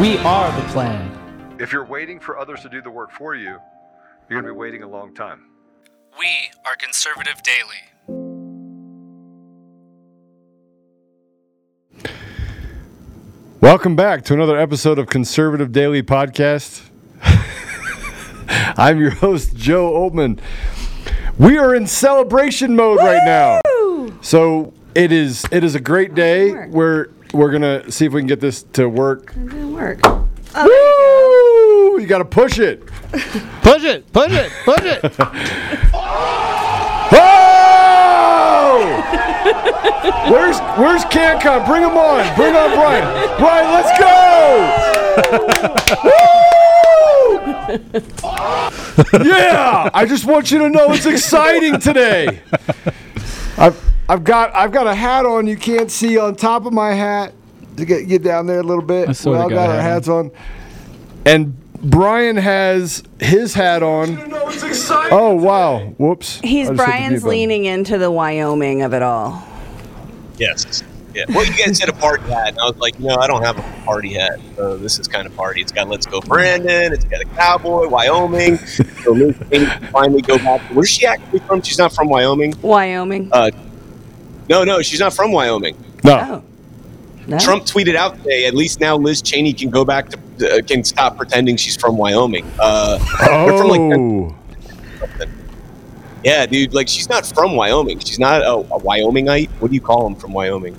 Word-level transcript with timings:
We 0.00 0.16
are 0.20 0.58
the 0.58 0.66
plan. 0.68 1.54
If 1.60 1.70
you're 1.70 1.84
waiting 1.84 2.18
for 2.18 2.38
others 2.38 2.62
to 2.62 2.70
do 2.70 2.80
the 2.80 2.88
work 2.88 3.10
for 3.10 3.34
you, 3.34 3.58
you're 4.26 4.40
going 4.40 4.44
to 4.44 4.52
be 4.54 4.58
waiting 4.58 4.82
a 4.82 4.88
long 4.88 5.14
time. 5.14 5.42
We 6.18 6.28
are 6.64 6.76
Conservative 6.76 7.42
Daily. 7.42 7.76
Welcome 13.60 13.94
back 13.94 14.24
to 14.24 14.32
another 14.32 14.58
episode 14.58 14.98
of 14.98 15.08
Conservative 15.08 15.72
Daily 15.72 16.02
Podcast. 16.02 16.88
I'm 18.78 18.98
your 18.98 19.10
host, 19.10 19.54
Joe 19.56 19.94
Altman. 19.94 20.40
We 21.36 21.58
are 21.58 21.74
in 21.74 21.86
celebration 21.86 22.74
mode 22.74 22.96
right 22.96 23.24
now. 23.26 23.60
So 24.22 24.72
it 24.94 25.12
is 25.12 25.44
it 25.52 25.62
is 25.62 25.74
a 25.74 25.80
great 25.80 26.14
day. 26.14 26.52
Work. 26.52 26.70
We're 26.70 27.08
we're 27.32 27.50
gonna 27.50 27.90
see 27.90 28.06
if 28.06 28.12
we 28.12 28.20
can 28.20 28.26
get 28.28 28.40
this 28.40 28.62
to 28.74 28.88
work. 28.88 29.32
It 29.36 29.48
didn't 29.48 29.72
work. 29.74 30.00
Oh, 30.54 31.92
Woo! 31.96 32.00
You 32.00 32.06
gotta 32.06 32.24
push 32.40 32.58
it. 32.58 32.86
Push 33.62 33.84
it, 33.84 34.10
push 34.12 34.32
it, 34.32 34.52
push 34.64 34.80
it. 34.82 35.00
Oh! 37.14 37.48
where's 40.30 40.58
Where's 40.78 41.04
Canncon? 41.06 41.66
Bring 41.66 41.82
him 41.82 41.96
on. 41.96 42.34
Bring 42.36 42.54
on 42.56 42.70
Brian. 42.70 43.38
Brian, 43.38 43.72
let's 43.72 43.98
go! 43.98 44.88
Yeah! 49.24 49.90
I 49.94 50.04
just 50.06 50.24
want 50.26 50.50
you 50.50 50.58
to 50.60 50.68
know 50.70 50.92
it's 50.92 51.06
exciting 51.06 51.78
today. 51.80 52.40
I've 53.58 53.92
I've 54.08 54.24
got 54.24 54.54
I've 54.54 54.72
got 54.72 54.86
a 54.86 54.94
hat 54.94 55.26
on 55.26 55.46
you 55.46 55.56
can't 55.56 55.90
see 55.90 56.18
on 56.18 56.34
top 56.34 56.66
of 56.66 56.72
my 56.72 56.92
hat 56.92 57.34
to 57.76 57.84
get 57.84 58.08
get 58.08 58.22
down 58.22 58.46
there 58.46 58.60
a 58.60 58.62
little 58.62 58.84
bit. 58.84 59.08
I 59.08 59.12
sorta 59.12 59.38
we 59.38 59.42
all 59.42 59.48
got 59.50 59.66
got 59.66 59.76
our 59.76 59.82
hats 59.82 60.08
on. 60.08 60.30
And 61.24 61.56
Brian 61.82 62.36
has 62.36 63.02
his 63.20 63.54
hat 63.54 63.82
on. 63.82 64.18
Oh 65.10 65.34
wow! 65.34 65.94
Whoops. 65.98 66.40
He's 66.40 66.68
I 66.68 66.70
just 66.70 66.70
hit 66.70 66.70
the 66.70 66.74
Brian's 66.74 67.24
leaning 67.24 67.64
into 67.64 67.98
the 67.98 68.10
Wyoming 68.10 68.82
of 68.82 68.94
it 68.94 69.02
all. 69.02 69.42
Yes. 70.38 70.82
Yeah. 71.14 71.24
Well, 71.28 71.44
you 71.44 71.52
guys 71.56 71.78
said 71.78 71.88
a 71.88 71.92
party 71.92 72.24
hat, 72.30 72.48
and 72.48 72.58
I 72.58 72.64
was 72.64 72.76
like, 72.78 72.98
no, 72.98 73.16
I 73.16 73.26
don't 73.26 73.42
have 73.42 73.58
a 73.58 73.84
party 73.84 74.14
hat. 74.14 74.40
So 74.56 74.76
this 74.76 74.98
is 74.98 75.06
kind 75.08 75.26
of 75.26 75.36
party. 75.36 75.60
It's 75.60 75.72
got 75.72 75.88
Let's 75.88 76.06
Go 76.06 76.20
Brandon. 76.20 76.92
It's 76.92 77.04
got 77.04 77.20
a 77.20 77.24
cowboy, 77.26 77.88
Wyoming. 77.88 78.56
so 78.58 79.12
Liz 79.12 79.36
Cheney 79.50 79.66
can 79.66 79.86
finally 79.92 80.22
go 80.22 80.38
back. 80.38 80.60
Where's 80.72 80.88
she 80.90 81.04
actually 81.06 81.40
from? 81.40 81.60
She's 81.62 81.78
not 81.78 81.92
from 81.92 82.08
Wyoming. 82.08 82.54
Wyoming. 82.62 83.28
Uh, 83.32 83.50
no, 84.48 84.64
no, 84.64 84.80
she's 84.82 85.00
not 85.00 85.12
from 85.12 85.32
Wyoming. 85.32 85.76
No. 86.04 86.18
oh. 86.20 86.44
No? 87.26 87.38
Trump 87.38 87.64
tweeted 87.64 87.94
out 87.94 88.16
today. 88.18 88.46
At 88.46 88.54
least 88.54 88.80
now 88.80 88.96
Liz 88.96 89.22
Cheney 89.22 89.52
can 89.52 89.70
go 89.70 89.84
back 89.84 90.08
to 90.08 90.18
uh, 90.58 90.62
can 90.62 90.82
stop 90.82 91.16
pretending 91.16 91.56
she's 91.56 91.76
from 91.76 91.96
Wyoming. 91.96 92.50
Uh, 92.58 92.98
they're 93.46 93.58
from, 93.58 93.68
like, 93.68 93.80
Oh. 93.80 94.36
yeah, 96.24 96.46
dude. 96.46 96.74
Like 96.74 96.88
she's 96.88 97.08
not 97.08 97.26
from 97.26 97.54
Wyoming. 97.54 97.98
She's 98.00 98.18
not 98.18 98.42
a, 98.42 98.54
a 98.54 98.80
Wyomingite. 98.80 99.50
What 99.60 99.68
do 99.70 99.74
you 99.74 99.80
call 99.80 100.04
them 100.04 100.16
from 100.16 100.32
Wyoming? 100.32 100.76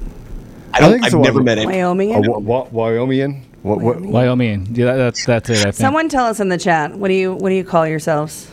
I 0.74 0.78
I 0.78 0.80
don't. 0.82 0.92
think 0.94 1.06
it's 1.06 1.14
I've 1.16 1.22
never 1.22 1.40
Wyoming. 1.42 1.46
met 1.46 1.58
any. 1.60 1.66
Wyoming. 1.68 2.16
A 2.16 2.22
wa- 2.22 2.40
wa- 2.40 2.68
Wyomingian? 2.90 3.42
What, 3.62 3.80
what, 3.80 3.96
Wyoming. 4.02 4.12
Wyoming. 4.12 4.68
Yeah, 4.76 4.86
that- 4.86 4.96
that's 4.98 5.26
that's 5.26 5.50
it. 5.50 5.58
I 5.60 5.64
think. 5.64 5.76
Someone 5.76 6.10
tell 6.10 6.26
us 6.26 6.40
in 6.40 6.50
the 6.50 6.58
chat. 6.58 6.96
What 6.98 7.08
do 7.08 7.14
you 7.14 7.34
What 7.34 7.50
do 7.50 7.56
you 7.56 7.64
call 7.64 7.88
yourselves? 7.88 8.50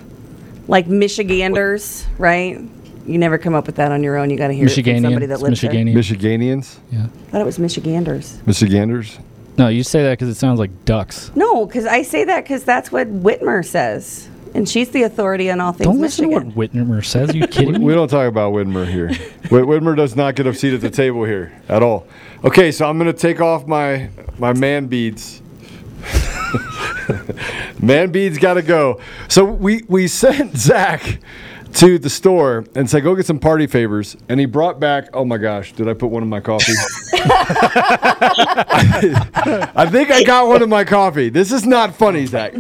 Like 0.69 0.87
Michiganders, 0.87 2.07
right? 2.19 2.61
You 3.07 3.19
never 3.19 3.39
come 3.39 3.55
up 3.55 3.67
with 3.67 3.77
that 3.77 3.91
on 3.91 4.03
your 4.05 4.17
own. 4.17 4.31
You 4.31 4.37
got 4.37 4.49
to 4.49 4.55
hear 4.55 4.67
it 4.67 4.73
from 4.73 4.85
somebody 5.03 5.27
that 5.27 5.35
It's 5.35 5.43
lives 5.43 5.61
Michiganian. 5.61 5.95
Michiganians? 5.95 6.77
yeah. 6.93 7.05
I 7.05 7.31
thought 7.31 7.41
it 7.41 7.45
was 7.47 7.59
Michiganders. 7.59 8.39
Michiganders? 8.47 9.19
No, 9.59 9.67
you 9.69 9.83
say 9.83 10.03
that 10.05 10.11
because 10.13 10.29
it 10.29 10.37
sounds 10.39 10.59
like 10.61 10.71
ducks. 10.85 11.33
No, 11.35 11.67
because 11.67 11.87
I 11.87 12.03
say 12.03 12.25
that 12.25 12.45
because 12.45 12.63
that's 12.63 12.93
what 12.93 13.09
Whitmer 13.09 13.65
says, 13.65 14.29
and 14.55 14.69
she's 14.69 14.91
the 14.91 15.03
authority 15.05 15.51
on 15.51 15.61
all 15.61 15.73
things 15.73 15.87
Don't 15.87 16.01
listen 16.01 16.29
Michigan. 16.29 16.51
to 16.53 16.57
what 16.57 16.73
Whitmer 16.73 17.05
says. 17.05 17.31
Are 17.31 17.37
you 17.37 17.47
kidding 17.49 17.73
me? 17.75 17.79
We 17.85 17.95
don't 17.95 18.09
talk 18.09 18.27
about 18.29 18.53
Whitmer 18.53 18.87
here. 18.91 19.09
Whit- 19.51 19.65
Whitmer 19.65 19.97
does 19.97 20.17
not 20.17 20.35
get 20.35 20.47
a 20.47 20.55
seat 20.55 20.75
at 20.75 20.81
the 20.81 20.91
table 20.91 21.25
here 21.25 21.53
at 21.69 21.83
all. 21.83 22.07
Okay, 22.45 22.71
so 22.73 22.89
I'm 22.89 22.99
going 22.99 23.13
to 23.13 23.19
take 23.19 23.41
off 23.41 23.67
my 23.67 24.09
my 24.39 24.53
man 24.53 24.87
beads. 24.87 25.43
man 27.83 28.11
beads 28.11 28.39
got 28.39 28.55
to 28.55 28.63
go. 28.63 29.01
So 29.29 29.45
we 29.45 29.83
we 29.89 30.09
sent 30.09 30.57
Zach 30.57 31.19
to 31.75 31.99
the 31.99 32.11
store 32.11 32.65
and 32.75 32.89
said, 32.89 33.03
"Go 33.03 33.15
get 33.15 33.27
some 33.27 33.39
party 33.39 33.67
favors," 33.67 34.17
and 34.29 34.41
he 34.41 34.47
brought 34.47 34.81
back. 34.81 35.09
Oh 35.15 35.25
my 35.25 35.37
gosh, 35.39 35.73
did 35.73 35.89
I 35.89 35.95
put 35.95 36.09
one 36.11 36.23
in 36.23 36.29
my 36.29 36.41
coffee? 36.41 36.73
I 39.77 39.89
think 39.91 40.11
I 40.11 40.23
got 40.25 40.49
one 40.49 40.63
in 40.63 40.69
my 40.69 40.85
coffee. 40.85 41.29
This 41.29 41.53
is 41.53 41.67
not 41.67 41.95
funny, 41.95 42.27
Zach. 42.27 42.55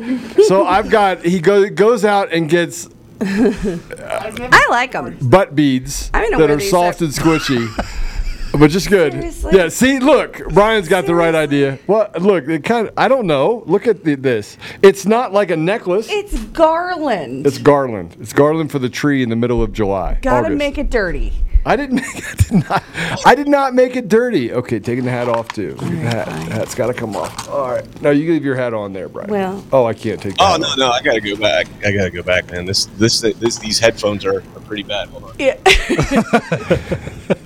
So 0.46 0.64
I've 0.66 0.90
got. 0.90 1.24
He 1.24 1.40
go, 1.40 1.68
goes 1.68 2.04
out 2.04 2.32
and 2.32 2.48
gets 2.48 2.88
I 3.20 4.66
like 4.70 4.92
them. 4.92 5.18
butt 5.20 5.54
beads 5.54 6.10
I 6.14 6.22
don't 6.22 6.30
know 6.32 6.38
that 6.38 6.44
where 6.48 6.56
are 6.56 6.60
these 6.60 6.70
soft 6.70 7.02
are. 7.02 7.04
and 7.04 7.12
squishy. 7.12 7.96
But 8.52 8.72
just 8.72 8.88
good. 8.88 9.12
Seriously? 9.12 9.56
Yeah. 9.56 9.68
See, 9.68 10.00
look, 10.00 10.42
Brian's 10.48 10.88
got 10.88 11.06
the 11.06 11.14
right 11.14 11.36
idea. 11.36 11.78
Well, 11.86 12.10
look, 12.18 12.48
it 12.48 12.64
kind 12.64 12.88
of. 12.88 12.94
I 12.96 13.06
don't 13.06 13.26
know. 13.28 13.62
Look 13.66 13.86
at 13.86 14.02
the, 14.02 14.16
this. 14.16 14.56
It's 14.82 15.06
not 15.06 15.32
like 15.32 15.52
a 15.52 15.56
necklace. 15.56 16.08
It's 16.10 16.36
garland. 16.46 17.46
It's 17.46 17.58
garland. 17.58 18.16
It's 18.20 18.32
garland 18.32 18.72
for 18.72 18.80
the 18.80 18.88
tree 18.88 19.22
in 19.22 19.28
the 19.28 19.36
middle 19.36 19.62
of 19.62 19.72
July. 19.72 20.18
Gotta 20.20 20.46
August. 20.46 20.58
make 20.58 20.78
it 20.78 20.90
dirty. 20.90 21.32
I 21.66 21.76
didn't 21.76 21.96
make. 21.96 22.06
I 22.06 22.34
did 22.34 22.68
not. 22.68 22.84
I 23.26 23.34
did 23.34 23.48
not 23.48 23.74
make 23.74 23.96
it 23.96 24.08
dirty. 24.08 24.52
Okay, 24.52 24.78
taking 24.78 25.04
the 25.04 25.10
hat 25.10 25.28
off 25.28 25.48
too. 25.48 25.74
The 25.74 25.86
hat, 25.86 26.28
hat's 26.28 26.74
got 26.74 26.86
to 26.88 26.94
come 26.94 27.14
off. 27.16 27.48
All 27.48 27.70
right. 27.70 28.02
No, 28.02 28.10
you 28.10 28.30
leave 28.32 28.44
your 28.44 28.56
hat 28.56 28.72
on 28.74 28.92
there, 28.92 29.08
Brian. 29.08 29.30
Well- 29.30 29.64
Oh, 29.72 29.84
I 29.84 29.94
can't 29.94 30.20
take. 30.20 30.36
That 30.36 30.42
Oh 30.42 30.44
off. 30.44 30.60
Oh 30.62 30.74
no, 30.76 30.86
no, 30.86 30.90
I 30.92 31.02
gotta 31.02 31.20
go 31.20 31.36
back. 31.36 31.66
I 31.84 31.92
gotta 31.92 32.10
go 32.10 32.22
back, 32.22 32.50
man. 32.50 32.64
This, 32.64 32.86
this, 32.98 33.20
this, 33.20 33.58
these 33.58 33.78
headphones 33.78 34.24
are, 34.24 34.38
are 34.38 34.60
pretty 34.66 34.82
bad. 34.82 35.08
Hold 35.08 35.24
on. 35.24 35.34
Yeah. 35.38 35.56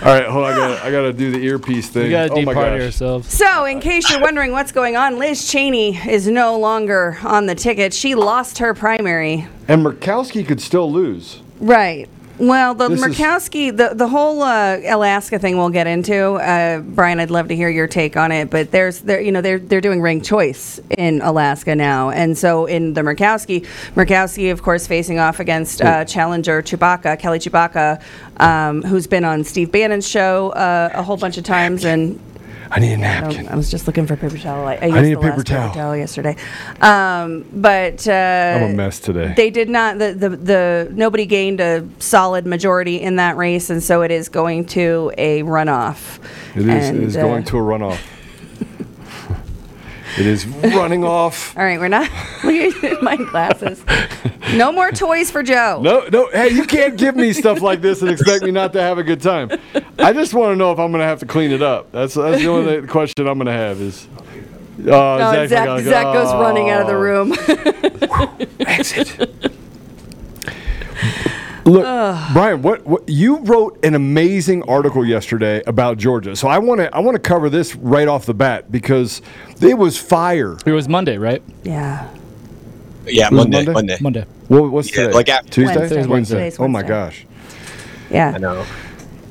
All 0.00 0.14
right, 0.14 0.26
hold 0.26 0.44
on. 0.44 0.52
I 0.52 0.56
gotta, 0.56 0.84
I 0.86 0.90
gotta 0.92 1.12
do 1.12 1.32
the 1.32 1.38
earpiece 1.44 1.88
thing. 1.90 2.04
We 2.04 2.10
gotta 2.10 2.32
oh 2.32 2.42
my 2.42 2.54
departy 2.54 2.78
gosh. 3.18 3.26
So, 3.26 3.64
in 3.64 3.80
case 3.80 4.08
you're 4.08 4.20
wondering 4.20 4.52
what's 4.52 4.70
going 4.72 4.94
on, 4.96 5.18
Liz 5.18 5.50
Cheney 5.50 5.96
is 5.96 6.28
no 6.28 6.56
longer 6.58 7.18
on 7.24 7.46
the 7.46 7.54
ticket. 7.56 7.92
She 7.92 8.14
lost 8.14 8.58
her 8.58 8.72
primary. 8.74 9.46
And 9.66 9.84
Murkowski 9.84 10.46
could 10.46 10.60
still 10.60 10.90
lose. 10.90 11.40
Right. 11.58 12.08
Well, 12.38 12.74
the 12.74 12.88
This 12.88 13.04
is- 13.04 13.18
Murkowski, 13.18 13.76
the 13.76 13.90
the 13.94 14.06
whole 14.08 14.42
uh, 14.42 14.78
Alaska 14.84 15.38
thing, 15.38 15.56
we'll 15.56 15.70
get 15.70 15.86
into. 15.86 16.34
Uh, 16.34 16.78
Brian, 16.80 17.18
I'd 17.18 17.30
love 17.30 17.48
to 17.48 17.56
hear 17.56 17.68
your 17.68 17.86
take 17.88 18.16
on 18.16 18.30
it. 18.30 18.48
But 18.50 18.70
there's, 18.70 19.00
there, 19.00 19.20
you 19.20 19.32
know, 19.32 19.40
they're 19.40 19.58
they're 19.58 19.80
doing 19.80 20.00
ranked 20.00 20.24
choice 20.26 20.80
in 20.90 21.20
Alaska 21.22 21.74
now, 21.74 22.10
and 22.10 22.38
so 22.38 22.66
in 22.66 22.94
the 22.94 23.00
Murkowski, 23.00 23.66
Murkowski, 23.94 24.52
of 24.52 24.62
course, 24.62 24.86
facing 24.86 25.18
off 25.18 25.40
against 25.40 25.82
uh, 25.82 26.04
challenger 26.04 26.62
Tshibaka, 26.62 27.18
Kelly 27.18 27.38
Tshibaka, 27.40 28.00
um, 28.38 28.82
who's 28.82 29.06
been 29.08 29.24
on 29.24 29.42
Steve 29.42 29.72
Bannon's 29.72 30.06
show 30.08 30.50
uh, 30.50 30.90
a 30.94 31.02
whole 31.02 31.16
bunch 31.16 31.38
of 31.38 31.44
times, 31.44 31.84
and 31.84 32.20
I 32.70 32.80
need 32.80 32.92
a 32.92 32.96
napkin. 32.96 33.48
I 33.48 33.56
was 33.56 33.70
just 33.70 33.86
looking 33.86 34.06
for 34.06 34.16
paper 34.16 34.38
towel. 34.38 34.66
I, 34.66 34.74
I, 34.76 34.86
used 34.86 35.02
need 35.02 35.12
a 35.12 35.20
paper 35.20 35.42
towel. 35.42 35.68
paper 35.68 35.74
towel 35.74 35.96
yesterday, 35.96 36.36
um, 36.80 37.44
but 37.52 38.06
uh, 38.06 38.58
I'm 38.60 38.70
a 38.70 38.74
mess 38.74 39.00
today. 39.00 39.32
they 39.36 39.50
did 39.50 39.68
not. 39.68 39.98
The, 39.98 40.12
the 40.12 40.28
the 40.30 40.88
nobody 40.92 41.26
gained 41.26 41.60
a 41.60 41.86
solid 41.98 42.46
majority 42.46 43.00
in 43.00 43.16
that 43.16 43.36
race, 43.36 43.70
and 43.70 43.82
so 43.82 44.02
it 44.02 44.10
is 44.10 44.28
going 44.28 44.66
to 44.66 45.12
a 45.16 45.42
runoff. 45.42 46.18
It 46.54 46.68
is, 46.68 46.90
it 46.90 46.96
is 46.96 47.16
uh, 47.16 47.22
going 47.22 47.44
to 47.44 47.58
a 47.58 47.62
runoff. 47.62 48.00
It 50.18 50.26
is 50.26 50.46
running 50.46 51.04
off. 51.18 51.56
All 51.56 51.64
right, 51.64 51.78
we're 51.78 51.88
not. 51.88 52.10
Look 52.44 52.84
at 52.84 53.02
my 53.02 53.16
glasses. 53.16 53.84
No 54.54 54.72
more 54.72 54.90
toys 54.90 55.30
for 55.30 55.42
Joe. 55.42 55.80
No, 55.82 56.06
no. 56.12 56.28
Hey, 56.32 56.48
you 56.50 56.64
can't 56.64 56.96
give 56.96 57.14
me 57.16 57.32
stuff 57.32 57.60
like 57.60 57.80
this 57.80 58.00
and 58.02 58.10
expect 58.10 58.44
me 58.44 58.50
not 58.50 58.72
to 58.72 58.80
have 58.80 58.98
a 58.98 59.02
good 59.02 59.20
time. 59.22 59.50
I 59.98 60.12
just 60.12 60.34
want 60.34 60.52
to 60.52 60.56
know 60.56 60.72
if 60.72 60.78
I'm 60.78 60.90
going 60.90 61.00
to 61.00 61.06
have 61.06 61.20
to 61.20 61.26
clean 61.26 61.50
it 61.52 61.62
up. 61.62 61.92
That's 61.92 62.14
that's 62.14 62.38
the 62.40 62.48
only 62.48 62.86
question 62.86 63.26
I'm 63.28 63.38
going 63.38 63.46
to 63.46 63.52
have 63.52 63.80
is. 63.80 64.06
Uh, 64.78 64.82
No, 64.84 65.46
Zach, 65.48 65.66
goes, 65.66 65.84
Zach 65.84 66.04
goes 66.04 66.32
running 66.34 66.70
out 66.70 66.82
of 66.82 66.86
the 66.86 66.94
"Oh." 66.94 67.00
room. 67.00 67.34
Exit. 68.60 69.52
Look, 71.68 71.84
Brian, 72.32 72.62
what, 72.62 72.86
what 72.86 73.08
you 73.08 73.38
wrote 73.38 73.84
an 73.84 73.94
amazing 73.94 74.62
article 74.64 75.04
yesterday 75.04 75.62
about 75.66 75.98
Georgia. 75.98 76.34
So 76.34 76.48
I 76.48 76.58
want 76.58 76.80
to 76.80 76.94
I 76.94 77.00
want 77.00 77.14
to 77.14 77.20
cover 77.20 77.50
this 77.50 77.74
right 77.76 78.08
off 78.08 78.26
the 78.26 78.34
bat 78.34 78.72
because 78.72 79.20
it 79.60 79.76
was 79.76 79.98
fire. 79.98 80.56
It 80.64 80.72
was 80.72 80.88
Monday, 80.88 81.18
right? 81.18 81.42
yeah. 81.64 82.08
Yeah, 83.06 83.30
Monday, 83.30 83.64
Monday? 83.64 83.72
Monday. 83.72 83.96
Monday. 84.02 84.26
What, 84.48 84.70
what's 84.70 84.90
Yeah, 84.90 85.04
today? 85.04 85.14
like 85.14 85.28
after- 85.30 85.50
Tuesday, 85.50 85.78
Wednesday. 85.78 86.06
Wednesday. 86.06 86.34
Today's 86.36 86.60
Oh 86.60 86.68
my 86.68 86.82
gosh. 86.82 87.26
Yeah. 88.10 88.32
I 88.34 88.38
know. 88.38 88.66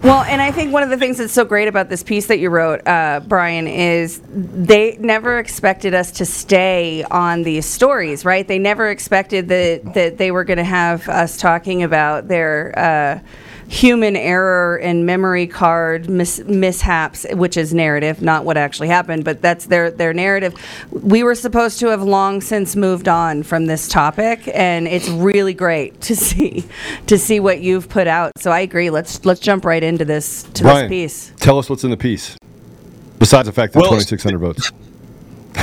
Well, 0.03 0.23
and 0.23 0.41
I 0.41 0.51
think 0.51 0.71
one 0.71 0.83
of 0.83 0.89
the 0.89 0.97
things 0.97 1.17
that's 1.17 1.33
so 1.33 1.43
great 1.43 1.67
about 1.67 1.89
this 1.89 2.03
piece 2.03 2.27
that 2.27 2.37
you 2.37 2.49
wrote, 2.49 2.85
uh, 2.87 3.19
Brian, 3.27 3.67
is 3.67 4.21
they 4.29 4.95
never 4.99 5.39
expected 5.39 5.93
us 5.93 6.11
to 6.13 6.25
stay 6.25 7.03
on 7.09 7.43
these 7.43 7.65
stories, 7.65 8.23
right? 8.23 8.47
They 8.47 8.59
never 8.59 8.89
expected 8.89 9.47
that 9.49 9.93
that 9.95 10.17
they 10.17 10.31
were 10.31 10.43
going 10.43 10.57
to 10.57 10.63
have 10.63 11.09
us 11.09 11.37
talking 11.37 11.83
about 11.83 12.27
their 12.27 12.77
uh, 12.77 13.19
human 13.67 14.15
error 14.15 14.77
and 14.77 15.05
memory 15.05 15.47
card 15.47 16.09
mis- 16.09 16.43
mishaps, 16.45 17.25
which 17.33 17.57
is 17.57 17.73
narrative, 17.73 18.21
not 18.21 18.45
what 18.45 18.57
actually 18.57 18.87
happened, 18.87 19.25
but 19.25 19.41
that's 19.41 19.65
their 19.65 19.91
their 19.91 20.13
narrative. 20.13 20.53
We 20.91 21.23
were 21.23 21.35
supposed 21.35 21.79
to 21.79 21.87
have 21.87 22.01
long 22.01 22.41
since 22.41 22.75
moved 22.75 23.07
on 23.07 23.43
from 23.43 23.65
this 23.65 23.87
topic, 23.87 24.49
and 24.53 24.87
it's 24.87 25.09
really 25.09 25.53
great 25.53 25.99
to 26.01 26.15
see 26.15 26.65
to 27.07 27.17
see 27.17 27.39
what 27.39 27.59
you've 27.59 27.89
put 27.89 28.07
out. 28.07 28.31
So 28.37 28.51
I 28.51 28.61
agree. 28.61 28.89
Let's 28.89 29.23
let's 29.25 29.39
jump 29.39 29.65
right 29.65 29.83
into 29.83 30.05
this 30.05 30.43
to 30.53 30.63
Brian, 30.63 30.89
this 30.89 31.29
piece. 31.29 31.33
tell 31.39 31.59
us 31.59 31.69
what's 31.69 31.83
in 31.83 31.91
the 31.91 31.97
piece. 31.97 32.37
Besides 33.19 33.47
the 33.47 33.53
fact 33.53 33.73
that 33.73 33.79
Well, 33.79 33.89
2,600 33.89 34.37
votes. 34.37 34.71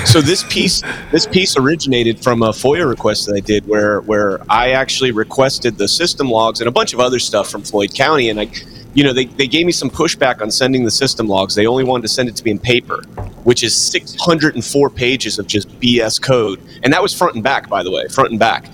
So 0.04 0.20
this 0.20 0.44
piece 0.44 0.82
this 1.10 1.26
piece 1.26 1.56
originated 1.56 2.22
from 2.22 2.42
a 2.42 2.50
FOIA 2.50 2.88
request 2.88 3.26
that 3.26 3.36
I 3.36 3.40
did 3.40 3.66
where 3.66 4.00
where 4.02 4.40
I 4.50 4.70
actually 4.72 5.12
requested 5.12 5.78
the 5.78 5.88
system 5.88 6.28
logs 6.28 6.60
and 6.60 6.68
a 6.68 6.72
bunch 6.72 6.92
of 6.92 7.00
other 7.00 7.18
stuff 7.18 7.50
from 7.50 7.62
Floyd 7.62 7.94
County. 7.94 8.28
And 8.28 8.40
I 8.40 8.50
you 8.94 9.04
know 9.04 9.12
they, 9.12 9.24
they 9.24 9.46
gave 9.46 9.66
me 9.66 9.72
some 9.72 9.90
pushback 9.90 10.40
on 10.40 10.50
sending 10.50 10.84
the 10.84 10.90
system 10.90 11.26
logs. 11.26 11.54
They 11.54 11.66
only 11.66 11.84
wanted 11.84 12.02
to 12.02 12.08
send 12.08 12.28
it 12.28 12.36
to 12.36 12.44
me 12.44 12.52
in 12.52 12.58
paper 12.58 13.02
which 13.44 13.62
is 13.62 13.74
604 13.76 14.90
pages 14.90 15.38
of 15.38 15.46
just 15.46 15.68
BS 15.80 16.20
code. 16.20 16.60
And 16.82 16.92
that 16.92 17.02
was 17.02 17.14
front 17.14 17.34
and 17.34 17.44
back 17.44 17.68
by 17.68 17.82
the 17.82 17.90
way 17.90 18.08
front 18.08 18.30
and 18.30 18.38
back. 18.38 18.66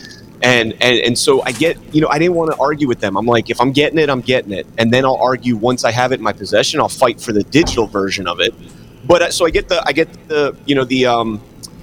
And 0.43 0.73
and 0.81 0.99
and 1.01 1.19
so 1.19 1.43
I 1.43 1.53
get 1.53 1.77
you 1.95 2.01
know 2.01 2.09
I 2.09 2.19
didn't 2.19 2.35
want 2.35 2.51
to 2.53 2.59
argue 2.59 2.89
with 2.89 3.01
them. 3.01 3.17
I'm 3.17 3.27
like 3.27 3.51
if 3.51 3.61
I'm 3.61 3.73
getting 3.73 3.99
it 3.99 4.09
I'm 4.09 4.23
getting 4.23 4.53
it. 4.53 4.67
And 4.79 4.93
then 4.93 5.05
I'll 5.05 5.17
argue 5.17 5.57
once 5.57 5.85
I 5.85 5.91
have 5.91 6.13
it 6.13 6.17
in 6.17 6.23
my 6.23 6.33
possession 6.33 6.81
I'll 6.81 6.89
fight 6.89 7.21
for 7.21 7.33
the 7.33 7.43
digital 7.43 7.87
version 7.87 8.27
of 8.27 8.41
it 8.41 8.55
but 9.05 9.23
uh, 9.23 9.31
so 9.31 9.47
I 9.47 9.51
get 9.51 9.69
the 9.69 9.83
I 9.87 9.93
get 9.93 10.09
the 10.29 10.57
you 10.67 10.75
know 10.75 10.85
the 10.85 11.07
um 11.07 11.41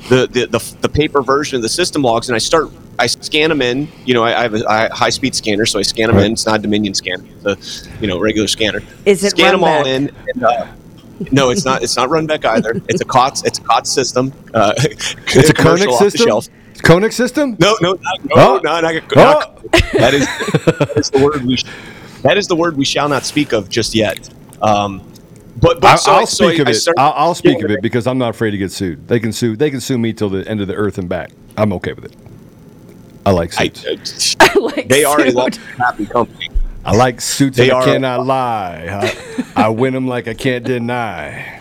the 0.09 0.27
the, 0.27 0.45
the, 0.47 0.75
the 0.81 0.89
paper 0.89 1.21
version 1.21 1.55
of 1.55 1.61
the 1.61 1.69
system 1.69 2.01
logs 2.01 2.29
and 2.29 2.35
I 2.35 2.39
start 2.39 2.69
I 2.99 3.07
scan 3.07 3.49
them 3.49 3.61
in 3.61 3.87
you 4.05 4.13
know 4.13 4.23
I, 4.23 4.39
I 4.39 4.41
have 4.43 4.53
a, 4.53 4.65
I, 4.69 4.87
high 4.89 5.09
speed 5.09 5.35
scanner 5.35 5.65
so 5.65 5.79
I 5.79 5.81
scan 5.81 6.07
them 6.09 6.17
in 6.19 6.33
it's 6.33 6.45
not 6.45 6.59
a 6.59 6.61
Dominion 6.61 6.93
scanner 6.93 7.23
it's 7.45 7.87
a 7.87 7.89
you 8.01 8.07
know 8.07 8.19
regular 8.19 8.47
scanner 8.47 8.81
Is 9.05 9.23
it 9.23 9.31
scan 9.31 9.53
them 9.53 9.63
all 9.63 9.85
in 9.85 10.09
and, 10.33 10.43
uh, 10.43 10.67
no 11.31 11.49
it's 11.49 11.65
not 11.65 11.83
it's 11.83 11.97
not 11.97 12.09
Runbeck 12.09 12.45
either 12.45 12.79
it's 12.87 13.01
a 13.01 13.05
COTS 13.05 13.43
it's 13.43 13.59
a 13.59 13.63
COTS 13.63 13.91
system 13.91 14.31
uh, 14.53 14.73
It's 14.77 15.49
a 15.49 15.53
commercial 15.53 15.87
Konnech 15.87 15.93
off 15.93 15.99
the 15.99 16.11
system? 16.11 16.27
shelf. 16.27 16.49
Konnech 16.83 17.11
system? 17.13 17.57
No, 17.59 17.75
no, 17.81 17.93
not, 17.93 18.25
no, 18.25 18.31
Oh. 18.35 18.59
no, 18.63 18.79
not, 18.81 18.93
Oh. 19.15 19.15
not- 19.15 19.61
that 19.93 20.13
is 20.13 20.25
that 20.27 20.93
is 20.95 21.09
the 21.09 21.23
word 21.23 21.43
we 21.43 21.57
sh- 21.57 21.65
that 22.21 22.37
is 22.37 22.47
the 22.47 22.55
word 22.55 22.77
we 22.77 22.85
shall 22.85 23.09
not 23.09 23.25
speak 23.25 23.51
of 23.51 23.67
just 23.67 23.93
yet. 23.95 24.29
Um, 24.61 25.01
but 25.59 25.81
but 25.81 25.85
I, 25.85 25.95
so 25.95 26.11
I'll 26.11 26.17
I- 26.21 26.25
so 26.25 26.47
speak 26.47 26.59
I- 26.59 26.61
of 26.61 26.67
I 26.67 26.71
it. 26.71 26.87
I'll, 26.97 27.13
I'll 27.15 27.35
speak 27.35 27.63
of 27.63 27.71
it 27.71 27.81
because 27.81 28.07
I'm 28.07 28.17
not 28.17 28.29
afraid 28.29 28.51
to 28.51 28.57
get 28.57 28.71
sued. 28.71 29.07
They 29.07 29.19
can 29.19 29.31
sue. 29.31 29.55
They 29.55 29.69
can 29.69 29.81
sue 29.81 29.97
me 29.97 30.13
till 30.13 30.29
the 30.29 30.47
end 30.47 30.61
of 30.61 30.67
the 30.67 30.75
earth 30.75 30.97
and 30.97 31.07
back. 31.09 31.31
I'm 31.57 31.73
okay 31.73 31.93
with 31.93 32.05
it. 32.05 32.15
I 33.25 33.31
like 33.31 33.51
suits. 33.53 34.35
I, 34.39 34.53
like 34.59 34.87
they 34.87 35.03
are 35.03 35.19
a 35.19 35.25
suit. 35.25 35.35
long 35.35 35.51
happy 35.77 36.05
company. 36.05 36.49
I 36.85 36.95
like 36.95 37.19
suits 37.19 37.57
They 37.57 37.69
and 37.69 37.77
I 37.77 37.81
are- 37.81 37.85
cannot 37.85 38.25
lie. 38.25 39.11
I, 39.55 39.63
I 39.65 39.69
win 39.69 39.93
them 39.93 40.07
like 40.07 40.27
I 40.27 40.33
can't 40.33 40.63
deny. 40.63 41.59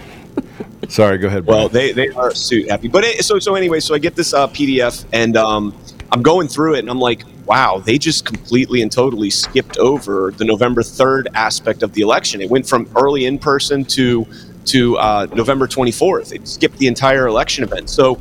Sorry, 0.88 1.18
go 1.18 1.26
ahead. 1.26 1.44
Well, 1.46 1.68
they, 1.68 1.90
they 1.90 2.10
are 2.10 2.32
suit 2.32 2.70
happy. 2.70 2.86
But 2.86 3.02
it, 3.04 3.24
so 3.24 3.40
so 3.40 3.56
anyway, 3.56 3.80
so 3.80 3.94
I 3.94 3.98
get 3.98 4.14
this 4.14 4.32
uh, 4.32 4.46
PDF 4.48 5.04
and 5.12 5.36
um, 5.36 5.74
I'm 6.12 6.22
going 6.22 6.46
through 6.46 6.74
it 6.74 6.78
and 6.80 6.90
I'm 6.90 7.00
like, 7.00 7.22
wow, 7.46 7.78
they 7.78 7.96
just 7.98 8.24
completely 8.24 8.82
and 8.82 8.90
totally 8.90 9.30
skipped 9.30 9.78
over 9.78 10.32
the 10.36 10.44
November 10.44 10.82
third 10.82 11.28
aspect 11.34 11.82
of 11.82 11.92
the 11.92 12.02
election. 12.02 12.40
It 12.40 12.50
went 12.50 12.66
from 12.68 12.88
early 12.96 13.24
in 13.26 13.38
person 13.38 13.84
to 13.86 14.26
to 14.66 14.98
uh, 14.98 15.26
November 15.32 15.68
24th. 15.68 16.32
It 16.32 16.48
skipped 16.48 16.76
the 16.78 16.88
entire 16.88 17.28
election 17.28 17.62
event. 17.62 17.88
So 17.88 18.20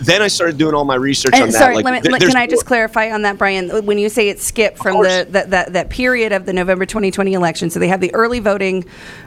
then 0.00 0.22
I 0.22 0.26
started 0.28 0.58
doing 0.58 0.74
all 0.74 0.84
my 0.84 0.96
research 0.96 1.34
on 1.34 1.42
And 1.42 1.52
that. 1.52 1.58
sorry, 1.58 1.76
like, 1.76 1.84
let 1.84 1.92
me, 1.94 2.00
th- 2.00 2.12
let- 2.12 2.20
there's 2.20 2.32
can 2.32 2.40
I 2.42 2.46
just 2.48 2.64
more. 2.64 2.68
clarify 2.68 3.12
on 3.12 3.22
that, 3.22 3.38
Brian? 3.38 3.68
When 3.86 3.96
you 3.98 4.08
say 4.08 4.28
it 4.28 4.40
skipped 4.40 4.78
from 4.78 5.02
the 5.02 5.26
that, 5.30 5.50
that 5.50 5.72
that 5.72 5.88
period 5.90 6.32
of 6.32 6.46
the 6.46 6.52
November 6.52 6.84
2020 6.84 7.32
election, 7.32 7.70
so 7.70 7.78
they 7.78 7.88
have 7.88 8.00
the 8.00 8.12
early 8.14 8.40
voting 8.40 8.84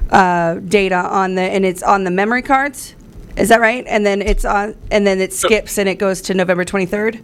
uh, 0.10 0.56
data 0.56 0.96
on 0.96 1.36
the 1.36 1.42
and 1.42 1.66
it's 1.66 1.84
on 1.84 2.04
the 2.04 2.12
memory 2.12 2.42
cards. 2.42 2.96
Is 3.38 3.48
that 3.48 3.62
right? 3.62 3.86
And 3.88 4.06
then 4.06 4.22
it's 4.22 4.44
on, 4.44 4.76
and 4.92 5.08
then 5.08 5.22
it 5.22 5.32
skips 5.32 5.78
and 5.78 5.88
it 5.88 5.96
goes 5.96 6.22
to 6.24 6.34
November 6.34 6.66
23rd. 6.66 7.22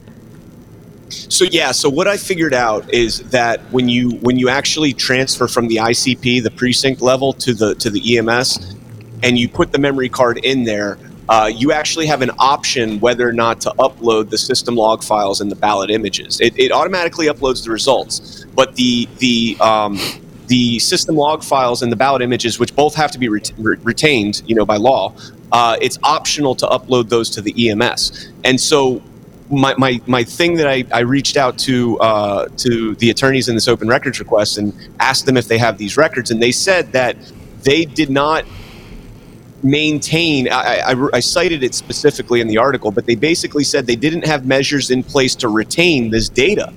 So 1.09 1.45
yeah, 1.45 1.71
so 1.71 1.89
what 1.89 2.07
I 2.07 2.18
figured 2.18 2.54
out 2.54 2.94
is 2.94 3.19
that 3.30 3.62
when 3.71 3.88
you 3.89 4.12
when 4.18 4.38
you 4.38 4.50
actually 4.50 4.94
transfer 4.94 5.48
from 5.48 5.68
the 5.68 5.77
ICP, 5.77 6.44
the 6.44 6.51
precinct 6.51 7.01
level, 7.01 7.33
to 7.33 7.54
the 7.54 7.75
to 7.75 7.89
the 7.89 8.18
EMS, 8.18 8.75
and 9.24 9.38
you 9.38 9.48
put 9.48 9.71
the 9.71 9.80
memory 9.80 10.09
card 10.09 10.38
in 10.39 10.63
there, 10.63 10.98
uh, 11.30 11.50
you 11.54 11.71
actually 11.71 12.06
have 12.06 12.21
an 12.21 12.31
option 12.39 13.00
whether 13.00 13.27
or 13.27 13.33
not 13.33 13.62
to 13.62 13.69
upload 13.80 14.30
the 14.30 14.38
system 14.38 14.75
log 14.75 15.04
files 15.04 15.42
and 15.42 15.51
the 15.51 15.56
ballot 15.56 15.89
images. 15.89 16.39
It, 16.39 16.57
it 16.57 16.71
automatically 16.71 17.27
uploads 17.27 17.63
the 17.63 17.71
results, 17.71 18.45
but 18.56 18.75
the 18.75 19.07
the 19.18 19.57
um, 19.60 20.00
the 20.48 20.80
system 20.80 21.15
log 21.15 21.44
files 21.44 21.81
and 21.81 21.92
the 21.92 21.95
ballot 21.95 22.21
images, 22.21 22.60
which 22.60 22.75
both 22.75 22.95
have 22.95 23.12
to 23.12 23.19
be 23.19 23.27
ret- 23.27 23.51
re- 23.57 23.77
retained, 23.83 24.42
you 24.45 24.56
know, 24.56 24.65
by 24.65 24.77
law, 24.77 25.13
uh, 25.51 25.77
it's 25.81 26.00
optional 26.03 26.56
to 26.56 26.65
upload 26.68 27.10
those 27.10 27.30
to 27.31 27.42
the 27.42 27.69
EMS. 27.69 28.31
And 28.44 28.60
so 28.60 29.01
my, 29.50 29.74
my, 29.77 30.01
my 30.06 30.24
thing 30.24 30.56
that 30.56 30.68
I, 30.68 30.84
I 30.92 31.00
reached 31.01 31.38
out 31.38 31.58
to 31.60 32.00
uh, 32.00 32.48
to 32.58 32.96
the 32.96 33.10
attorneys 33.10 33.48
in 33.48 33.56
this 33.56 33.68
open 33.68 33.88
records 33.88 34.20
request 34.20 34.58
and 34.58 34.74
asked 35.00 35.25
them 35.25 35.38
if 35.38 35.48
they 35.48 35.58
have 35.58 35.77
these 35.77 35.98
records, 35.98 36.32
and 36.32 36.42
they 36.42 36.51
said 36.51 36.92
that 36.92 37.16
they 37.63 37.86
did 37.86 38.10
not 38.10 38.46
maintain. 39.63 40.50
I, 40.50 40.80
I, 40.80 41.08
I 41.13 41.20
cited 41.20 41.63
it 41.63 41.74
specifically 41.74 42.42
in 42.42 42.48
the 42.48 42.58
article, 42.58 42.92
but 42.92 43.06
they 43.06 43.16
basically 43.16 43.63
said 43.63 43.88
they 43.88 43.96
didn't 43.96 44.25
have 44.25 44.46
measures 44.46 44.92
in 44.92 45.04
place 45.04 45.36
to 45.36 45.48
retain 45.48 46.10
this 46.10 46.30
data. 46.30 46.74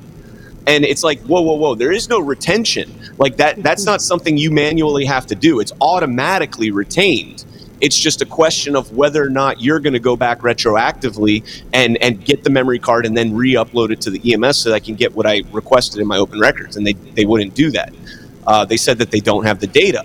And 0.67 0.85
it's 0.85 1.03
like, 1.03 1.21
whoa, 1.23 1.41
whoa, 1.41 1.55
whoa! 1.55 1.75
There 1.75 1.93
is 1.93 2.09
no 2.09 2.21
retention. 2.21 2.93
Like 3.19 3.37
that. 3.37 3.63
That's 3.63 3.85
not 3.85 4.01
something 4.01 4.37
you 4.37 4.51
manually 4.51 5.05
have 5.05 5.27
to 5.27 5.35
do. 5.35 5.61
It's 5.61 5.73
automatically 5.81 6.71
retained. 6.71 7.45
It's 7.81 7.97
just 7.97 8.23
a 8.23 8.27
question 8.27 8.77
of 8.77 8.93
whether 8.95 9.25
or 9.25 9.31
not 9.31 9.61
you're 9.61 9.81
going 9.81 9.93
to 9.95 10.01
go 10.01 10.17
back 10.17 10.41
retroactively 10.41 11.65
and 11.73 11.97
and 12.03 12.25
get 12.25 12.45
the 12.45 12.51
memory 12.51 12.79
card 12.79 13.07
and 13.07 13.17
then 13.17 13.35
re-upload 13.35 13.91
it 13.91 14.01
to 14.03 14.11
the 14.11 14.35
EMS 14.35 14.59
so 14.59 14.71
that 14.71 14.77
I 14.77 14.81
can 14.81 14.95
get 14.95 15.15
what 15.15 15.27
I 15.27 15.43
requested 15.53 16.01
in 16.01 16.07
my 16.07 16.19
open 16.19 16.39
records. 16.41 16.77
And 16.77 16.87
they 16.87 16.93
they 16.93 17.25
wouldn't 17.25 17.55
do 17.55 17.71
that. 17.71 17.93
Uh, 18.47 18.65
they 18.65 18.77
said 18.77 18.99
that 18.99 19.11
they 19.11 19.21
don't 19.21 19.45
have 19.45 19.61
the 19.61 19.67
data. 19.67 20.05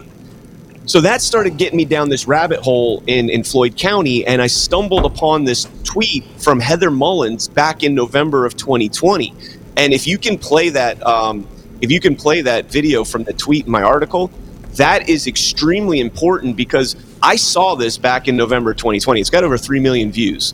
So 0.87 1.01
that 1.01 1.21
started 1.21 1.57
getting 1.57 1.77
me 1.77 1.85
down 1.85 2.09
this 2.09 2.27
rabbit 2.27 2.59
hole 2.59 3.01
in, 3.07 3.27
in 3.31 3.43
Floyd 3.43 3.75
County, 3.75 4.25
and 4.27 4.39
I 4.39 4.45
stumbled 4.45 5.05
upon 5.05 5.43
this 5.43 5.67
tweet 5.83 6.23
from 6.37 6.59
Heather 6.59 6.91
Mullins 6.91 7.47
back 7.47 7.81
in 7.81 7.95
November 7.95 8.45
of 8.45 8.55
2020. 8.55 9.33
And 9.77 9.93
if 9.93 10.05
you 10.05 10.19
can 10.19 10.37
play 10.37 10.69
that, 10.69 11.03
um, 11.05 11.47
if 11.81 11.89
you 11.89 11.99
can 11.99 12.15
play 12.15 12.41
that 12.41 12.65
video 12.71 13.03
from 13.03 13.23
the 13.23 13.33
tweet 13.33 13.65
in 13.65 13.71
my 13.71 13.81
article, 13.81 14.29
that 14.77 15.09
is 15.09 15.27
extremely 15.27 15.99
important 15.99 16.55
because 16.55 16.95
I 17.21 17.35
saw 17.35 17.75
this 17.75 17.97
back 17.97 18.27
in 18.27 18.35
November 18.35 18.73
2020. 18.73 19.19
It's 19.21 19.29
got 19.29 19.43
over 19.43 19.57
three 19.57 19.79
million 19.79 20.11
views, 20.11 20.53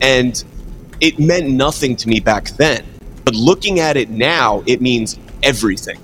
and 0.00 0.42
it 1.00 1.18
meant 1.18 1.48
nothing 1.48 1.96
to 1.96 2.08
me 2.08 2.20
back 2.20 2.48
then. 2.50 2.84
But 3.24 3.34
looking 3.34 3.80
at 3.80 3.96
it 3.96 4.10
now, 4.10 4.62
it 4.66 4.80
means 4.80 5.18
everything. 5.42 5.98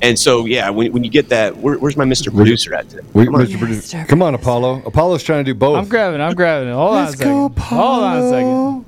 And 0.00 0.16
so, 0.16 0.44
yeah, 0.46 0.70
when, 0.70 0.92
when 0.92 1.02
you 1.02 1.10
get 1.10 1.28
that, 1.30 1.56
where, 1.56 1.76
where's 1.76 1.96
my 1.96 2.04
Mr. 2.04 2.32
Producer 2.32 2.72
at 2.74 2.88
today? 2.88 3.02
We, 3.14 3.24
Come 3.24 3.34
on. 3.34 3.46
Mr. 3.46 3.58
Producer, 3.58 4.04
come 4.08 4.22
on, 4.22 4.34
Apollo. 4.34 4.82
Apollo's 4.86 5.24
trying 5.24 5.44
to 5.44 5.50
do 5.52 5.58
both. 5.58 5.76
I'm 5.76 5.88
grabbing. 5.88 6.20
I'm 6.20 6.34
grabbing 6.34 6.68
it. 6.68 6.72
Hold 6.74 6.94
on 6.94 7.02
a 7.02 7.06
Let's 7.06 7.16
go, 7.16 7.48
second. 7.48 7.62
Hold 7.64 8.02
on 8.04 8.16
a 8.18 8.30
second. 8.30 8.48
Apollo. 8.48 8.84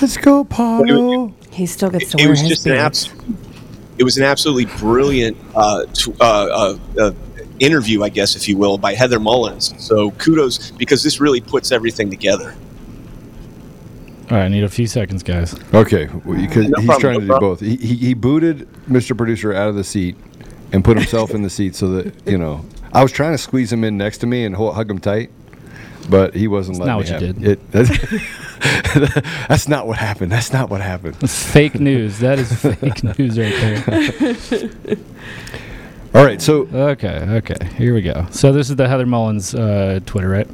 Let's 0.00 0.16
go, 0.16 0.40
Apollo. 0.40 1.34
He 1.50 1.66
still 1.66 1.90
gets 1.90 2.10
to 2.12 2.18
it 2.18 2.22
wear 2.22 2.30
was 2.30 2.40
his 2.40 2.48
just 2.50 2.66
an 2.66 2.72
beard. 2.72 2.78
absolute, 2.84 3.47
it 3.98 4.04
was 4.04 4.16
an 4.16 4.24
absolutely 4.24 4.66
brilliant 4.78 5.36
uh, 5.54 5.84
t- 5.92 6.14
uh, 6.20 6.24
uh, 6.24 6.78
uh, 7.00 7.12
interview, 7.58 8.02
I 8.02 8.08
guess, 8.08 8.36
if 8.36 8.48
you 8.48 8.56
will, 8.56 8.78
by 8.78 8.94
Heather 8.94 9.18
Mullins. 9.20 9.74
So 9.84 10.12
kudos 10.12 10.70
because 10.72 11.02
this 11.02 11.20
really 11.20 11.40
puts 11.40 11.72
everything 11.72 12.10
together. 12.10 12.54
All 14.30 14.36
right, 14.36 14.44
I 14.44 14.48
need 14.48 14.64
a 14.64 14.68
few 14.68 14.86
seconds, 14.86 15.22
guys. 15.22 15.54
Okay, 15.72 16.06
well, 16.24 16.38
because 16.38 16.68
No 16.68 16.78
he's 16.80 16.86
problem, 16.86 17.00
trying 17.00 17.14
no 17.14 17.20
to 17.20 17.26
do 17.26 17.40
both. 17.40 17.60
He, 17.60 17.76
he 17.76 17.96
he 17.96 18.14
booted 18.14 18.68
Mr. 18.86 19.16
Producer 19.16 19.54
out 19.54 19.68
of 19.68 19.74
the 19.74 19.84
seat 19.84 20.16
and 20.70 20.84
put 20.84 20.98
himself 20.98 21.30
in 21.30 21.42
the 21.42 21.50
seat 21.50 21.74
so 21.74 21.88
that 21.92 22.26
you 22.26 22.38
know. 22.38 22.64
I 22.92 23.02
was 23.02 23.12
trying 23.12 23.32
to 23.32 23.38
squeeze 23.38 23.72
him 23.72 23.84
in 23.84 23.98
next 23.98 24.18
to 24.18 24.26
me 24.26 24.44
and 24.44 24.56
hug 24.56 24.90
him 24.90 24.98
tight, 24.98 25.30
but 26.08 26.34
he 26.34 26.48
wasn't 26.48 26.78
That's 26.78 26.86
letting 26.86 27.14
not 27.14 27.22
me 27.22 27.22
what 27.22 27.22
have 27.22 27.44
you 27.44 27.50
it. 27.52 27.70
That's, 28.98 29.48
that's 29.48 29.68
not 29.68 29.86
what 29.86 29.98
happened. 29.98 30.32
That's 30.32 30.52
not 30.52 30.68
what 30.68 30.80
happened. 30.80 31.14
That's 31.16 31.44
fake 31.52 31.78
news. 31.78 32.18
That 32.18 32.38
is 32.40 32.52
fake 32.60 33.04
news 33.18 33.38
right 33.38 33.54
there. 33.86 34.96
All 36.14 36.24
right, 36.24 36.40
so 36.42 36.62
Okay, 36.72 37.24
okay. 37.28 37.68
Here 37.76 37.94
we 37.94 38.02
go. 38.02 38.26
So 38.30 38.50
this 38.52 38.70
is 38.70 38.76
the 38.76 38.88
Heather 38.88 39.06
Mullins 39.06 39.54
uh, 39.54 40.00
Twitter, 40.06 40.28
right? 40.28 40.48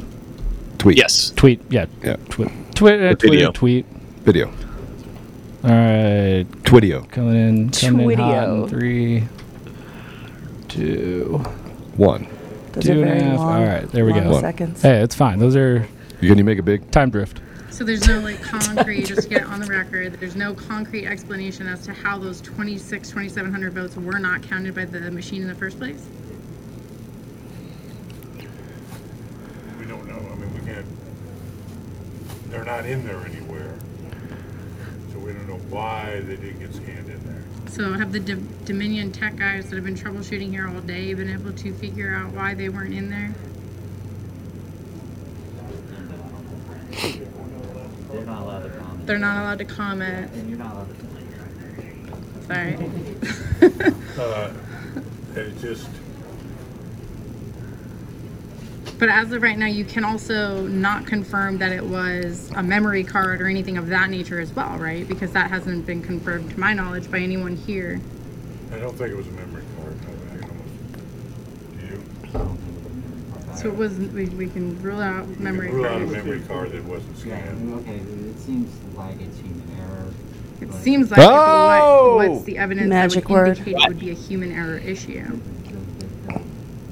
tweet. 0.78 0.98
Yes. 0.98 1.30
Tweet. 1.36 1.60
Yeah. 1.70 1.86
Yeah. 2.02 2.16
Twi- 2.28 2.52
Twitter. 2.74 3.14
The 3.14 3.28
video. 3.28 3.52
Twitter. 3.52 3.52
Tweet. 3.52 3.86
Video. 4.24 4.48
All 5.62 5.70
right. 5.70 6.44
Twitio. 6.64 7.08
Coming 7.10 7.36
in. 7.36 7.70
Coming 7.70 8.10
in 8.10 8.18
hot 8.18 8.44
in 8.48 8.50
Twitio. 8.50 8.68
three, 8.68 9.24
two, 10.68 11.38
One. 11.96 12.26
Those 12.74 12.84
two 12.84 12.92
are 12.92 12.94
and 12.94 13.02
a 13.02 13.06
very 13.06 13.20
half. 13.22 13.38
long. 13.38 13.52
All 13.62 13.66
right, 13.68 13.88
there 13.90 14.04
we 14.04 14.12
long 14.12 14.24
go. 14.24 14.40
Seconds. 14.40 14.82
Hey, 14.82 15.00
it's 15.02 15.14
fine. 15.14 15.38
Those 15.38 15.56
are 15.56 15.86
You 16.20 16.28
can 16.28 16.38
you 16.38 16.44
make 16.44 16.58
a 16.58 16.62
big? 16.62 16.90
time 16.90 17.10
drift. 17.10 17.40
So 17.70 17.82
there's 17.84 18.06
no 18.06 18.20
like 18.20 18.40
concrete, 18.40 19.06
just 19.06 19.22
to 19.22 19.28
get 19.28 19.44
on 19.44 19.58
the 19.60 19.66
record, 19.66 20.14
there's 20.20 20.36
no 20.36 20.54
concrete 20.54 21.06
explanation 21.06 21.66
as 21.66 21.82
to 21.86 21.92
how 21.92 22.18
those 22.18 22.40
26, 22.40 23.08
2,700 23.08 23.72
votes 23.72 23.96
were 23.96 24.18
not 24.20 24.42
counted 24.42 24.74
by 24.76 24.84
the 24.84 25.10
machine 25.10 25.42
in 25.42 25.48
the 25.48 25.56
first 25.56 25.78
place? 25.78 26.00
We 29.78 29.86
don't 29.86 30.06
know, 30.06 30.14
I 30.14 30.34
mean, 30.36 30.54
we 30.54 30.60
can't, 30.72 30.86
they're 32.50 32.64
not 32.64 32.86
in 32.86 33.04
there 33.04 33.18
anywhere. 33.26 33.74
So 35.12 35.18
we 35.18 35.32
don't 35.32 35.48
know 35.48 35.58
why 35.68 36.20
they 36.26 36.36
didn't 36.36 36.60
get 36.60 36.72
scanned 36.74 36.98
in 36.98 37.03
there. 37.03 37.03
So 37.74 37.92
have 37.94 38.12
the 38.12 38.20
D- 38.20 38.36
Dominion 38.64 39.10
tech 39.10 39.34
guys 39.34 39.68
that 39.68 39.74
have 39.74 39.84
been 39.84 39.96
troubleshooting 39.96 40.50
here 40.50 40.68
all 40.68 40.80
day 40.80 41.12
been 41.12 41.28
able 41.28 41.50
to 41.52 41.74
figure 41.74 42.14
out 42.14 42.30
why 42.32 42.54
they 42.54 42.68
weren't 42.68 42.94
in 42.94 43.10
there? 43.10 43.34
They're 48.12 48.24
not 48.24 48.42
allowed 48.42 48.62
to 48.62 48.68
comment. 48.70 49.06
They're 49.08 49.18
not 49.18 49.38
allowed 49.42 49.58
to 49.58 49.64
comment. 49.64 50.32
And 50.34 50.48
you're 50.48 50.58
not 50.58 50.72
allowed 50.72 50.88
to 50.88 50.94
comment. 52.46 52.78
Sorry. 53.74 53.94
Uh, 54.20 54.52
It's 55.34 55.60
just, 55.60 55.88
But 58.98 59.08
as 59.08 59.32
of 59.32 59.42
right 59.42 59.58
now, 59.58 59.66
you 59.66 59.84
can 59.84 60.04
also 60.04 60.66
not 60.68 61.06
confirm 61.06 61.58
that 61.58 61.72
it 61.72 61.84
was 61.84 62.50
a 62.54 62.62
memory 62.62 63.02
card 63.02 63.40
or 63.42 63.48
anything 63.48 63.76
of 63.76 63.88
that 63.88 64.08
nature 64.08 64.38
as 64.40 64.52
well, 64.52 64.78
right? 64.78 65.06
Because 65.06 65.32
that 65.32 65.50
hasn't 65.50 65.84
been 65.86 66.00
confirmed, 66.02 66.50
to 66.52 66.60
my 66.60 66.72
knowledge, 66.72 67.10
by 67.10 67.18
anyone 67.18 67.56
here. 67.56 68.00
I 68.72 68.78
don't 68.78 68.96
think 68.96 69.10
it 69.10 69.16
was 69.16 69.26
a 69.26 69.32
memory 69.32 69.64
card, 69.76 69.96
no, 70.02 70.08
I 70.30 70.48
almost, 70.48 71.80
do 71.80 71.86
you? 71.86 73.56
So 73.56 73.68
it 73.68 73.76
was, 73.76 73.94
we, 73.98 74.26
we 74.26 74.48
can 74.48 74.80
rule 74.80 75.00
out 75.00 75.26
memory 75.40 75.68
card. 75.68 75.76
Rule 75.80 75.86
out 75.86 76.02
a 76.02 76.04
card. 76.04 76.12
memory 76.12 76.40
card 76.42 76.72
that 76.72 76.84
wasn't 76.84 77.16
Yeah, 77.26 77.40
scanned. 77.42 77.74
okay, 77.80 77.96
it 77.96 78.38
seems 78.38 78.70
like 78.96 79.20
it's 79.20 79.38
human 79.38 79.70
error. 79.80 80.12
It 80.60 80.70
but 80.70 80.76
seems 80.82 81.10
like 81.10 81.18
it, 81.20 81.24
Oh! 81.28 82.14
what, 82.16 82.30
what's 82.30 82.44
the 82.44 82.58
evidence 82.58 82.88
Magic 82.88 83.24
that 83.24 83.30
would 83.30 83.36
word. 83.36 83.48
indicate 83.58 83.74
it 83.76 83.88
would 83.88 83.98
be 83.98 84.10
a 84.10 84.14
human 84.14 84.52
error 84.52 84.78
issue? 84.78 85.24
The, 85.24 85.36
the, 85.98 86.38
the 86.38 86.40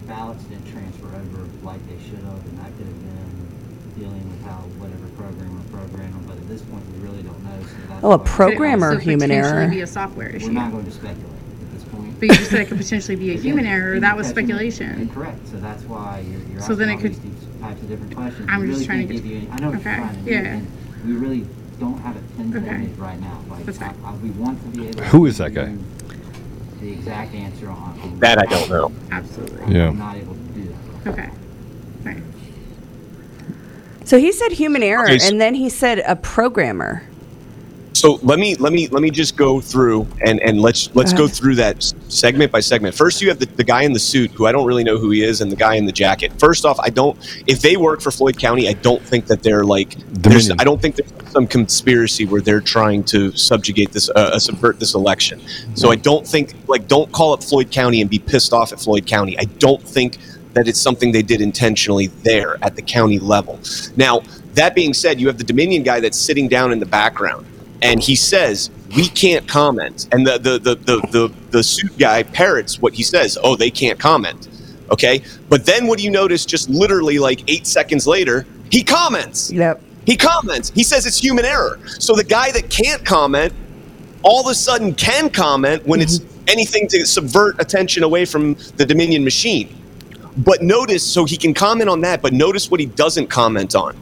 ballots 0.07 0.43
didn't 0.45 0.67
transfer 0.71 1.07
over 1.07 1.49
like 1.65 1.81
they 1.89 1.99
should 2.05 2.19
have, 2.23 2.43
and 2.47 2.59
that 2.59 2.71
could 2.77 2.87
have 2.87 3.03
been 3.03 3.99
dealing 3.99 4.23
with 4.31 4.43
how 4.45 4.59
whatever 4.79 5.07
programmer 5.17 5.63
programmed 5.71 6.15
them, 6.15 6.25
but 6.27 6.37
at 6.37 6.47
this 6.49 6.63
point, 6.63 6.85
we 6.95 6.99
really 7.07 7.23
don't 7.23 7.43
know, 7.45 7.59
so 7.63 7.75
that's. 7.89 7.92
Oh, 8.03 8.13
a 8.13 8.19
why 8.19 8.25
pro- 8.25 8.47
Could 8.47 8.53
it 8.55 8.57
Programmer 8.57 8.89
also 8.93 8.99
human 9.01 9.31
error. 9.31 9.69
Be 9.69 9.81
a 9.81 9.87
software 9.87 10.29
We're 10.31 10.37
issue. 10.37 10.51
not 10.51 10.73
going 10.73 10.85
to 10.85 10.91
speculate 10.91 11.25
at 11.27 11.73
this 11.73 11.85
point. 11.85 12.19
But 12.21 12.29
you 12.29 12.35
just 12.35 12.51
said 12.51 12.61
it 12.61 12.69
could 12.69 12.79
potentially 12.79 13.17
be 13.17 13.31
a 13.31 13.35
human 13.39 13.65
Again, 13.65 13.73
error. 13.81 14.01
That 14.01 14.17
was 14.17 14.27
speculation. 14.29 15.09
Correct, 15.11 15.47
so 15.49 15.59
that's 15.59 15.83
why 15.85 16.25
you're, 16.29 16.41
you're 16.41 16.61
So 16.61 16.73
asking 16.73 16.77
then 16.79 16.89
it 16.91 17.01
could- 17.01 17.15
these 17.23 17.47
types 17.61 17.81
of 17.83 17.89
different 17.89 18.17
questions. 18.17 18.49
I'm 18.51 18.61
We 18.63 18.67
just 18.69 18.89
really 18.89 19.07
trying 19.07 19.09
to 19.09 19.15
can't 19.15 19.23
get- 19.25 19.31
give 19.31 19.33
you 19.33 19.39
any- 19.39 19.51
I 19.51 19.57
know 19.61 19.71
what 19.71 19.85
you're 19.85 19.93
Okay, 19.93 20.01
trying 20.03 20.15
to 20.17 20.23
do, 20.25 20.31
yeah. 20.31 20.39
and 20.39 20.67
we 21.07 21.13
really 21.15 21.47
don't 21.79 21.99
have 22.01 22.17
it 22.17 22.37
pinpointed 22.37 22.69
Okay. 22.69 22.87
right 22.99 23.21
now. 23.21 23.39
Like, 23.51 23.65
That's 23.67 23.79
fine. 23.79 23.95
I- 24.05 24.11
I- 24.11 24.15
we 24.17 24.31
want 24.31 24.61
to 24.63 24.79
be 24.79 24.89
able. 24.89 25.03
Who 25.05 25.27
is 25.27 25.39
that 25.39 25.55
guy? 25.55 25.75
The 26.81 26.93
exact 26.93 27.35
answer 27.35 27.69
on. 27.71 27.99
on 28.03 28.19
That 28.19 28.39
I 28.41 28.47
don't 28.47 28.69
know. 28.69 28.93
Absolutely. 29.13 29.75
Yeah. 29.77 29.89
I'm 29.89 29.99
not 29.99 30.17
able 30.17 30.35
to 30.35 30.41
do 30.61 30.75
that. 31.05 31.13
Okay. 31.13 31.31
Right. 32.05 32.23
So 34.05 34.19
he 34.19 34.33
said 34.33 34.51
human 34.53 34.83
error, 34.83 35.05
Okay, 35.05 35.19
so- 35.19 35.29
and 35.29 35.41
then 35.41 35.55
he 35.55 35.69
said 35.69 36.01
a 36.07 36.17
programmer. 36.17 37.05
So 38.03 38.19
let 38.25 38.41
me 38.41 38.57
let 38.57 38.73
me 38.73 38.89
let 38.89 39.01
me 39.01 39.13
just 39.13 39.37
go 39.37 39.61
through 39.61 40.09
and 40.27 40.41
and 40.41 40.61
let's 40.61 40.93
let's 40.97 41.13
go 41.13 41.27
ahead. 41.27 41.37
through 41.37 41.55
that 41.55 41.85
segment 42.09 42.51
by 42.51 42.59
segment. 42.59 42.97
First, 42.97 43.23
you 43.23 43.29
have 43.29 43.39
the, 43.39 43.47
the 43.47 43.63
guy 43.63 43.83
in 43.83 43.93
the 43.93 44.01
suit 44.01 44.33
who 44.33 44.45
I 44.45 44.51
don't 44.51 44.67
really 44.67 44.83
know 44.83 44.99
who 44.99 45.11
he 45.11 45.23
is, 45.23 45.41
and 45.41 45.53
the 45.53 45.55
guy 45.55 45.77
in 45.77 45.87
the 45.87 45.93
jacket. 45.93 46.33
First 46.37 46.65
off, 46.65 46.81
I 46.81 46.91
don't 46.91 47.17
if 47.47 47.61
they 47.61 47.77
work 47.77 48.01
for 48.01 48.11
Floyd 48.11 48.37
County, 48.37 48.69
I 48.69 48.73
don't 48.73 49.01
think 49.05 49.27
that 49.27 49.45
they're 49.45 49.63
like 49.63 49.95
there's 50.15 50.51
I 50.51 50.65
don't 50.65 50.83
think 50.83 50.97
there's 50.97 51.13
some 51.31 51.47
conspiracy 51.47 52.27
where 52.27 52.41
they're 52.41 52.61
trying 52.61 53.05
to 53.05 53.31
subjugate 53.37 53.93
this 53.93 54.11
uh, 54.11 54.33
uh, 54.35 54.39
subvert 54.41 54.81
this 54.81 54.97
election. 54.97 55.41
So 55.77 55.93
I 55.93 55.95
don't 55.95 56.27
think 56.27 56.57
like 56.67 56.89
don't 56.89 57.13
call 57.13 57.33
up 57.33 57.45
Floyd 57.45 57.71
County 57.71 58.01
and 58.01 58.11
be 58.11 58.19
pissed 58.19 58.53
off 58.53 58.73
at 58.73 58.81
Floyd 58.81 59.07
County. 59.07 59.39
I 59.39 59.45
don't 59.45 59.81
think 59.81 60.19
that 60.55 60.67
it's 60.67 60.81
something 60.81 61.13
they 61.13 61.23
did 61.23 61.41
intentionally 61.41 62.09
there 62.09 62.59
at 62.65 62.75
the 62.75 62.83
county 62.83 63.21
level. 63.21 63.61
Now, 63.97 64.23
that 64.55 64.75
being 64.75 64.93
said, 64.93 65.21
you 65.21 65.29
have 65.29 65.39
the 65.39 65.45
Dominion 65.45 65.85
guy 65.85 66.01
that's 66.01 66.19
sitting 66.19 66.49
down 66.49 66.73
in 66.73 66.81
the 66.81 66.85
background 66.85 67.47
and 67.83 68.03
he 68.03 68.17
says 68.17 68.71
we 68.97 69.09
can't 69.09 69.47
comment. 69.47 70.09
And 70.13 70.27
the 70.27 70.39
the 70.39 70.59
the 70.59 70.77
the 70.77 71.01
the, 71.11 71.35
the 71.51 71.63
suit 71.63 71.97
guy 71.99 72.23
parrots 72.23 72.81
what 72.81 72.95
he 72.95 73.03
says. 73.03 73.37
Oh 73.43 73.57
they 73.57 73.71
can't 73.71 73.99
comment. 73.99 74.49
Okay? 74.91 75.23
But 75.49 75.67
then 75.67 75.87
what 75.87 75.99
do 75.99 76.05
you 76.05 76.11
notice 76.11 76.47
just 76.47 76.71
literally 76.71 77.19
like 77.19 77.43
eight 77.49 77.67
seconds 77.67 78.07
later 78.07 78.47
he 78.71 78.83
comments. 78.83 79.53
Yep. 79.53 79.83
he 80.07 80.17
comments. 80.17 80.71
He 80.71 80.83
says 80.83 81.05
it's 81.05 81.19
human 81.19 81.45
error. 81.45 81.79
So 81.99 82.15
the 82.15 82.25
guy 82.25 82.51
that 82.53 82.71
can't 82.71 83.05
comment 83.05 83.53
all 84.23 84.41
of 84.41 84.47
a 84.47 84.55
sudden 84.55 84.95
can 84.95 85.29
comment 85.29 85.87
when 85.87 86.01
it's 86.01 86.21
mm-hmm. 86.21 86.45
anything 86.49 86.89
to 86.89 87.05
subvert 87.05 87.61
attention 87.61 88.03
away 88.03 88.25
from 88.25 88.55
the 88.77 88.87
dominion 88.87 89.25
machine. 89.25 89.77
But 90.39 90.63
notice 90.63 91.03
so 91.03 91.27
he 91.27 91.37
can 91.37 91.53
comment 91.53 91.91
on 91.91 92.01
that 92.01 92.23
but 92.23 92.33
notice 92.33 92.71
what 92.71 92.81
he 92.81 92.87
doesn't 92.87 93.27
comment 93.27 93.75
on 93.75 93.95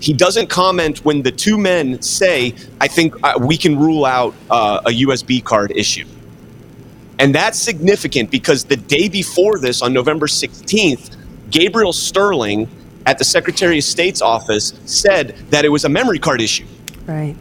he 0.00 0.12
doesn't 0.12 0.48
comment 0.48 1.04
when 1.04 1.22
the 1.22 1.30
two 1.30 1.58
men 1.58 2.00
say, 2.02 2.54
I 2.80 2.88
think 2.88 3.14
uh, 3.22 3.34
we 3.38 3.56
can 3.56 3.78
rule 3.78 4.04
out 4.04 4.34
uh, 4.50 4.80
a 4.86 4.90
USB 4.90 5.44
card 5.44 5.72
issue. 5.76 6.06
And 7.18 7.34
that's 7.34 7.58
significant 7.58 8.30
because 8.30 8.64
the 8.64 8.76
day 8.76 9.08
before 9.08 9.58
this, 9.58 9.82
on 9.82 9.92
November 9.92 10.26
16th, 10.26 11.16
Gabriel 11.50 11.92
Sterling 11.92 12.68
at 13.06 13.18
the 13.18 13.24
Secretary 13.24 13.78
of 13.78 13.84
State's 13.84 14.22
office 14.22 14.72
said 14.86 15.36
that 15.50 15.64
it 15.64 15.68
was 15.68 15.84
a 15.84 15.88
memory 15.88 16.18
card 16.18 16.40
issue. 16.40 16.66
Right. 17.06 17.36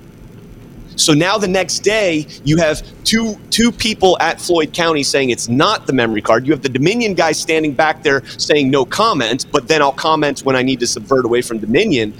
So 0.99 1.13
now 1.13 1.37
the 1.37 1.47
next 1.47 1.79
day, 1.79 2.27
you 2.43 2.57
have 2.57 2.83
two 3.05 3.39
two 3.51 3.71
people 3.71 4.17
at 4.19 4.41
Floyd 4.41 4.73
County 4.73 5.01
saying 5.01 5.29
it's 5.29 5.47
not 5.47 5.87
the 5.87 5.93
memory 5.93 6.21
card. 6.21 6.45
You 6.45 6.51
have 6.51 6.61
the 6.61 6.67
Dominion 6.69 7.13
guy 7.13 7.31
standing 7.31 7.73
back 7.73 8.03
there 8.03 8.25
saying 8.37 8.69
no 8.69 8.83
comment, 8.83 9.45
but 9.49 9.69
then 9.69 9.81
I'll 9.81 9.93
comment 9.93 10.41
when 10.41 10.57
I 10.57 10.61
need 10.61 10.81
to 10.81 10.87
subvert 10.87 11.23
away 11.23 11.41
from 11.41 11.59
Dominion. 11.59 12.13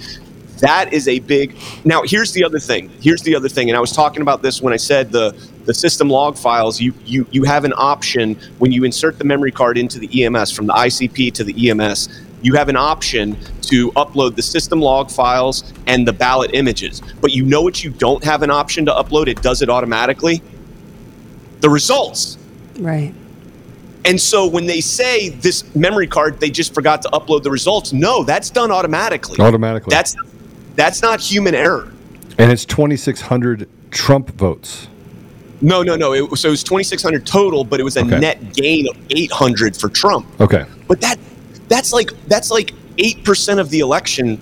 That 0.60 0.92
is 0.92 1.08
a 1.08 1.18
big. 1.20 1.56
Now 1.84 2.02
here's 2.04 2.32
the 2.32 2.44
other 2.44 2.58
thing. 2.58 2.90
Here's 3.00 3.22
the 3.22 3.34
other 3.34 3.48
thing, 3.48 3.70
and 3.70 3.76
I 3.76 3.80
was 3.80 3.92
talking 3.92 4.22
about 4.22 4.42
this 4.42 4.62
when 4.62 4.72
I 4.72 4.76
said 4.76 5.10
the 5.10 5.36
the 5.64 5.74
system 5.74 6.08
log 6.08 6.36
files. 6.36 6.80
You 6.80 6.94
you 7.04 7.26
you 7.30 7.44
have 7.44 7.64
an 7.64 7.72
option 7.76 8.36
when 8.58 8.72
you 8.72 8.84
insert 8.84 9.18
the 9.18 9.24
memory 9.24 9.52
card 9.52 9.78
into 9.78 9.98
the 9.98 10.24
EMS 10.24 10.52
from 10.52 10.66
the 10.66 10.74
ICP 10.74 11.32
to 11.34 11.44
the 11.44 11.70
EMS. 11.70 12.08
You 12.42 12.54
have 12.54 12.68
an 12.68 12.76
option 12.76 13.36
to 13.62 13.90
upload 13.92 14.34
the 14.34 14.42
system 14.42 14.80
log 14.80 15.10
files 15.10 15.72
and 15.86 16.08
the 16.08 16.12
ballot 16.12 16.52
images. 16.54 17.02
But 17.20 17.32
you 17.32 17.44
know 17.44 17.60
what 17.62 17.84
you 17.84 17.90
don't 17.90 18.24
have 18.24 18.42
an 18.42 18.50
option 18.50 18.86
to 18.86 18.92
upload? 18.92 19.28
It 19.28 19.42
does 19.42 19.60
it 19.60 19.68
automatically. 19.68 20.42
The 21.60 21.68
results. 21.68 22.38
Right. 22.78 23.14
And 24.06 24.18
so 24.18 24.46
when 24.46 24.66
they 24.66 24.80
say 24.80 25.28
this 25.28 25.74
memory 25.74 26.06
card, 26.06 26.40
they 26.40 26.50
just 26.50 26.72
forgot 26.72 27.02
to 27.02 27.08
upload 27.10 27.42
the 27.42 27.50
results. 27.50 27.92
No, 27.92 28.24
that's 28.24 28.48
done 28.48 28.70
automatically. 28.70 29.38
Automatically. 29.38 29.90
That's 29.90 30.16
that's 30.80 31.02
not 31.02 31.20
human 31.20 31.54
error. 31.54 31.92
and 32.38 32.50
it's 32.50 32.64
2,600 32.64 33.68
Trump 33.90 34.30
votes. 34.30 34.88
No, 35.60 35.82
no, 35.82 35.94
no. 35.94 36.14
It, 36.14 36.36
so 36.38 36.48
it 36.48 36.52
was 36.52 36.64
2,600 36.64 37.26
total, 37.26 37.64
but 37.64 37.80
it 37.80 37.82
was 37.82 37.98
a 37.98 38.00
Okay. 38.00 38.18
net 38.18 38.54
gain 38.54 38.88
of 38.88 38.96
800 39.10 39.76
for 39.76 39.90
Trump. 39.90 40.26
Okay. 40.40 40.64
But 40.88 41.02
that 41.02 41.18
that's 41.68 41.92
like 41.92 42.12
that's 42.28 42.50
like 42.50 42.72
eight 42.96 43.22
percent 43.24 43.60
of 43.60 43.68
the 43.68 43.80
election 43.80 44.40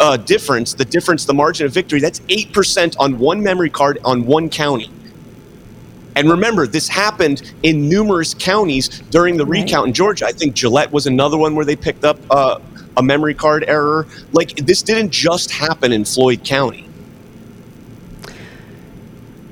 uh, 0.00 0.16
difference. 0.16 0.74
The 0.74 0.84
difference, 0.84 1.24
the 1.26 1.34
margin 1.34 1.64
of 1.66 1.72
victory. 1.72 2.00
That's 2.00 2.20
eight 2.28 2.52
percent 2.52 2.96
on 2.98 3.18
one 3.20 3.40
memory 3.40 3.70
card 3.70 3.98
on 4.04 4.26
one 4.26 4.48
county. 4.50 4.90
And 6.16 6.28
remember, 6.28 6.66
this 6.66 6.88
happened 6.88 7.52
in 7.62 7.88
numerous 7.88 8.34
counties 8.34 8.88
during 9.10 9.36
the 9.36 9.46
Right. 9.46 9.62
recount 9.62 9.86
in 9.88 9.92
Georgia. 9.92 10.26
I 10.26 10.32
think 10.32 10.54
Gillette 10.56 10.90
was 10.90 11.06
another 11.06 11.38
one 11.38 11.54
where 11.54 11.64
they 11.64 11.76
picked 11.76 12.04
up 12.04 12.18
uh, 12.30 12.58
a 12.98 13.02
memory 13.02 13.34
card 13.34 13.64
error. 13.66 14.06
Like 14.32 14.56
this 14.56 14.82
didn't 14.82 15.10
just 15.10 15.50
happen 15.50 15.92
in 15.92 16.04
Floyd 16.04 16.44
County. 16.44 16.86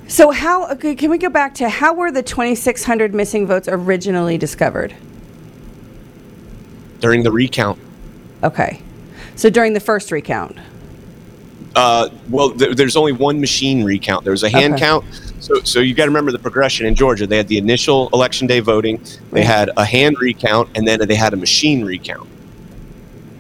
So 0.09 0.31
how 0.31 0.71
okay, 0.73 0.95
can 0.95 1.11
we 1.11 1.19
go 1.19 1.31
back 1.31 1.55
to 1.57 1.69
how 1.69 1.95
were 1.95 2.13
the 2.13 2.23
2,600 2.23 3.15
missing 3.15 3.47
votes 3.47 3.69
originally 3.71 4.37
discovered? 4.37 4.95
during 6.99 7.23
the 7.23 7.31
recount. 7.31 7.79
Okay, 8.43 8.81
so 9.35 9.51
during 9.51 9.75
the 9.75 9.81
first 9.81 10.11
recount. 10.11 10.57
Uh, 11.75 12.09
well, 12.31 12.51
th- 12.51 12.75
there's 12.75 12.97
only 12.97 13.13
one 13.13 13.39
machine 13.39 13.85
recount. 13.85 14.25
There 14.25 14.31
was 14.31 14.43
a 14.43 14.49
hand 14.49 14.75
Okay. 14.75 14.81
count. 14.85 15.05
So, 15.41 15.61
so 15.63 15.81
you 15.81 15.93
got 15.93 16.05
to 16.05 16.11
remember 16.11 16.33
the 16.33 16.39
progression 16.39 16.87
in 16.87 16.95
Georgia. 16.95 17.27
They 17.27 17.37
had 17.37 17.49
the 17.49 17.59
initial 17.59 18.09
election 18.15 18.47
day 18.47 18.61
voting, 18.61 18.99
they 19.31 19.45
had 19.45 19.71
a 19.77 19.85
hand 19.85 20.17
recount, 20.21 20.71
and 20.75 20.89
then 20.89 21.07
they 21.07 21.15
had 21.15 21.35
a 21.35 21.37
machine 21.37 21.85
recount. 21.85 22.29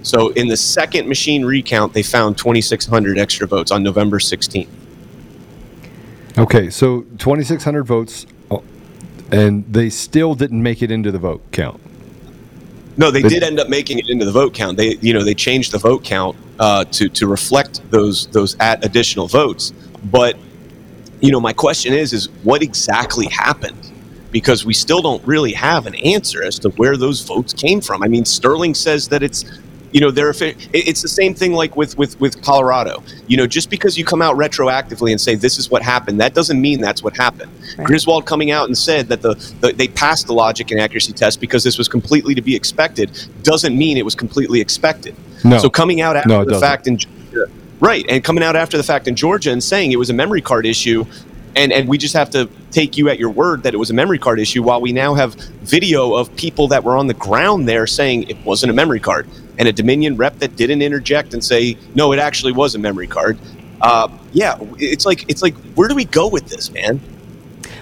So, 0.06 0.28
in 0.34 0.46
the 0.46 0.56
second 0.56 1.08
machine 1.08 1.44
recount, 1.44 1.92
they 1.92 2.04
found 2.04 2.38
2,600 2.38 3.18
extra 3.18 3.44
votes 3.44 3.72
on 3.72 3.82
November 3.82 4.20
16th. 4.20 4.68
Okay, 6.38 6.70
so 6.70 7.00
2,600 7.18 7.82
votes, 7.82 8.24
oh, 8.52 8.62
and 9.32 9.64
they 9.66 9.90
still 9.90 10.36
didn't 10.36 10.62
make 10.62 10.80
it 10.80 10.92
into 10.92 11.10
the 11.10 11.18
vote 11.18 11.42
count. 11.50 11.80
No, 12.96 13.10
they 13.10 13.20
did 13.20 13.42
end 13.42 13.58
up 13.58 13.68
making 13.68 13.98
it 13.98 14.08
into 14.08 14.24
the 14.24 14.30
vote 14.30 14.54
count. 14.54 14.76
They, 14.76 14.94
you 15.00 15.12
know, 15.12 15.24
they 15.24 15.34
changed 15.34 15.72
the 15.72 15.78
vote 15.78 16.04
count 16.04 16.36
uh, 16.60 16.84
to 16.84 17.08
to 17.08 17.26
reflect 17.26 17.80
those 17.90 18.28
those 18.28 18.56
at 18.60 18.84
additional 18.84 19.26
votes. 19.26 19.72
But, 20.04 20.36
you 21.20 21.32
know, 21.32 21.40
my 21.40 21.52
question 21.52 21.92
is, 21.92 22.12
is 22.12 22.28
what 22.44 22.62
exactly 22.62 23.26
happened? 23.26 23.90
Because 24.30 24.64
we 24.64 24.72
still 24.72 25.02
don't 25.02 25.24
really 25.26 25.52
have 25.54 25.86
an 25.86 25.96
answer 25.96 26.44
as 26.44 26.60
to 26.60 26.68
where 26.70 26.96
those 26.96 27.22
votes 27.22 27.52
came 27.52 27.80
from. 27.80 28.04
I 28.04 28.06
mean, 28.06 28.24
Sterling 28.24 28.74
says 28.74 29.08
that 29.08 29.24
it's, 29.24 29.44
you 29.96 30.02
know, 30.02 30.10
they're 30.10 30.34
it's 30.74 31.00
the 31.00 31.08
same 31.08 31.32
thing 31.32 31.54
like 31.54 31.74
with 31.74 31.96
with 31.96 32.20
with 32.20 32.42
Colorado. 32.42 33.02
You 33.28 33.38
know, 33.38 33.46
just 33.46 33.70
because 33.70 33.96
you 33.96 34.04
come 34.04 34.20
out 34.20 34.36
retroactively 34.36 35.10
and 35.10 35.18
say 35.18 35.36
this 35.36 35.56
is 35.56 35.70
what 35.70 35.80
happened, 35.80 36.20
that 36.20 36.34
doesn't 36.34 36.60
mean 36.60 36.82
that's 36.82 37.02
what 37.02 37.16
happened. 37.16 37.50
Right. 37.78 37.86
Griswold 37.86 38.26
coming 38.26 38.50
out 38.50 38.66
and 38.66 38.76
said 38.76 39.08
that 39.08 39.22
the, 39.22 39.36
the 39.62 39.72
they 39.72 39.88
passed 39.88 40.26
the 40.26 40.34
logic 40.34 40.70
and 40.70 40.78
accuracy 40.78 41.14
test 41.14 41.40
because 41.40 41.64
this 41.64 41.78
was 41.78 41.88
completely 41.88 42.34
to 42.34 42.42
be 42.42 42.54
expected 42.54 43.10
doesn't 43.42 43.74
mean 43.74 43.96
it 43.96 44.04
was 44.04 44.14
completely 44.14 44.60
expected. 44.60 45.16
No. 45.44 45.56
So 45.56 45.70
coming 45.70 46.02
out 46.02 46.14
after 46.14 46.28
No, 46.28 46.44
the 46.44 46.50
doesn't. 46.50 46.68
fact 46.68 46.86
in 46.86 46.98
Georgia, 46.98 47.50
right, 47.80 48.04
and 48.10 48.22
coming 48.22 48.44
out 48.44 48.54
after 48.54 48.76
the 48.76 48.84
fact 48.84 49.08
in 49.08 49.16
Georgia 49.16 49.50
and 49.50 49.64
saying 49.64 49.92
it 49.92 49.98
was 49.98 50.10
a 50.10 50.14
memory 50.14 50.42
card 50.42 50.66
issue, 50.66 51.06
and 51.54 51.72
and 51.72 51.88
we 51.88 51.96
just 51.96 52.12
have 52.12 52.28
to 52.32 52.50
take 52.70 52.98
you 52.98 53.08
at 53.08 53.18
your 53.18 53.30
word 53.30 53.62
that 53.62 53.72
it 53.72 53.78
was 53.78 53.88
a 53.88 53.94
memory 53.94 54.18
card 54.18 54.40
issue, 54.40 54.62
while 54.62 54.82
we 54.82 54.92
now 54.92 55.14
have 55.14 55.36
video 55.62 56.12
of 56.12 56.36
people 56.36 56.68
that 56.68 56.84
were 56.84 56.98
on 56.98 57.06
the 57.06 57.14
ground 57.14 57.66
there 57.66 57.86
saying 57.86 58.24
it 58.24 58.36
wasn't 58.44 58.70
a 58.70 58.74
memory 58.74 59.00
card, 59.00 59.26
and 59.58 59.68
a 59.68 59.72
Dominion 59.72 60.16
rep 60.16 60.38
that 60.38 60.56
didn't 60.56 60.82
interject 60.82 61.34
and 61.34 61.42
say 61.42 61.76
no, 61.94 62.12
it 62.12 62.18
actually 62.18 62.52
was 62.52 62.74
a 62.74 62.78
memory 62.78 63.06
card. 63.06 63.38
Uh, 63.80 64.08
yeah, 64.32 64.58
it's 64.78 65.04
like 65.06 65.28
it's 65.28 65.42
like 65.42 65.54
where 65.74 65.88
do 65.88 65.94
we 65.94 66.04
go 66.04 66.28
with 66.28 66.48
this, 66.48 66.70
man? 66.70 67.00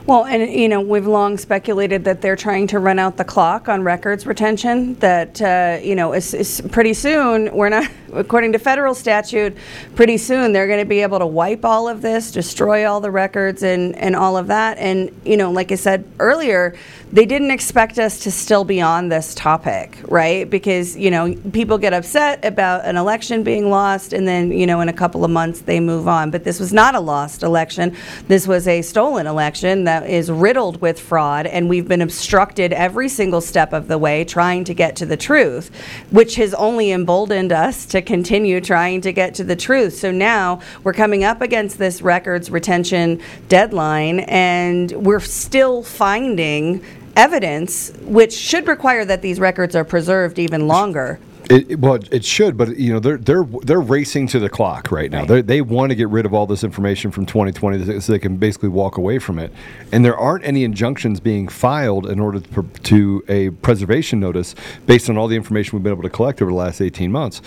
Well, 0.07 0.27
and 0.27 0.53
you 0.53 0.69
know, 0.69 0.83
we've 0.83 1.07
long 1.07 1.39
speculated 1.39 2.05
that 2.05 2.21
they're 2.21 2.37
trying 2.37 2.67
to 2.69 2.79
run 2.79 2.99
out 2.99 3.17
the 3.17 3.25
clock 3.25 3.71
on 3.71 3.83
records 3.83 4.27
retention. 4.27 4.97
That 4.97 5.41
uh, 5.41 5.79
you 5.83 5.95
know, 5.95 6.13
it's, 6.13 6.61
pretty 6.61 6.93
soon 6.93 7.55
we're 7.55 7.71
not, 7.71 7.91
according 8.13 8.53
to 8.53 8.59
federal 8.59 8.95
statute, 8.95 9.57
pretty 9.95 10.19
soon 10.19 10.53
they're 10.53 10.67
going 10.67 10.81
to 10.81 10.85
be 10.85 11.01
able 11.01 11.21
to 11.21 11.27
wipe 11.27 11.65
all 11.65 11.89
of 11.89 12.03
this, 12.03 12.31
destroy 12.31 12.87
all 12.87 13.01
the 13.01 13.11
records, 13.11 13.63
and 13.63 13.97
and 13.97 14.15
all 14.15 14.37
of 14.37 14.49
that. 14.49 14.77
And 14.77 15.11
you 15.25 15.39
know, 15.39 15.51
like 15.51 15.73
I 15.73 15.77
said 15.77 16.05
earlier, 16.19 16.77
they 17.11 17.25
didn't 17.25 17.53
expect 17.53 17.99
us 17.99 18.25
to 18.25 18.31
still 18.31 18.65
be 18.65 18.83
on 18.83 19.09
this 19.09 19.35
topic, 19.35 19.97
right? 20.09 20.51
Because 20.51 20.97
you 20.99 21.11
know, 21.11 21.35
people 21.53 21.79
get 21.79 21.95
upset 21.95 22.45
about 22.45 22.85
an 22.85 22.99
election 22.99 23.43
being 23.43 23.71
lost, 23.71 24.13
and 24.13 24.29
then 24.29 24.53
you 24.53 24.67
know, 24.67 24.83
in 24.83 24.91
a 24.91 24.93
couple 24.93 25.25
of 25.25 25.31
months 25.31 25.63
they 25.63 25.81
move 25.81 26.09
on. 26.09 26.31
But 26.31 26.45
this 26.45 26.61
was 26.61 26.75
not 26.75 26.95
a 26.95 27.01
lost 27.01 27.43
election. 27.43 27.97
This 28.29 28.47
was 28.47 28.69
a 28.69 28.83
stolen 28.83 29.27
election 29.27 29.85
that 29.85 29.94
is 30.03 30.31
riddled 30.31 30.81
with 30.81 30.99
fraud, 30.99 31.47
and 31.47 31.69
we've 31.69 31.87
been 31.87 32.03
obstructed 32.03 32.73
every 32.73 33.09
single 33.09 33.41
step 33.41 33.73
of 33.73 33.89
the 33.89 33.99
way 33.99 34.25
trying 34.25 34.65
to 34.65 34.75
get 34.75 34.97
to 34.97 35.07
the 35.07 35.17
truth, 35.17 35.71
which 36.11 36.35
has 36.37 36.53
only 36.55 36.91
emboldened 36.91 37.53
us 37.53 37.87
to 37.87 38.03
continue 38.03 38.61
trying 38.61 39.01
to 39.03 39.13
get 39.13 39.35
to 39.35 39.45
the 39.45 39.57
truth. 39.57 39.95
So 39.95 40.11
now 40.11 40.61
we're 40.83 40.93
coming 40.93 41.25
up 41.25 41.41
against 41.41 41.79
this 41.79 42.03
records 42.03 42.51
retention 42.51 43.21
deadline, 43.49 44.21
and 44.21 44.91
we're 44.93 45.21
still 45.21 45.83
finding 45.83 46.85
evidence 47.17 47.93
which 48.03 48.33
should 48.33 48.67
require 48.67 49.05
that 49.05 49.23
these 49.23 49.39
records 49.39 49.77
are 49.77 49.85
preserved 49.85 50.39
even 50.39 50.67
longer. 50.67 51.19
It, 51.51 51.71
it- 51.73 51.79
well, 51.79 51.99
it 52.11 52.25
should, 52.25 52.57
but 52.57 52.77
you 52.77 52.93
know 52.93 53.01
they're 53.01 53.19
they're 53.19 53.45
they're 53.63 53.81
racing 53.81 54.27
to 54.29 54.39
the 54.39 54.49
clock 54.49 54.91
right 54.91 55.11
now. 55.11 55.21
Right. 55.21 55.29
They 55.29 55.43
they 55.43 55.61
want 55.61 55.91
to 55.91 55.95
get 55.97 56.09
rid 56.09 56.25
of 56.27 56.33
all 56.35 56.47
this 56.47 56.65
information 56.65 57.11
from 57.11 57.27
2020 57.27 58.01
so 58.01 58.13
they 58.13 58.19
can 58.19 58.37
basically 58.37 58.71
walk 58.71 58.97
away 58.97 59.19
from 59.19 59.39
it. 59.39 59.53
And 59.93 60.05
there 60.05 60.17
aren't 60.17 60.45
any 60.45 60.65
injunctions 60.65 61.21
being 61.21 61.49
filed 61.49 62.07
in 62.07 62.19
order 62.19 62.41
to, 62.41 62.63
to 62.63 63.25
a 63.29 63.51
preservation 63.51 64.21
notice 64.21 64.55
based 64.87 65.11
on 65.11 65.19
all 65.19 65.29
the 65.29 65.37
information 65.37 65.77
we've 65.77 65.83
been 65.83 65.93
able 65.93 66.03
to 66.03 66.11
collect 66.11 66.41
over 66.41 66.51
the 66.51 66.57
last 66.57 66.81
18 66.81 67.13
months. 67.13 67.43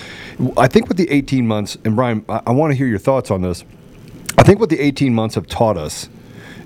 I 0.57 0.67
think 0.67 0.88
with 0.88 0.97
the 0.97 1.10
18 1.10 1.47
months, 1.47 1.77
and 1.83 1.95
Brian, 1.95 2.23
I, 2.29 2.41
I 2.47 2.51
want 2.51 2.71
to 2.71 2.75
hear 2.77 2.88
your 2.88 2.99
thoughts 2.99 3.31
on 3.31 3.41
this. 3.41 3.63
I 4.38 4.43
think 4.43 4.60
what 4.60 4.69
the 4.69 4.79
18 4.79 5.13
months 5.13 5.36
have 5.36 5.47
taught 5.47 5.77
us 5.77 6.10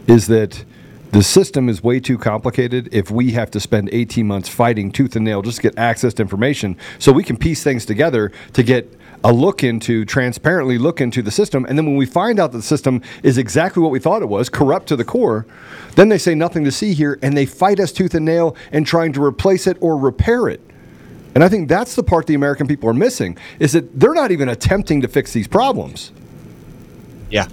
is 0.07 0.27
that 0.27 0.65
the 1.11 1.23
system 1.23 1.67
is 1.67 1.83
way 1.83 1.99
too 1.99 2.17
complicated. 2.17 2.89
If 2.91 3.11
we 3.11 3.31
have 3.31 3.51
to 3.51 3.59
spend 3.59 3.89
18 3.91 4.25
months 4.25 4.47
fighting 4.47 4.91
tooth 4.91 5.15
and 5.15 5.25
nail 5.25 5.41
just 5.41 5.57
to 5.57 5.63
get 5.63 5.77
access 5.77 6.13
to 6.15 6.21
information 6.21 6.77
so 6.99 7.11
we 7.11 7.23
can 7.23 7.37
piece 7.37 7.63
things 7.63 7.85
together 7.85 8.31
to 8.53 8.63
get 8.63 8.97
a 9.23 9.31
look 9.31 9.63
into 9.63 10.03
transparently 10.03 10.79
look 10.79 10.99
into 10.99 11.21
the 11.21 11.29
system 11.29 11.63
and 11.65 11.77
then 11.77 11.85
when 11.85 11.95
we 11.95 12.07
find 12.07 12.39
out 12.39 12.51
that 12.51 12.57
the 12.57 12.63
system 12.63 13.03
is 13.21 13.37
exactly 13.37 13.83
what 13.83 13.91
we 13.91 13.99
thought 13.99 14.23
it 14.23 14.29
was 14.29 14.49
corrupt 14.49 14.87
to 14.87 14.95
the 14.95 15.05
core 15.05 15.45
then 15.93 16.09
they 16.09 16.17
say 16.17 16.33
nothing 16.33 16.63
to 16.63 16.71
see 16.71 16.93
here 16.93 17.19
and 17.21 17.37
they 17.37 17.45
fight 17.45 17.79
us 17.79 17.91
tooth 17.91 18.15
and 18.15 18.25
nail 18.25 18.55
in 18.71 18.83
trying 18.83 19.13
to 19.13 19.23
replace 19.23 19.67
it 19.67 19.77
or 19.79 19.95
repair 19.95 20.47
it. 20.47 20.59
And 21.35 21.43
i 21.43 21.49
think 21.49 21.69
that's 21.69 21.95
the 21.95 22.03
part 22.03 22.25
the 22.25 22.33
american 22.33 22.67
people 22.67 22.89
are 22.89 22.95
missing 22.95 23.37
is 23.59 23.73
that 23.73 23.99
they're 23.99 24.15
not 24.15 24.31
even 24.31 24.49
attempting 24.49 25.01
to 25.01 25.07
fix 25.07 25.33
these 25.33 25.47
problems. 25.47 26.11
Yeah. 27.29 27.47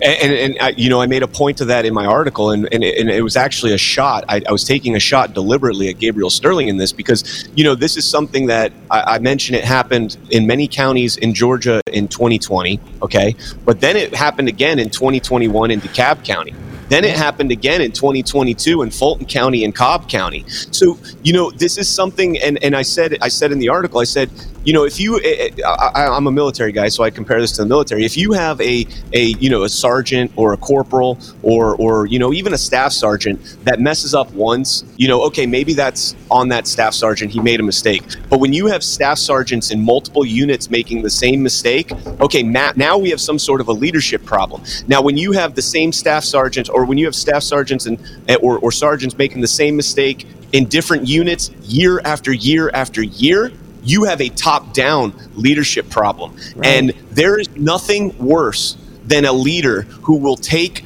And, 0.00 0.02
and, 0.02 0.32
and 0.32 0.58
I, 0.60 0.68
you 0.70 0.88
know, 0.88 1.00
I 1.00 1.06
made 1.06 1.22
a 1.22 1.28
point 1.28 1.58
to 1.58 1.64
that 1.66 1.84
in 1.84 1.94
my 1.94 2.06
article, 2.06 2.50
and, 2.50 2.68
and, 2.72 2.82
it, 2.82 2.98
and 2.98 3.10
it 3.10 3.22
was 3.22 3.36
actually 3.36 3.72
a 3.72 3.78
shot. 3.78 4.24
I, 4.28 4.42
I 4.48 4.52
was 4.52 4.64
taking 4.64 4.96
a 4.96 5.00
shot 5.00 5.34
deliberately 5.34 5.88
at 5.88 5.98
Gabriel 5.98 6.30
Sterling 6.30 6.68
in 6.68 6.76
this 6.76 6.92
because, 6.92 7.48
you 7.54 7.64
know, 7.64 7.74
this 7.74 7.96
is 7.96 8.04
something 8.04 8.46
that 8.46 8.72
I, 8.90 9.14
I 9.14 9.18
mentioned 9.18 9.56
it 9.56 9.64
happened 9.64 10.16
in 10.30 10.46
many 10.46 10.68
counties 10.68 11.16
in 11.16 11.34
Georgia 11.34 11.80
in 11.92 12.08
2020, 12.08 12.80
okay? 13.02 13.34
But 13.64 13.80
then 13.80 13.96
it 13.96 14.14
happened 14.14 14.48
again 14.48 14.78
in 14.78 14.90
2021 14.90 15.70
in 15.70 15.80
DeKalb 15.80 16.24
County. 16.24 16.54
Then 16.88 17.04
it 17.04 17.16
happened 17.16 17.50
again 17.50 17.80
in 17.80 17.92
2022 17.92 18.82
in 18.82 18.90
Fulton 18.90 19.26
County 19.26 19.64
and 19.64 19.74
Cobb 19.74 20.08
County. 20.08 20.44
So 20.48 20.98
you 21.22 21.32
know 21.32 21.50
this 21.50 21.78
is 21.78 21.88
something, 21.88 22.38
and, 22.38 22.62
and 22.62 22.76
I 22.76 22.82
said 22.82 23.16
I 23.22 23.28
said 23.28 23.52
in 23.52 23.58
the 23.58 23.70
article 23.70 24.00
I 24.00 24.04
said 24.04 24.30
you 24.64 24.72
know 24.72 24.84
if 24.84 24.98
you 24.98 25.20
eh, 25.20 25.50
eh, 25.58 25.62
I, 25.62 26.06
I'm 26.06 26.26
a 26.26 26.32
military 26.32 26.72
guy 26.72 26.88
so 26.88 27.04
I 27.04 27.10
compare 27.10 27.40
this 27.40 27.52
to 27.52 27.62
the 27.62 27.68
military. 27.68 28.04
If 28.04 28.16
you 28.16 28.32
have 28.32 28.60
a 28.60 28.86
a 29.12 29.24
you 29.24 29.50
know 29.50 29.62
a 29.62 29.68
sergeant 29.68 30.32
or 30.36 30.52
a 30.52 30.56
corporal 30.56 31.18
or 31.42 31.76
or 31.76 32.06
you 32.06 32.18
know 32.18 32.32
even 32.32 32.54
a 32.54 32.58
staff 32.58 32.92
sergeant 32.92 33.56
that 33.64 33.80
messes 33.80 34.14
up 34.14 34.30
once, 34.32 34.84
you 34.96 35.08
know 35.08 35.22
okay 35.24 35.46
maybe 35.46 35.74
that's 35.74 36.16
on 36.30 36.48
that 36.48 36.66
staff 36.66 36.94
sergeant 36.94 37.30
he 37.30 37.40
made 37.40 37.60
a 37.60 37.62
mistake. 37.62 38.02
But 38.28 38.40
when 38.40 38.52
you 38.52 38.66
have 38.66 38.82
staff 38.82 39.18
sergeants 39.18 39.70
in 39.70 39.84
multiple 39.84 40.24
units 40.24 40.70
making 40.70 41.02
the 41.02 41.10
same 41.10 41.42
mistake, 41.42 41.92
okay 42.20 42.42
Matt 42.42 42.76
now 42.76 42.96
we 42.96 43.10
have 43.10 43.20
some 43.20 43.38
sort 43.38 43.60
of 43.60 43.68
a 43.68 43.72
leadership 43.72 44.24
problem. 44.24 44.62
Now 44.88 45.02
when 45.02 45.16
you 45.16 45.32
have 45.32 45.54
the 45.54 45.62
same 45.62 45.92
staff 45.92 46.24
sergeant 46.24 46.70
or 46.70 46.84
when 46.84 46.98
you 46.98 47.04
have 47.04 47.14
staff 47.14 47.42
sergeants 47.42 47.86
and 47.86 47.98
eh, 48.28 48.36
or, 48.40 48.58
or 48.58 48.72
sergeants 48.72 49.16
making 49.18 49.40
the 49.42 49.48
same 49.48 49.76
mistake 49.76 50.26
in 50.52 50.66
different 50.66 51.06
units 51.06 51.50
year 51.64 52.00
after 52.04 52.32
year 52.32 52.70
after 52.72 53.02
year, 53.02 53.52
you 53.84 54.04
have 54.04 54.20
a 54.20 54.28
top 54.30 54.72
down 54.72 55.14
leadership 55.34 55.88
problem. 55.90 56.36
And 56.62 56.90
there 57.10 57.38
is 57.38 57.48
nothing 57.56 58.16
worse 58.18 58.76
than 59.04 59.24
a 59.24 59.32
leader 59.32 59.82
who 59.82 60.16
will 60.16 60.36
take 60.36 60.84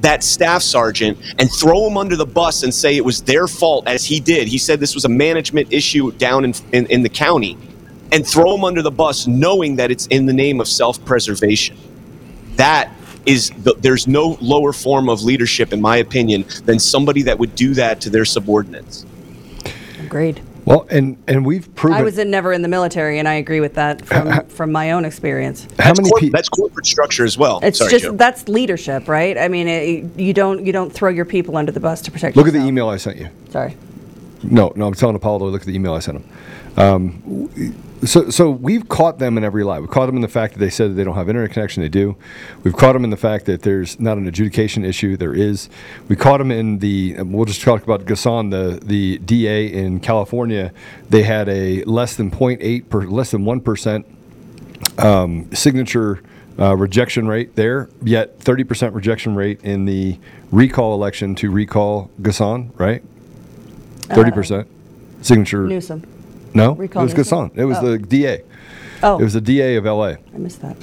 that 0.00 0.22
staff 0.22 0.62
sergeant 0.62 1.18
and 1.38 1.50
throw 1.50 1.86
him 1.88 1.96
under 1.96 2.16
the 2.16 2.26
bus 2.26 2.62
and 2.62 2.72
say 2.72 2.96
it 2.96 3.04
was 3.04 3.22
their 3.22 3.48
fault 3.48 3.88
as 3.88 4.04
he 4.04 4.20
did. 4.20 4.46
He 4.46 4.58
said 4.58 4.78
this 4.78 4.94
was 4.94 5.04
a 5.04 5.08
management 5.08 5.72
issue 5.72 6.12
down 6.12 6.44
in, 6.44 6.54
in, 6.72 6.86
in 6.86 7.02
the 7.02 7.08
county 7.08 7.58
and 8.12 8.26
throw 8.26 8.54
him 8.54 8.64
under 8.64 8.82
the 8.82 8.90
bus 8.90 9.26
knowing 9.26 9.76
that 9.76 9.90
it's 9.90 10.06
in 10.06 10.26
the 10.26 10.32
name 10.32 10.60
of 10.60 10.68
self 10.68 11.02
preservation. 11.04 11.76
That 12.54 12.92
is, 13.24 13.50
the, 13.50 13.74
there's 13.80 14.06
no 14.06 14.38
lower 14.40 14.72
form 14.72 15.08
of 15.08 15.22
leadership, 15.22 15.72
in 15.72 15.80
my 15.80 15.96
opinion, 15.96 16.44
than 16.64 16.78
somebody 16.78 17.22
that 17.22 17.38
would 17.38 17.54
do 17.56 17.74
that 17.74 18.00
to 18.02 18.10
their 18.10 18.24
subordinates. 18.24 19.04
Agreed. 20.00 20.40
Well 20.66 20.86
and 20.90 21.16
and 21.26 21.46
we've 21.46 21.74
proven 21.74 21.96
I 21.96 22.02
was 22.02 22.18
in, 22.18 22.30
never 22.30 22.52
in 22.52 22.60
the 22.60 22.68
military, 22.68 23.18
and 23.18 23.26
I 23.26 23.34
agree 23.34 23.60
with 23.60 23.74
that 23.74 24.04
from, 24.04 24.46
from 24.48 24.72
my 24.72 24.90
own 24.90 25.06
experience. 25.06 25.64
how 25.64 25.68
That's, 25.94 25.98
many 26.00 26.10
corp- 26.10 26.20
people 26.20 26.36
that's 26.36 26.48
corporate 26.50 26.84
structure 26.86 27.24
as 27.24 27.38
well. 27.38 27.60
It's 27.62 27.78
Sorry, 27.78 27.90
just 27.90 28.04
Joe. 28.04 28.12
that's 28.12 28.48
leadership, 28.48 29.08
right? 29.08 29.38
I 29.38 29.48
mean, 29.48 29.68
it, 29.68 30.18
you 30.20 30.34
don't 30.34 30.66
you 30.66 30.72
don't 30.72 30.92
throw 30.92 31.08
your 31.08 31.24
people 31.24 31.56
under 31.56 31.72
the 31.72 31.80
bus 31.80 32.02
to 32.02 32.10
protect. 32.10 32.36
look 32.36 32.46
at 32.46 32.52
the 32.52 32.60
email 32.60 32.88
i 32.88 32.96
sent 32.98 33.16
you 33.16 33.30
Sorry. 33.48 33.74
No, 34.42 34.72
no, 34.76 34.86
I'm 34.86 34.94
telling 34.94 35.16
Apollo 35.16 35.38
to 35.38 35.44
look 35.46 35.62
at 35.62 35.66
the 35.66 35.74
email 35.74 35.94
I 35.94 36.00
sent 36.00 36.18
him. 36.18 36.28
Um, 36.76 37.20
w- 37.48 37.74
so 38.06 38.30
so 38.30 38.50
we've 38.50 38.88
caught 38.88 39.18
them 39.18 39.36
in 39.36 39.44
every 39.44 39.64
lie. 39.64 39.78
We've 39.78 39.90
caught 39.90 40.06
them 40.06 40.16
in 40.16 40.22
the 40.22 40.28
fact 40.28 40.54
that 40.54 40.60
they 40.60 40.70
said 40.70 40.90
that 40.90 40.94
they 40.94 41.04
don't 41.04 41.14
have 41.14 41.28
internet 41.28 41.52
connection. 41.52 41.82
They 41.82 41.88
do. 41.88 42.16
We've 42.62 42.76
caught 42.76 42.94
them 42.94 43.04
in 43.04 43.10
the 43.10 43.16
fact 43.16 43.46
that 43.46 43.62
there's 43.62 44.00
not 44.00 44.18
an 44.18 44.26
adjudication 44.26 44.84
issue. 44.84 45.16
There 45.16 45.34
is. 45.34 45.68
We 46.08 46.16
caught 46.16 46.38
them 46.38 46.50
in 46.50 46.78
the. 46.78 47.16
We'll 47.22 47.44
just 47.44 47.62
talk 47.62 47.82
about 47.82 48.04
Gascón, 48.04 48.50
the 48.50 48.84
the 48.84 49.18
DA 49.18 49.66
in 49.66 50.00
California. 50.00 50.72
They 51.08 51.22
had 51.22 51.48
a 51.48 51.84
less 51.84 52.16
than 52.16 52.30
0.8 52.30 52.88
per 52.88 53.02
less 53.02 53.30
than 53.30 53.44
one 53.44 53.60
percent 53.60 54.06
um, 54.98 55.52
signature 55.54 56.22
uh, 56.58 56.76
rejection 56.76 57.28
rate 57.28 57.54
there, 57.54 57.88
yet 58.02 58.38
30% 58.38 58.94
rejection 58.94 59.34
rate 59.34 59.60
in 59.62 59.84
the 59.84 60.18
recall 60.50 60.94
election 60.94 61.34
to 61.36 61.50
recall 61.50 62.10
Gascón, 62.20 62.70
right? 62.78 63.02
30% 64.08 64.66
signature. 65.20 65.66
Newsom. 65.66 66.15
No, 66.56 66.72
Recall 66.74 67.02
it 67.02 67.04
was 67.06 67.14
Newsom? 67.16 67.50
Gascón. 67.50 67.58
It 67.58 67.64
was 67.64 67.78
Oh. 67.78 67.90
the 67.92 67.98
DA. 67.98 68.42
Oh. 69.02 69.18
It 69.18 69.22
was 69.22 69.34
the 69.34 69.40
DA 69.40 69.76
of 69.76 69.84
LA. 69.86 70.14
I 70.34 70.38
missed 70.38 70.62
that. 70.62 70.76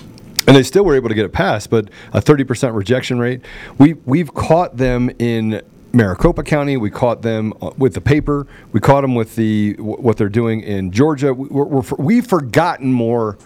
And 0.47 0.55
they 0.55 0.63
still 0.63 0.83
were 0.85 0.95
able 0.95 1.09
to 1.09 1.15
get 1.15 1.25
it 1.25 1.31
passed, 1.33 1.69
but 1.69 1.89
a 2.11 2.21
30% 2.21 2.75
rejection 2.75 3.17
rate. 3.19 3.41
We, 3.77 3.93
we've 4.05 4.33
caught 4.33 4.75
them 4.77 5.09
in 5.17 5.61
Maricopa 5.93 6.43
County. 6.43 6.75
We 6.77 6.89
caught 6.91 7.21
them 7.21 7.53
uh, 7.61 7.71
with 7.77 7.93
the 7.93 8.01
paper. 8.01 8.45
We 8.71 8.79
caught 8.79 9.01
them 9.01 9.15
with 9.15 9.35
the 9.35 9.73
what 9.79 10.17
they're 10.17 10.27
doing 10.29 10.61
in 10.61 10.91
Georgia. 10.91 11.33
We- 11.33 11.47
We're, 11.47 11.63
we're, 11.65 11.83
we've 11.97 12.27
forgotten 12.27 12.91
more 12.91 13.37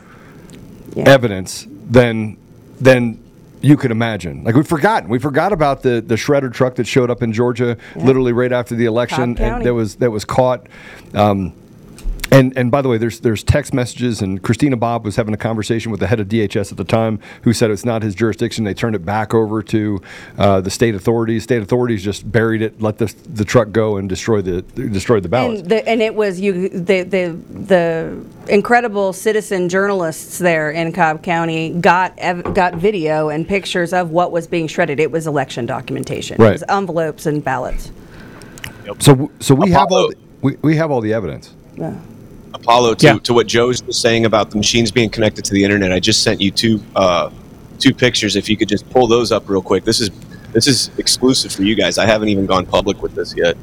evidence 0.96 1.68
than 1.90 2.38
than 2.80 3.24
you 3.62 3.76
could 3.78 3.92
imagine. 3.92 4.44
Like 4.44 4.56
we've 4.56 4.68
forgotten. 4.68 5.10
We 5.10 5.20
forgot 5.20 5.52
about 5.54 5.82
the 5.84 6.02
the 6.06 6.16
shredder 6.16 6.52
truck 6.52 6.76
that 6.76 6.88
showed 6.88 7.10
up 7.10 7.22
in 7.22 7.34
Georgia 7.34 7.78
literally 7.96 8.34
right 8.34 8.52
after 8.52 8.76
the 8.76 8.86
election, 8.86 9.38
and 9.38 9.64
that 9.66 9.74
was 9.74 9.96
that 9.98 10.12
was 10.12 10.26
caught. 10.26 10.68
Um, 11.14 11.54
and 12.32 12.58
and 12.58 12.72
by 12.72 12.82
the 12.82 12.90
way, 12.90 12.98
there's 12.98 13.20
there's 13.22 13.44
text 13.44 13.74
messages, 13.74 14.22
and 14.22 14.42
Christina 14.42 14.76
Bobb 14.76 15.06
was 15.06 15.16
having 15.16 15.34
a 15.34 15.38
conversation 15.38 15.92
with 15.92 16.00
the 16.00 16.08
head 16.08 16.20
of 16.20 16.28
DHS 16.28 16.72
at 16.72 16.78
the 16.78 16.84
time, 16.84 17.20
who 17.44 17.54
said 17.54 17.72
it's 17.72 17.86
not 17.86 18.04
his 18.04 18.16
jurisdiction. 18.16 18.64
They 18.64 18.74
turned 18.74 18.96
it 18.96 19.06
back 19.06 19.34
over 19.34 19.64
to 19.64 20.02
uh, 20.38 20.62
the 20.62 20.70
state 20.70 20.96
authorities. 20.96 21.44
State 21.44 21.62
authorities 21.62 22.04
just 22.04 22.30
buried 22.32 22.62
it, 22.62 22.82
let 22.82 22.98
the 22.98 23.14
the 23.30 23.46
truck 23.46 23.72
go, 23.72 23.98
and 23.98 24.10
destroy 24.10 24.42
the 24.42 24.62
destroyed 24.62 25.24
the 25.24 25.30
ballots. 25.30 25.62
And, 25.62 25.70
the, 25.70 25.88
and 25.88 26.02
it 26.02 26.16
was 26.16 26.40
you 26.40 26.70
the, 26.70 27.04
the 27.04 27.38
the 27.50 28.26
incredible 28.50 29.14
citizen 29.14 29.70
journalists 29.70 30.38
there 30.38 30.72
in 30.72 30.92
Cobb 30.92 31.24
County 31.24 31.70
got 31.72 32.14
ev- 32.18 32.54
got 32.54 32.76
video 32.76 33.30
and 33.30 33.48
pictures 33.48 33.94
of 33.94 34.12
what 34.12 34.32
was 34.32 34.48
being 34.48 34.68
shredded. 34.68 35.00
It 35.00 35.12
was 35.12 35.28
election 35.28 35.66
documentation. 35.66 36.38
Right. 36.40 36.50
It 36.50 36.54
was 36.54 36.64
envelopes 36.70 37.26
and 37.26 37.44
ballots. 37.44 37.92
So 39.00 39.32
so 39.40 39.56
we 39.56 39.72
have 39.72 39.92
all 39.92 40.10
the, 40.10 40.16
we, 40.42 40.56
we 40.62 40.76
have 40.76 40.92
all 40.92 41.02
the 41.02 41.14
evidence. 41.14 41.54
Yeah. 41.76 41.96
Apollo 42.54 42.96
to, 42.96 43.06
Yeah. 43.06 43.18
to 43.20 43.34
what 43.34 43.48
Joe's 43.48 43.84
was 43.84 43.98
saying 43.98 44.26
about 44.26 44.50
the 44.52 44.58
machines 44.58 44.92
being 44.92 45.10
connected 45.10 45.46
to 45.46 45.54
the 45.54 45.64
internet. 45.64 45.92
I 45.92 46.00
just 46.00 46.24
sent 46.24 46.42
you 46.42 46.52
two 46.52 46.82
uh, 46.96 47.30
two 47.80 47.94
pictures. 47.94 48.36
If 48.36 48.50
you 48.50 48.58
could 48.58 48.70
just 48.70 48.90
pull 48.90 49.08
those 49.08 49.32
up 49.32 49.48
real 49.50 49.62
quick. 49.62 49.84
This 49.86 50.00
is 50.02 50.10
this 50.54 50.66
is 50.68 50.90
exclusive 50.98 51.52
for 51.52 51.64
you 51.64 51.76
guys. 51.76 51.98
I 51.98 52.06
haven't 52.06 52.30
even 52.30 52.46
gone 52.46 52.66
public 52.66 53.02
with 53.02 53.14
this 53.16 53.36
yet. 53.36 53.56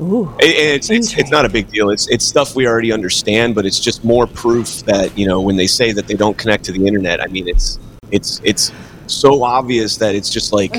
Ooh. 0.00 0.28
And- 0.40 0.42
and 0.42 0.52
it's, 0.76 0.90
it's 0.90 1.16
it's 1.18 1.30
not 1.30 1.44
a 1.44 1.48
big 1.48 1.70
deal. 1.70 1.90
It's 1.90 2.08
it's 2.08 2.24
stuff 2.24 2.54
we 2.54 2.66
already 2.68 2.92
understand, 2.92 3.54
but 3.54 3.66
it's 3.66 3.80
just 3.80 4.04
more 4.04 4.26
proof 4.26 4.84
that 4.84 5.16
you 5.18 5.26
know 5.26 5.40
when 5.40 5.56
they 5.56 5.66
say 5.66 5.92
that 5.92 6.06
they 6.06 6.14
don't 6.14 6.36
connect 6.38 6.64
to 6.66 6.72
the 6.72 6.86
internet. 6.86 7.20
I 7.20 7.26
mean, 7.26 7.48
it's 7.48 7.78
it's 8.12 8.40
it's 8.44 8.70
so 9.08 9.42
obvious 9.42 9.96
that 9.96 10.14
it's 10.14 10.30
just 10.30 10.52
like 10.52 10.76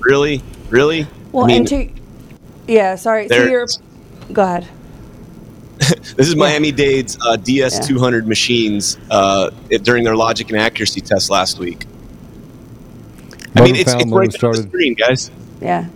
really, 0.00 0.42
really. 0.68 1.06
Well, 1.32 1.44
I 1.44 1.48
mean, 1.48 1.56
and 1.58 1.68
to 1.68 1.88
yeah, 2.68 2.94
sorry. 2.96 3.26
there- 3.28 3.44
To 3.44 3.50
your, 3.50 3.66
go 4.32 4.42
ahead. 4.42 4.66
This 6.16 6.28
is 6.28 6.36
Miami 6.36 6.72
Dade's 6.72 7.16
uh, 7.16 7.36
DS200 7.36 8.26
machines 8.26 8.96
uh, 9.10 9.50
it- 9.68 9.82
during 9.82 10.04
their 10.04 10.16
logic 10.16 10.48
and 10.50 10.58
accuracy 10.58 11.00
test 11.00 11.30
last 11.30 11.58
week. 11.58 11.86
I 13.54 13.62
mean, 13.62 13.76
it's, 13.76 13.90
found, 13.90 14.02
it's 14.02 14.10
motor 14.10 14.28
right 14.28 14.44
on 14.44 14.52
the 14.52 14.68
screen, 14.68 14.94
guys. 14.94 15.30
Yeah. 15.60 15.86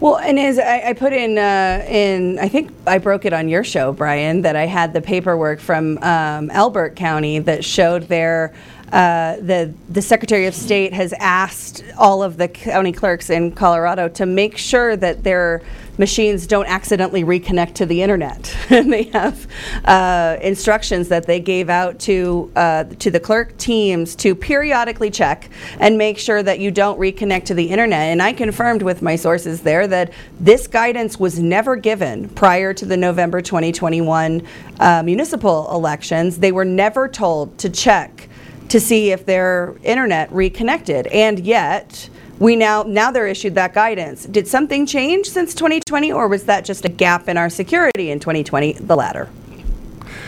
Well, 0.00 0.18
and 0.18 0.38
as 0.38 0.58
I, 0.58 0.88
I 0.88 0.92
put 0.92 1.12
in, 1.12 1.38
uh, 1.38 1.84
in 1.88 2.38
I 2.38 2.48
think 2.48 2.72
I 2.86 2.98
broke 2.98 3.24
it 3.24 3.32
on 3.32 3.48
your 3.48 3.64
show, 3.64 3.92
Brian, 3.92 4.42
that 4.42 4.56
I 4.56 4.66
had 4.66 4.92
the 4.92 5.00
paperwork 5.00 5.60
from 5.60 5.98
um, 5.98 6.50
Elbert 6.50 6.96
County 6.96 7.38
that 7.40 7.64
showed 7.64 8.04
their 8.04 8.52
uh, 8.92 9.36
the 9.36 9.72
the 9.88 10.02
Secretary 10.02 10.46
of 10.46 10.54
State 10.54 10.92
has 10.92 11.12
asked 11.14 11.84
all 11.98 12.22
of 12.22 12.36
the 12.36 12.48
county 12.48 12.92
clerks 12.92 13.30
in 13.30 13.52
Colorado 13.52 14.08
to 14.08 14.26
make 14.26 14.56
sure 14.56 14.96
that 14.96 15.24
their 15.24 15.62
machines 15.98 16.46
don't 16.46 16.66
accidentally 16.66 17.24
reconnect 17.24 17.74
to 17.74 17.86
the 17.86 18.02
internet. 18.02 18.54
and 18.70 18.92
they 18.92 19.04
have 19.04 19.46
uh, 19.84 20.36
instructions 20.42 21.08
that 21.08 21.26
they 21.26 21.40
gave 21.40 21.70
out 21.70 21.98
to 22.00 22.50
uh, 22.56 22.84
to 22.98 23.10
the 23.10 23.20
clerk 23.20 23.56
teams 23.56 24.14
to 24.16 24.34
periodically 24.34 25.10
check 25.10 25.48
and 25.78 25.96
make 25.96 26.18
sure 26.18 26.42
that 26.42 26.58
you 26.58 26.70
don't 26.70 26.98
reconnect 26.98 27.44
to 27.44 27.54
the 27.54 27.70
internet. 27.70 28.08
And 28.10 28.20
I 28.20 28.32
confirmed 28.32 28.82
with 28.82 29.02
my 29.02 29.16
sources 29.16 29.62
there 29.62 29.86
that 29.86 30.12
this 30.40 30.66
guidance 30.66 31.18
was 31.18 31.38
never 31.38 31.76
given 31.76 32.28
prior 32.30 32.74
to 32.74 32.84
the 32.84 32.96
November 32.96 33.40
2021 33.40 34.46
uh, 34.80 35.02
municipal 35.02 35.70
elections. 35.74 36.38
They 36.38 36.52
were 36.52 36.64
never 36.64 37.08
told 37.08 37.56
to 37.58 37.70
check 37.70 38.28
to 38.68 38.80
see 38.80 39.10
if 39.12 39.26
their 39.26 39.74
internet 39.82 40.32
reconnected, 40.32 41.06
and 41.08 41.40
yet. 41.40 42.08
We 42.40 42.56
now 42.56 42.82
now 42.82 43.12
they're 43.12 43.28
issued 43.28 43.54
that 43.54 43.74
guidance. 43.74 44.24
Did 44.24 44.48
something 44.48 44.86
change 44.86 45.28
since 45.28 45.54
2020, 45.54 46.10
or 46.10 46.26
was 46.26 46.44
that 46.44 46.64
just 46.64 46.84
a 46.84 46.88
gap 46.88 47.28
in 47.28 47.36
our 47.36 47.48
security 47.48 48.10
in 48.10 48.18
2020? 48.18 48.72
The 48.72 48.96
latter. 48.96 49.28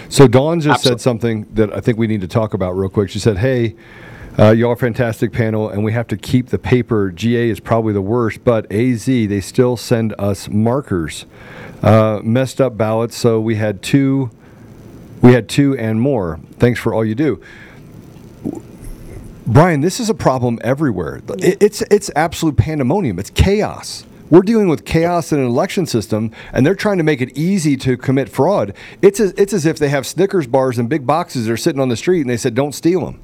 So 0.08 0.28
Dawn 0.28 0.60
just 0.60 0.76
Absolutely. 0.76 0.98
said 0.98 1.00
something 1.02 1.46
that 1.54 1.72
I 1.74 1.80
think 1.80 1.98
we 1.98 2.06
need 2.06 2.20
to 2.20 2.28
talk 2.28 2.54
about 2.54 2.72
real 2.76 2.88
quick. 2.88 3.10
She 3.10 3.18
said, 3.18 3.38
"Hey, 3.38 3.74
uh, 4.38 4.52
y'all 4.52 4.70
are 4.70 4.74
a 4.74 4.76
fantastic 4.76 5.32
panel, 5.32 5.68
and 5.68 5.82
we 5.82 5.92
have 5.92 6.06
to 6.08 6.16
keep 6.16 6.48
the 6.48 6.58
paper. 6.58 7.10
GA 7.10 7.50
is 7.50 7.58
probably 7.58 7.92
the 7.92 8.02
worst, 8.02 8.44
but 8.44 8.70
AZ 8.70 9.04
they 9.04 9.40
still 9.40 9.76
send 9.76 10.14
us 10.18 10.48
markers, 10.48 11.26
uh, 11.82 12.20
messed 12.22 12.60
up 12.60 12.76
ballots. 12.76 13.16
So 13.16 13.40
we 13.40 13.56
had 13.56 13.82
two, 13.82 14.30
we 15.22 15.32
had 15.32 15.48
two 15.48 15.76
and 15.76 16.00
more. 16.00 16.38
Thanks 16.58 16.78
for 16.78 16.94
all 16.94 17.04
you 17.04 17.16
do." 17.16 17.40
Brian, 19.46 19.80
this 19.80 20.00
is 20.00 20.10
a 20.10 20.14
problem 20.14 20.58
everywhere. 20.62 21.20
It- 21.38 21.62
it's 21.62 21.82
it's 21.82 22.10
absolute 22.16 22.56
pandemonium. 22.56 23.18
It's 23.18 23.30
chaos. 23.30 24.04
We're 24.28 24.42
dealing 24.42 24.68
with 24.68 24.84
chaos 24.84 25.30
in 25.30 25.38
an 25.38 25.46
election 25.46 25.86
system, 25.86 26.32
and 26.52 26.66
they're 26.66 26.74
trying 26.74 26.98
to 26.98 27.04
make 27.04 27.20
it 27.20 27.36
easy 27.38 27.76
to 27.76 27.96
commit 27.96 28.28
fraud. 28.28 28.72
It's 29.00 29.20
as, 29.20 29.32
it's 29.36 29.52
as 29.52 29.64
if 29.66 29.78
they 29.78 29.88
have 29.88 30.04
Snickers 30.04 30.48
bars 30.48 30.80
in 30.80 30.88
big 30.88 31.06
boxes. 31.06 31.46
They're 31.46 31.56
sitting 31.56 31.80
on 31.80 31.90
the 31.90 31.96
street, 31.96 32.22
and 32.22 32.30
they 32.30 32.36
said, 32.36 32.54
"Don't 32.56 32.74
steal 32.74 33.04
them." 33.04 33.20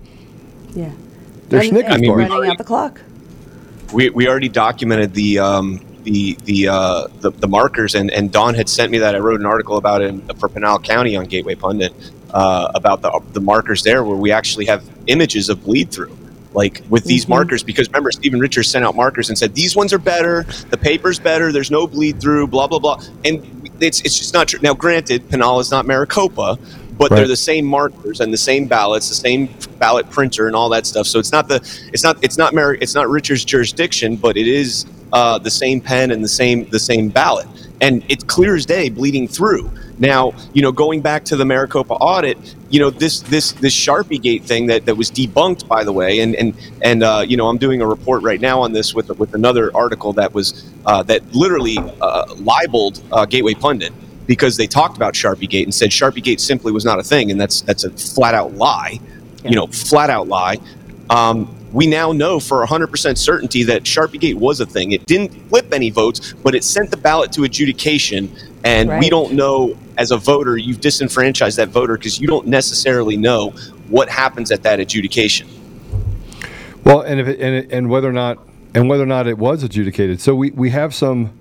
Yeah. 0.75 0.90
They're 1.48 1.61
and, 1.61 1.68
Snickers 1.70 1.92
and 1.94 2.03
mean, 2.03 2.11
bars. 2.12 2.31
running 2.31 2.51
out 2.51 2.59
the 2.59 2.64
clock. 2.64 3.01
We, 3.92 4.11
we 4.11 4.29
already 4.29 4.48
documented 4.48 5.12
the 5.12 5.40
um, 5.40 5.85
the 6.05 6.38
the, 6.44 6.68
uh, 6.68 7.07
the 7.20 7.31
the 7.33 7.48
markers, 7.48 7.96
and, 7.96 8.11
and 8.12 8.31
Don 8.31 8.55
had 8.55 8.68
sent 8.68 8.92
me 8.92 8.98
that. 8.98 9.16
I 9.16 9.18
wrote 9.18 9.40
an 9.40 9.46
article 9.46 9.77
about 9.79 10.03
it 10.03 10.14
for 10.38 10.48
Pinal 10.48 10.79
County 10.79 11.16
on 11.16 11.25
Gateway 11.25 11.57
Pundit 11.57 11.92
uh, 12.33 12.71
about 12.75 13.03
the 13.03 13.21
the 13.33 13.40
markers 13.40 13.83
there, 13.83 14.05
where 14.05 14.16
we 14.16 14.33
actually 14.33 14.66
have 14.66 14.88
images 15.07 15.49
of 15.49 15.62
bleed 15.64 15.90
through. 15.90 16.16
Like 16.55 16.83
with 16.90 17.05
these 17.05 17.29
markers, 17.29 17.62
because 17.62 17.88
remember, 17.88 18.12
Stephen 18.12 18.38
Richards 18.38 18.68
sent 18.68 18.85
out 18.85 18.95
markers 18.95 19.31
and 19.31 19.38
said 19.38 19.55
these 19.55 19.75
ones 19.75 19.92
are 19.95 19.99
better, 19.99 20.45
the 20.68 20.77
paper's 20.77 21.18
better, 21.18 21.51
there's 21.51 21.71
no 21.71 21.87
bleed 21.87 22.21
through, 22.21 22.47
blah 22.49 22.66
blah 22.66 22.79
blah, 22.79 23.03
and 23.25 23.71
it's 23.81 24.03
it's 24.03 24.18
just 24.18 24.35
not 24.35 24.49
true. 24.49 24.61
Now, 24.62 24.75
granted, 24.75 25.29
Pinal 25.31 25.61
is 25.61 25.71
not 25.71 25.87
Maricopa, 25.87 26.59
but 26.99 27.11
they're 27.11 27.27
the 27.27 27.37
same 27.37 27.64
markers 27.64 28.21
and 28.21 28.33
the 28.33 28.37
same 28.38 28.66
ballots, 28.66 29.09
the 29.09 29.14
same 29.14 29.49
ballot 29.79 30.09
printer 30.11 30.47
and 30.47 30.55
all 30.55 30.68
that 30.68 30.87
stuff. 30.87 31.07
So 31.07 31.18
it's 31.18 31.33
not 31.33 31.49
the 31.49 31.57
it's 31.92 32.05
not 32.05 32.23
it's 32.23 32.38
not 32.38 32.55
Mar- 32.55 32.75
it's 32.75 32.95
not 32.95 33.09
Richer's 33.09 33.45
jurisdiction, 33.45 34.16
but 34.16 34.37
it 34.37 34.47
is 34.47 34.87
uh, 35.12 35.38
the 35.38 35.51
same 35.51 35.81
pen 35.81 36.11
and 36.11 36.23
the 36.23 36.29
same 36.29 36.68
the 36.71 36.79
same 36.79 37.09
ballot, 37.09 37.49
and 37.83 38.05
it's 38.09 38.25
clear 38.25 38.55
as 38.55 38.64
day 38.64 38.88
bleeding 38.88 39.29
through. 39.29 39.71
Now, 39.99 40.33
you 40.55 40.62
know, 40.62 40.73
going 40.73 41.03
back 41.03 41.25
to 41.27 41.37
the 41.37 41.45
Maricopa 41.45 41.95
audit, 41.95 42.38
you 42.71 42.81
know, 42.81 42.88
this 42.88 43.21
this 43.21 43.53
this 43.53 43.75
Sharpie 43.75 44.23
Gate 44.23 44.45
thing 44.45 44.66
that, 44.68 44.87
that 44.87 44.95
was 44.95 45.11
debunked, 45.11 45.68
by 45.68 45.85
the 45.85 45.92
way, 45.92 46.21
and 46.21 46.35
and 46.37 46.55
and 46.81 47.03
uh, 47.03 47.25
you 47.27 47.37
know, 47.37 47.49
I'm 47.49 47.59
doing 47.59 47.83
a 47.83 47.87
report 47.87 48.23
right 48.23 48.40
now 48.40 48.61
on 48.61 48.73
this 48.73 48.95
with 48.95 49.11
with 49.18 49.35
another 49.35 49.71
article 49.77 50.12
that 50.14 50.33
was 50.33 50.71
uh, 50.87 51.03
that 51.05 51.35
literally 51.35 51.77
uh, 52.01 52.35
libeled 52.38 53.03
uh, 53.12 53.27
Gateway 53.27 53.55
Pundit 53.55 53.92
because 54.27 54.57
they 54.57 54.68
talked 54.68 54.97
about 54.97 55.14
Sharpie 55.14 55.49
Gate 55.49 55.64
and 55.64 55.75
said 55.75 55.90
Sharpie 55.90 56.23
Gate 56.23 56.40
simply 56.40 56.73
was 56.73 56.85
not 56.85 57.01
a 57.01 57.03
thing, 57.03 57.31
and 57.31 57.40
that's 57.40 57.61
that's 57.62 57.85
a 57.85 57.90
flat 57.90 58.35
out 58.35 58.55
lie, 58.55 59.01
you 59.45 59.57
know, 59.57 59.66
flat 59.66 60.09
out 60.09 60.29
lie. 60.29 60.59
Um, 61.11 61.55
we 61.73 61.87
now 61.87 62.13
know 62.13 62.39
for 62.39 62.65
100% 62.67 63.17
certainty 63.17 63.63
that 63.65 63.85
Sharpie 63.85 64.21
Gate 64.21 64.37
was 64.37 64.61
a 64.61 64.67
thing. 64.67 64.93
It 64.93 65.07
didn't 65.07 65.33
flip 65.49 65.73
any 65.73 65.91
votes, 65.91 66.35
but 66.43 66.55
it 66.55 66.65
sent 66.65 66.91
the 66.91 66.97
ballot 66.97 67.33
to 67.33 67.45
adjudication, 67.45 68.35
and 68.65 68.91
we 69.01 69.09
don't 69.09 69.33
know 69.33 69.77
as 69.99 70.11
a 70.11 70.17
voter, 70.17 70.57
you've 70.57 70.81
disenfranchised 70.81 71.59
that 71.59 71.69
voter 71.69 71.97
because 71.97 72.21
you 72.21 72.27
don't 72.27 72.47
necessarily 72.47 73.17
know 73.17 73.51
what 73.89 74.09
happens 74.09 74.51
at 74.51 74.63
that 74.63 74.81
adjudication. 74.81 75.49
Well, 76.85 77.03
and 77.03 77.21
if 77.21 77.29
it, 77.29 77.41
and 77.41 77.55
it, 77.55 77.73
and 77.73 77.89
whether 77.89 78.09
or 78.09 78.13
not 78.13 78.39
and 78.75 78.89
whether 78.89 79.03
or 79.03 79.07
not 79.07 79.27
it 79.27 79.39
was 79.39 79.63
adjudicated. 79.63 80.21
So 80.21 80.35
we 80.35 80.51
we 80.51 80.71
have 80.71 80.95
some 80.95 81.39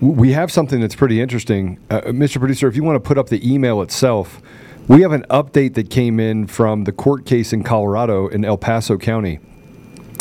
we 0.00 0.32
have 0.32 0.52
something 0.52 0.80
that's 0.80 0.94
pretty 0.94 1.20
interesting. 1.20 1.78
Uh, 1.88 2.02
Mr. 2.02 2.38
Producer, 2.38 2.68
if 2.68 2.76
you 2.76 2.84
want 2.84 3.02
to 3.02 3.06
put 3.06 3.16
up 3.16 3.28
the 3.28 3.50
email 3.50 3.80
itself, 3.80 4.42
we 4.88 5.02
have 5.02 5.12
an 5.12 5.24
update 5.30 5.74
that 5.74 5.90
came 5.90 6.20
in 6.20 6.46
from 6.46 6.84
the 6.84 6.92
court 6.92 7.26
case 7.26 7.52
in 7.52 7.64
Colorado 7.64 8.28
in 8.28 8.44
El 8.44 8.56
Paso 8.56 8.96
County. 8.96 9.40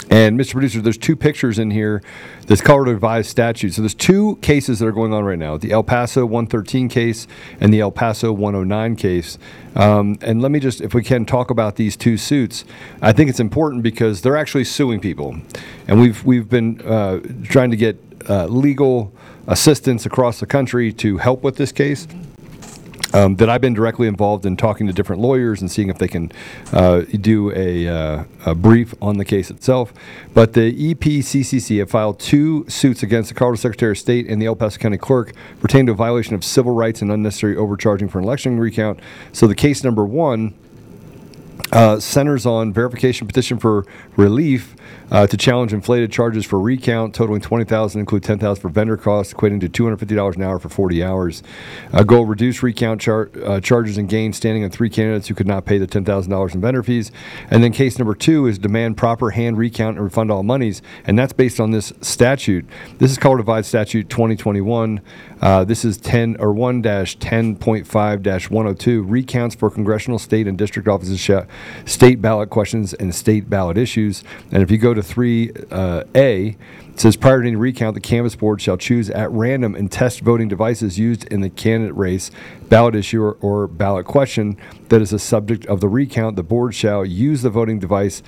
And 0.10 0.40
Mr. 0.40 0.54
Producer, 0.54 0.82
there's 0.82 0.98
two 0.98 1.16
pictures 1.16 1.58
in 1.58 1.72
here. 1.72 2.02
This 2.46 2.62
Colorado 2.62 2.92
revised 2.94 3.30
statute. 3.30 3.74
So 3.74 3.82
there's 3.82 3.96
two 3.96 4.38
cases 4.38 4.80
that 4.80 4.88
are 4.88 4.92
going 4.92 5.14
on 5.14 5.24
right 5.24 5.38
now: 5.38 5.58
the 5.58 5.72
El 5.72 5.84
Paso 5.84 6.26
113 6.26 6.90
case 6.90 7.28
and 7.60 7.74
the 7.74 7.80
El 7.80 7.92
Paso 7.92 8.32
109 8.32 8.96
case. 8.96 9.38
Um, 9.76 10.18
and 10.22 10.42
let 10.42 10.52
me 10.52 10.60
just, 10.60 10.82
if 10.82 10.94
we 10.94 11.04
can, 11.04 11.26
talk 11.26 11.50
about 11.50 11.76
these 11.76 11.98
two 11.98 12.18
suits. 12.18 12.66
I 13.02 13.12
think 13.14 13.30
it's 13.30 13.40
important 13.40 13.84
because 13.84 14.22
they're 14.22 14.38
actually 14.38 14.64
suing 14.66 15.00
people, 15.00 15.38
and 15.88 16.00
we've 16.00 16.24
we've 16.24 16.50
been 16.50 16.82
uh, 16.82 17.20
trying 17.44 17.72
to 17.72 17.78
get 17.78 18.00
uh, 18.30 18.46
legal 18.46 19.12
assistance 19.48 20.06
across 20.06 20.40
the 20.40 20.48
country 20.48 20.94
to 20.94 21.18
help 21.18 21.44
with 21.44 21.56
this 21.56 21.72
case. 21.72 22.08
Um, 23.16 23.38
that 23.38 23.50
I've 23.50 23.62
been 23.62 23.74
directly 23.74 24.10
involved 24.10 24.46
in 24.46 24.58
talking 24.58 24.88
to 24.88 24.94
different 24.94 25.22
lawyers 25.22 25.62
and 25.62 25.72
seeing 25.72 25.88
if 25.88 25.98
they 25.98 26.10
can 26.10 26.34
uh, 26.74 27.04
do 27.22 27.50
a, 27.56 27.88
uh, 27.88 28.24
a 28.46 28.54
brief 28.54 28.94
on 29.02 29.18
the 29.18 29.24
case 29.24 29.50
itself. 29.50 29.94
But 30.34 30.52
the 30.52 30.94
EPCCC 30.94 31.80
have 31.80 31.90
filed 31.90 32.20
two 32.20 32.68
suits 32.68 33.04
against 33.04 33.30
the 33.30 33.36
Colorado 33.36 33.56
Secretary 33.56 33.94
of 33.94 33.98
State 33.98 34.28
and 34.28 34.42
the 34.42 34.48
El 34.48 34.58
Paso 34.58 34.80
County 34.80 34.98
Clerk 34.98 35.32
pertaining 35.62 35.86
to 35.86 35.94
a 35.94 35.96
violation 35.96 36.36
of 36.36 36.44
civil 36.44 36.74
rights 36.74 37.02
and 37.02 37.10
unnecessary 37.10 37.56
overcharging 37.56 38.10
for 38.10 38.20
an 38.20 38.26
election 38.26 38.60
recount. 38.60 39.00
So 39.32 39.48
the 39.48 39.56
case 39.56 39.82
number 39.82 40.04
one 40.04 40.54
uh, 41.72 42.02
centers 42.02 42.46
on 42.46 42.74
verification 42.74 43.28
petition 43.28 43.60
for 43.60 43.86
relief 44.18 44.76
uh, 45.12 45.28
to 45.28 45.38
challenge 45.38 45.74
inflated 45.74 46.12
charges 46.12 46.46
for 46.46 46.60
recount 46.60 47.14
totaling 47.14 47.42
20000 47.42 48.00
include 48.00 48.24
10000 48.24 48.62
for 48.62 48.70
vendor 48.70 48.98
costs 48.98 49.34
equating 49.34 49.60
to 49.60 49.70
$250 49.70 50.36
an 50.36 50.42
hour 50.42 50.60
for 50.60 50.70
40 50.70 51.04
hours. 51.04 51.44
Uh, 51.94 52.04
goal 52.04 52.26
reduce 52.26 52.64
recount 52.64 53.02
char- 53.02 53.30
uh, 53.44 53.60
charges 53.60 53.98
and 53.98 54.10
gains 54.10 54.38
standing 54.38 54.64
on 54.64 54.70
three 54.70 54.90
candidates 54.90 55.28
who 55.28 55.36
could 55.36 55.48
not 55.48 55.66
pay 55.66 55.78
the 55.78 55.88
$10000 55.88 56.56
in 56.56 56.62
vendor 56.62 56.84
fees. 56.84 57.12
And 57.50 57.64
then 57.64 57.72
case 57.72 58.00
number 58.00 58.16
two 58.16 58.48
is 58.48 58.58
demand 58.58 58.98
proper 58.98 59.32
hand 59.32 59.58
recount 59.58 59.98
and 59.98 60.04
refund 60.04 60.32
all 60.32 60.44
monies 60.44 60.82
and 61.06 61.18
that's 61.18 61.34
based 61.34 61.60
on 61.60 61.72
this 61.72 61.94
statute. 62.02 62.66
This 62.98 63.12
is 63.12 63.18
called 63.18 63.38
revised 63.38 63.68
statute 63.68 64.10
2021 64.10 65.02
uh, 65.46 65.64
this 65.64 65.86
is 65.86 65.98
10 65.98 66.38
or 66.40 66.52
1 66.52 66.82
10.5 66.82 68.50
102 68.50 69.04
recounts 69.04 69.54
for 69.54 69.70
congressional 69.70 70.18
state 70.18 70.48
and 70.48 70.58
district 70.58 70.88
offices 70.88 71.30
state 71.86 72.20
ballot 72.20 72.50
questions 72.50 72.96
and 72.96 73.14
state 73.14 73.48
ballot 73.48 73.78
issues. 73.78 74.24
And 74.52 74.64
if 74.64 74.72
you 74.72 74.80
go 74.80 74.95
to 74.96 75.02
3A, 75.02 76.56
it 76.96 77.00
says 77.00 77.18
prior 77.18 77.42
to 77.42 77.48
any 77.48 77.56
recount, 77.56 77.94
the 77.94 78.00
canvass 78.00 78.36
board 78.36 78.62
shall 78.62 78.78
choose 78.78 79.10
at 79.10 79.30
random 79.32 79.76
and 79.76 79.92
test 79.92 80.22
voting 80.22 80.48
devices 80.48 80.98
used 80.98 81.26
in 81.26 81.42
the 81.42 81.50
candidate 81.50 81.96
race, 81.96 82.32
ballot 82.70 82.96
issue, 82.96 83.22
or, 83.22 83.34
or 83.42 83.68
ballot 83.68 84.06
question 84.06 84.58
that 84.90 85.02
is 85.02 85.10
the 85.10 85.20
subject 85.20 85.66
of 85.66 85.82
the 85.82 85.90
recount. 85.90 86.38
The 86.38 86.44
board 86.44 86.74
shall 86.74 87.04
use 87.04 87.42
the 87.42 87.50
voting 87.50 87.80
device 87.80 88.24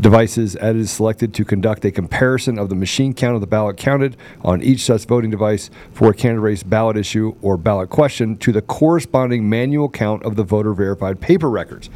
devices 0.00 0.56
as 0.56 0.76
is 0.76 0.90
selected 0.90 1.34
to 1.34 1.44
conduct 1.44 1.84
a 1.84 1.90
comparison 1.90 2.58
of 2.58 2.68
the 2.68 2.74
machine 2.74 3.12
count 3.12 3.34
of 3.34 3.40
the 3.40 3.46
ballot 3.46 3.76
counted 3.76 4.16
on 4.42 4.62
each 4.62 4.84
such 4.84 5.04
voting 5.04 5.30
device 5.30 5.70
for 5.92 6.10
a 6.10 6.14
candidate 6.14 6.42
race 6.42 6.62
ballot 6.62 6.96
issue 6.96 7.34
or 7.42 7.56
ballot 7.56 7.90
question 7.90 8.36
to 8.38 8.52
the 8.52 8.62
corresponding 8.62 9.48
manual 9.48 9.88
count 9.88 10.22
of 10.22 10.36
the 10.36 10.44
voter 10.44 10.74
verified 10.74 11.20
paper 11.20 11.50
records. 11.50 11.90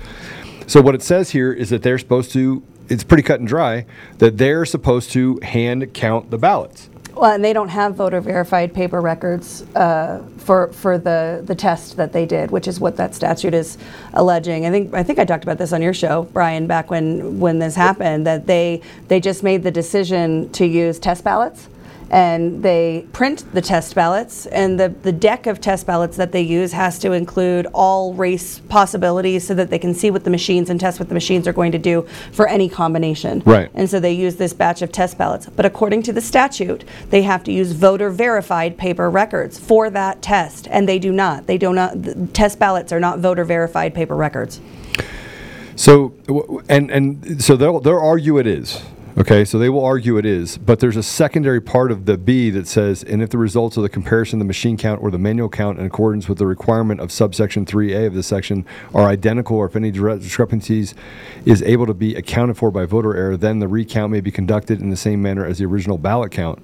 So 0.66 0.80
what 0.80 0.94
it 0.94 1.02
says 1.02 1.30
here 1.30 1.52
is 1.52 1.70
that 1.70 1.82
they're 1.82 1.98
supposed 1.98 2.32
to 2.32 2.62
it's 2.88 3.04
pretty 3.04 3.22
cut 3.22 3.40
and 3.40 3.48
dry 3.48 3.86
that 4.18 4.38
they're 4.38 4.64
supposed 4.64 5.10
to 5.12 5.38
hand 5.42 5.92
count 5.94 6.30
the 6.30 6.38
ballots. 6.38 6.88
Well, 7.16 7.32
and 7.32 7.42
they 7.42 7.54
don't 7.54 7.70
have 7.70 7.94
voter 7.94 8.20
verified 8.20 8.74
paper 8.74 9.00
records 9.00 9.62
uh, 9.74 10.22
for 10.36 10.70
for 10.72 10.98
the 10.98 11.42
the 11.46 11.54
test 11.54 11.96
that 11.96 12.12
they 12.12 12.26
did, 12.26 12.50
which 12.50 12.68
is 12.68 12.78
what 12.78 12.98
that 12.98 13.14
statute 13.14 13.54
is 13.54 13.78
alleging. 14.12 14.66
I 14.66 14.70
think 14.70 14.92
I 14.92 15.02
think 15.02 15.18
I 15.18 15.24
talked 15.24 15.42
about 15.42 15.56
this 15.56 15.72
on 15.72 15.80
your 15.80 15.94
show, 15.94 16.24
Brian, 16.34 16.66
back 16.66 16.90
when 16.90 17.40
when 17.40 17.58
this 17.58 17.74
happened. 17.74 18.26
That 18.26 18.46
they 18.46 18.82
they 19.08 19.18
just 19.18 19.42
made 19.42 19.62
the 19.62 19.70
decision 19.70 20.50
to 20.52 20.66
use 20.66 20.98
test 20.98 21.24
ballots. 21.24 21.70
And 22.10 22.62
they 22.62 23.04
print 23.12 23.52
the 23.52 23.60
test 23.60 23.94
ballots, 23.94 24.46
and 24.46 24.78
the, 24.78 24.88
the 24.88 25.10
deck 25.10 25.46
of 25.46 25.60
test 25.60 25.86
ballots 25.86 26.16
that 26.16 26.30
they 26.30 26.42
use 26.42 26.72
has 26.72 26.98
to 27.00 27.12
include 27.12 27.66
all 27.74 28.14
race 28.14 28.60
possibilities 28.68 29.44
so 29.44 29.54
that 29.54 29.70
they 29.70 29.78
can 29.78 29.92
see 29.92 30.12
what 30.12 30.22
the 30.22 30.30
machines 30.30 30.70
and 30.70 30.78
test 30.78 31.00
what 31.00 31.08
the 31.08 31.14
machines 31.14 31.48
are 31.48 31.52
going 31.52 31.72
to 31.72 31.78
do 31.78 32.06
for 32.30 32.46
any 32.46 32.68
combination. 32.68 33.42
Right. 33.44 33.70
And 33.74 33.90
so 33.90 33.98
they 33.98 34.12
use 34.12 34.36
this 34.36 34.52
batch 34.52 34.82
of 34.82 34.92
test 34.92 35.18
ballots. 35.18 35.46
But 35.46 35.66
according 35.66 36.02
to 36.04 36.12
the 36.12 36.20
statute, 36.20 36.84
they 37.10 37.22
have 37.22 37.42
to 37.44 37.52
use 37.52 37.72
voter 37.72 38.10
verified 38.10 38.78
paper 38.78 39.10
records 39.10 39.58
for 39.58 39.90
that 39.90 40.22
test, 40.22 40.68
and 40.70 40.88
they 40.88 41.00
do 41.00 41.12
not. 41.12 41.46
They 41.46 41.58
do 41.58 41.72
not. 41.72 42.02
The 42.02 42.28
test 42.28 42.58
ballots 42.58 42.92
are 42.92 43.00
not 43.00 43.18
voter 43.18 43.44
verified 43.44 43.94
paper 43.94 44.14
records. 44.14 44.60
So 45.74 46.08
w- 46.26 46.62
and 46.68 46.90
and 46.90 47.42
so 47.42 47.56
they'll 47.56 47.80
they'll 47.80 47.98
argue 47.98 48.38
it 48.38 48.46
is. 48.46 48.82
Okay, 49.18 49.46
so 49.46 49.58
they 49.58 49.70
will 49.70 49.82
argue 49.82 50.18
it 50.18 50.26
is, 50.26 50.58
but 50.58 50.78
there's 50.80 50.96
a 50.96 51.02
secondary 51.02 51.58
part 51.62 51.90
of 51.90 52.04
the 52.04 52.18
B 52.18 52.50
that 52.50 52.68
says, 52.68 53.02
and 53.02 53.22
if 53.22 53.30
the 53.30 53.38
results 53.38 53.78
of 53.78 53.82
the 53.82 53.88
comparison 53.88 54.36
of 54.36 54.40
the 54.40 54.46
machine 54.46 54.76
count 54.76 55.02
or 55.02 55.10
the 55.10 55.16
manual 55.18 55.48
count 55.48 55.78
in 55.78 55.86
accordance 55.86 56.28
with 56.28 56.36
the 56.36 56.46
requirement 56.46 57.00
of 57.00 57.10
subsection 57.10 57.64
3A 57.64 58.08
of 58.08 58.12
this 58.12 58.26
section 58.26 58.66
are 58.94 59.06
identical, 59.06 59.56
or 59.56 59.64
if 59.64 59.74
any 59.74 59.90
discrepancies 59.90 60.94
is 61.46 61.62
able 61.62 61.86
to 61.86 61.94
be 61.94 62.14
accounted 62.14 62.58
for 62.58 62.70
by 62.70 62.84
voter 62.84 63.16
error, 63.16 63.38
then 63.38 63.58
the 63.58 63.68
recount 63.68 64.12
may 64.12 64.20
be 64.20 64.30
conducted 64.30 64.82
in 64.82 64.90
the 64.90 64.96
same 64.98 65.22
manner 65.22 65.46
as 65.46 65.56
the 65.56 65.64
original 65.64 65.96
ballot 65.96 66.30
count. 66.30 66.62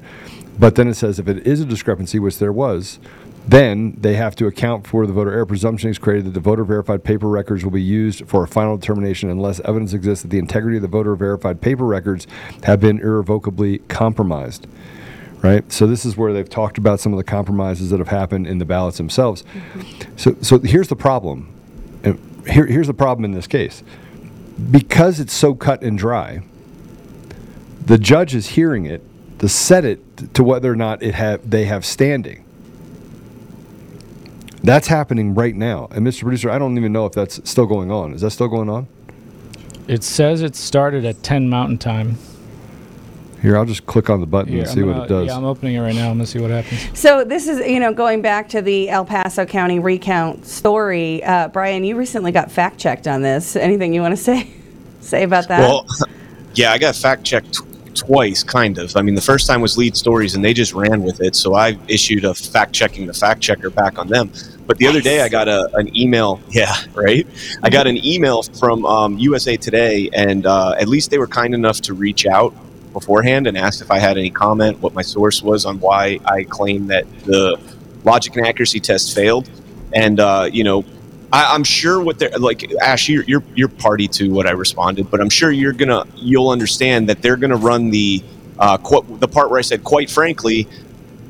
But 0.59 0.75
then 0.75 0.89
it 0.89 0.95
says 0.95 1.19
if 1.19 1.29
it 1.29 1.47
is 1.47 1.63
a 1.63 1.65
discrepancy, 1.65 2.19
which 2.19 2.39
there 2.39 2.53
was, 2.53 2.99
then 3.47 3.97
they 3.99 4.15
have 4.15 4.37
to 4.37 4.47
account 4.47 4.87
for 4.87 5.07
the 5.07 5.13
voter 5.13 5.33
error. 5.33 5.47
Presumption 5.47 5.91
is 5.91 5.99
created 5.99 6.27
that 6.27 6.35
the 6.35 6.41
voter 6.41 6.65
verified 6.65 7.03
paper 7.03 7.29
records 7.29 7.65
will 7.65 7.73
be 7.73 7.83
used 7.83 8.27
for 8.29 8.45
a 8.45 8.49
final 8.49 8.77
determination 8.77 9.31
unless 9.31 9.61
evidence 9.61 9.93
exists 9.93 10.23
that 10.23 10.29
the 10.29 10.39
integrity 10.39 10.77
of 10.77 10.83
the 10.83 10.89
voter 10.89 11.17
verified 11.17 11.61
paper 11.61 11.85
records 11.85 12.27
have 12.63 12.81
been 12.81 13.01
irrevocably 13.01 13.79
compromised. 13.79 14.67
Right? 15.43 15.71
So 15.73 15.89
this 15.89 16.05
is 16.05 16.17
where 16.17 16.33
they've 16.33 16.49
talked 16.49 16.79
about 16.79 17.01
some 17.01 17.13
of 17.13 17.17
the 17.17 17.25
compromises 17.25 17.91
that 17.91 17.99
have 17.99 18.09
happened 18.09 18.47
in 18.47 18.59
the 18.59 18.65
ballots 18.65 18.97
themselves. 18.97 19.43
Mm-hmm. 19.43 20.17
So, 20.17 20.37
so 20.41 20.61
here's 20.61 20.87
the 20.87 20.95
problem. 20.95 21.53
And 22.05 22.47
here, 22.49 22.67
here's 22.67 22.87
the 22.87 22.95
problem 22.95 23.25
in 23.25 23.33
this 23.33 23.49
case. 23.49 23.83
Because 24.71 25.19
it's 25.19 25.33
so 25.33 25.55
cut 25.55 25.83
and 25.83 25.99
dry, 25.99 26.43
the 27.85 27.99
judge 27.99 28.37
is 28.37 28.51
hearing 28.51 28.87
it 28.87 29.03
to 29.41 29.49
set 29.49 29.85
it 29.85 30.33
to 30.35 30.45
whether 30.45 30.71
or 30.71 30.77
not 30.77 31.03
it 31.03 31.15
have 31.15 31.51
they 31.51 31.65
have 31.65 31.85
standing. 31.85 32.45
That's 34.65 34.87
happening 34.89 35.35
right 35.35 35.55
now. 35.55 35.89
And 35.91 36.07
Mr. 36.07 36.23
Producer, 36.23 36.51
I 36.51 36.59
don't 36.59 36.79
even 36.79 36.93
know 36.93 37.07
if 37.07 37.13
that's 37.13 37.41
still 37.49 37.67
going 37.67 37.91
on. 37.91 38.15
Is 38.15 38.21
that 38.21 38.31
still 38.31 38.49
going 38.49 38.69
on? 38.71 38.87
It 39.89 40.05
says 40.05 40.43
it 40.43 40.55
started 40.55 41.05
at 41.05 41.23
10 41.23 41.49
Mountain 41.49 41.79
Time. 41.79 42.17
Here, 43.41 43.57
I'll 43.57 43.65
just 43.65 43.87
click 43.87 44.09
on 44.09 44.21
the 44.21 44.27
button 44.27 44.53
Here, 44.53 44.61
and 44.61 44.69
I'm 44.69 44.75
see 44.75 44.83
what 44.85 44.93
gonna- 44.93 45.05
it 45.05 45.09
does. 45.09 45.27
Yeah, 45.27 45.37
I'm 45.37 45.45
opening 45.45 45.75
it 45.75 45.81
right 45.81 45.95
now. 45.95 46.11
I'm 46.11 46.17
gonna 46.17 46.27
see 46.27 46.39
what 46.39 46.53
happens. 46.53 46.81
So 46.97 47.25
this 47.25 47.49
is, 47.49 47.59
you 47.67 47.81
know, 47.81 47.93
going 47.93 48.23
back 48.23 48.49
to 48.51 48.63
the 48.63 48.89
El 48.89 49.05
Paso 49.05 49.45
County 49.45 49.81
recount 49.81 50.47
story. 50.47 51.25
Uh, 51.25 51.49
Brian, 51.49 51.83
you 51.83 51.97
recently 51.97 52.31
got 52.31 52.53
fact 52.53 52.79
checked 52.79 53.09
on 53.09 53.21
this. 53.23 53.57
Anything 53.57 53.93
you 53.93 54.01
want 54.01 54.17
to 54.17 54.23
say 54.23 54.49
say 55.01 55.25
about 55.25 55.49
that? 55.49 55.59
Well, 55.59 55.85
yeah, 56.55 56.71
I 56.73 56.79
got 56.79 56.95
fact 56.95 57.25
checked 57.25 57.55
tw- 57.55 57.67
twice, 57.95 58.43
kind 58.43 58.79
of. 58.79 58.97
I 58.97 59.03
mean, 59.03 59.15
the 59.15 59.21
first 59.21 59.47
time 59.47 59.61
was 59.61 59.77
Lead 59.77 59.97
Stories, 59.97 60.35
and 60.35 60.45
they 60.45 60.53
just 60.53 60.73
ran 60.73 61.03
with 61.03 61.21
it. 61.21 61.35
So 61.37 61.55
I 61.55 61.79
issued 61.89 62.25
a 62.25 62.35
fact 62.35 62.73
checking 62.73 63.07
the 63.07 63.15
fact 63.15 63.41
checker 63.41 63.71
back 63.71 63.99
on 63.99 64.09
them. 64.09 64.31
But 64.67 64.79
the 64.79 64.87
other 64.87 65.01
day, 65.01 65.21
I 65.23 65.29
got 65.29 65.49
a, 65.49 65.69
an 65.75 65.95
email. 65.97 66.41
Yeah, 66.51 66.75
right. 66.95 67.27
I 67.63 67.71
got 67.71 67.87
an 67.87 68.05
email 68.05 68.43
from 68.43 68.85
um, 68.85 69.19
USA 69.19 69.57
Today, 69.57 70.11
and 70.13 70.45
uh, 70.47 70.75
at 70.79 70.89
least 70.89 71.11
they 71.11 71.19
were 71.19 71.27
kind 71.27 71.55
enough 71.55 71.81
to 71.83 71.95
reach 71.95 72.27
out 72.27 72.55
beforehand 72.93 73.47
and 73.47 73.57
asked 73.57 73.81
if 73.81 73.91
I 73.91 73.99
had 73.99 74.19
any 74.19 74.31
comment, 74.31 74.81
what 74.81 74.93
my 74.95 75.03
source 75.03 75.43
was 75.43 75.65
on 75.65 75.81
why 75.81 76.19
I 76.25 76.45
claim 76.45 76.89
that 76.89 77.07
the 77.25 77.59
logic 78.05 78.37
and 78.37 78.47
accuracy 78.47 78.81
test 78.81 79.15
failed. 79.15 79.49
And 79.95 80.21
uh, 80.21 80.49
you 80.53 80.65
know, 80.65 80.85
I, 81.33 81.55
I'm 81.55 81.65
sure 81.65 82.01
what 82.03 82.19
they're 82.19 82.31
like, 82.39 82.71
Ash, 82.75 83.09
you're, 83.09 83.25
you're 83.25 83.43
you're 83.55 83.69
party 83.69 84.07
to 84.09 84.31
what 84.31 84.47
I 84.47 84.53
responded, 84.53 85.11
but 85.11 85.21
I'm 85.21 85.31
sure 85.31 85.51
you're 85.51 85.73
gonna 85.73 86.05
you'll 86.15 86.51
understand 86.51 87.09
that 87.09 87.23
they're 87.23 87.37
gonna 87.37 87.57
run 87.57 87.91
the 87.91 88.23
uh, 88.59 88.77
qu- 88.79 89.19
the 89.19 89.29
part 89.29 89.51
where 89.51 89.59
I 89.59 89.63
said, 89.63 89.83
quite 89.85 90.11
frankly, 90.11 90.69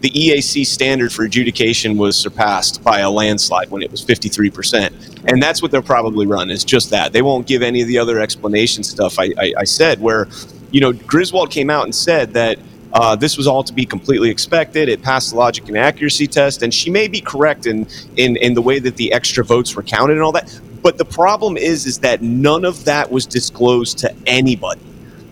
the 0.00 0.10
EAC 0.10 0.66
standard 0.66 1.12
for 1.12 1.24
adjudication 1.24 1.96
was 1.96 2.16
surpassed 2.16 2.82
by 2.82 3.00
a 3.00 3.10
landslide 3.10 3.70
when 3.70 3.82
it 3.82 3.90
was 3.90 4.04
53%. 4.04 5.22
And 5.30 5.40
that's 5.40 5.62
what 5.62 5.70
they'll 5.70 5.80
probably 5.80 6.26
run 6.26 6.50
is 6.50 6.64
just 6.64 6.90
that. 6.90 7.12
They 7.12 7.22
won't 7.22 7.46
give 7.46 7.62
any 7.62 7.82
of 7.82 7.88
the 7.88 7.98
other 7.98 8.20
explanation 8.20 8.82
stuff 8.82 9.18
I, 9.18 9.30
I, 9.38 9.54
I 9.58 9.64
said, 9.64 10.00
where, 10.00 10.26
you 10.72 10.80
know, 10.80 10.92
Griswold 10.92 11.52
came 11.52 11.70
out 11.70 11.84
and 11.84 11.94
said 11.94 12.34
that 12.34 12.58
uh, 12.92 13.16
this 13.16 13.36
was 13.36 13.46
all 13.46 13.64
to 13.64 13.72
be 13.72 13.86
completely 13.86 14.30
expected. 14.30 14.88
It 14.88 15.02
passed 15.02 15.30
the 15.30 15.36
logic 15.36 15.68
and 15.68 15.78
accuracy 15.78 16.26
test, 16.26 16.62
and 16.62 16.72
she 16.72 16.90
may 16.90 17.08
be 17.08 17.20
correct 17.20 17.66
in, 17.66 17.86
in, 18.16 18.36
in 18.36 18.54
the 18.54 18.62
way 18.62 18.78
that 18.78 18.96
the 18.96 19.12
extra 19.12 19.44
votes 19.44 19.74
were 19.74 19.82
counted 19.82 20.14
and 20.14 20.22
all 20.22 20.32
that. 20.32 20.60
But 20.82 20.98
the 20.98 21.04
problem 21.04 21.56
is, 21.56 21.86
is 21.86 21.98
that 22.00 22.22
none 22.22 22.64
of 22.64 22.84
that 22.84 23.10
was 23.10 23.24
disclosed 23.24 23.98
to 23.98 24.14
anybody. 24.26 24.80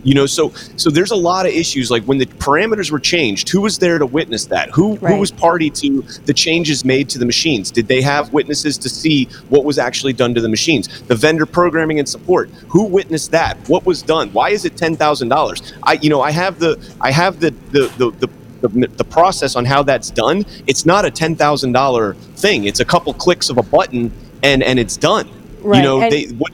You 0.03 0.15
know, 0.15 0.27
so 0.27 0.51
so 0.77 0.89
there's 0.91 1.11
a 1.11 1.17
lot 1.17 1.45
of 1.47 1.53
issues. 1.53 1.91
Like 1.91 2.05
when 2.05 2.19
the 2.19 2.27
parameters 2.27 2.91
were 2.91 2.99
changed, 2.99 3.49
who 3.51 3.61
was 3.61 3.79
there 3.79 3.99
to 3.99 4.07
witness 4.07 4.47
that? 4.47 4.71
Who 4.71 4.97
Right. 4.97 5.13
who 5.15 5.21
was 5.21 5.31
party 5.31 5.69
to 5.71 6.03
the 6.25 6.33
changes 6.33 6.85
made 6.85 7.09
to 7.11 7.19
the 7.19 7.27
machines? 7.27 7.71
Did 7.71 7.87
they 7.89 8.01
have 8.01 8.33
witnesses 8.33 8.79
to 8.79 8.89
see 8.89 9.27
what 9.51 9.65
was 9.65 9.79
actually 9.79 10.13
done 10.15 10.35
to 10.35 10.41
the 10.41 10.49
machines? 10.49 10.89
The 11.03 11.15
vendor 11.15 11.45
programming 11.47 11.99
and 11.99 12.09
support, 12.09 12.49
who 12.69 12.85
witnessed 12.85 13.31
that? 13.33 13.57
What 13.69 13.85
was 13.85 14.01
done? 14.03 14.31
Why 14.33 14.51
is 14.51 14.65
it 14.65 14.77
ten 14.77 14.97
thousand 14.97 15.29
dollars? 15.29 15.63
I 15.83 15.95
you 16.01 16.09
know 16.09 16.23
I 16.23 16.31
have 16.31 16.59
the 16.59 16.79
I 17.01 17.11
have 17.13 17.41
the 17.41 17.51
the 17.73 17.89
the, 17.99 18.11
the 18.27 18.29
the, 18.69 18.87
the 18.89 19.05
process 19.05 19.57
on 19.57 19.65
how 19.65 19.83
that's 19.83 20.11
done, 20.11 20.45
it's 20.67 20.85
not 20.85 21.05
a 21.07 21.11
ten 21.11 21.35
thousand 21.37 21.73
dollar 21.73 22.15
thing. 22.37 22.65
It's 22.65 22.81
a 22.81 22.85
couple 22.85 23.13
clicks 23.15 23.49
of 23.51 23.59
a 23.59 23.63
button 23.63 24.13
and 24.43 24.63
and 24.63 24.79
it's 24.79 24.97
done. 24.97 25.29
Right, 25.63 25.77
You 25.79 25.83
know, 25.83 26.01
and- 26.03 26.13
they 26.13 26.25
what, 26.39 26.53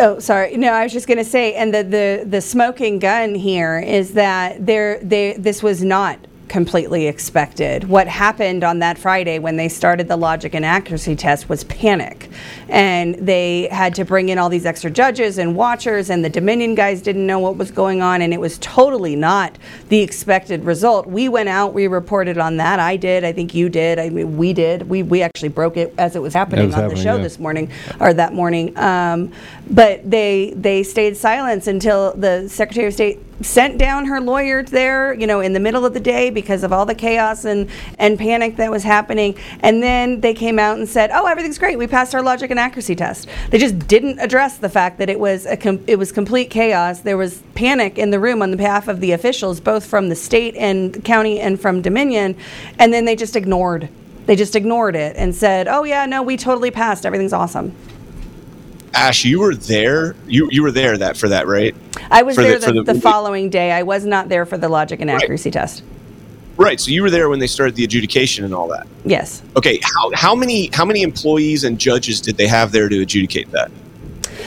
Oh, 0.00 0.18
sorry. 0.18 0.56
No, 0.56 0.72
I 0.72 0.82
was 0.82 0.94
just 0.94 1.06
going 1.06 1.18
to 1.18 1.24
say, 1.24 1.52
and 1.54 1.74
the, 1.74 1.82
the 1.84 2.24
the 2.26 2.40
smoking 2.40 2.98
gun 2.98 3.34
here 3.34 3.78
is 3.78 4.14
that 4.14 4.64
there 4.64 4.98
they 5.00 5.34
this 5.34 5.62
was 5.62 5.84
not 5.84 6.18
completely 6.50 7.06
expected. 7.06 7.84
What 7.84 8.08
happened 8.08 8.64
on 8.64 8.80
that 8.80 8.98
Friday 8.98 9.38
when 9.38 9.56
they 9.56 9.68
started 9.68 10.08
the 10.08 10.16
logic 10.16 10.52
and 10.52 10.64
accuracy 10.64 11.14
test 11.14 11.48
was 11.48 11.62
panic, 11.64 12.28
and 12.68 13.14
they 13.14 13.68
had 13.70 13.94
to 13.94 14.04
bring 14.04 14.30
in 14.30 14.36
all 14.36 14.48
these 14.48 14.66
extra 14.66 14.90
judges 14.90 15.38
and 15.38 15.54
watchers, 15.54 16.10
and 16.10 16.24
the 16.24 16.28
Dominion 16.28 16.74
guys 16.74 17.02
didn't 17.02 17.24
know 17.24 17.38
what 17.38 17.56
was 17.56 17.70
going 17.70 18.02
on, 18.02 18.20
and 18.20 18.34
it 18.34 18.40
was 18.40 18.58
totally 18.58 19.14
not 19.14 19.56
the 19.90 20.00
expected 20.00 20.64
result. 20.64 21.06
We 21.06 21.28
went 21.28 21.48
out, 21.48 21.72
we 21.72 21.86
reported 21.86 22.36
on 22.36 22.56
that. 22.56 22.80
I 22.80 22.96
did. 22.96 23.22
I 23.22 23.32
think 23.32 23.54
you 23.54 23.68
did. 23.68 24.00
I 24.00 24.10
mean, 24.10 24.36
we 24.36 24.52
did. 24.52 24.88
We 24.88 25.04
we 25.04 25.22
actually 25.22 25.50
broke 25.50 25.76
it 25.76 25.94
as 25.98 26.16
it 26.16 26.20
was 26.20 26.34
happening 26.34 26.66
was 26.66 26.74
on 26.74 26.82
happening, 26.82 26.96
the 26.96 27.02
show 27.04 27.16
yeah. 27.16 27.22
this 27.22 27.38
morning 27.38 27.70
or 28.00 28.12
that 28.12 28.32
morning. 28.32 28.76
Um, 28.76 29.32
but 29.70 30.10
they 30.10 30.52
they 30.56 30.82
stayed 30.82 31.16
silent 31.16 31.68
until 31.68 32.12
the 32.14 32.48
Secretary 32.48 32.88
of 32.88 32.94
State 32.94 33.20
sent 33.42 33.78
down 33.78 34.06
her 34.06 34.20
lawyer 34.20 34.62
there, 34.62 35.14
you 35.14 35.26
know, 35.26 35.40
in 35.40 35.52
the 35.52 35.60
middle 35.60 35.84
of 35.84 35.94
the 35.94 36.00
day 36.00 36.30
because 36.30 36.62
of 36.62 36.72
all 36.72 36.84
the 36.86 36.94
chaos 36.94 37.44
and 37.44 37.68
and 37.98 38.18
panic 38.18 38.56
that 38.56 38.70
was 38.70 38.82
happening. 38.82 39.34
And 39.60 39.82
then 39.82 40.20
they 40.20 40.34
came 40.34 40.58
out 40.58 40.78
and 40.78 40.88
said, 40.88 41.10
"Oh, 41.12 41.26
everything's 41.26 41.58
great. 41.58 41.78
We 41.78 41.86
passed 41.86 42.14
our 42.14 42.22
logic 42.22 42.50
and 42.50 42.60
accuracy 42.60 42.94
test." 42.94 43.28
They 43.50 43.58
just 43.58 43.78
didn't 43.88 44.18
address 44.18 44.58
the 44.58 44.68
fact 44.68 44.98
that 44.98 45.08
it 45.08 45.18
was 45.18 45.46
a 45.46 45.56
com- 45.56 45.84
it 45.86 45.98
was 45.98 46.12
complete 46.12 46.50
chaos. 46.50 47.00
There 47.00 47.16
was 47.16 47.42
panic 47.54 47.98
in 47.98 48.10
the 48.10 48.20
room 48.20 48.42
on 48.42 48.50
the 48.50 48.56
behalf 48.56 48.88
of 48.88 49.00
the 49.00 49.12
officials, 49.12 49.60
both 49.60 49.86
from 49.86 50.08
the 50.08 50.16
state 50.16 50.54
and 50.56 51.02
county 51.04 51.40
and 51.40 51.60
from 51.60 51.82
Dominion, 51.82 52.36
and 52.78 52.92
then 52.92 53.04
they 53.04 53.16
just 53.16 53.36
ignored. 53.36 53.88
They 54.26 54.36
just 54.36 54.54
ignored 54.54 54.96
it 54.96 55.16
and 55.16 55.34
said, 55.34 55.66
"Oh 55.66 55.84
yeah, 55.84 56.06
no, 56.06 56.22
we 56.22 56.36
totally 56.36 56.70
passed. 56.70 57.06
Everything's 57.06 57.32
awesome." 57.32 57.74
Ash, 58.92 59.24
you 59.24 59.40
were 59.40 59.54
there. 59.54 60.16
You 60.26 60.48
you 60.50 60.62
were 60.62 60.72
there 60.72 60.98
that 60.98 61.16
for 61.16 61.28
that, 61.28 61.46
right? 61.46 61.74
I 62.10 62.22
was 62.22 62.34
For 62.34 62.42
there 62.42 62.60
for 62.60 62.72
the, 62.72 62.82
the, 62.82 63.00
following 63.00 63.50
day. 63.50 63.72
I 63.72 63.82
was 63.82 64.04
not 64.04 64.28
there 64.28 64.44
for 64.44 64.58
the 64.58 64.68
logic 64.68 65.00
and 65.00 65.10
accuracy 65.10 65.50
test. 65.50 65.82
Right. 66.56 66.80
So 66.80 66.90
you 66.90 67.02
were 67.02 67.10
there 67.10 67.28
when 67.28 67.38
they 67.38 67.46
started 67.46 67.74
the 67.76 67.84
adjudication 67.84 68.44
and 68.44 68.52
all 68.52 68.68
that. 68.68 68.86
Yes. 69.04 69.42
Okay. 69.56 69.80
How 69.82 70.10
how 70.14 70.34
many 70.34 70.70
how 70.72 70.84
many 70.84 71.02
employees 71.02 71.64
and 71.64 71.78
judges 71.78 72.20
did 72.20 72.36
they 72.36 72.48
have 72.48 72.72
there 72.72 72.88
to 72.88 73.00
adjudicate 73.00 73.50
that? 73.52 73.70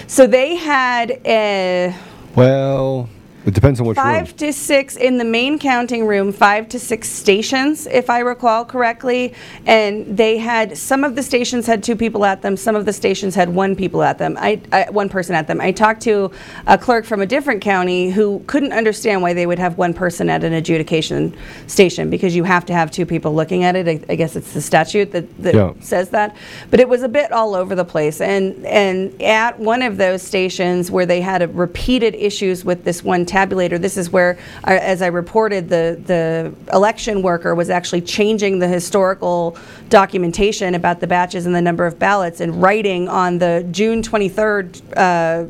So 0.08 0.28
they 0.28 0.56
had 0.56 1.22
a. 1.26 1.96
Well, 2.36 3.10
it 3.46 3.54
depends 3.54 3.80
on 3.80 3.88
which 3.88 3.98
room. 3.98 4.06
five 4.06 4.36
to 4.38 4.54
six 4.54 4.96
in 4.96 5.18
the 5.18 5.26
main 5.26 5.60
counting 5.60 6.06
room, 6.06 6.32
five 6.32 6.70
to 6.70 6.80
six 6.80 7.10
stations, 7.10 7.88
if 7.88 8.10
I 8.10 8.20
recall 8.20 8.64
correctly. 8.66 9.34
And 9.66 10.18
they 10.18 10.38
had 10.38 10.78
some 10.78 11.04
of 11.04 11.16
the 11.16 11.24
stations 11.24 11.66
had 11.66 11.84
two 11.84 11.96
people 11.96 12.26
at 12.26 12.42
them, 12.42 12.56
some 12.56 12.76
of 12.76 12.86
the 12.86 12.94
stations 12.94 13.36
had 13.36 13.50
one 13.50 13.76
people 13.76 14.04
at 14.04 14.18
them. 14.18 14.38
I, 14.40 14.62
I 14.72 14.90
one 14.92 15.10
person 15.10 15.36
at 15.36 15.48
them. 15.48 15.60
I 15.62 15.72
talked 15.72 16.02
to 16.04 16.32
a 16.68 16.78
clerk 16.78 17.06
from 17.06 17.22
a 17.22 17.26
different 17.26 17.62
county 17.62 18.10
who 18.10 18.40
couldn't 18.48 18.74
understand 18.74 19.22
why 19.22 19.34
they 19.34 19.46
would 19.46 19.60
have 19.60 19.78
one 19.78 19.94
person 19.94 20.30
at 20.30 20.44
an 20.44 20.54
adjudication 20.54 21.36
station 21.68 22.10
because 22.10 22.36
you 22.36 22.44
have 22.44 22.66
to 22.68 22.74
have 22.74 22.92
two 22.92 23.06
people 23.06 23.34
looking 23.34 23.64
at 23.64 23.76
it. 23.76 23.88
I, 23.88 24.00
I 24.12 24.16
guess 24.16 24.36
it's 24.36 24.54
the 24.54 24.62
statute 24.62 25.12
that, 25.12 25.38
that 25.44 25.54
Yeah. 25.56 25.74
says 25.82 26.10
that. 26.10 26.36
But 26.70 26.80
it 26.80 26.88
was 26.88 27.04
a 27.04 27.10
bit 27.10 27.32
all 27.32 27.56
over 27.56 27.76
the 27.76 27.86
place. 27.86 28.22
And 28.22 28.66
and 28.66 29.22
at 29.22 29.60
one 29.60 29.82
of 29.82 29.98
those 29.98 30.22
stations 30.22 30.90
where 30.90 31.06
they 31.06 31.22
had 31.22 31.42
a 31.42 31.48
repeated 31.50 32.16
issues 32.16 32.64
with 32.64 32.84
this 32.84 33.04
one 33.04 33.26
tabulator, 33.34 33.82
this 33.82 33.98
is 33.98 34.12
where, 34.12 34.38
as 34.64 35.02
I 35.02 35.08
reported, 35.08 35.70
the 35.70 36.00
the 36.06 36.54
election 36.72 37.22
worker 37.22 37.56
was 37.56 37.70
actually 37.70 38.02
changing 38.02 38.60
the 38.60 38.68
historical 38.68 39.58
documentation 39.90 40.76
about 40.76 41.00
the 41.00 41.08
batches 41.08 41.46
and 41.46 41.56
the 41.56 41.62
number 41.62 41.86
of 41.86 41.98
ballots 41.98 42.40
and 42.42 42.62
writing 42.62 43.08
on 43.08 43.40
the 43.40 43.66
June 43.72 44.02
23rd 44.02 44.82
uh, 44.96 45.44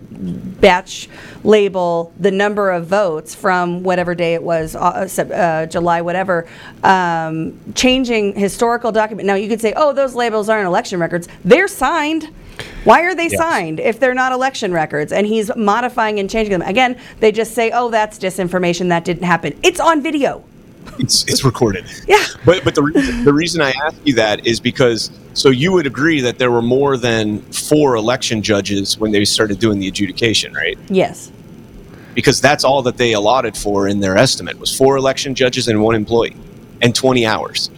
batch 0.60 1.10
label 1.44 2.14
the 2.20 2.32
number 2.32 2.72
of 2.72 2.88
votes 2.88 3.36
from 3.36 3.84
whatever 3.84 4.16
day 4.16 4.34
it 4.34 4.44
was, 4.44 4.76
uh, 4.76 5.08
uh, 5.18 5.66
July, 5.66 6.02
whatever, 6.02 6.48
um, 6.84 7.60
changing 7.76 8.34
historical 8.36 8.92
document. 8.92 9.28
Now 9.28 9.36
you 9.36 9.50
could 9.50 9.62
say, 9.62 9.74
oh, 9.76 9.94
those 9.94 10.16
labels 10.16 10.50
aren't 10.50 10.68
election 10.68 11.00
records. 11.00 11.28
They're 11.44 11.68
signed. 11.68 12.30
Why 12.84 13.02
are 13.04 13.16
they 13.16 13.28
Yes. 13.30 13.38
signed 13.38 13.80
if 13.80 14.00
they're 14.00 14.14
not 14.14 14.32
election 14.32 14.72
records? 14.74 15.12
And 15.12 15.26
he's 15.26 15.50
modifying 15.56 16.20
and 16.20 16.30
changing 16.30 16.52
them. 16.52 16.62
Again, 16.68 16.98
they 17.20 17.32
just 17.32 17.54
say, 17.54 17.72
oh, 17.74 17.90
that's 17.90 18.20
disinformation. 18.20 18.90
That 18.90 19.06
didn't 19.06 19.24
happen. 19.24 19.58
It's 19.64 19.80
on 19.80 20.02
video. 20.02 20.44
It's 21.00 21.24
it's 21.24 21.44
recorded. 21.46 21.86
Yeah. 22.08 22.24
But 22.46 22.64
but 22.66 22.76
the 22.76 22.84
reason, 22.84 23.24
the 23.24 23.34
reason 23.34 23.62
I 23.62 23.72
ask 23.86 23.96
you 24.04 24.14
that 24.16 24.46
is 24.46 24.60
because 24.60 25.12
so 25.34 25.50
you 25.50 25.72
would 25.72 25.88
agree 25.88 26.20
that 26.22 26.38
there 26.40 26.52
were 26.52 26.62
more 26.62 26.98
than 26.98 27.40
four 27.54 27.96
election 27.96 28.42
judges 28.42 29.00
when 29.00 29.12
they 29.14 29.24
started 29.26 29.60
doing 29.60 29.80
the 29.80 29.88
adjudication, 29.88 30.54
right? 30.54 30.78
Yes. 30.90 31.32
Because 32.14 32.42
that's 32.42 32.64
all 32.66 32.82
that 32.84 32.98
they 32.98 33.14
allotted 33.14 33.56
for 33.58 33.88
in 33.88 34.02
their 34.02 34.18
estimate 34.18 34.60
was 34.60 34.76
four 34.78 34.98
election 34.98 35.34
judges 35.34 35.68
and 35.70 35.82
one 35.82 35.96
employee, 35.96 36.36
and 36.82 36.94
20 36.94 37.26
hours. 37.26 37.72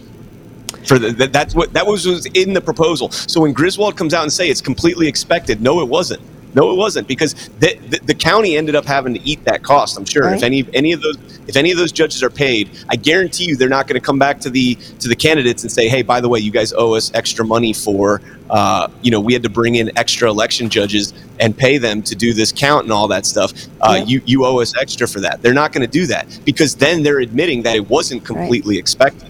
For 0.86 0.98
the, 0.98 1.10
that, 1.12 1.32
that's 1.32 1.54
what 1.54 1.72
that 1.72 1.86
was, 1.86 2.06
was 2.06 2.26
in 2.26 2.52
the 2.52 2.60
proposal. 2.60 3.10
So 3.10 3.40
when 3.42 3.52
Griswold 3.52 3.96
comes 3.96 4.14
out 4.14 4.22
and 4.22 4.32
say 4.32 4.48
it's 4.48 4.60
completely 4.60 5.08
expected, 5.08 5.60
no, 5.60 5.80
it 5.80 5.88
wasn't. 5.88 6.22
No, 6.54 6.70
it 6.70 6.76
wasn't 6.76 7.06
because 7.06 7.34
the, 7.60 7.76
the, 7.90 8.00
the 8.06 8.14
county 8.14 8.56
ended 8.56 8.74
up 8.74 8.86
having 8.86 9.12
to 9.12 9.20
eat 9.20 9.44
that 9.44 9.62
cost. 9.62 9.98
I'm 9.98 10.06
sure 10.06 10.32
if 10.32 10.42
any 10.42 10.64
any 10.72 10.92
of 10.92 11.02
those 11.02 11.16
if 11.46 11.54
any 11.54 11.70
of 11.70 11.76
those 11.76 11.92
judges 11.92 12.22
are 12.22 12.30
paid, 12.30 12.70
I 12.88 12.96
guarantee 12.96 13.44
you 13.44 13.56
they're 13.56 13.68
not 13.68 13.86
going 13.86 14.00
to 14.00 14.04
come 14.04 14.18
back 14.18 14.40
to 14.40 14.48
the 14.48 14.74
to 15.00 15.08
the 15.08 15.16
candidates 15.16 15.64
and 15.64 15.70
say, 15.70 15.86
hey, 15.86 16.00
by 16.00 16.18
the 16.22 16.30
way, 16.30 16.38
you 16.38 16.50
guys 16.50 16.72
owe 16.72 16.94
us 16.94 17.10
extra 17.12 17.44
money 17.44 17.74
for 17.74 18.22
uh, 18.48 18.88
you 19.02 19.10
know 19.10 19.20
we 19.20 19.34
had 19.34 19.42
to 19.42 19.50
bring 19.50 19.74
in 19.74 19.90
extra 19.98 20.30
election 20.30 20.70
judges 20.70 21.12
and 21.40 21.54
pay 21.54 21.76
them 21.76 22.02
to 22.04 22.14
do 22.14 22.32
this 22.32 22.52
count 22.52 22.84
and 22.84 22.92
all 22.92 23.08
that 23.08 23.26
stuff. 23.26 23.52
Uh, 23.82 23.96
Yeah. 23.98 24.04
You 24.04 24.22
you 24.24 24.46
owe 24.46 24.60
us 24.60 24.74
extra 24.80 25.06
for 25.06 25.20
that. 25.20 25.42
They're 25.42 25.52
not 25.52 25.72
going 25.72 25.86
to 25.86 25.92
do 25.92 26.06
that 26.06 26.40
because 26.46 26.74
then 26.76 27.02
they're 27.02 27.20
admitting 27.20 27.64
that 27.64 27.76
it 27.76 27.90
wasn't 27.90 28.24
completely 28.24 28.78
expected. 28.78 29.28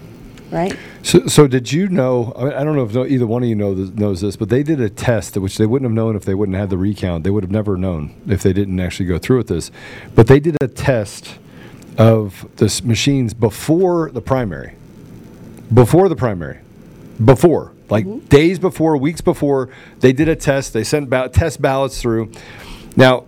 Right. 0.53 0.77
So, 1.07 1.25
so 1.29 1.47
did 1.47 1.71
you 1.71 1.89
know? 1.89 2.33
I, 2.35 2.45
mean, 2.45 2.53
I 2.55 2.65
don't 2.65 2.75
know 2.75 2.83
if 2.83 2.93
no, 2.93 3.07
either 3.07 3.29
one 3.29 3.45
of 3.45 3.49
you 3.49 3.55
know 3.55 3.77
this, 3.77 3.91
knows 3.91 4.23
this, 4.23 4.35
but 4.35 4.49
they 4.49 4.65
did 4.65 4.81
a 4.81 4.91
test 4.91 5.37
which 5.37 5.57
they 5.57 5.65
wouldn't 5.65 5.89
have 5.89 5.95
known 5.95 6.17
if 6.17 6.25
they 6.25 6.35
wouldn't 6.35 6.57
have 6.57 6.63
had 6.63 6.71
the 6.71 6.79
recount. 6.79 7.23
They 7.23 7.31
would 7.31 7.45
have 7.45 7.51
never 7.53 7.77
known 7.77 8.21
if 8.27 8.43
they 8.43 8.53
didn't 8.53 8.81
actually 8.81 9.07
go 9.07 9.17
through 9.17 9.37
with 9.37 9.47
this. 9.47 9.71
But 10.17 10.27
they 10.27 10.41
did 10.41 10.57
a 10.61 10.67
test 10.67 11.39
of 11.97 12.49
the 12.57 12.83
machines 12.85 13.35
before 13.35 14.11
the 14.11 14.21
primary. 14.21 14.75
Before 15.73 16.09
the 16.09 16.17
primary. 16.17 16.59
Before, 17.25 17.73
like 17.89 18.05
mm-hmm. 18.05 18.27
days 18.27 18.59
before, 18.59 18.97
weeks 18.97 19.21
before, 19.21 19.69
they 20.01 20.13
did 20.13 20.29
a 20.29 20.35
test. 20.35 20.73
They 20.73 20.83
sent 20.83 21.09
ba- 21.09 21.29
test 21.29 21.63
ballots 21.63 22.03
through. 22.03 22.33
Now, 22.97 23.27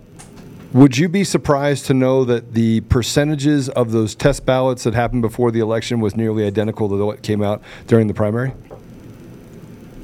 would 0.72 0.98
you 0.98 1.08
be 1.08 1.24
surprised 1.24 1.86
to 1.86 1.94
know 1.94 2.24
that 2.24 2.52
the 2.54 2.82
percentages 2.82 3.68
of 3.70 3.92
those 3.92 4.14
test 4.14 4.44
ballots 4.44 4.84
that 4.84 4.94
happened 4.94 5.22
before 5.22 5.50
the 5.50 5.60
election 5.60 6.00
was 6.00 6.14
nearly 6.14 6.44
identical 6.44 6.88
to 6.88 7.04
what 7.04 7.22
came 7.22 7.42
out 7.42 7.62
during 7.86 8.06
the 8.06 8.14
primary? 8.14 8.52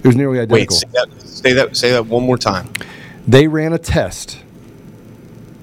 It 0.02 0.06
was 0.06 0.16
nearly 0.16 0.38
Wait, 0.38 0.44
identical. 0.44 0.76
say 0.76 0.88
that, 0.92 1.22
say 1.22 1.52
that 1.52 1.76
say 1.76 1.90
that 1.92 2.06
one 2.06 2.24
more 2.24 2.38
time. 2.38 2.70
They 3.26 3.48
ran 3.48 3.72
a 3.72 3.78
test 3.78 4.38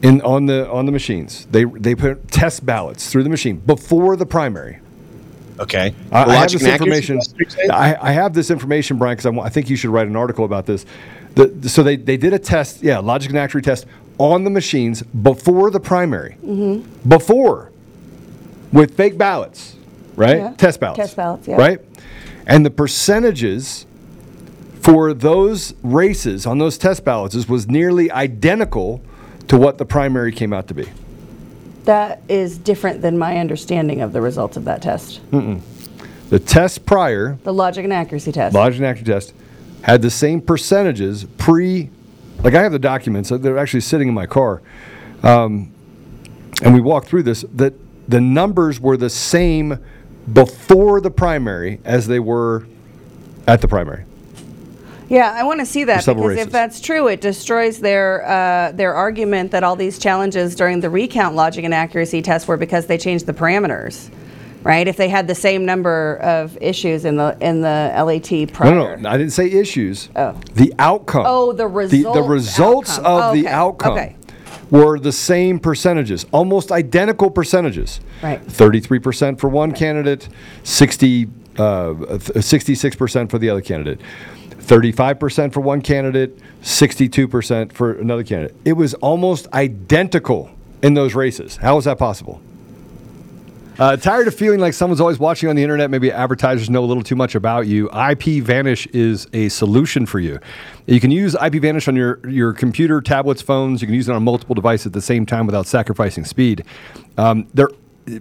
in 0.01 0.21
on 0.21 0.47
the 0.47 0.69
on 0.69 0.85
the 0.85 0.91
machines. 0.91 1.45
They 1.51 1.63
they 1.63 1.95
put 1.95 2.29
test 2.29 2.65
ballots 2.65 3.11
through 3.11 3.23
the 3.23 3.29
machine 3.29 3.57
before 3.57 4.15
the 4.15 4.25
primary. 4.25 4.79
Okay. 5.59 5.93
I, 6.11 6.23
I 6.23 6.35
have 6.35 6.51
this 6.51 6.63
information. 6.63 7.17
test, 7.17 7.35
you're 7.37 7.49
saying? 7.49 7.69
I, 7.69 7.95
I 8.01 8.11
have 8.13 8.33
this 8.33 8.49
information, 8.49 8.97
Brian, 8.97 9.15
because 9.15 9.31
I, 9.31 9.39
I 9.41 9.49
think 9.49 9.69
you 9.69 9.75
should 9.75 9.91
write 9.91 10.07
an 10.07 10.15
article 10.15 10.43
about 10.43 10.65
this. 10.65 10.87
The, 11.35 11.69
so 11.69 11.83
they, 11.83 11.97
they 11.97 12.17
did 12.17 12.33
a 12.33 12.39
test, 12.39 12.81
yeah, 12.81 12.97
logic 12.97 13.29
and 13.29 13.37
accuracy 13.37 13.63
test 13.63 13.85
on 14.17 14.43
the 14.43 14.49
machines 14.49 15.01
before 15.03 15.71
the 15.71 15.79
primary. 15.79 16.37
Mm-hmm. 16.43 17.09
Before, 17.09 17.71
with 18.71 18.95
fake 18.95 19.17
ballots, 19.17 19.75
right? 20.15 20.37
Yeah. 20.37 20.53
Test 20.57 20.79
ballots. 20.79 20.97
Test 20.97 21.15
ballots, 21.15 21.47
yeah. 21.47 21.55
Right? 21.55 21.79
And 22.45 22.65
the 22.65 22.71
percentages 22.71 23.85
for 24.81 25.13
those 25.13 25.73
races 25.83 26.45
on 26.45 26.57
those 26.57 26.77
test 26.77 27.05
ballots 27.05 27.47
was 27.47 27.67
nearly 27.67 28.11
identical 28.11 29.01
to 29.47 29.57
what 29.57 29.77
the 29.77 29.85
primary 29.85 30.31
came 30.31 30.53
out 30.53 30.67
to 30.67 30.73
be. 30.73 30.89
That 31.85 32.21
is 32.29 32.57
different 32.57 33.01
than 33.01 33.17
my 33.17 33.37
understanding 33.37 34.01
of 34.01 34.13
the 34.13 34.21
results 34.21 34.57
of 34.57 34.65
that 34.65 34.81
test. 34.81 35.19
The 35.31 36.39
test 36.39 36.85
prior 36.85 37.37
The 37.43 37.53
logic 37.53 37.83
and 37.83 37.91
accuracy 37.91 38.31
test. 38.31 38.55
Logic 38.55 38.77
and 38.77 38.85
accuracy 38.85 39.11
test 39.11 39.33
had 39.83 40.01
the 40.01 40.09
same 40.09 40.41
percentages 40.41 41.25
pre, 41.37 41.89
like 42.43 42.53
I 42.55 42.63
have 42.63 42.71
the 42.71 42.79
documents, 42.79 43.29
they're 43.29 43.57
actually 43.57 43.81
sitting 43.81 44.07
in 44.07 44.13
my 44.13 44.25
car. 44.25 44.61
Um, 45.23 45.71
and 46.63 46.73
we 46.73 46.81
walked 46.81 47.07
through 47.07 47.23
this, 47.23 47.45
that 47.53 47.73
the 48.07 48.21
numbers 48.21 48.79
were 48.79 48.97
the 48.97 49.09
same 49.09 49.79
before 50.31 51.01
the 51.01 51.11
primary 51.11 51.79
as 51.85 52.07
they 52.07 52.19
were 52.19 52.65
at 53.47 53.61
the 53.61 53.67
primary. 53.67 54.05
Yeah, 55.09 55.33
I 55.35 55.43
want 55.43 55.59
to 55.59 55.65
see 55.65 55.83
that 55.83 56.05
because 56.05 56.37
if 56.37 56.51
that's 56.51 56.79
true, 56.79 57.07
it 57.09 57.19
destroys 57.19 57.79
their 57.79 58.25
uh, 58.25 58.71
their 58.71 58.93
argument 58.93 59.51
that 59.51 59.61
all 59.61 59.75
these 59.75 59.99
challenges 59.99 60.55
during 60.55 60.79
the 60.79 60.89
recount 60.89 61.35
logic 61.35 61.65
and 61.65 61.73
accuracy 61.73 62.21
test 62.21 62.47
were 62.47 62.55
because 62.55 62.85
they 62.85 62.97
changed 62.97 63.25
the 63.25 63.33
parameters, 63.33 64.09
right? 64.63 64.87
If 64.87 64.97
they 64.97 65.09
had 65.09 65.27
the 65.27 65.35
same 65.35 65.65
number 65.65 66.17
of 66.21 66.57
issues 66.61 67.05
in 67.05 67.15
the 67.17 67.37
in 67.41 67.61
the 67.61 67.91
LAT 67.95 68.53
prior. 68.53 68.71
No, 68.73 68.87
no, 68.87 68.95
no, 68.95 69.09
I 69.09 69.17
didn't 69.17 69.33
say 69.33 69.47
issues. 69.49 70.09
Oh. 70.15 70.33
The 70.53 70.73
outcome. 70.79 71.25
Oh, 71.27 71.51
the 71.51 71.63
The, 71.63 71.67
results. 71.67 72.15
the 72.17 72.23
results 72.23 72.97
outcome. 72.99 73.05
of 73.29 73.33
the 73.33 73.41
Okay, 73.41 73.49
outcome 73.49 73.93
Okay. 73.93 74.15
were 74.69 74.99
the 74.99 75.11
same 75.11 75.59
percentages, 75.59 76.25
almost 76.31 76.71
identical 76.71 77.29
percentages. 77.29 77.99
Right. 78.23 78.41
33% 78.47 79.39
for 79.39 79.49
one 79.49 79.71
candidate, 79.71 80.27
60, 80.63 81.27
uh, 81.57 81.93
66% 81.93 83.29
for 83.29 83.37
the 83.39 83.49
other 83.49 83.61
candidate. 83.61 83.99
35% 84.61 85.51
for 85.53 85.59
one 85.59 85.81
candidate, 85.81 86.37
62% 86.61 87.73
for 87.73 87.93
another 87.93 88.23
candidate. 88.23 88.55
It 88.63 88.73
was 88.73 88.93
almost 88.95 89.47
identical 89.53 90.51
in 90.83 90.93
those 90.93 91.15
races. 91.15 91.57
How 91.57 91.77
is 91.77 91.85
that 91.85 91.97
possible? 91.97 92.39
Uh, 93.81 93.97
tired 93.97 94.27
of 94.27 94.35
feeling 94.35 94.59
like 94.59 94.75
someone's 94.75 95.01
always 95.01 95.17
watching 95.17 95.49
on 95.49 95.55
the 95.55 95.63
internet? 95.63 95.89
Maybe 95.89 96.11
advertisers 96.11 96.69
know 96.69 96.83
a 96.83 96.85
little 96.85 97.01
too 97.01 97.15
much 97.15 97.33
about 97.33 97.65
you. 97.65 97.89
IP 97.89 98.43
Vanish 98.43 98.85
is 98.85 99.27
a 99.33 99.49
solution 99.49 100.05
for 100.05 100.19
you. 100.19 100.37
You 100.85 100.99
can 100.99 101.09
use 101.09 101.33
IP 101.43 101.53
Vanish 101.53 101.87
on 101.87 101.95
your, 101.95 102.19
your 102.29 102.53
computer, 102.53 103.01
tablets, 103.01 103.41
phones. 103.41 103.81
You 103.81 103.87
can 103.87 103.95
use 103.95 104.07
it 104.07 104.13
on 104.13 104.21
multiple 104.21 104.53
devices 104.53 104.85
at 104.85 104.93
the 104.93 105.01
same 105.01 105.25
time 105.25 105.47
without 105.47 105.65
sacrificing 105.65 106.25
speed. 106.25 106.63
Um, 107.17 107.47
they're 107.55 107.71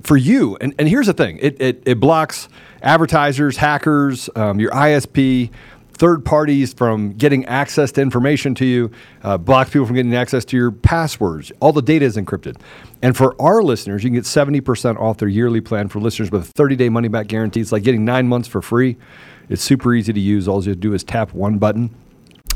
for 0.02 0.16
you. 0.16 0.56
And, 0.62 0.74
and 0.78 0.88
here's 0.88 1.08
the 1.08 1.12
thing: 1.12 1.38
it, 1.42 1.61
it, 1.61 1.82
it 1.84 2.00
blocks 2.00 2.48
advertisers, 2.82 3.58
hackers, 3.58 4.30
um, 4.36 4.61
your 4.61 4.70
ISP 4.70 5.50
third 6.01 6.24
parties 6.24 6.72
from 6.72 7.12
getting 7.12 7.44
access 7.44 7.92
to 7.92 8.01
information 8.01 8.55
to 8.55 8.64
you, 8.64 8.90
uh, 9.22 9.36
blocks 9.36 9.68
people 9.68 9.84
from 9.86 9.94
getting 9.94 10.14
access 10.14 10.46
to 10.46 10.57
your 10.57 10.70
passwords. 10.70 11.53
All 11.61 11.74
the 11.74 11.82
data 11.82 12.07
is 12.07 12.16
encrypted. 12.16 12.57
And 13.03 13.14
for 13.14 13.36
our 13.38 13.62
listeners, 13.62 14.03
you 14.03 14.09
can 14.09 14.14
get 14.14 14.24
70% 14.24 14.98
off 14.98 15.18
their 15.18 15.28
yearly 15.28 15.61
plan 15.61 15.88
for 15.88 16.01
listeners 16.01 16.30
with 16.30 16.48
a 16.48 16.53
30 16.53 16.74
day 16.76 16.88
money 16.88 17.09
back 17.09 17.26
guarantee. 17.26 17.61
It's 17.61 17.70
like 17.70 17.82
getting 17.82 18.07
nine 18.07 18.28
months 18.28 18.48
for 18.48 18.62
free. 18.62 18.96
It's 19.51 19.61
super 19.61 19.92
easy 19.92 20.14
to 20.14 20.20
use. 20.20 20.48
All 20.48 20.64
you 20.64 20.70
have 20.70 20.78
to 20.78 20.80
do 20.80 20.94
is 20.94 21.05
tap 21.05 21.34
one 21.34 21.59
button. 21.59 21.94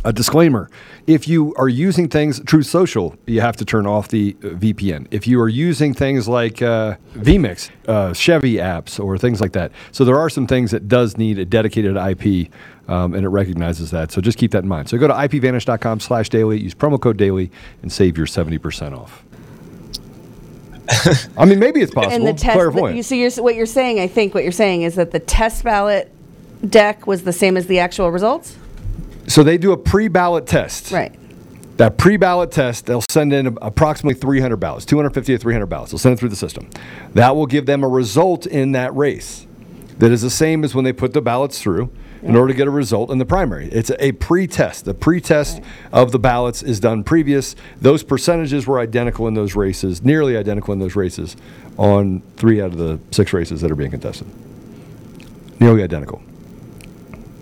A 0.05 0.13
disclaimer 0.13 0.71
if 1.07 1.29
you 1.29 1.55
are 1.57 1.69
using 1.69 2.09
things, 2.09 2.41
Truth 2.45 2.67
Social, 2.67 3.15
you 3.27 3.41
have 3.41 3.57
to 3.57 3.65
turn 3.65 3.87
off 3.87 4.09
the 4.09 4.37
uh, 4.43 4.49
VPN. 4.49 5.07
If 5.11 5.27
you 5.27 5.41
are 5.41 5.49
using 5.49 5.95
things 5.95 6.29
like 6.29 6.63
uh, 6.63 6.97
vMix, 7.15 7.71
uh, 7.89 8.13
Chevy 8.13 8.55
apps, 8.55 9.03
or 9.03 9.19
things 9.19 9.41
like 9.41 9.53
that. 9.53 9.73
So 9.93 10.05
there 10.05 10.19
are 10.19 10.31
some 10.31 10.47
things 10.47 10.71
that 10.71 10.89
does 10.89 11.17
need 11.17 11.39
a 11.39 11.45
dedicated 11.45 11.97
IP, 11.97 12.51
um, 12.89 13.15
and 13.15 13.25
it 13.25 13.29
recognizes 13.29 13.91
that. 13.91 14.13
So 14.13 14.21
just 14.21 14.39
keep 14.39 14.51
that 14.53 14.63
in 14.63 14.69
mind. 14.69 14.89
So 14.89 14.99
go 14.99 15.09
to 15.09 15.15
ipvanish.com 15.15 16.01
slash 16.01 16.29
daily, 16.29 16.61
use 16.61 16.75
promo 16.75 17.01
code 17.01 17.17
daily, 17.17 17.51
and 17.83 17.93
save 17.93 18.17
your 18.17 18.27
70% 18.27 18.97
off. 18.97 19.25
I 21.39 21.45
mean, 21.47 21.59
maybe 21.59 21.81
it's 21.81 21.95
possible. 21.95 22.15
And 22.15 22.27
the 22.27 22.33
test, 22.33 22.55
Clairvoyant. 22.55 22.97
you 22.97 23.03
see, 23.03 23.21
you're, 23.21 23.31
what 23.43 23.55
you're 23.55 23.67
saying, 23.67 24.01
I 24.01 24.07
think 24.07 24.35
what 24.35 24.43
you're 24.43 24.53
saying 24.53 24.83
is 24.83 24.97
that 24.97 25.13
the 25.13 25.21
test 25.21 25.65
ballot 25.65 26.11
deck 26.69 27.07
was 27.07 27.25
the 27.25 27.33
same 27.33 27.57
as 27.57 27.67
the 27.67 27.79
actual 27.79 28.11
results? 28.11 28.57
So 29.27 29.43
they 29.43 29.59
do 29.59 29.73
a 29.73 29.77
pre 29.77 30.09
ballot 30.09 30.47
test. 30.47 30.91
Right. 30.91 31.15
That 31.77 31.99
pre 31.99 32.17
ballot 32.17 32.53
test, 32.53 32.87
they'll 32.87 33.03
send 33.11 33.33
in 33.33 33.59
approximately 33.61 34.19
300 34.19 34.57
ballots, 34.57 34.85
250 34.85 35.33
to 35.33 35.39
300 35.39 35.67
ballots. 35.67 35.91
They'll 35.91 35.99
send 35.99 36.15
it 36.15 36.19
through 36.19 36.29
the 36.29 36.37
system. 36.37 36.71
That 37.15 37.35
will 37.35 37.47
give 37.47 37.67
them 37.67 37.83
a 37.83 37.89
result 37.89 38.47
in 38.47 38.73
that 38.73 38.95
race 38.95 39.47
that 39.99 40.11
is 40.11 40.23
the 40.23 40.31
same 40.31 40.65
as 40.65 40.75
when 40.75 40.85
they 40.85 40.93
put 40.93 41.13
the 41.13 41.23
ballots 41.23 41.61
through 41.61 41.91
in 42.23 42.37
order 42.37 42.53
to 42.53 42.57
get 42.57 42.67
a 42.67 42.71
result 42.71 43.11
in 43.11 43.19
the 43.19 43.27
primary. 43.27 43.69
It's 43.69 43.91
a 43.99 44.13
pre 44.13 44.47
test. 44.47 44.87
The 44.87 44.95
pre 44.95 45.21
test 45.21 45.61
of 45.93 46.11
the 46.11 46.19
ballots 46.19 46.63
is 46.63 46.81
done 46.81 47.05
previous. 47.05 47.55
Those 47.81 48.03
percentages 48.03 48.67
were 48.67 48.81
identical 48.81 49.29
in 49.29 49.35
those 49.35 49.55
races, 49.55 50.03
nearly 50.03 50.37
identical 50.37 50.73
in 50.73 50.79
those 50.79 50.97
races 50.97 51.37
on 51.77 52.23
three 52.37 52.63
out 52.63 52.73
of 52.73 52.79
the 52.79 52.99
six 53.11 53.33
races 53.33 53.61
that 53.61 53.71
are 53.71 53.77
being 53.77 53.91
contested. 53.91 54.27
Nearly 55.61 55.83
identical. 55.83 56.23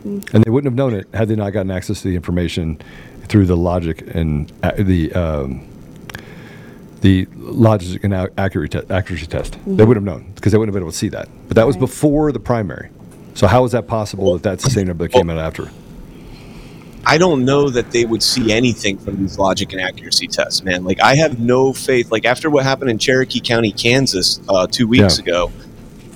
And 0.05 0.45
they 0.45 0.51
wouldn't 0.51 0.71
have 0.71 0.77
known 0.77 0.95
it 0.95 1.07
had 1.15 1.29
they 1.29 1.37
not 1.37 1.51
gotten 1.53 1.71
access 1.71 2.03
to 2.03 2.09
the 2.09 2.17
information 2.17 2.81
through 3.29 3.47
the 3.47 3.57
logic 3.57 4.03
and 4.15 4.53
uh, 4.63 4.73
the 4.79 5.13
um, 5.15 5.67
the 7.01 7.27
logic 7.37 8.05
and 8.05 8.15
ac- 8.15 8.33
accuracy, 8.39 8.81
accuracy 8.91 9.27
test. 9.27 9.57
They 9.67 9.85
would 9.85 9.97
have 9.97 10.05
known 10.05 10.33
because 10.35 10.53
they 10.53 10.59
wouldn't 10.59 10.71
have 10.75 10.81
been 10.81 10.85
able 10.85 10.93
to 10.93 10.97
see 10.99 11.09
that. 11.11 11.29
But 11.49 11.57
that 11.57 11.67
was 11.67 11.77
before 11.77 12.31
the 12.33 12.41
primary. 12.41 12.91
So 13.35 13.47
how 13.47 13.65
is 13.65 13.73
that 13.73 13.87
possible 13.87 14.35
that 14.35 14.43
that's 14.43 14.65
the 14.65 14.71
same 14.71 14.87
number 14.89 15.05
that 15.05 15.13
came 15.13 15.31
out 15.31 15.39
after? 15.39 15.71
I 17.05 17.19
don't 17.19 17.45
know 17.45 17.69
that 17.71 17.91
they 17.91 18.05
would 18.05 18.23
see 18.23 18.53
anything 18.53 18.97
from 18.99 19.17
these 19.17 19.37
logic 19.39 19.73
and 19.73 19.81
accuracy 19.81 20.29
tests, 20.29 20.63
man. 20.63 20.85
Like 20.85 21.01
I 21.01 21.17
have 21.17 21.41
no 21.41 21.73
faith. 21.73 22.13
Like 22.13 22.25
after 22.25 22.49
what 22.49 22.63
happened 22.63 22.91
in 22.91 22.99
Cherokee 22.99 23.41
County, 23.41 23.73
Kansas, 23.73 24.41
uh, 24.49 24.69
two 24.69 24.87
weeks 24.87 25.19
Yeah. 25.19 25.23
ago, 25.25 25.53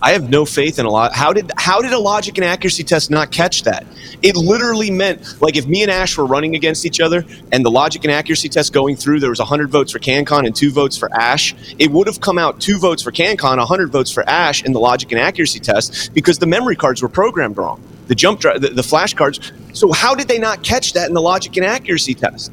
I 0.03 0.13
have 0.13 0.29
no 0.29 0.45
faith 0.45 0.79
in 0.79 0.85
a 0.85 0.91
lot. 0.91 1.15
How 1.15 1.33
did 1.33 1.51
how 1.57 1.81
did 1.81 1.93
a 1.93 1.99
logic 1.99 2.37
and 2.37 2.45
accuracy 2.45 2.85
test 2.85 3.11
not 3.11 3.31
catch 3.31 3.63
that? 3.63 3.87
It 4.23 4.37
literally 4.37 4.91
meant 4.91 5.41
like 5.41 5.57
if 5.57 5.67
me 5.67 5.83
and 5.83 5.91
Ash 5.91 6.19
were 6.19 6.27
running 6.27 6.55
against 6.55 6.85
each 6.85 7.01
other 7.01 7.25
and 7.51 7.65
the 7.65 7.71
logic 7.71 8.05
and 8.05 8.13
accuracy 8.13 8.49
test 8.51 8.73
going 8.75 8.97
through, 8.97 9.21
there 9.21 9.31
was 9.31 9.39
100 9.39 9.71
votes 9.71 9.93
for 9.93 9.99
Canncon 9.99 10.47
and 10.47 10.55
two 10.55 10.71
votes 10.71 10.99
for 10.99 11.13
Ash. 11.19 11.55
It 11.79 11.91
would 11.91 12.07
have 12.07 12.21
come 12.21 12.37
out 12.37 12.61
two 12.61 12.79
votes 12.79 13.03
for 13.03 13.11
Canncon, 13.11 13.57
100 13.57 13.91
votes 13.91 14.11
for 14.11 14.29
Ash 14.29 14.63
in 14.65 14.73
the 14.73 14.81
logic 14.81 15.13
and 15.13 15.21
accuracy 15.21 15.61
test 15.61 16.13
because 16.13 16.39
the 16.39 16.47
memory 16.47 16.77
cards 16.77 17.01
were 17.01 17.09
programmed 17.09 17.57
wrong. 17.57 17.83
The 18.09 18.15
jump 18.15 18.41
drive, 18.41 18.61
the, 18.61 18.69
the 18.69 18.83
flash 18.83 19.15
cards. 19.15 19.53
So 19.73 19.93
how 19.93 20.15
did 20.15 20.29
they 20.29 20.39
not 20.39 20.63
catch 20.63 20.93
that 20.93 21.09
in 21.09 21.15
the 21.15 21.23
logic 21.23 21.57
and 21.57 21.65
accuracy 21.65 22.15
test? 22.15 22.53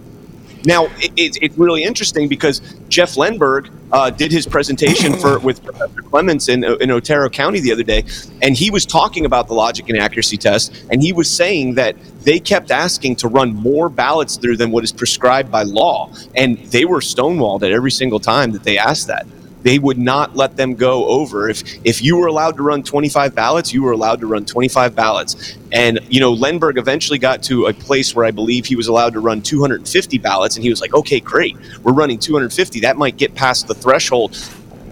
Now 0.66 0.86
it, 0.98 1.12
it, 1.16 1.38
it's 1.42 1.58
really 1.58 1.84
interesting 1.84 2.28
because 2.28 2.60
Jeff 2.88 3.16
Lenberg 3.16 3.70
uh, 3.92 4.10
did 4.10 4.32
his 4.32 4.48
presentation 4.48 5.14
for 5.20 5.40
with 5.40 5.64
Professor 5.64 6.02
Clements 6.02 6.50
in, 6.50 6.64
in 6.64 6.92
Otero 6.92 7.30
County 7.30 7.60
the 7.60 7.72
other 7.72 7.84
day, 7.84 8.04
and 8.42 8.56
he 8.56 8.72
was 8.72 8.86
talking 8.86 9.26
about 9.26 9.48
the 9.48 9.54
logic 9.54 9.90
and 9.90 9.98
accuracy 9.98 10.38
test, 10.38 10.74
and 10.92 11.02
he 11.02 11.14
was 11.14 11.30
saying 11.30 11.76
that 11.76 11.96
they 12.22 12.40
kept 12.40 12.72
asking 12.72 13.18
to 13.18 13.28
run 13.28 13.54
more 13.54 13.90
ballots 13.90 14.38
through 14.38 14.58
than 14.58 14.72
what 14.72 14.84
is 14.84 14.92
prescribed 14.92 15.52
by 15.52 15.64
law, 15.64 16.12
and 16.36 16.58
they 16.58 16.86
were 16.86 17.00
stonewalled 17.00 17.64
at 17.64 17.72
every 17.72 17.92
single 17.92 18.20
time 18.20 18.52
that 18.52 18.64
they 18.64 18.78
asked 18.78 19.08
that. 19.08 19.28
They 19.64 19.80
would 19.80 19.98
not 19.98 20.36
let 20.36 20.56
them 20.58 20.76
go 20.76 21.08
over. 21.08 21.50
If 21.50 21.64
if 21.86 22.02
you 22.04 22.18
were 22.18 22.28
allowed 22.28 22.58
to 22.58 22.64
run 22.64 22.84
25 22.84 23.34
ballots, 23.34 23.74
you 23.74 23.82
were 23.84 23.92
allowed 23.94 24.20
to 24.22 24.28
run 24.28 24.46
25 24.46 24.96
ballots. 24.96 25.58
And 25.72 26.00
you 26.10 26.20
know, 26.20 26.34
Lenberg 26.36 26.78
eventually 26.78 27.18
got 27.18 27.42
to 27.44 27.66
a 27.68 27.74
place 27.74 28.16
where 28.16 28.26
I 28.26 28.32
believe 28.32 28.66
he 28.66 28.76
was 28.76 28.88
allowed 28.88 29.14
to 29.14 29.20
run 29.22 29.42
250 29.42 30.18
ballots, 30.20 30.56
and 30.56 30.64
he 30.64 30.70
was 30.70 30.82
like, 30.82 30.94
"Okay, 30.94 31.20
great, 31.20 31.58
we're 31.84 31.94
running 31.94 32.20
250. 32.20 32.82
That 32.82 32.98
might 32.98 33.18
get 33.18 33.34
past 33.36 33.68
the 33.68 33.74
threshold." 33.74 34.38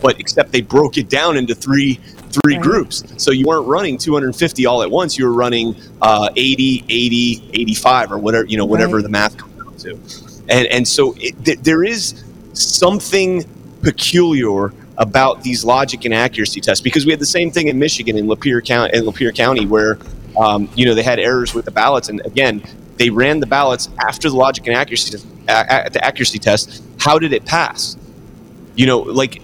But 0.01 0.19
except 0.19 0.51
they 0.51 0.61
broke 0.61 0.97
it 0.97 1.09
down 1.09 1.37
into 1.37 1.53
three 1.53 1.99
three 2.43 2.57
groups. 2.57 3.03
So 3.17 3.31
you 3.31 3.45
weren't 3.45 3.67
running 3.67 3.97
250 3.97 4.65
all 4.65 4.81
at 4.83 4.89
once. 4.89 5.17
You 5.17 5.25
were 5.25 5.33
running 5.33 5.75
uh, 6.01 6.29
80, 6.35 6.85
80, 6.87 7.49
85, 7.53 8.11
or 8.13 8.17
whatever 8.17 8.45
you 8.45 8.57
know, 8.57 8.65
whatever 8.65 8.95
Right. 8.97 9.03
the 9.03 9.09
math 9.09 9.37
comes 9.37 9.59
out 9.59 9.77
to. 9.79 9.99
And 10.49 10.67
and 10.67 10.87
so 10.87 11.13
it, 11.19 11.43
th- 11.45 11.59
there 11.59 11.83
is 11.83 12.23
something 12.53 13.45
peculiar 13.81 14.73
about 14.97 15.41
these 15.43 15.63
logic 15.65 16.05
and 16.05 16.13
accuracy 16.13 16.61
tests 16.61 16.81
because 16.81 17.05
we 17.05 17.11
had 17.11 17.19
the 17.19 17.25
same 17.25 17.49
thing 17.51 17.67
in 17.67 17.79
Michigan 17.79 18.17
in 18.17 18.27
Lapeer 18.27 18.63
County 18.63 18.95
in 18.95 19.03
Lapeer 19.05 19.35
County 19.35 19.65
where 19.65 19.97
um, 20.39 20.69
you 20.75 20.85
know 20.85 20.93
they 20.93 21.03
had 21.03 21.19
errors 21.19 21.53
with 21.53 21.65
the 21.65 21.71
ballots 21.71 22.09
and 22.09 22.21
again 22.25 22.61
they 22.97 23.09
ran 23.09 23.39
the 23.39 23.47
ballots 23.47 23.89
after 23.99 24.29
the 24.29 24.35
logic 24.35 24.67
and 24.67 24.75
accuracy 24.75 25.17
a- 25.47 25.89
the 25.89 26.03
accuracy 26.03 26.37
test. 26.39 26.83
How 26.99 27.17
did 27.17 27.33
it 27.33 27.45
pass? 27.45 27.97
You 28.75 28.85
know 28.85 28.99
like 28.99 29.41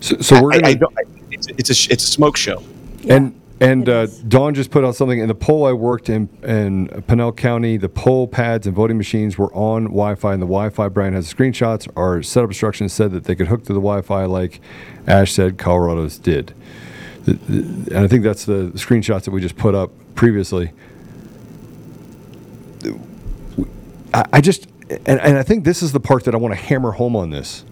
So, 0.00 0.16
so 0.18 0.42
we're 0.42 0.52
I, 0.52 0.56
gonna 0.58 0.68
I 0.68 0.74
don't, 0.74 0.98
I, 0.98 1.02
it's, 1.30 1.46
it's 1.48 1.70
a 1.70 1.92
it's 1.92 2.04
a 2.04 2.08
smoke 2.08 2.36
show. 2.36 2.62
And 3.08 3.34
and 3.60 3.88
uh. 3.88 4.06
Dawn 4.28 4.54
just 4.54 4.70
put 4.70 4.84
out 4.84 4.94
something 4.94 5.18
in 5.18 5.28
the 5.28 5.34
poll 5.34 5.66
I 5.66 5.72
worked 5.72 6.08
in 6.08 6.28
in 6.42 6.88
Pinell 7.08 7.36
County. 7.36 7.76
The 7.76 7.88
poll 7.88 8.28
pads 8.28 8.66
and 8.66 8.74
voting 8.76 8.96
machines 8.96 9.36
were 9.38 9.52
on 9.54 9.84
Wi-Fi, 9.84 10.32
and 10.34 10.42
the 10.42 10.46
Wi-Fi 10.46 10.88
Brian 10.88 11.14
has 11.14 11.32
screenshots. 11.32 11.88
Our 11.96 12.22
setup 12.22 12.50
instructions 12.50 12.92
said 12.92 13.10
that 13.12 13.24
they 13.24 13.34
could 13.34 13.48
hook 13.48 13.62
to 13.64 13.72
the 13.72 13.80
Wi-Fi, 13.80 14.24
like 14.26 14.60
Ash 15.06 15.32
said, 15.32 15.58
Colorado's 15.58 16.18
did. 16.18 16.54
The- 17.24 17.34
the- 17.34 17.94
And 17.96 18.04
I 18.04 18.08
think 18.08 18.22
that's 18.24 18.44
the 18.44 18.70
screenshots 18.74 19.22
that 19.24 19.30
we 19.32 19.40
just 19.40 19.56
put 19.56 19.74
up 19.74 19.90
previously. 20.14 20.72
I, 24.14 24.24
I 24.34 24.40
just 24.40 24.68
and, 24.90 25.20
and 25.20 25.36
I 25.38 25.42
think 25.42 25.64
this 25.64 25.82
is 25.82 25.92
the 25.92 26.00
part 26.00 26.24
that 26.24 26.34
I 26.34 26.38
want 26.38 26.52
to 26.52 26.60
hammer 26.60 26.92
home 26.92 27.14
on 27.16 27.30
this. 27.30 27.64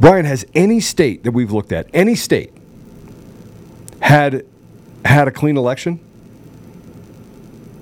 Brian, 0.00 0.24
has 0.24 0.44
any 0.54 0.80
state 0.80 1.24
that 1.24 1.32
we've 1.32 1.50
looked 1.52 1.72
at, 1.72 1.88
any 1.92 2.14
state, 2.14 2.52
had 4.00 4.44
had 5.04 5.28
a 5.28 5.30
clean 5.30 5.56
election? 5.56 6.00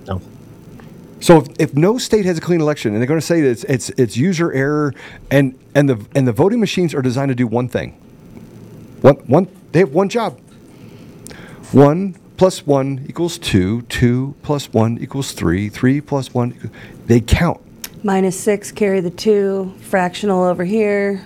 no 0.07 0.21
So 1.21 1.39
if, 1.39 1.49
if 1.59 1.75
no 1.75 1.99
state 1.99 2.25
has 2.27 2.39
a 2.39 2.41
clean 2.41 2.61
election, 2.61 2.93
and 2.93 3.01
they're 3.01 3.07
going 3.09 3.21
to 3.21 3.27
say 3.27 3.41
that 3.41 3.51
it's, 3.51 3.65
it's 3.65 3.89
it's 3.91 4.17
user 4.17 4.53
error, 4.53 4.95
and 5.31 5.59
and 5.75 5.89
the 5.89 6.05
and 6.15 6.27
the 6.27 6.33
voting 6.33 6.61
machines 6.61 6.95
are 6.95 7.03
designed 7.03 7.31
to 7.31 7.35
do 7.35 7.47
one 7.47 7.69
thing. 7.69 7.93
One 9.01 9.17
one 9.27 9.49
they 9.73 9.81
have 9.81 9.93
one 9.93 10.09
job. 10.09 10.39
One 11.73 12.15
plus 12.37 12.67
one 12.67 13.05
equals 13.09 13.39
two. 13.39 13.83
Two 13.83 14.35
plus 14.43 14.73
one 14.73 14.99
equals 14.99 15.33
three. 15.33 15.69
Three 15.69 16.01
plus 16.01 16.33
one. 16.33 16.53
equals- 16.53 16.73
They 17.07 17.21
count. 17.21 17.61
Minus 18.05 18.39
six, 18.39 18.71
carry 18.71 19.01
the 19.01 19.11
two, 19.11 19.75
fractional 19.81 20.45
over 20.45 20.65
here. 20.65 21.25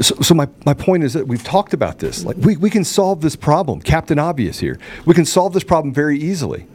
So, 0.00 0.14
so 0.22 0.34
my, 0.34 0.48
my 0.64 0.74
point 0.74 1.04
is 1.04 1.12
that 1.12 1.28
we've 1.28 1.44
talked 1.44 1.74
about 1.74 1.98
this. 1.98 2.24
Like 2.24 2.36
we, 2.38 2.56
we 2.56 2.70
can 2.70 2.84
solve 2.84 3.20
this 3.20 3.36
problem. 3.36 3.80
Captain 3.82 4.18
Obvious 4.18 4.58
here. 4.58 4.78
We 5.04 5.14
can 5.14 5.26
solve 5.26 5.52
this 5.52 5.64
problem 5.64 5.92
very 5.92 6.18
easily. 6.18 6.66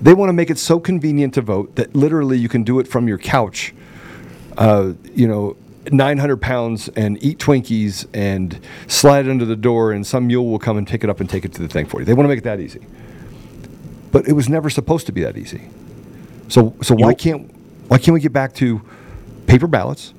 They 0.00 0.14
want 0.14 0.30
to 0.30 0.32
make 0.32 0.50
it 0.50 0.58
so 0.58 0.80
convenient 0.80 1.34
to 1.34 1.42
vote 1.42 1.76
that 1.76 1.94
literally 1.94 2.38
you 2.38 2.48
can 2.48 2.64
do 2.64 2.78
it 2.78 2.88
from 2.88 3.06
your 3.06 3.18
couch. 3.18 3.74
Uh, 4.56 4.92
you 5.14 5.28
know, 5.28 5.56
900 5.90 6.38
pounds 6.38 6.88
and 6.90 7.22
eat 7.22 7.38
Twinkies 7.38 8.06
and 8.14 8.58
slide 8.86 9.26
it 9.26 9.30
under 9.30 9.44
the 9.44 9.56
door, 9.56 9.92
and 9.92 10.06
some 10.06 10.26
mule 10.26 10.46
will 10.46 10.58
come 10.58 10.78
and 10.78 10.86
pick 10.86 11.04
it 11.04 11.10
up 11.10 11.20
and 11.20 11.28
take 11.28 11.44
it 11.44 11.52
to 11.54 11.62
the 11.62 11.68
thing 11.68 11.86
for 11.86 12.00
you. 12.00 12.06
They 12.06 12.14
want 12.14 12.24
to 12.24 12.28
make 12.28 12.38
it 12.38 12.44
that 12.44 12.60
easy. 12.60 12.86
But 14.10 14.26
it 14.26 14.32
was 14.32 14.48
never 14.48 14.70
supposed 14.70 15.06
to 15.06 15.12
be 15.12 15.22
that 15.22 15.36
easy. 15.36 15.68
So, 16.48 16.74
so 16.82 16.94
why 16.94 17.14
can't 17.14 17.50
why 17.88 17.98
can't 17.98 18.14
we 18.14 18.20
get 18.20 18.32
back 18.32 18.54
to 18.54 18.80
paper 19.46 19.66
ballots? 19.66 20.13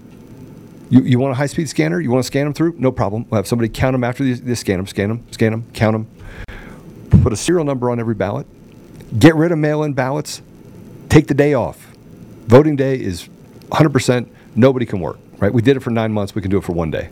You, 0.90 1.02
you 1.02 1.20
want 1.20 1.32
a 1.32 1.36
high 1.36 1.46
speed 1.48 1.68
scanner? 1.70 2.00
You 2.00 2.12
want 2.12 2.24
to 2.24 2.28
scan 2.28 2.46
them 2.46 2.54
through? 2.54 2.76
No 2.78 2.92
problem. 2.92 3.26
We'll 3.30 3.38
have 3.38 3.48
somebody 3.48 3.70
count 3.70 3.94
them 3.94 4.04
after 4.04 4.24
they, 4.24 4.34
they 4.34 4.56
scan 4.56 4.78
them, 4.78 4.88
scan 4.88 5.10
them, 5.10 5.24
scan 5.32 5.52
them, 5.52 5.66
count 5.74 5.94
them. 5.94 7.22
Put 7.24 7.34
a 7.34 7.36
serial 7.36 7.66
number 7.66 7.90
on 7.90 8.00
every 8.00 8.16
ballot. 8.16 8.46
Get 9.18 9.36
rid 9.36 9.52
of 9.52 9.58
mail 9.58 9.84
in 9.84 9.94
ballots. 9.94 10.42
Take 11.10 11.28
the 11.28 11.34
day 11.34 11.54
off. 11.54 11.92
Voting 12.48 12.76
day 12.76 13.00
is 13.00 13.30
100%. 13.70 14.28
Nobody 14.56 14.86
can 14.86 15.00
work, 15.00 15.18
right? 15.40 15.52
We 15.52 15.62
did 15.62 15.78
it 15.78 15.80
for 15.80 15.90
nine 15.90 16.12
months. 16.12 16.36
We 16.36 16.42
can 16.42 16.52
do 16.52 16.58
it 16.58 16.64
for 16.64 16.74
one 16.74 16.92
day. 16.92 17.10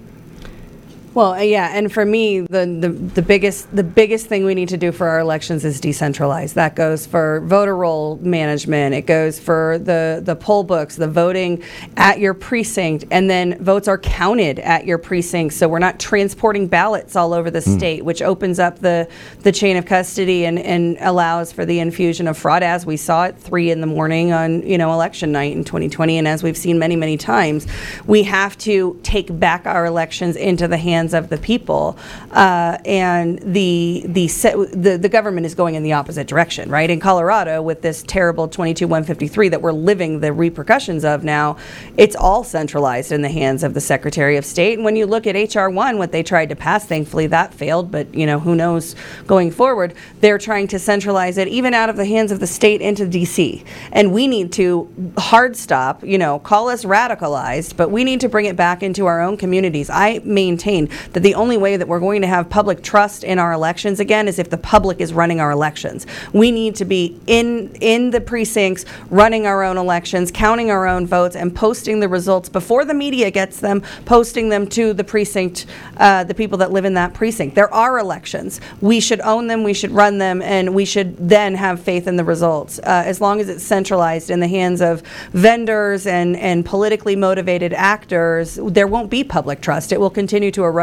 Well, 1.14 1.34
uh, 1.34 1.42
yeah, 1.42 1.70
and 1.78 1.94
for 1.94 2.06
me, 2.06 2.40
the, 2.40 2.66
the 2.66 2.90
the 2.90 3.22
biggest 3.22 3.74
the 3.76 3.84
biggest 3.84 4.26
thing 4.26 4.46
we 4.46 4.56
need 4.56 4.70
to 4.70 4.78
do 4.78 4.92
for 4.92 5.08
our 5.08 5.20
elections 5.20 5.64
is 5.64 5.80
decentralize. 5.80 6.56
That 6.56 6.76
goes 6.76 7.06
for 7.06 7.42
voter 7.42 7.78
roll 7.78 8.18
management. 8.18 8.96
It 8.96 9.04
goes 9.04 9.38
for 9.38 9.78
the 9.78 10.22
the 10.26 10.36
poll 10.36 10.64
books, 10.64 10.96
the 10.96 11.08
voting 11.08 11.62
at 11.98 12.18
your 12.18 12.34
precinct, 12.34 13.06
and 13.12 13.30
then 13.30 13.64
votes 13.64 13.88
are 13.88 14.00
counted 14.00 14.58
at 14.60 14.88
your 14.88 14.98
precinct. 14.98 15.54
So 15.54 15.68
we're 15.68 15.78
not 15.78 16.00
transporting 16.00 16.66
ballots 16.66 17.16
all 17.16 17.34
over 17.34 17.52
the 17.52 17.62
state, 17.62 18.04
which 18.04 18.24
opens 18.24 18.58
up 18.58 18.80
the 18.80 19.08
the 19.42 19.52
chain 19.52 19.78
of 19.78 19.86
custody 19.86 20.46
and 20.46 20.58
and 20.58 20.98
allows 21.00 21.52
for 21.52 21.64
the 21.64 21.78
infusion 21.78 22.28
of 22.28 22.40
fraud, 22.40 22.64
as 22.64 22.88
we 22.88 22.98
saw 22.98 23.26
at 23.26 23.40
three 23.40 23.70
in 23.70 23.82
the 23.82 23.88
morning 23.88 24.32
on 24.32 24.64
you 24.64 24.80
know 24.80 24.92
election 24.92 25.32
night 25.32 25.54
in 25.54 25.64
2020, 25.64 26.18
and 26.18 26.28
as 26.28 26.42
we've 26.42 26.58
seen 26.58 26.80
many 26.80 26.96
many 26.96 27.18
times. 27.18 27.68
We 28.08 28.24
have 28.24 28.58
to 28.60 29.00
take 29.04 29.40
back 29.40 29.68
our 29.68 29.86
elections 29.86 30.36
into 30.36 30.68
the 30.68 30.78
hands 30.78 31.03
of 31.12 31.28
the 31.28 31.38
people, 31.38 31.98
uh, 32.32 32.78
and 32.86 33.40
the 33.40 34.04
the, 34.06 34.28
the 34.74 34.98
the 34.98 35.10
government 35.10 35.46
is 35.46 35.56
going 35.56 35.76
in 35.76 35.84
the 35.84 35.94
opposite 35.94 36.28
direction, 36.28 36.70
right? 36.70 36.90
In 36.90 37.00
Colorado, 37.00 37.62
with 37.62 37.82
this 37.82 38.04
terrible 38.04 38.48
22 38.48 38.88
153 38.88 39.50
that 39.50 39.62
we're 39.62 39.72
living 39.72 40.20
the 40.20 40.32
repercussions 40.32 41.04
of 41.04 41.24
now, 41.24 41.58
it's 41.98 42.16
all 42.16 42.44
centralized 42.44 43.12
in 43.12 43.22
the 43.22 43.30
hands 43.30 43.64
of 43.64 43.74
the 43.74 43.82
Secretary 43.82 44.38
of 44.38 44.46
State. 44.46 44.76
And 44.76 44.86
when 44.86 44.96
you 44.96 45.06
look 45.06 45.26
at 45.28 45.34
HR 45.56 45.70
one, 45.70 45.98
what 45.98 46.12
they 46.12 46.24
tried 46.24 46.50
to 46.50 46.56
pass, 46.56 46.86
thankfully 46.86 47.28
that 47.28 47.54
failed, 47.54 47.92
but 47.92 48.14
you 48.14 48.26
know 48.26 48.40
who 48.40 48.56
knows 48.56 48.96
going 49.26 49.52
forward, 49.52 49.94
they're 50.22 50.38
trying 50.38 50.68
to 50.68 50.80
centralize 50.80 51.38
it 51.38 51.48
even 51.48 51.74
out 51.74 51.90
of 51.90 51.98
the 51.98 52.06
hands 52.06 52.32
of 52.32 52.40
the 52.40 52.48
state 52.48 52.82
into 52.82 53.06
DC, 53.06 53.66
and 53.92 54.14
we 54.14 54.28
need 54.28 54.52
to 54.54 54.88
hard 55.18 55.56
stop. 55.56 56.04
You 56.04 56.18
know, 56.18 56.40
call 56.40 56.70
us 56.70 56.86
radicalized, 56.86 57.76
but 57.76 57.90
we 57.90 58.04
need 58.04 58.22
to 58.22 58.30
bring 58.30 58.46
it 58.46 58.56
back 58.56 58.84
into 58.84 59.06
our 59.06 59.22
own 59.22 59.38
communities. 59.38 59.90
I 59.90 60.22
maintain 60.24 60.90
that 61.14 61.22
the 61.22 61.36
only 61.36 61.58
way 61.58 61.78
that 61.78 61.88
we're 61.88 62.00
going 62.00 62.22
to 62.22 62.28
have 62.28 62.50
public 62.50 62.84
trust 62.84 63.24
in 63.24 63.40
our 63.40 63.52
elections 63.52 64.00
again 64.00 64.28
is 64.28 64.40
if 64.40 64.50
the 64.50 64.58
public 64.58 65.00
is 65.00 65.14
running 65.14 65.40
our 65.40 65.52
elections. 65.52 66.06
We 66.34 66.52
need 66.52 66.76
to 66.76 66.86
be 66.86 67.20
in 67.28 67.76
in 67.82 68.12
the 68.12 68.22
precincts, 68.22 68.86
running 69.10 69.48
our 69.48 69.64
own 69.64 69.78
elections, 69.78 70.32
counting 70.32 70.72
our 70.72 70.88
own 70.88 71.06
votes, 71.08 71.36
and 71.36 71.56
posting 71.56 72.00
the 72.00 72.08
results 72.08 72.50
before 72.50 72.86
the 72.86 72.94
media 72.94 73.32
gets 73.32 73.60
them, 73.60 73.82
posting 74.06 74.50
them 74.50 74.68
to 74.68 74.94
the 74.94 75.04
precinct, 75.04 75.66
uh, 75.98 76.24
the 76.24 76.34
people 76.34 76.58
that 76.58 76.72
live 76.72 76.86
in 76.86 76.94
that 76.94 77.14
precinct. 77.14 77.56
There 77.56 77.74
are 77.74 78.00
elections. 78.00 78.62
We 78.82 79.00
should 79.00 79.22
own 79.22 79.48
them. 79.48 79.64
We 79.64 79.74
should 79.74 79.92
run 79.92 80.18
them, 80.18 80.42
and 80.42 80.74
we 80.74 80.86
should 80.86 81.18
then 81.18 81.56
have 81.56 81.80
faith 81.80 82.08
in 82.08 82.16
the 82.16 82.24
results. 82.24 82.80
Uh, 82.80 83.04
as 83.06 83.22
long 83.22 83.40
as 83.40 83.50
it's 83.50 83.64
centralized 83.64 84.30
in 84.30 84.40
the 84.40 84.48
hands 84.48 84.82
of 84.82 85.02
vendors 85.32 86.08
and 86.08 86.36
and 86.38 86.66
politically 86.66 87.16
motivated 87.16 87.74
actors, 87.74 88.60
there 88.62 88.88
won't 88.88 89.10
be 89.10 89.24
public 89.24 89.62
trust. 89.62 89.92
It 89.92 90.00
will 90.00 90.10
continue 90.10 90.52
to 90.52 90.64
erode. 90.64 90.83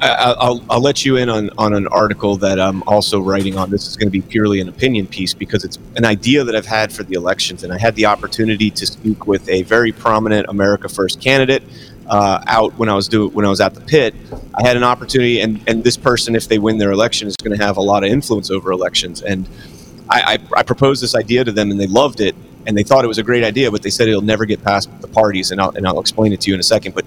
I- 0.00 0.34
I'll, 0.38 0.64
I'll 0.68 0.80
let 0.82 1.04
you 1.04 1.16
in 1.16 1.30
on, 1.30 1.50
on 1.56 1.72
an 1.72 1.86
article 1.86 2.36
that 2.38 2.60
I'm 2.60 2.82
also 2.82 3.20
writing 3.20 3.56
on. 3.56 3.70
This 3.70 3.86
is 3.86 3.96
going 3.96 4.08
to 4.08 4.10
be 4.10 4.20
purely 4.20 4.60
an 4.60 4.68
opinion 4.68 5.06
piece 5.06 5.32
because 5.32 5.64
it's 5.64 5.78
an 5.96 6.04
idea 6.04 6.44
that 6.44 6.54
I've 6.54 6.66
had 6.66 6.92
for 6.92 7.04
the 7.04 7.14
elections. 7.14 7.64
And 7.64 7.72
I 7.72 7.78
had 7.78 7.94
the 7.94 8.06
opportunity 8.06 8.70
to 8.70 8.86
speak 8.86 9.26
with 9.26 9.48
a 9.48 9.62
very 9.62 9.92
prominent 9.92 10.48
America 10.48 10.88
First 10.88 11.22
candidate 11.22 11.62
uh, 12.06 12.42
out 12.46 12.76
when 12.76 12.88
I 12.88 12.94
was 12.94 13.08
do 13.08 13.28
when 13.28 13.46
I 13.46 13.48
was 13.48 13.60
at 13.60 13.74
the 13.74 13.80
pit. 13.80 14.14
I 14.54 14.66
had 14.66 14.76
an 14.76 14.84
opportunity, 14.84 15.40
and, 15.40 15.60
and 15.66 15.82
this 15.82 15.96
person, 15.96 16.36
if 16.36 16.48
they 16.48 16.58
win 16.58 16.76
their 16.78 16.92
election, 16.92 17.26
is 17.28 17.36
going 17.36 17.56
to 17.56 17.64
have 17.64 17.76
a 17.78 17.82
lot 17.82 18.04
of 18.04 18.10
influence 18.10 18.50
over 18.50 18.70
elections. 18.72 19.22
And 19.22 19.48
I, 20.10 20.38
I, 20.54 20.58
I 20.58 20.62
proposed 20.64 21.02
this 21.02 21.14
idea 21.14 21.44
to 21.44 21.52
them, 21.52 21.70
and 21.70 21.80
they 21.80 21.86
loved 21.86 22.20
it, 22.20 22.34
and 22.66 22.76
they 22.76 22.82
thought 22.82 23.04
it 23.04 23.08
was 23.08 23.18
a 23.18 23.22
great 23.22 23.42
idea, 23.42 23.70
but 23.70 23.82
they 23.82 23.90
said 23.90 24.08
it'll 24.08 24.20
never 24.20 24.44
get 24.44 24.62
past 24.62 24.90
the 25.00 25.08
parties. 25.08 25.50
And 25.50 25.60
I'll, 25.60 25.70
and 25.70 25.86
I'll 25.86 26.00
explain 26.00 26.32
it 26.32 26.42
to 26.42 26.50
you 26.50 26.54
in 26.54 26.60
a 26.60 26.64
second. 26.64 26.94
But 26.94 27.06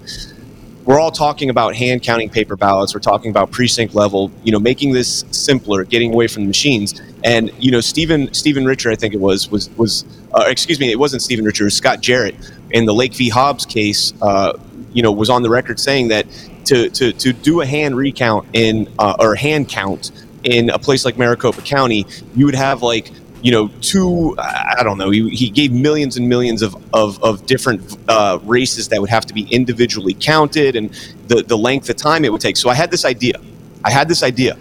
we're 0.88 0.98
all 0.98 1.10
talking 1.10 1.50
about 1.50 1.76
hand 1.76 2.02
counting 2.02 2.30
paper 2.30 2.56
ballots. 2.56 2.94
We're 2.94 3.00
talking 3.00 3.30
about 3.30 3.50
precinct 3.50 3.94
level, 3.94 4.32
you 4.42 4.50
know, 4.50 4.58
making 4.58 4.94
this 4.94 5.22
simpler, 5.30 5.84
getting 5.84 6.14
away 6.14 6.28
from 6.28 6.44
the 6.44 6.46
machines. 6.48 6.98
And 7.22 7.52
you 7.58 7.70
know, 7.70 7.80
Stephen 7.80 8.32
Stephen 8.32 8.64
Richer, 8.64 8.90
I 8.90 8.94
think 8.94 9.12
it 9.12 9.20
was, 9.20 9.50
was 9.50 9.68
was 9.76 10.06
uh, 10.32 10.44
excuse 10.46 10.80
me, 10.80 10.90
it 10.90 10.98
wasn't 10.98 11.20
Stephen 11.20 11.44
Richer, 11.44 11.64
it 11.64 11.66
was 11.66 11.76
Scott 11.76 12.00
Jarrett 12.00 12.34
in 12.70 12.86
the 12.86 12.94
Lake 12.94 13.12
v. 13.12 13.28
Hobbs 13.28 13.66
case. 13.66 14.14
Uh, 14.22 14.58
you 14.94 15.02
know, 15.02 15.12
was 15.12 15.28
on 15.28 15.42
the 15.42 15.50
record 15.50 15.78
saying 15.78 16.08
that 16.08 16.26
to 16.64 16.88
to 16.88 17.12
to 17.12 17.34
do 17.34 17.60
a 17.60 17.66
hand 17.66 17.94
recount 17.94 18.48
in 18.54 18.88
uh, 18.98 19.14
or 19.18 19.34
hand 19.34 19.68
count 19.68 20.10
in 20.44 20.70
a 20.70 20.78
place 20.78 21.04
like 21.04 21.18
Maricopa 21.18 21.60
County, 21.60 22.06
you 22.34 22.46
would 22.46 22.54
have 22.54 22.82
like 22.82 23.10
you 23.42 23.52
know, 23.52 23.68
two, 23.80 24.34
I 24.38 24.82
don't 24.82 24.98
know, 24.98 25.10
he, 25.10 25.28
he 25.30 25.50
gave 25.50 25.72
millions 25.72 26.16
and 26.16 26.28
millions 26.28 26.62
of, 26.62 26.74
of, 26.92 27.22
of 27.22 27.46
different 27.46 27.96
uh, 28.08 28.38
races 28.42 28.88
that 28.88 29.00
would 29.00 29.10
have 29.10 29.26
to 29.26 29.34
be 29.34 29.42
individually 29.42 30.16
counted 30.18 30.74
and 30.74 30.90
the, 31.28 31.42
the 31.42 31.56
length 31.56 31.88
of 31.88 31.96
time 31.96 32.24
it 32.24 32.32
would 32.32 32.40
take. 32.40 32.56
So 32.56 32.68
I 32.68 32.74
had 32.74 32.90
this 32.90 33.04
idea. 33.04 33.40
I 33.84 33.90
had 33.90 34.08
this 34.08 34.22
idea. 34.22 34.56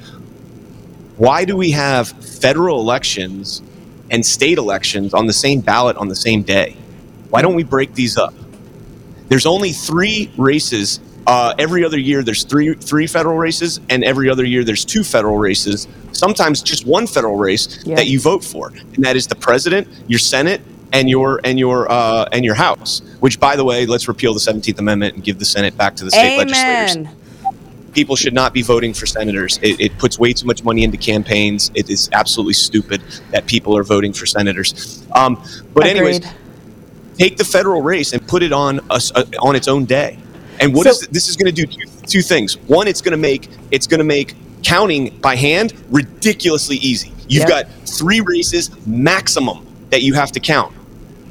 Why 1.17 1.45
do 1.45 1.57
we 1.57 1.71
have 1.71 2.09
federal 2.09 2.80
elections 2.80 3.63
and 4.11 4.23
state 4.23 4.59
elections 4.59 5.13
on 5.13 5.25
the 5.25 5.34
same 5.34 5.61
ballot 5.61 5.97
on 5.97 6.07
the 6.07 6.15
same 6.15 6.43
day? 6.43 6.78
Why 7.30 7.41
don't 7.41 7.55
we 7.55 7.63
break 7.63 7.95
these 7.95 8.17
up? 8.17 8.34
There's 9.28 9.45
only 9.45 9.71
three 9.71 10.32
races. 10.38 10.99
Uh, 11.25 11.53
every 11.57 11.84
other 11.84 11.99
year, 11.99 12.23
there's 12.23 12.43
three 12.43 12.75
three 12.75 13.07
federal 13.07 13.38
races, 13.38 13.82
and 13.89 14.03
every 14.03 14.30
other 14.30 14.45
year, 14.45 14.63
there's 14.63 14.86
two 14.86 15.03
federal 15.03 15.38
races. 15.38 15.88
Sometimes 16.18 16.61
just 16.61 16.86
one 16.86 17.05
federal 17.07 17.36
race 17.38 17.84
Yeah. 17.86 17.95
that 17.95 18.07
you 18.07 18.20
vote 18.20 18.43
for, 18.43 18.70
and 18.95 19.03
that 19.05 19.15
is 19.15 19.28
the 19.28 19.36
president, 19.36 19.88
your 20.07 20.20
Senate, 20.20 20.61
and 20.93 21.09
your 21.09 21.39
and 21.43 21.59
your 21.59 21.89
uh, 21.91 22.28
and 22.32 22.43
your 22.43 22.55
House. 22.55 23.01
Which, 23.20 23.39
by 23.39 23.55
the 23.55 23.63
way, 23.63 23.86
let's 23.86 24.07
repeal 24.07 24.34
the 24.34 24.39
Seventeenth 24.39 24.80
Amendment 24.80 25.15
and 25.15 25.24
give 25.24 25.38
the 25.39 25.45
Senate 25.45 25.78
back 25.78 25.95
to 25.97 26.05
the 26.05 26.11
state 26.11 26.38
legislators 26.38 27.07
people 27.93 28.15
should 28.15 28.34
not 28.34 28.53
be 28.53 28.61
voting 28.61 28.93
for 28.93 29.07
senators. 29.07 29.57
It, 29.63 29.80
it 29.82 29.97
puts 29.97 30.20
way 30.20 30.32
too 30.32 30.45
much 30.45 30.63
money 30.63 30.84
into 30.84 30.97
campaigns. 30.97 31.72
It 31.74 31.89
is 31.89 32.09
absolutely 32.13 32.53
stupid 32.53 33.01
that 33.32 33.47
people 33.47 33.76
are 33.76 33.82
voting 33.82 34.13
for 34.13 34.28
senators. 34.28 35.03
Um, 35.13 35.43
but 35.74 35.88
anyways, 35.88 36.20
take 37.18 37.38
the 37.38 37.43
federal 37.43 37.82
race 37.82 38.13
and 38.13 38.26
put 38.28 38.43
it 38.43 38.53
on 38.53 38.82
us 38.91 39.11
uh, 39.15 39.26
on 39.39 39.55
its 39.55 39.68
own 39.68 39.86
day. 39.86 40.20
And 40.59 40.76
what 40.76 40.84
So- 40.84 40.91
is 40.91 41.07
this 41.07 41.28
is 41.28 41.36
going 41.36 41.51
to 41.51 41.65
do 41.65 41.65
two, 41.65 41.88
two 42.05 42.22
things. 42.22 42.57
One, 42.68 42.88
it's 42.88 43.01
going 43.01 43.13
to 43.13 43.18
make 43.18 43.49
it's 43.72 43.88
going 43.88 43.97
to 43.99 44.03
make 44.03 44.36
counting 44.64 45.18
by 45.20 45.36
hand 45.36 45.74
ridiculously 45.89 46.78
easy. 46.78 47.12
You've 47.28 47.41
Yep. 47.41 47.49
got 47.49 47.68
three 47.88 48.22
races 48.22 48.70
maximum 48.86 49.66
that 49.89 50.01
you 50.01 50.14
have 50.14 50.32
to 50.34 50.39
count. 50.39 50.74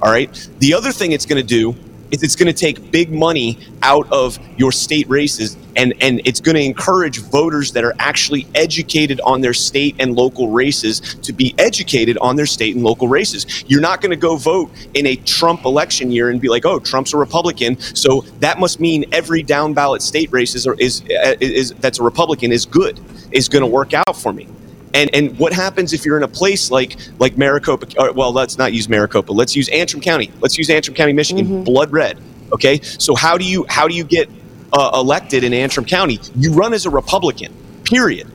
All 0.02 0.10
right. 0.10 0.30
The 0.58 0.74
other 0.74 0.92
thing 0.92 1.12
it's 1.12 1.26
going 1.26 1.40
to 1.40 1.46
do 1.46 1.74
is 2.10 2.22
it's 2.22 2.36
going 2.36 2.52
to 2.52 2.58
take 2.58 2.90
big 2.90 3.12
money 3.12 3.58
out 3.82 4.10
of 4.12 4.38
your 4.58 4.72
state 4.72 5.08
races 5.08 5.56
and, 5.76 5.92
and 6.00 6.22
it's 6.24 6.40
going 6.40 6.54
to 6.54 6.62
encourage 6.62 7.20
voters 7.20 7.72
that 7.72 7.84
are 7.84 7.94
actually 7.98 8.46
educated 8.54 9.20
on 9.20 9.42
their 9.42 9.52
state 9.52 9.94
and 9.98 10.16
local 10.16 10.48
races 10.48 11.00
to 11.16 11.32
be 11.32 11.54
educated 11.58 12.16
on 12.18 12.36
their 12.36 12.46
state 12.46 12.74
and 12.74 12.84
local 12.84 13.08
races. 13.08 13.64
You're 13.68 13.82
not 13.82 14.00
going 14.00 14.10
to 14.10 14.16
go 14.16 14.36
vote 14.36 14.70
in 14.94 15.06
a 15.06 15.16
Trump 15.16 15.64
election 15.64 16.10
year 16.10 16.30
and 16.30 16.40
be 16.40 16.48
like, 16.48 16.64
oh, 16.64 16.80
Trump's 16.80 17.12
a 17.12 17.18
Republican, 17.18 17.78
so 17.78 18.22
that 18.40 18.58
must 18.58 18.80
mean 18.80 19.04
every 19.12 19.42
down 19.42 19.74
ballot 19.74 20.02
state 20.02 20.32
race 20.32 20.66
are, 20.66 20.74
is, 20.74 21.02
is, 21.08 21.40
is 21.40 21.74
that's 21.74 21.98
a 21.98 22.02
Republican 22.02 22.52
is 22.52 22.64
good, 22.64 22.98
is 23.30 23.48
going 23.48 23.62
to 23.62 23.66
work 23.66 23.92
out 23.92 24.16
for 24.16 24.32
me 24.32 24.48
And 24.96 25.10
and 25.14 25.38
what 25.38 25.52
happens 25.52 25.92
if 25.92 26.04
you're 26.06 26.16
in 26.16 26.22
a 26.22 26.28
place 26.28 26.70
like 26.70 26.96
like 27.18 27.36
Maricopa? 27.36 27.86
Or, 27.98 28.12
well, 28.12 28.32
let's 28.32 28.56
not 28.56 28.72
use 28.72 28.88
Maricopa. 28.88 29.32
Let's 29.32 29.54
use 29.54 29.68
Antrim 29.68 30.00
County. 30.00 30.32
Let's 30.40 30.56
use 30.56 30.70
Antrim 30.70 30.94
County, 30.96 31.12
Michigan. 31.12 31.64
Blood 31.64 31.92
red. 31.92 32.18
Okay. 32.52 32.80
So 32.82 33.14
how 33.14 33.36
do 33.36 33.44
you 33.44 33.66
how 33.68 33.86
do 33.86 33.94
you 33.94 34.04
get 34.04 34.28
uh, 34.72 34.90
elected 34.94 35.44
in 35.44 35.52
Antrim 35.52 35.84
County? 35.84 36.18
You 36.34 36.52
run 36.52 36.72
as 36.72 36.86
a 36.86 36.90
Republican. 36.90 37.52
Period. 37.84 38.26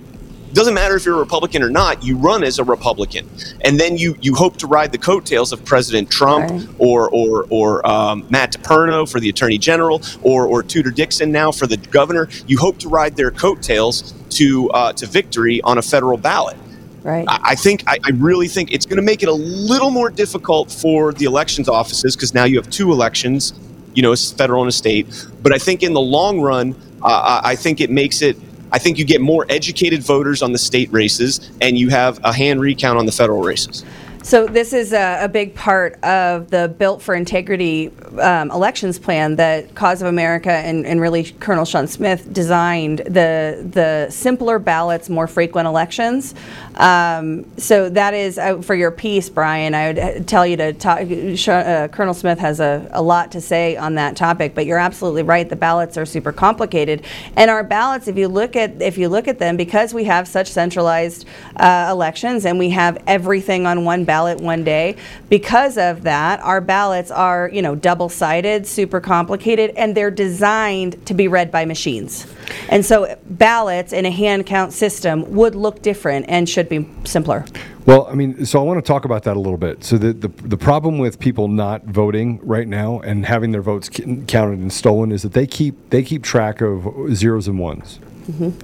Doesn't 0.54 0.74
matter 0.74 0.98
if 0.98 1.06
you're 1.06 1.16
a 1.16 1.20
Republican 1.20 1.64
or 1.64 1.70
not. 1.70 2.04
You 2.04 2.18
run 2.18 2.44
as 2.44 2.60
a 2.60 2.64
Republican, 2.66 3.28
and 3.62 3.80
then 3.80 3.98
you 3.98 4.18
you 4.22 4.36
hope 4.36 4.58
to 4.58 4.68
ride 4.68 4.92
the 4.92 4.98
coattails 4.98 5.54
of 5.54 5.64
President 5.66 6.12
Trump 6.12 6.52
Right. 6.52 6.68
or 6.78 7.10
or 7.10 7.48
or 7.50 7.88
um, 7.88 8.28
Matt 8.30 8.54
DePerno 8.54 9.10
for 9.10 9.20
the 9.22 9.30
Attorney 9.30 9.58
General 9.58 10.02
or 10.22 10.46
or 10.46 10.62
Tudor 10.62 10.92
Dixon 10.92 11.32
now 11.32 11.52
for 11.54 11.68
the 11.68 11.78
governor. 11.78 12.28
You 12.48 12.58
hope 12.60 12.78
to 12.80 12.90
ride 12.90 13.16
their 13.16 13.32
coattails 13.32 14.14
to 14.32 14.70
uh, 14.72 14.94
to 14.94 15.06
victory 15.06 15.62
on 15.62 15.78
a 15.78 15.82
federal 15.82 16.18
ballot. 16.18 16.58
Right. 17.04 17.26
I 17.28 17.40
I 17.44 17.56
think 17.56 17.84
I, 17.88 17.98
I 18.04 18.12
really 18.12 18.48
think 18.48 18.74
it's 18.74 18.86
going 18.86 18.98
to 18.98 19.04
make 19.04 19.24
it 19.24 19.30
a 19.30 19.34
little 19.34 19.92
more 19.92 20.10
difficult 20.10 20.72
for 20.72 21.14
the 21.14 21.26
elections 21.26 21.68
offices 21.70 22.16
because 22.16 22.34
now 22.34 22.46
you 22.46 22.58
have 22.58 22.70
two 22.70 22.92
elections, 22.92 23.54
you 23.94 24.02
know, 24.02 24.16
federal 24.16 24.62
and 24.62 24.70
a 24.70 24.72
state. 24.72 25.08
But 25.42 25.54
I 25.54 25.58
think 25.58 25.84
in 25.84 25.94
the 25.94 26.02
long 26.02 26.42
run, 26.42 26.76
uh, 27.04 27.42
I 27.44 27.52
I 27.52 27.56
think 27.56 27.82
it 27.82 27.90
makes 27.90 28.22
it. 28.22 28.38
I 28.74 28.80
think 28.80 28.98
you 28.98 29.04
get 29.04 29.20
more 29.20 29.46
educated 29.50 30.02
voters 30.02 30.42
on 30.42 30.54
the 30.54 30.58
state 30.58 30.92
races, 30.94 31.52
and 31.60 31.78
you 31.78 31.90
have 31.90 32.20
a 32.24 32.32
hand 32.32 32.62
recount 32.62 32.98
on 32.98 33.06
the 33.06 33.12
federal 33.12 33.42
races. 33.42 33.84
So 34.24 34.46
this 34.46 34.72
is 34.72 34.94
a, 34.94 35.24
a 35.24 35.28
big 35.28 35.56
part 35.56 36.02
of 36.04 36.52
the 36.52 36.74
Built 36.78 37.02
for 37.02 37.16
Integrity 37.16 37.92
um, 38.20 38.52
elections 38.52 39.00
plan 39.00 39.36
that 39.38 39.74
Cause 39.76 40.02
of 40.02 40.08
America 40.08 40.52
and, 40.52 40.86
and 40.86 41.00
really 41.00 41.24
Colonel 41.24 41.66
Shawn 41.66 41.88
Smith 41.88 42.32
designed 42.34 43.00
the 43.00 43.68
the 43.72 44.10
simpler 44.10 44.60
ballots, 44.60 45.10
more 45.10 45.28
frequent 45.28 45.68
elections. 45.68 46.36
Um, 46.76 47.46
so 47.58 47.90
that 47.90 48.14
is 48.14 48.38
uh, 48.38 48.62
for 48.62 48.76
your 48.76 48.92
piece, 48.92 49.30
Brian. 49.30 49.76
I 49.76 49.88
would 49.88 50.00
uh, 50.00 50.20
tell 50.24 50.46
you 50.46 50.58
to 50.58 50.74
talk. 50.74 51.00
Uh, 51.02 51.88
Colonel 51.90 52.14
Smith 52.14 52.40
has 52.40 52.60
a, 52.60 52.88
a 52.92 53.02
lot 53.02 53.32
to 53.32 53.42
say 53.42 53.76
on 53.78 53.96
that 53.96 54.16
topic, 54.16 54.56
but 54.56 54.66
you're 54.66 54.78
absolutely 54.78 55.24
right. 55.24 55.48
The 55.48 55.56
ballots 55.56 55.98
are 55.98 56.06
super 56.06 56.32
complicated, 56.32 57.04
and 57.36 57.50
our 57.52 57.64
ballots, 57.64 58.08
if 58.08 58.18
you 58.18 58.28
look 58.28 58.56
at 58.56 58.82
if 58.82 58.98
you 58.98 59.10
look 59.10 59.28
at 59.28 59.40
them, 59.40 59.58
because 59.58 59.94
we 59.94 60.06
have 60.06 60.28
such 60.28 60.48
centralized 60.48 61.26
uh, 61.58 61.90
elections 61.92 62.46
and 62.46 62.58
we 62.58 62.70
have 62.72 63.02
everything 63.08 63.66
on 63.66 63.86
one 63.86 64.06
ballot 64.06 64.40
one 64.40 64.64
day, 64.64 64.96
because 65.30 65.78
of 65.78 66.04
that, 66.04 66.40
our 66.42 66.62
ballots 66.62 67.12
are 67.12 67.50
you 67.54 67.62
know 67.62 67.76
double 67.76 68.01
sided, 68.10 68.68
super 68.68 69.00
complicated, 69.00 69.72
and 69.78 69.96
they're 69.96 70.12
designed 70.12 71.06
to 71.06 71.14
be 71.14 71.28
read 71.28 71.52
by 71.52 71.66
machines. 71.66 72.28
And 72.70 72.86
so 72.86 73.18
ballots 73.26 73.94
in 73.94 74.06
a 74.06 74.12
hand 74.12 74.46
count 74.46 74.74
system 74.74 75.32
would 75.34 75.56
look 75.56 75.82
different 75.82 76.26
and 76.30 76.48
should 76.48 76.70
be 76.70 76.88
simpler. 77.04 77.46
Well, 77.86 78.06
I 78.08 78.14
mean, 78.14 78.46
so 78.46 78.60
I 78.60 78.64
want 78.64 78.78
to 78.78 78.88
talk 78.88 79.06
about 79.06 79.24
that 79.24 79.36
a 79.36 79.40
little 79.40 79.58
bit. 79.58 79.84
So 79.84 79.98
the, 79.98 80.14
the 80.14 80.28
the 80.28 80.58
problem 80.58 81.00
with 81.00 81.20
people 81.20 81.48
not 81.48 81.84
voting 81.86 82.40
right 82.44 82.68
now 82.68 83.00
and 83.00 83.26
having 83.26 83.52
their 83.52 83.64
votes 83.64 83.90
counted 83.90 84.60
and 84.60 84.72
stolen 84.72 85.12
is 85.12 85.24
that 85.24 85.34
they 85.34 85.48
keep 85.48 85.90
they 85.90 86.04
keep 86.04 86.24
track 86.24 86.62
of 86.62 86.88
zeros 87.16 87.48
and 87.48 87.58
ones. 87.58 88.00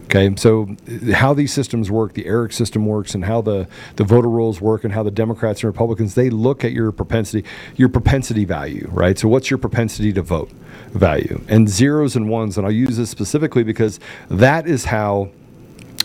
Okay, 0.05 0.35
so 0.35 0.75
uh, 0.87 1.13
how 1.13 1.33
these 1.33 1.53
systems 1.53 1.91
work, 1.91 2.13
the 2.13 2.25
ERIC 2.25 2.53
system 2.53 2.85
works, 2.85 3.15
and 3.15 3.25
how 3.25 3.41
the, 3.41 3.67
the 3.95 4.03
voter 4.03 4.29
rolls 4.29 4.61
work, 4.61 4.83
and 4.83 4.93
how 4.93 5.03
the 5.03 5.11
Democrats 5.11 5.61
and 5.61 5.67
Republicans 5.67 6.15
they 6.15 6.29
look 6.29 6.63
at 6.63 6.71
your 6.71 6.91
propensity, 6.91 7.47
your 7.75 7.89
propensity 7.89 8.45
value, 8.45 8.87
right? 8.91 9.17
So 9.17 9.27
what's 9.27 9.49
your 9.49 9.57
propensity 9.57 10.13
to 10.13 10.21
vote 10.21 10.51
value? 10.91 11.41
And 11.47 11.69
zeros 11.69 12.15
and 12.15 12.29
ones, 12.29 12.57
and 12.57 12.65
I'll 12.65 12.71
use 12.71 12.97
this 12.97 13.09
specifically 13.09 13.63
because 13.63 13.99
that 14.29 14.67
is 14.67 14.85
how 14.85 15.29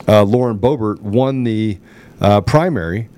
uh, 0.08 0.22
Lauren 0.24 0.58
Boebert 0.58 1.00
won 1.00 1.44
the 1.44 1.78
uh, 2.20 2.40
primary 2.40 3.08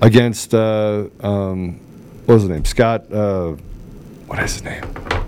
against 0.00 0.54
uh, 0.54 1.06
um, 1.20 1.78
what 2.26 2.34
was 2.34 2.42
his 2.42 2.50
name? 2.50 2.64
Scott. 2.64 3.10
Uh, 3.12 3.56
what 4.26 4.42
is 4.42 4.54
his 4.54 4.64
name? 4.64 5.23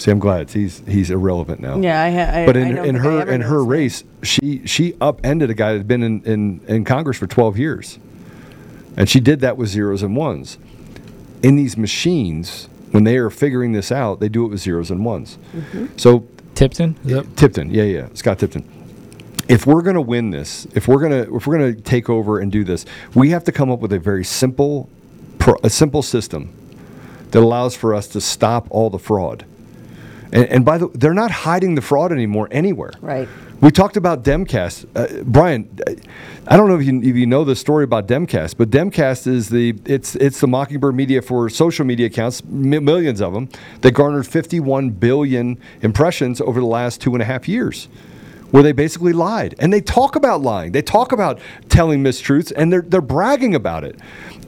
See, 0.00 0.10
I'm 0.10 0.18
glad 0.18 0.50
he's 0.50 0.82
he's 0.88 1.10
irrelevant 1.10 1.60
now. 1.60 1.78
Yeah, 1.78 2.00
I 2.02 2.10
ha- 2.10 2.38
I- 2.40 2.46
but 2.46 2.56
I 2.56 2.60
in, 2.60 2.74
don't 2.76 2.86
in 2.86 2.94
her 2.96 3.20
in 3.30 3.40
her 3.42 3.58
his 3.58 3.62
name. 3.62 3.68
race, 3.68 4.04
she 4.22 4.66
she 4.66 4.94
upended 5.00 5.50
a 5.50 5.54
guy 5.54 5.72
that 5.72 5.78
had 5.78 5.88
been 5.88 6.02
in, 6.02 6.22
in, 6.24 6.60
in 6.66 6.84
Congress 6.86 7.18
for 7.18 7.26
12 7.26 7.58
years, 7.58 7.98
and 8.96 9.08
she 9.10 9.20
did 9.20 9.40
that 9.40 9.58
with 9.58 9.68
zeros 9.68 10.02
and 10.02 10.16
ones. 10.16 10.56
In 11.42 11.56
these 11.56 11.76
machines, 11.76 12.68
when 12.92 13.04
they 13.04 13.18
are 13.18 13.28
figuring 13.28 13.72
this 13.72 13.92
out, 13.92 14.20
they 14.20 14.28
do 14.30 14.44
it 14.46 14.48
with 14.48 14.60
zeros 14.60 14.90
and 14.90 15.04
ones. 15.04 15.36
Mm-hmm. 15.54 15.86
So 15.98 16.26
Tipton? 16.54 16.96
Is 17.04 17.12
that- 17.12 17.36
Tipton, 17.36 17.70
yeah, 17.70 17.82
yeah, 17.84 18.08
Scott 18.14 18.38
Tipton. 18.38 18.64
If 19.48 19.66
we're 19.66 19.82
going 19.82 19.96
to 19.96 20.00
win 20.00 20.30
this, 20.30 20.66
if 20.74 20.88
we're 20.88 21.00
going 21.00 21.12
to 21.24 21.36
if 21.36 21.46
we're 21.46 21.58
going 21.58 21.74
to 21.74 21.80
take 21.82 22.08
over 22.08 22.38
and 22.38 22.50
do 22.50 22.64
this, 22.64 22.86
we 23.14 23.30
have 23.30 23.44
to 23.44 23.52
come 23.52 23.70
up 23.70 23.80
with 23.80 23.92
a 23.92 23.98
very 23.98 24.24
simple, 24.24 24.88
pro, 25.38 25.56
a 25.62 25.68
simple 25.68 26.00
system 26.02 26.54
that 27.32 27.40
allows 27.42 27.76
for 27.76 27.94
us 27.94 28.08
to 28.08 28.20
stop 28.22 28.66
all 28.70 28.88
the 28.88 28.98
fraud. 28.98 29.44
And, 30.32 30.46
and 30.46 30.64
by 30.64 30.78
the 30.78 30.86
way, 30.86 30.92
they're 30.96 31.14
not 31.14 31.30
hiding 31.30 31.74
the 31.74 31.82
fraud 31.82 32.12
anymore 32.12 32.48
anywhere. 32.50 32.92
Right. 33.00 33.28
We 33.60 33.70
talked 33.70 33.98
about 33.98 34.24
Demcast, 34.24 34.86
uh, 34.94 35.22
Brian. 35.24 35.68
I 36.46 36.56
don't 36.56 36.68
know 36.68 36.78
if 36.78 36.86
you, 36.86 36.98
if 37.02 37.14
you 37.14 37.26
know 37.26 37.44
the 37.44 37.54
story 37.54 37.84
about 37.84 38.08
Demcast, 38.08 38.56
but 38.56 38.70
Demcast 38.70 39.26
is 39.26 39.50
the 39.50 39.74
it's 39.84 40.16
it's 40.16 40.40
the 40.40 40.46
Mockingbird 40.46 40.94
Media 40.94 41.20
for 41.20 41.50
social 41.50 41.84
media 41.84 42.06
accounts, 42.06 42.42
mi- 42.44 42.78
millions 42.78 43.20
of 43.20 43.34
them 43.34 43.50
that 43.82 43.92
garnered 43.92 44.26
51 44.26 44.90
billion 44.90 45.58
impressions 45.82 46.40
over 46.40 46.58
the 46.58 46.66
last 46.66 47.02
two 47.02 47.12
and 47.12 47.20
a 47.20 47.26
half 47.26 47.46
years, 47.48 47.88
where 48.50 48.62
they 48.62 48.72
basically 48.72 49.12
lied 49.12 49.54
and 49.58 49.70
they 49.70 49.82
talk 49.82 50.16
about 50.16 50.40
lying, 50.40 50.72
they 50.72 50.82
talk 50.82 51.12
about 51.12 51.38
telling 51.68 52.02
mistruths, 52.02 52.50
and 52.56 52.72
they're 52.72 52.82
they're 52.82 53.02
bragging 53.02 53.54
about 53.54 53.84
it. 53.84 53.98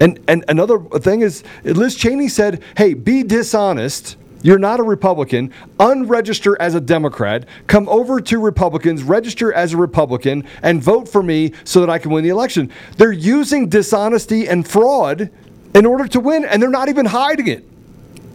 And 0.00 0.18
and 0.26 0.42
another 0.48 0.78
thing 0.78 1.20
is, 1.20 1.44
Liz 1.64 1.96
Cheney 1.96 2.28
said, 2.28 2.62
"Hey, 2.78 2.94
be 2.94 3.22
dishonest." 3.22 4.16
You're 4.42 4.58
not 4.58 4.80
a 4.80 4.82
Republican. 4.82 5.52
Unregister 5.78 6.56
as 6.58 6.74
a 6.74 6.80
Democrat. 6.80 7.46
Come 7.68 7.88
over 7.88 8.20
to 8.20 8.38
Republicans, 8.38 9.02
register 9.02 9.52
as 9.52 9.72
a 9.72 9.76
Republican, 9.76 10.44
and 10.62 10.82
vote 10.82 11.08
for 11.08 11.22
me 11.22 11.52
so 11.64 11.80
that 11.80 11.88
I 11.88 11.98
can 11.98 12.10
win 12.10 12.24
the 12.24 12.30
election. 12.30 12.70
They're 12.96 13.12
using 13.12 13.68
dishonesty 13.68 14.48
and 14.48 14.66
fraud 14.66 15.30
in 15.74 15.86
order 15.86 16.06
to 16.08 16.20
win, 16.20 16.44
and 16.44 16.60
they're 16.60 16.70
not 16.70 16.88
even 16.88 17.06
hiding 17.06 17.46
it. 17.48 17.64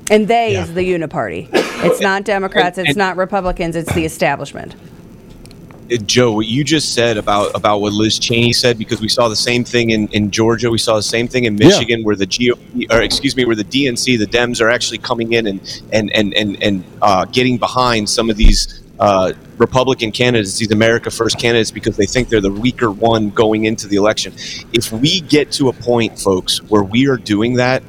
And 0.09 0.27
they 0.27 0.55
is 0.55 0.73
the 0.73 0.81
uniparty. 0.81 1.49
It's 1.79 2.01
not 2.01 2.23
Democrats, 2.23 2.79
it's 2.79 2.89
and- 2.89 2.97
not 2.97 3.17
Republicans, 3.17 3.75
it's 3.75 3.93
the 3.93 4.03
establishment. 4.03 4.75
Uh, 5.91 5.97
Joe, 5.97 6.33
what 6.33 6.45
you 6.45 6.63
just 6.63 6.93
said 6.93 7.17
about 7.17 7.55
about 7.55 7.81
what 7.81 7.93
Liz 7.93 8.19
Cheney 8.19 8.53
said, 8.53 8.77
because 8.77 8.99
we 9.01 9.09
saw 9.09 9.27
the 9.29 9.35
same 9.35 9.63
thing 9.63 9.91
in, 9.91 10.07
in 10.09 10.31
Georgia, 10.31 10.69
we 10.69 10.77
saw 10.77 10.95
the 10.95 11.03
same 11.03 11.27
thing 11.27 11.45
in 11.45 11.55
Michigan, 11.55 12.03
where 12.03 12.15
the 12.15 12.27
GOP, 12.27 12.91
or 12.91 13.01
excuse 13.01 13.35
me, 13.35 13.45
where 13.45 13.55
the 13.55 13.63
DNC, 13.63 14.19
the 14.19 14.25
Dems, 14.25 14.61
are 14.61 14.69
actually 14.69 14.97
coming 14.97 15.33
in 15.33 15.47
and 15.47 15.81
and 15.93 16.11
and 16.13 16.33
and, 16.33 16.61
and 16.63 16.83
uh, 17.01 17.25
getting 17.25 17.57
behind 17.57 18.09
some 18.09 18.29
of 18.29 18.37
these 18.37 18.83
uh, 18.99 19.33
Republican 19.57 20.11
candidates, 20.11 20.57
these 20.57 20.71
America 20.71 21.11
First 21.11 21.39
candidates, 21.39 21.71
because 21.71 21.97
they 21.97 22.05
think 22.05 22.29
they're 22.29 22.41
the 22.41 22.51
weaker 22.51 22.91
one 22.91 23.29
going 23.29 23.65
into 23.65 23.87
the 23.87 23.95
election. 23.95 24.33
If 24.73 24.91
we 24.91 25.21
get 25.21 25.51
to 25.53 25.69
a 25.69 25.73
point, 25.73 26.19
folks, 26.19 26.61
where 26.63 26.83
we 26.83 27.07
are 27.07 27.17
doing 27.17 27.55
that, 27.55 27.83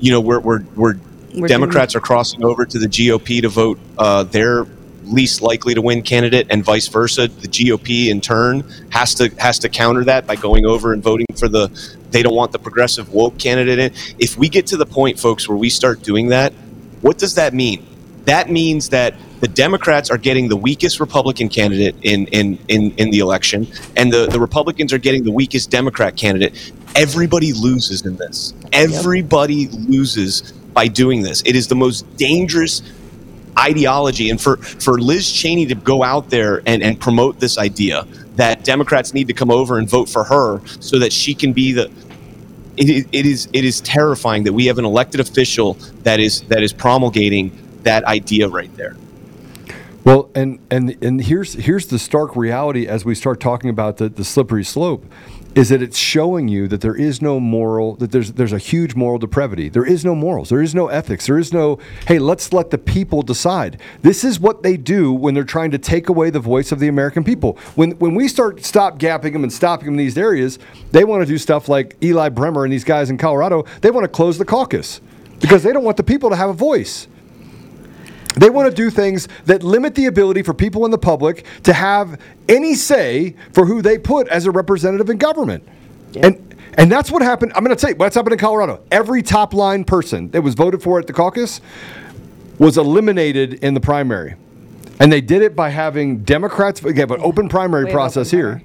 you 0.00 0.10
know, 0.12 0.20
we're 0.20 0.40
we're, 0.40 0.62
we're, 0.74 0.94
We're 1.34 1.48
Democrats 1.48 1.94
are 1.94 2.00
crossing 2.00 2.44
over 2.44 2.64
to 2.64 2.78
the 2.78 2.86
GOP 2.86 3.42
to 3.42 3.48
vote 3.48 3.78
uh, 3.98 4.22
their 4.24 4.66
least 5.06 5.42
likely 5.42 5.74
to 5.74 5.82
win 5.82 6.02
candidate, 6.02 6.46
and 6.50 6.64
vice 6.64 6.88
versa. 6.88 7.28
The 7.28 7.48
GOP 7.48 8.08
in 8.08 8.20
turn 8.20 8.64
has 8.90 9.14
to 9.16 9.28
has 9.38 9.58
to 9.60 9.68
counter 9.68 10.04
that 10.04 10.26
by 10.26 10.36
going 10.36 10.66
over 10.66 10.92
and 10.92 11.02
voting 11.02 11.26
for 11.36 11.48
the 11.48 11.68
they 12.10 12.22
don't 12.22 12.34
want 12.34 12.52
the 12.52 12.58
progressive 12.58 13.12
woke 13.12 13.38
candidate 13.38 13.78
in. 13.78 13.92
If 14.18 14.38
we 14.38 14.48
get 14.48 14.66
to 14.68 14.76
the 14.76 14.86
point, 14.86 15.18
folks, 15.18 15.48
where 15.48 15.58
we 15.58 15.68
start 15.68 16.02
doing 16.02 16.28
that, 16.28 16.52
what 17.00 17.18
does 17.18 17.34
that 17.34 17.54
mean? 17.54 17.84
That 18.24 18.50
means 18.50 18.88
that 18.90 19.14
the 19.40 19.48
Democrats 19.48 20.10
are 20.10 20.16
getting 20.16 20.48
the 20.48 20.56
weakest 20.56 21.00
Republican 21.00 21.48
candidate 21.48 21.96
in 22.02 22.26
in 22.28 22.58
in, 22.68 22.92
in 22.92 23.10
the 23.10 23.18
election, 23.18 23.66
and 23.96 24.12
the, 24.12 24.26
the 24.26 24.40
Republicans 24.40 24.92
are 24.92 24.98
getting 24.98 25.24
the 25.24 25.32
weakest 25.32 25.70
Democrat 25.70 26.16
candidate. 26.16 26.72
Everybody 26.94 27.52
loses 27.52 28.06
in 28.06 28.16
this. 28.16 28.54
Everybody 28.72 29.68
loses 29.68 30.52
by 30.72 30.88
doing 30.88 31.22
this. 31.22 31.42
It 31.44 31.56
is 31.56 31.68
the 31.68 31.74
most 31.74 32.16
dangerous 32.16 32.80
ideology 33.58 34.30
and 34.30 34.40
for 34.40 34.56
for 34.56 34.98
Liz 35.00 35.30
Cheney 35.30 35.66
to 35.66 35.74
go 35.74 36.02
out 36.02 36.30
there 36.30 36.62
and 36.66 36.82
and 36.82 37.00
promote 37.00 37.40
this 37.40 37.58
idea 37.58 38.06
that 38.36 38.64
Democrats 38.64 39.14
need 39.14 39.28
to 39.28 39.32
come 39.34 39.50
over 39.50 39.78
and 39.78 39.88
vote 39.88 40.08
for 40.08 40.24
her 40.24 40.60
so 40.80 40.98
that 40.98 41.12
she 41.12 41.34
can 41.34 41.52
be 41.52 41.72
the 41.72 41.90
it, 42.76 42.90
is- 42.90 43.06
it 43.12 43.26
is 43.26 43.48
it 43.52 43.64
is 43.64 43.80
terrifying 43.80 44.44
that 44.44 44.52
we 44.52 44.66
have 44.66 44.78
an 44.78 44.84
elected 44.84 45.20
official 45.20 45.74
that 46.02 46.20
is 46.20 46.42
that 46.42 46.62
is 46.62 46.72
promulgating 46.72 47.52
that 47.82 48.04
idea 48.04 48.48
right 48.48 48.74
there. 48.76 48.96
Well, 50.04 50.30
and 50.34 50.58
and 50.70 50.96
and 51.02 51.22
here's 51.22 51.54
here's 51.54 51.86
the 51.86 51.98
stark 51.98 52.36
reality 52.36 52.86
as 52.86 53.04
we 53.04 53.14
start 53.14 53.40
talking 53.40 53.70
about 53.70 53.96
the, 53.96 54.08
the 54.08 54.24
slippery 54.24 54.64
slope 54.64 55.06
is 55.54 55.68
that 55.68 55.80
it's 55.82 55.96
showing 55.96 56.48
you 56.48 56.66
that 56.68 56.80
there 56.80 56.96
is 56.96 57.22
no 57.22 57.38
moral 57.38 57.94
that 57.96 58.10
there's 58.10 58.32
there's 58.32 58.52
a 58.52 58.58
huge 58.58 58.94
moral 58.94 59.18
depravity. 59.18 59.68
There 59.68 59.86
is 59.86 60.04
no 60.04 60.14
morals. 60.14 60.48
There 60.48 60.62
is 60.62 60.74
no 60.74 60.88
ethics. 60.88 61.26
There 61.26 61.38
is 61.38 61.52
no 61.52 61.78
hey, 62.06 62.18
let's 62.18 62.52
let 62.52 62.70
the 62.70 62.78
people 62.78 63.22
decide. 63.22 63.80
This 64.02 64.24
is 64.24 64.40
what 64.40 64.62
they 64.62 64.76
do 64.76 65.12
when 65.12 65.34
they're 65.34 65.44
trying 65.44 65.70
to 65.70 65.78
take 65.78 66.08
away 66.08 66.30
the 66.30 66.40
voice 66.40 66.72
of 66.72 66.80
the 66.80 66.88
American 66.88 67.22
people. 67.22 67.58
When 67.76 67.92
when 67.92 68.14
we 68.14 68.28
start 68.28 68.64
stop 68.64 68.98
gapping 68.98 69.32
them 69.32 69.44
and 69.44 69.52
stopping 69.52 69.86
them 69.86 69.94
in 69.94 69.98
these 69.98 70.18
areas, 70.18 70.58
they 70.90 71.04
want 71.04 71.22
to 71.22 71.26
do 71.26 71.38
stuff 71.38 71.68
like 71.68 71.96
Eli 72.02 72.28
Bremer 72.30 72.64
and 72.64 72.72
these 72.72 72.84
guys 72.84 73.10
in 73.10 73.18
Colorado. 73.18 73.64
They 73.80 73.90
want 73.90 74.04
to 74.04 74.08
close 74.08 74.38
the 74.38 74.44
caucus 74.44 75.00
because 75.40 75.62
they 75.62 75.72
don't 75.72 75.84
want 75.84 75.96
the 75.96 76.02
people 76.02 76.30
to 76.30 76.36
have 76.36 76.50
a 76.50 76.54
voice. 76.54 77.06
They 78.34 78.50
want 78.50 78.68
to 78.68 78.74
do 78.74 78.90
things 78.90 79.28
that 79.46 79.62
limit 79.62 79.94
the 79.94 80.06
ability 80.06 80.42
for 80.42 80.54
people 80.54 80.84
in 80.84 80.90
the 80.90 80.98
public 80.98 81.44
to 81.62 81.72
have 81.72 82.20
any 82.48 82.74
say 82.74 83.36
for 83.52 83.64
who 83.64 83.80
they 83.80 83.98
put 83.98 84.28
as 84.28 84.46
a 84.46 84.50
representative 84.50 85.08
in 85.10 85.18
government. 85.18 85.66
And 86.20 86.54
and 86.76 86.90
that's 86.90 87.10
what 87.10 87.22
happened. 87.22 87.52
I'm 87.54 87.64
going 87.64 87.76
to 87.76 87.80
tell 87.80 87.90
you 87.90 87.96
what's 87.96 88.16
happened 88.16 88.32
in 88.32 88.38
Colorado. 88.38 88.82
Every 88.90 89.22
top 89.22 89.54
line 89.54 89.84
person 89.84 90.30
that 90.30 90.42
was 90.42 90.54
voted 90.54 90.82
for 90.82 90.98
at 90.98 91.06
the 91.06 91.12
caucus 91.12 91.60
was 92.58 92.78
eliminated 92.78 93.54
in 93.54 93.74
the 93.74 93.80
primary. 93.80 94.34
And 95.00 95.12
they 95.12 95.20
did 95.20 95.42
it 95.42 95.56
by 95.56 95.70
having 95.70 96.22
Democrats, 96.22 96.82
we 96.82 96.96
have 96.98 97.10
an 97.10 97.20
open 97.20 97.48
primary 97.48 97.84
We 97.86 97.92
process 97.92 98.28
open 98.28 98.38
here. 98.38 98.62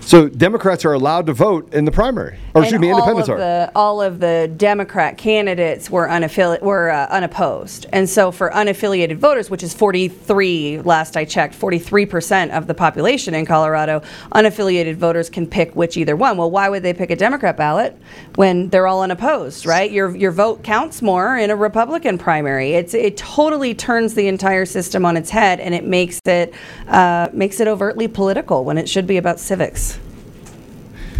So 0.00 0.28
Democrats 0.28 0.84
are 0.84 0.94
allowed 0.94 1.26
to 1.26 1.32
vote 1.34 1.74
in 1.74 1.84
the 1.84 1.92
primary. 1.92 2.38
Or 2.54 2.62
excuse 2.62 2.72
and 2.72 2.80
me, 2.80 2.90
independents 2.90 3.28
are. 3.28 3.36
the 3.36 3.70
all 3.74 4.00
of 4.00 4.20
the 4.20 4.50
Democrat 4.56 5.18
candidates 5.18 5.90
were 5.90 6.08
unaffili- 6.08 6.62
were 6.62 6.90
uh, 6.90 7.06
unopposed, 7.10 7.86
and 7.92 8.08
so 8.08 8.30
for 8.30 8.50
unaffiliated 8.50 9.16
voters, 9.16 9.50
which 9.50 9.62
is 9.62 9.74
43 9.74 10.80
last 10.80 11.16
I 11.16 11.24
checked, 11.24 11.54
43 11.54 12.06
percent 12.06 12.52
of 12.52 12.66
the 12.66 12.74
population 12.74 13.34
in 13.34 13.44
Colorado, 13.44 14.00
unaffiliated 14.32 14.96
voters 14.96 15.28
can 15.28 15.46
pick 15.46 15.76
which 15.76 15.96
either 15.96 16.16
one. 16.16 16.36
Well, 16.38 16.50
why 16.50 16.68
would 16.68 16.82
they 16.82 16.94
pick 16.94 17.10
a 17.10 17.16
Democrat 17.16 17.56
ballot 17.56 17.96
when 18.38 18.68
they're 18.68 18.86
all 18.86 19.02
unopposed, 19.02 19.66
right? 19.66 19.90
Your 19.90 20.14
your 20.16 20.30
vote 20.30 20.62
counts 20.62 21.02
more 21.02 21.36
in 21.36 21.50
a 21.50 21.56
Republican 21.56 22.18
primary. 22.18 22.74
It's 22.74 22.94
it 22.94 23.16
totally 23.16 23.74
turns 23.74 24.14
the 24.14 24.28
entire 24.28 24.64
system 24.64 25.04
on 25.04 25.16
its 25.16 25.28
head, 25.28 25.58
and 25.58 25.74
it 25.74 25.82
makes 25.82 26.20
it 26.24 26.54
uh, 26.86 27.30
makes 27.32 27.58
it 27.58 27.66
overtly 27.66 28.06
political 28.06 28.64
when 28.64 28.78
it 28.78 28.88
should 28.88 29.08
be 29.08 29.16
about 29.16 29.40
civics. 29.40 29.98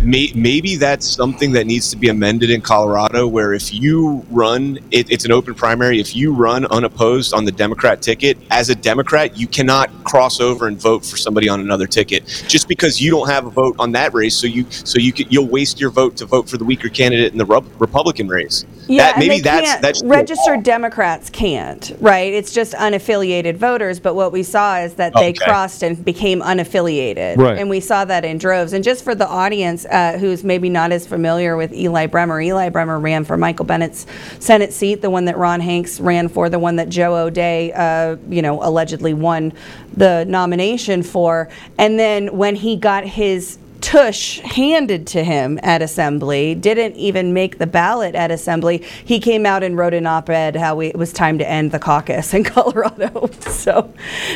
May, 0.03 0.31
maybe 0.35 0.77
that's 0.77 1.07
something 1.07 1.53
that 1.53 1.67
needs 1.67 1.91
to 1.91 1.97
be 1.97 2.09
amended 2.09 2.51
in 2.51 2.61
Colorado, 2.61 3.27
where 3.27 3.53
if 3.53 3.75
you 3.75 4.25
run, 4.31 4.79
it, 4.93 5.11
it's 5.11 5.25
an 5.25 5.33
open 5.33 5.55
primary. 5.55 5.99
If 5.99 6.15
you 6.15 6.33
run 6.33 6.67
unopposed 6.67 7.35
on 7.35 7.45
the 7.45 7.51
Democrat 7.51 8.01
ticket, 8.01 8.39
as 8.53 8.69
a 8.69 8.77
Democrat, 8.77 9.37
you 9.37 9.49
cannot 9.49 9.91
cross 10.05 10.41
over 10.41 10.69
and 10.69 10.81
vote 10.81 11.05
for 11.05 11.17
somebody 11.17 11.49
on 11.49 11.61
another 11.61 11.89
ticket 11.89 12.27
just 12.47 12.69
because 12.69 13.01
you 13.01 13.11
don't 13.11 13.29
have 13.29 13.47
a 13.47 13.51
vote 13.51 13.75
on 13.81 13.91
that 13.93 14.15
race. 14.15 14.37
So 14.37 14.47
you, 14.47 14.67
so 14.71 15.01
you 15.01 15.13
could, 15.13 15.33
you'll 15.33 15.49
waste 15.49 15.81
your 15.81 15.91
vote 15.91 16.17
to 16.19 16.27
vote 16.27 16.49
for 16.49 16.59
the 16.59 16.65
weaker 16.65 16.89
candidate 16.89 17.33
in 17.33 17.39
the 17.39 17.47
Republican 17.79 18.29
race. 18.29 18.67
Yeah, 18.89 19.05
that, 19.05 19.17
and 19.17 19.21
maybe 19.21 19.35
they 19.37 19.41
that's 19.43 19.71
can't, 19.71 19.83
that's 19.83 20.03
registered 20.05 20.63
Democrats 20.63 21.31
can't, 21.31 21.95
right? 22.01 22.33
It's 22.33 22.53
just 22.53 22.73
unaffiliated 22.75 23.57
voters. 23.57 24.01
But 24.01 24.15
what 24.15 24.33
we 24.33 24.43
saw 24.43 24.79
is 24.79 24.95
that 24.95 25.13
they 25.15 25.33
crossed 25.33 25.83
and 25.83 26.03
became 26.05 26.41
unaffiliated, 26.41 27.37
Right. 27.37 27.59
and 27.59 27.69
we 27.69 27.81
saw 27.81 28.05
that 28.07 28.25
in 28.25 28.39
droves. 28.39 28.73
And 28.73 28.83
just 28.83 29.05
for 29.05 29.15
the 29.15 29.29
audience 29.29 29.85
uh, 29.87 30.17
who's 30.19 30.43
maybe 30.43 30.69
not 30.69 30.91
as 30.93 31.07
familiar 31.07 31.57
with 31.57 31.73
Eli 31.73 32.07
Bremer, 32.07 32.41
Eli 32.41 32.71
Bremer 32.71 32.99
ran 32.99 33.25
for 33.25 33.37
Michael 33.37 33.65
Bennet's 33.67 34.07
Senate 34.39 34.73
seat, 34.73 35.03
the 35.03 35.11
one 35.11 35.27
that 35.27 35.37
Ron 35.37 35.61
Hanks 35.61 36.01
ran 36.01 36.29
for, 36.29 36.49
the 36.49 36.59
one 36.59 36.77
that 36.77 36.89
Joe 36.89 37.15
O'Dea, 37.17 37.73
uh, 37.73 38.17
you 38.29 38.43
know, 38.43 38.63
allegedly 38.63 39.15
won 39.15 39.53
the 39.97 40.25
nomination 40.25 41.03
for. 41.03 41.49
And 41.77 41.99
then 41.99 42.37
when 42.37 42.57
he 42.57 42.77
got 42.77 43.05
his 43.05 43.59
tush 43.81 44.41
handed 44.41 45.07
to 45.07 45.23
him 45.23 45.59
at 45.63 45.81
assembly 45.83 46.55
didn't 46.55 46.97
even 46.97 47.33
make 47.33 47.59
the 47.59 47.67
ballot 47.67 48.15
at 48.15 48.31
assembly 48.31 48.79
he 49.05 49.21
came 49.21 49.47
out 49.47 49.63
and 49.63 49.77
wrote 49.79 49.95
an 49.95 50.07
op-ed 50.07 50.57
how 50.57 50.75
we, 50.75 50.89
it 50.89 50.97
was 50.97 51.13
time 51.13 51.39
to 51.39 51.49
end 51.49 51.71
the 51.71 51.79
caucus 51.79 52.35
in 52.35 52.43
colorado 52.55 53.29
so 53.41 53.93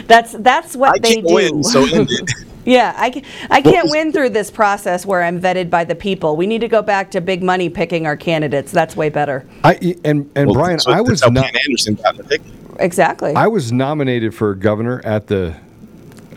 that's 0.06 0.32
that's 0.32 0.76
what 0.76 0.94
I 0.94 0.98
they 1.00 1.20
do 1.20 1.34
win, 1.34 1.62
so 1.64 1.82
end 1.84 2.08
it. 2.10 2.30
yeah 2.64 2.94
i, 2.96 3.22
I 3.50 3.60
can't 3.62 3.90
win 3.90 4.12
through 4.12 4.30
this 4.30 4.48
process 4.50 5.04
where 5.04 5.22
i'm 5.24 5.40
vetted 5.40 5.68
by 5.70 5.82
the 5.84 5.96
people 5.96 6.36
we 6.36 6.46
need 6.46 6.60
to 6.60 6.68
go 6.68 6.80
back 6.80 7.10
to 7.10 7.20
big 7.20 7.42
money 7.42 7.68
picking 7.68 8.06
our 8.06 8.16
candidates 8.16 8.70
that's 8.70 8.94
way 8.94 9.08
better 9.08 9.44
I, 9.64 9.96
and 10.04 10.30
and 10.36 10.46
Well, 10.46 10.54
Brian, 10.54 10.78
so 10.78 10.92
I 10.92 11.00
was 11.00 11.20
not. 11.28 11.52
Anderson 11.66 11.94
got 11.94 12.16
the 12.16 12.22
ticket. 12.22 12.46
exactly 12.78 13.34
I 13.34 13.48
was 13.48 13.72
nominated 13.72 14.34
for 14.34 14.54
governor 14.54 15.00
at 15.04 15.26
the 15.26 15.56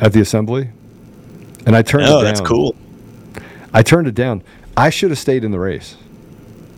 at 0.02 0.12
the 0.14 0.20
assembly, 0.22 0.70
and 1.66 1.76
I 1.76 1.82
turned 1.84 2.04
it 2.06 2.10
Oh, 2.10 2.16
down. 2.16 2.24
that's 2.26 2.42
cool. 2.42 2.76
I 3.76 3.84
turned 3.84 4.08
it 4.08 4.16
down. 4.16 4.42
I 4.78 4.90
should 4.90 5.10
have 5.12 5.20
stayed 5.20 5.44
in 5.44 5.52
the 5.52 5.60
race. 5.60 5.98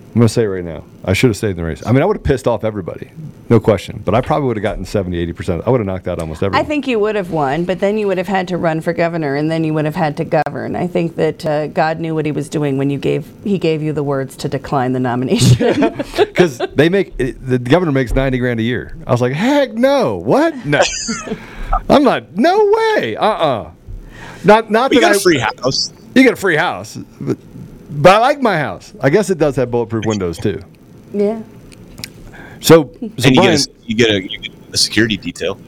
I'm 0.07 0.13
going 0.21 0.27
to 0.27 0.33
say 0.33 0.45
it 0.45 0.47
right 0.47 0.63
now. 0.63 0.83
I 1.05 1.13
should 1.13 1.29
have 1.29 1.37
stayed 1.37 1.51
in 1.51 1.57
the 1.57 1.63
race. 1.63 1.85
I 1.85 1.91
mean, 1.91 2.01
I 2.01 2.05
would 2.05 2.17
have 2.17 2.23
pissed 2.23 2.47
off 2.47 2.63
everybody, 2.63 3.11
no 3.49 3.59
question. 3.59 4.01
But 4.03 4.15
I 4.15 4.21
probably 4.21 4.47
would 4.47 4.57
have 4.57 4.63
gotten 4.63 4.83
70, 4.83 5.31
80%. 5.31 5.67
I 5.67 5.69
would 5.69 5.79
have 5.79 5.85
knocked 5.85 6.07
out 6.07 6.17
almost 6.17 6.41
every 6.41 6.57
I 6.57 6.63
think 6.63 6.87
you 6.87 6.97
would 6.97 7.13
have 7.15 7.29
won, 7.29 7.65
but 7.65 7.79
then 7.79 7.99
you 7.99 8.07
would 8.07 8.17
have 8.17 8.27
had 8.27 8.47
to 8.47 8.57
run 8.57 8.81
for 8.81 8.93
governor, 8.93 9.35
and 9.35 9.51
then 9.51 9.63
you 9.63 9.75
would 9.75 9.85
have 9.85 9.95
had 9.95 10.17
to 10.17 10.25
govern. 10.25 10.75
I 10.75 10.87
think 10.87 11.17
that 11.17 11.45
uh, 11.45 11.67
God 11.67 11.99
knew 11.99 12.15
what 12.15 12.25
He 12.25 12.31
was 12.31 12.49
doing 12.49 12.79
when 12.79 12.89
you 12.89 12.97
gave 12.97 13.31
He 13.43 13.59
gave 13.59 13.83
you 13.83 13.93
the 13.93 14.01
words 14.01 14.35
to 14.37 14.49
decline 14.49 14.93
the 14.93 14.99
nomination. 14.99 15.93
Because 16.17 16.57
they 16.73 16.89
make 16.89 17.13
it, 17.19 17.37
the 17.45 17.59
governor 17.59 17.91
makes 17.91 18.11
90 18.11 18.39
grand 18.39 18.59
a 18.59 18.63
year. 18.63 18.97
I 19.05 19.11
was 19.11 19.21
like, 19.21 19.33
heck 19.33 19.73
no. 19.73 20.17
What? 20.17 20.65
No. 20.65 20.81
I'm 21.89 22.03
not. 22.03 22.35
No 22.35 22.57
way. 22.95 23.15
Uh 23.17 23.25
uh 23.25 23.71
Not 24.43 24.71
not 24.71 24.89
We 24.89 24.97
that 24.97 25.01
got 25.01 25.13
I, 25.13 25.15
a 25.15 25.19
free 25.19 25.39
house. 25.39 25.91
You 26.17 26.23
get 26.23 26.33
a 26.33 26.35
free 26.35 26.55
house, 26.55 26.97
but, 27.21 27.37
but 27.91 28.15
I 28.15 28.17
like 28.17 28.41
my 28.41 28.57
house. 28.57 28.91
I 28.99 29.11
guess 29.11 29.29
it 29.29 29.37
does 29.37 29.55
have 29.57 29.69
bulletproof 29.69 30.05
windows 30.05 30.37
too. 30.39 30.59
yeah. 31.13 31.41
So, 32.59 32.91
so 32.91 32.97
and 33.01 33.25
you 33.25 33.35
Brian, 33.35 33.55
get, 33.55 33.67
a, 33.67 33.71
you 33.85 33.95
get 33.95 34.09
a 34.09 34.21
you 34.31 34.39
get 34.39 34.51
a 34.73 34.77
security 34.77 35.15
detail. 35.15 35.59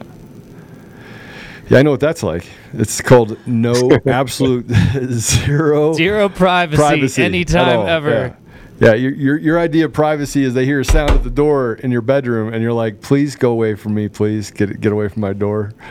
yeah, 1.68 1.78
I 1.78 1.82
know 1.82 1.92
what 1.92 2.00
that's 2.00 2.24
like. 2.24 2.46
It's 2.72 3.00
called 3.00 3.38
no 3.46 3.90
absolute 4.06 4.66
zero 5.12 5.92
Zero 5.92 6.28
privacy, 6.28 7.22
at 7.22 7.26
anytime 7.26 7.86
ever. 7.86 8.10
Yeah, 8.10 8.49
yeah 8.80 8.94
your, 8.94 9.12
your 9.12 9.36
your 9.38 9.58
idea 9.58 9.84
of 9.84 9.92
privacy 9.92 10.42
is 10.42 10.54
they 10.54 10.64
hear 10.64 10.80
a 10.80 10.84
sound 10.84 11.10
at 11.10 11.22
the 11.22 11.30
door 11.30 11.74
in 11.74 11.90
your 11.90 12.00
bedroom, 12.02 12.52
and 12.52 12.62
you're 12.62 12.72
like, 12.72 13.00
"Please 13.00 13.36
go 13.36 13.52
away 13.52 13.74
from 13.74 13.94
me, 13.94 14.08
please 14.08 14.50
get 14.50 14.80
get 14.80 14.92
away 14.92 15.08
from 15.08 15.20
my 15.20 15.32
door." 15.32 15.72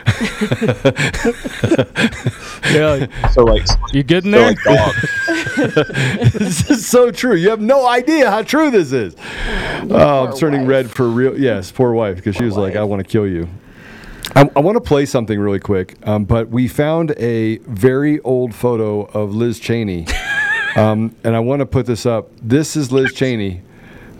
Yeah, 2.70 3.06
So 3.32 3.42
like, 3.42 3.66
you 3.92 4.02
good 4.04 4.24
in 4.24 4.32
so 4.32 4.38
there? 4.38 4.46
like 4.46 4.58
this 6.32 6.70
is 6.70 6.86
so 6.86 7.10
true. 7.10 7.34
You 7.34 7.50
have 7.50 7.60
no 7.60 7.86
idea 7.86 8.30
how 8.30 8.42
true 8.42 8.70
this 8.70 8.92
is. 8.92 9.16
Oh, 9.90 10.26
I'm 10.28 10.36
turning 10.36 10.66
red 10.66 10.88
for 10.90 11.08
real. 11.08 11.38
Yes, 11.38 11.72
poor 11.72 11.92
wife, 11.92 12.16
because 12.16 12.36
she 12.36 12.44
was 12.44 12.56
like, 12.56 12.76
"I 12.76 12.84
want 12.84 13.00
to 13.04 13.08
kill 13.08 13.26
you." 13.26 13.48
I, 14.36 14.48
I 14.54 14.60
want 14.60 14.76
to 14.76 14.80
play 14.80 15.06
something 15.06 15.40
really 15.40 15.58
quick, 15.58 15.96
um, 16.06 16.24
but 16.24 16.48
we 16.50 16.68
found 16.68 17.10
a 17.18 17.58
very 17.58 18.20
old 18.20 18.54
photo 18.54 19.02
of 19.06 19.34
Liz 19.34 19.58
Cheney, 19.58 20.06
um, 20.76 21.14
and 21.24 21.34
I 21.36 21.40
want 21.40 21.60
to 21.60 21.66
put 21.66 21.86
this 21.86 22.06
up. 22.06 22.28
This 22.42 22.76
is 22.76 22.92
Liz 22.92 23.12
Cheney. 23.12 23.62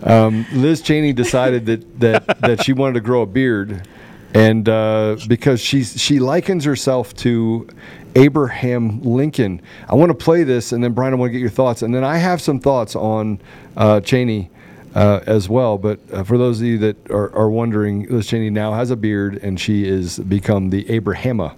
Um, 0.03 0.45
Liz 0.53 0.81
Cheney 0.81 1.13
decided 1.13 1.65
that, 1.67 1.99
that 1.99 2.41
that 2.41 2.63
she 2.63 2.73
wanted 2.73 2.93
to 2.93 3.01
grow 3.01 3.21
a 3.21 3.25
beard, 3.27 3.87
and 4.33 4.67
uh, 4.67 5.17
because 5.27 5.61
she's 5.61 5.99
she 6.01 6.19
likens 6.19 6.65
herself 6.65 7.15
to 7.17 7.67
Abraham 8.15 9.01
Lincoln. 9.03 9.61
I 9.87 9.95
want 9.95 10.09
to 10.09 10.17
play 10.17 10.43
this, 10.43 10.71
and 10.71 10.83
then 10.83 10.93
Brian, 10.93 11.13
I 11.13 11.17
want 11.17 11.29
to 11.29 11.33
get 11.33 11.41
your 11.41 11.49
thoughts, 11.51 11.81
and 11.83 11.93
then 11.93 12.03
I 12.03 12.17
have 12.17 12.41
some 12.41 12.59
thoughts 12.59 12.95
on 12.95 13.39
uh, 13.77 14.01
Cheney 14.01 14.49
uh, 14.95 15.19
as 15.27 15.47
well. 15.47 15.77
But 15.77 15.99
uh, 16.11 16.23
for 16.23 16.37
those 16.37 16.59
of 16.59 16.65
you 16.65 16.77
that 16.79 17.11
are, 17.11 17.33
are 17.35 17.49
wondering, 17.49 18.07
Liz 18.09 18.25
Cheney 18.27 18.49
now 18.49 18.73
has 18.73 18.89
a 18.89 18.95
beard, 18.95 19.35
and 19.43 19.59
she 19.59 19.87
is 19.87 20.17
become 20.19 20.71
the 20.71 20.83
Abrahama 20.85 21.55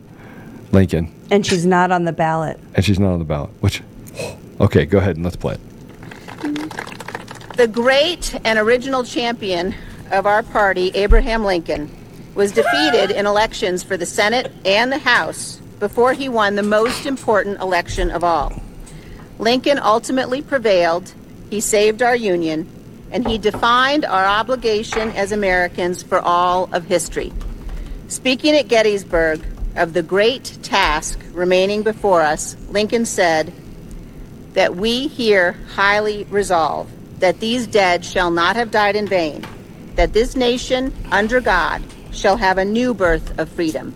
Lincoln, 0.73 1.13
And 1.31 1.45
she's 1.45 1.65
not 1.65 1.91
on 1.91 2.03
the 2.03 2.11
ballot. 2.11 2.59
and 2.75 2.83
she's 2.83 2.99
not 2.99 3.13
on 3.13 3.19
the 3.19 3.25
ballot. 3.25 3.51
Which, 3.61 3.81
okay, 4.60 4.86
go 4.86 4.97
ahead 4.97 5.16
and 5.16 5.24
let's 5.24 5.36
play 5.36 5.56
it. 5.56 5.60
The 7.58 7.68
great 7.68 8.39
and 8.43 8.58
original 8.58 9.04
champion 9.04 9.76
of 10.12 10.26
our 10.26 10.43
party, 10.43 10.89
Abraham 10.95 11.43
Lincoln, 11.43 11.89
was 12.36 12.51
defeated 12.51 13.12
in 13.12 13.26
elections 13.26 13.84
for 13.84 13.95
the 13.95 14.06
Senate 14.06 14.51
and 14.66 14.91
the 14.91 14.97
House 14.97 15.58
before 15.80 16.14
he 16.14 16.30
won 16.30 16.56
the 16.56 16.64
most 16.64 17.06
important 17.06 17.60
election 17.62 18.10
of 18.10 18.24
all. 18.24 18.54
Lincoln 19.38 19.80
ultimately 19.80 20.41
prevailed, 20.41 21.14
he 21.49 21.60
saved 21.60 22.01
our 22.01 22.16
Union, 22.16 22.68
and 23.12 23.28
he 23.28 23.38
defined 23.38 24.06
our 24.06 24.26
obligation 24.26 25.12
as 25.12 25.32
Americans 25.32 26.01
for 26.01 26.20
all 26.20 26.70
of 26.74 26.86
history. 26.86 27.32
Speaking 28.08 28.56
at 28.56 28.68
Gettysburg 28.68 29.45
of 29.76 29.93
the 29.93 30.04
great 30.04 30.58
task 30.64 31.20
remaining 31.34 31.84
before 31.84 32.22
us, 32.22 32.56
Lincoln 32.70 33.06
said, 33.06 33.54
that 34.54 34.76
we 34.76 35.08
here 35.08 35.54
highly 35.74 36.26
resolve 36.26 36.89
that 37.20 37.39
these 37.39 37.68
dead 37.68 38.04
shall 38.04 38.32
not 38.32 38.56
have 38.56 38.70
died 38.70 38.95
in 38.95 39.08
vain, 39.08 39.45
that 39.95 40.12
this 40.14 40.36
nation, 40.36 40.93
under 41.12 41.39
God, 41.39 41.82
shall 42.12 42.38
have 42.38 42.58
a 42.58 42.66
new 42.66 42.93
birth 42.93 43.39
of 43.39 43.49
freedom, 43.49 43.93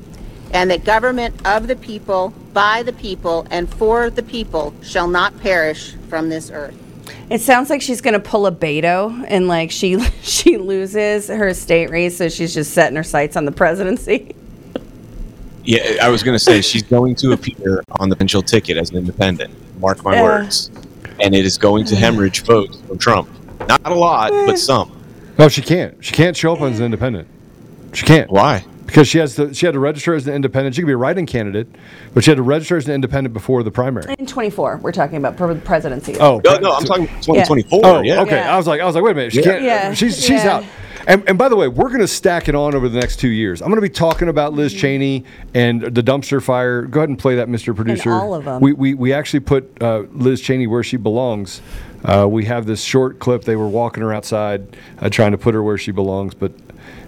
and 0.51 0.71
that 0.71 0.85
government 0.85 1.35
of 1.45 1.67
the 1.67 1.75
people, 1.75 2.33
by 2.53 2.83
the 2.83 2.93
people 2.93 3.45
and 3.51 3.69
for 3.73 4.09
the 4.09 4.23
people 4.23 4.73
shall 4.81 5.07
not 5.07 5.37
perish 5.41 5.93
from 6.07 6.29
this 6.29 6.49
earth. 6.49 6.75
It 7.29 7.41
sounds 7.41 7.69
like 7.69 7.81
she's 7.81 7.99
going 7.99 8.13
to 8.13 8.19
pull 8.19 8.47
a 8.47 8.51
Beto 8.51 9.25
and 9.27 9.49
like 9.49 9.71
she 9.71 9.99
she 10.21 10.57
loses 10.57 11.27
her 11.27 11.53
state 11.53 11.89
race, 11.89 12.17
so 12.17 12.29
she's 12.29 12.53
just 12.53 12.73
setting 12.73 12.95
her 12.95 13.03
sights 13.03 13.35
on 13.35 13.45
the 13.45 13.51
presidency. 13.51 14.33
Yeah, 15.65 15.97
I 16.01 16.07
was 16.07 16.23
going 16.23 16.35
to 16.35 16.39
say 16.39 16.61
she's 16.61 16.83
going 16.83 17.15
to 17.15 17.33
appear 17.33 17.83
on 17.99 18.07
the 18.07 18.15
potential 18.15 18.41
ticket 18.41 18.77
as 18.77 18.89
an 18.91 18.95
independent. 18.95 19.53
Mark 19.79 20.03
my 20.03 20.15
Yeah. 20.15 20.23
words. 20.23 20.71
And 21.19 21.33
it 21.33 21.45
is 21.45 21.57
going 21.57 21.85
to 21.85 21.95
hemorrhage 21.95 22.43
votes 22.43 22.77
from 22.87 22.97
Trump. 22.97 23.29
Not 23.67 23.81
a 23.85 23.93
lot, 23.93 24.31
but 24.31 24.59
some. 24.59 24.91
No, 25.39 25.49
she 25.49 25.61
can't. 25.61 25.95
She 26.03 26.13
can't 26.13 26.35
show 26.35 26.53
up 26.53 26.61
as 26.61 26.79
an 26.79 26.85
independent. 26.85 27.27
She 27.93 28.05
can't. 28.05 28.29
Why? 28.29 28.63
Because 28.85 29.07
she 29.07 29.17
has 29.17 29.35
to. 29.35 29.53
She 29.53 29.65
had 29.65 29.73
to 29.73 29.79
register 29.79 30.13
as 30.13 30.27
an 30.27 30.33
independent. 30.33 30.75
She 30.75 30.81
could 30.81 30.87
be 30.87 30.93
a 30.93 30.97
write-in 30.97 31.25
candidate, 31.25 31.67
but 32.13 32.23
she 32.23 32.31
had 32.31 32.37
to 32.37 32.43
register 32.43 32.77
as 32.77 32.87
an 32.87 32.93
independent 32.93 33.33
before 33.33 33.61
the 33.63 33.71
primary. 33.71 34.15
In 34.17 34.25
24, 34.25 34.77
we're 34.81 34.91
talking 34.91 35.17
about 35.17 35.35
pre- 35.35 35.55
presidency. 35.55 36.15
Oh 36.19 36.39
No, 36.45 36.57
no, 36.57 36.71
I'm 36.73 36.85
talking 36.85 37.07
2024. 37.07 37.81
Oh, 37.83 38.01
yeah. 38.01 38.21
okay. 38.21 38.37
Yeah. 38.37 38.53
I 38.53 38.57
was 38.57 38.65
like, 38.67 38.79
I 38.79 38.85
was 38.85 38.95
like, 38.95 39.03
wait 39.03 39.11
a 39.11 39.15
minute. 39.15 39.33
She 39.33 39.39
Yeah. 39.39 39.43
can't. 39.45 39.63
Yeah. 39.63 39.93
She's 39.93 40.15
she's 40.23 40.43
Yeah. 40.43 40.57
out. 40.57 40.63
And, 41.07 41.23
and 41.27 41.37
by 41.37 41.47
the 41.47 41.55
way, 41.55 41.69
we're 41.69 41.87
going 41.87 42.01
to 42.01 42.07
stack 42.07 42.49
it 42.49 42.53
on 42.53 42.75
over 42.75 42.89
the 42.89 42.99
next 42.99 43.15
two 43.15 43.29
years. 43.29 43.61
I'm 43.61 43.69
going 43.69 43.77
to 43.77 43.81
be 43.81 43.89
talking 43.89 44.27
about 44.27 44.53
Liz 44.53 44.73
Mm-hmm. 44.73 44.81
Cheney 44.81 45.23
and 45.53 45.81
the 45.81 46.03
dumpster 46.03 46.43
fire. 46.43 46.81
Go 46.83 46.99
ahead 46.99 47.09
and 47.09 47.17
play 47.17 47.35
that, 47.37 47.47
Mr. 47.47 47.73
Producer. 47.73 48.11
all 48.11 48.35
of 48.35 48.45
'em. 48.45 48.59
We, 48.61 48.73
we, 48.73 48.93
we 48.93 49.13
actually 49.13 49.39
put 49.39 49.81
uh, 49.81 49.99
Liz 50.11 50.41
Cheney 50.41 50.67
where 50.67 50.83
she 50.83 50.97
belongs. 50.97 51.61
Uh, 52.03 52.27
we 52.29 52.43
have 52.45 52.65
this 52.65 52.83
short 52.83 53.19
clip. 53.19 53.43
They 53.45 53.55
were 53.55 53.69
walking 53.69 54.03
her 54.03 54.13
outside, 54.13 54.75
uh, 54.99 55.09
trying 55.09 55.31
to 55.31 55.37
put 55.37 55.53
her 55.53 55.63
where 55.63 55.77
she 55.77 55.91
belongs. 55.91 56.33
But, 56.33 56.51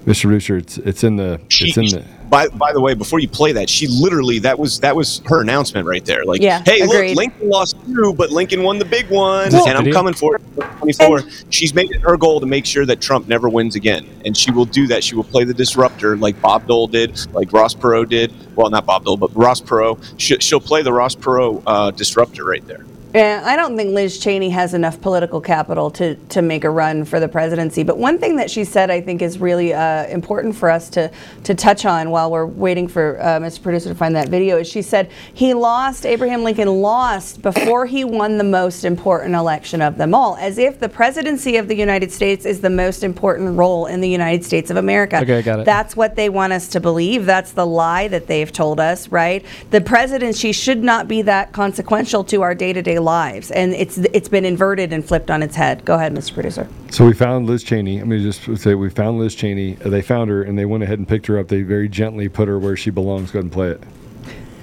Mr. 0.05 0.23
Producer, 0.23 0.57
it's 0.57 0.77
it's 0.79 1.03
in 1.03 1.15
the 1.17 1.39
She, 1.49 1.67
it's 1.67 1.77
in 1.77 1.85
the. 1.85 2.03
by, 2.29 2.47
by 2.47 2.71
the 2.73 2.79
way, 2.81 2.93
before 2.93 3.19
you 3.19 3.27
play 3.27 3.51
that, 3.51 3.69
she 3.69 3.85
literally 3.87 4.39
that 4.39 4.57
was 4.57 4.79
that 4.79 4.95
was 4.95 5.21
her 5.25 5.41
announcement 5.41 5.85
right 5.87 6.03
there. 6.05 6.23
Like, 6.25 6.41
Yeah, 6.41 6.63
hey, 6.65 6.79
agreed. 6.81 7.09
look, 7.09 7.17
Lincoln 7.17 7.49
lost 7.49 7.75
two, 7.85 8.13
but 8.13 8.31
Lincoln 8.31 8.63
won 8.63 8.79
the 8.79 8.85
big 8.85 9.09
one, 9.09 9.51
Well- 9.51 9.67
and 9.67 9.77
I'm 9.77 9.91
coming 9.91 10.13
for 10.13 10.35
it. 10.37 10.41
24. 10.79 11.21
She's 11.49 11.73
made 11.73 11.91
it 11.91 12.01
her 12.01 12.17
goal 12.17 12.39
to 12.39 12.45
make 12.45 12.65
sure 12.65 12.85
that 12.85 12.99
Trump 13.01 13.27
never 13.27 13.49
wins 13.49 13.75
again, 13.75 14.07
and 14.25 14.35
she 14.35 14.51
will 14.51 14.65
do 14.65 14.87
that. 14.87 15.03
She 15.03 15.15
will 15.15 15.23
play 15.23 15.43
the 15.43 15.53
disruptor 15.53 16.17
like 16.17 16.41
Bob 16.41 16.65
Dole 16.67 16.87
did, 16.87 17.19
like 17.33 17.51
Ross 17.53 17.73
Perot 17.75 18.09
did. 18.09 18.33
Well, 18.55 18.69
not 18.69 18.85
Bob 18.85 19.05
Dole, 19.05 19.17
but 19.17 19.35
Ross 19.35 19.61
Perot. 19.61 20.01
She, 20.17 20.37
she'll 20.39 20.59
play 20.59 20.81
the 20.81 20.91
Ross 20.93 21.15
Perot 21.15 21.61
uh, 21.67 21.91
disruptor 21.91 22.43
right 22.45 22.65
there. 22.67 22.85
Yeah, 23.13 23.41
I 23.43 23.55
don't 23.55 23.75
think 23.75 23.91
Liz 23.91 24.19
Cheney 24.19 24.51
has 24.51 24.75
enough 24.75 25.01
political 25.01 25.41
capital 25.41 25.89
to, 25.91 26.13
to 26.15 26.43
make 26.43 26.63
a 26.63 26.69
run 26.69 27.05
for 27.05 27.19
the 27.19 27.27
presidency. 27.27 27.81
But 27.81 27.97
one 27.97 28.19
thing 28.19 28.35
that 28.35 28.51
she 28.51 28.63
said 28.63 28.91
I 28.91 29.01
think 29.01 29.23
is 29.23 29.39
really 29.39 29.73
uh, 29.73 30.05
important 30.07 30.55
for 30.55 30.69
us 30.69 30.91
to, 30.91 31.11
to 31.45 31.55
touch 31.55 31.85
on 31.85 32.11
while 32.11 32.29
we're 32.29 32.45
waiting 32.45 32.87
for 32.87 33.19
uh, 33.19 33.39
Mr. 33.39 33.63
Producer 33.63 33.89
to 33.89 33.95
find 33.95 34.15
that 34.15 34.29
video 34.29 34.57
is 34.57 34.67
she 34.67 34.83
said 34.83 35.09
he 35.33 35.55
lost, 35.55 36.05
Abraham 36.05 36.43
Lincoln 36.43 36.67
lost 36.67 37.41
before 37.41 37.87
he 37.87 38.03
won 38.03 38.37
the 38.37 38.43
most 38.43 38.85
important 38.85 39.33
election 39.33 39.81
of 39.81 39.97
them 39.97 40.13
all, 40.13 40.35
as 40.35 40.59
if 40.59 40.79
the 40.79 40.89
presidency 40.89 41.57
of 41.57 41.67
the 41.67 41.75
United 41.75 42.11
States 42.11 42.45
is 42.45 42.61
the 42.61 42.69
most 42.69 43.03
important 43.03 43.57
role 43.57 43.87
in 43.87 44.01
the 44.01 44.09
United 44.09 44.43
States 44.45 44.69
of 44.69 44.77
America. 44.77 45.19
Okay, 45.21 45.41
got 45.41 45.61
it. 45.61 45.65
That's 45.65 45.95
what 45.95 46.15
they 46.15 46.29
want 46.29 46.53
us 46.53 46.67
to 46.69 46.79
believe. 46.79 47.25
That's 47.25 47.53
the 47.53 47.65
lie 47.65 48.07
that 48.09 48.27
they've 48.27 48.51
told 48.51 48.79
us, 48.79 49.07
right? 49.07 49.43
The 49.71 49.81
presidency 49.81 50.51
should 50.51 50.83
not 50.83 51.07
be 51.07 51.23
that 51.23 51.53
consequential 51.53 52.23
to 52.25 52.43
our 52.43 52.53
day-to-day 52.99 53.05
lives, 53.05 53.51
and 53.51 53.73
it's 53.73 53.97
it's 53.97 54.29
been 54.29 54.45
inverted 54.45 54.93
and 54.93 55.05
flipped 55.05 55.31
on 55.31 55.43
its 55.43 55.55
head. 55.55 55.83
Go 55.85 55.95
ahead, 55.95 56.13
Mr. 56.13 56.33
Producer. 56.33 56.67
So 56.91 57.05
we 57.05 57.13
found 57.13 57.47
Liz 57.47 57.63
Cheney. 57.63 57.99
I'm 57.99 58.09
going 58.09 58.21
to 58.21 58.31
just 58.31 58.61
say 58.61 58.75
we 58.75 58.89
found 58.89 59.19
Liz 59.19 59.35
Cheney. 59.35 59.73
They 59.73 60.01
found 60.01 60.29
her 60.29 60.43
and 60.43 60.57
they 60.57 60.65
went 60.65 60.83
ahead 60.83 60.99
and 60.99 61.07
picked 61.07 61.27
her 61.27 61.39
up. 61.39 61.47
They 61.47 61.61
very 61.61 61.89
gently 61.89 62.29
put 62.29 62.47
her 62.47 62.59
where 62.59 62.75
she 62.75 62.89
belongs. 62.89 63.31
Go 63.31 63.39
ahead 63.39 63.45
and 63.45 63.51
play 63.51 63.69
it. 63.71 63.83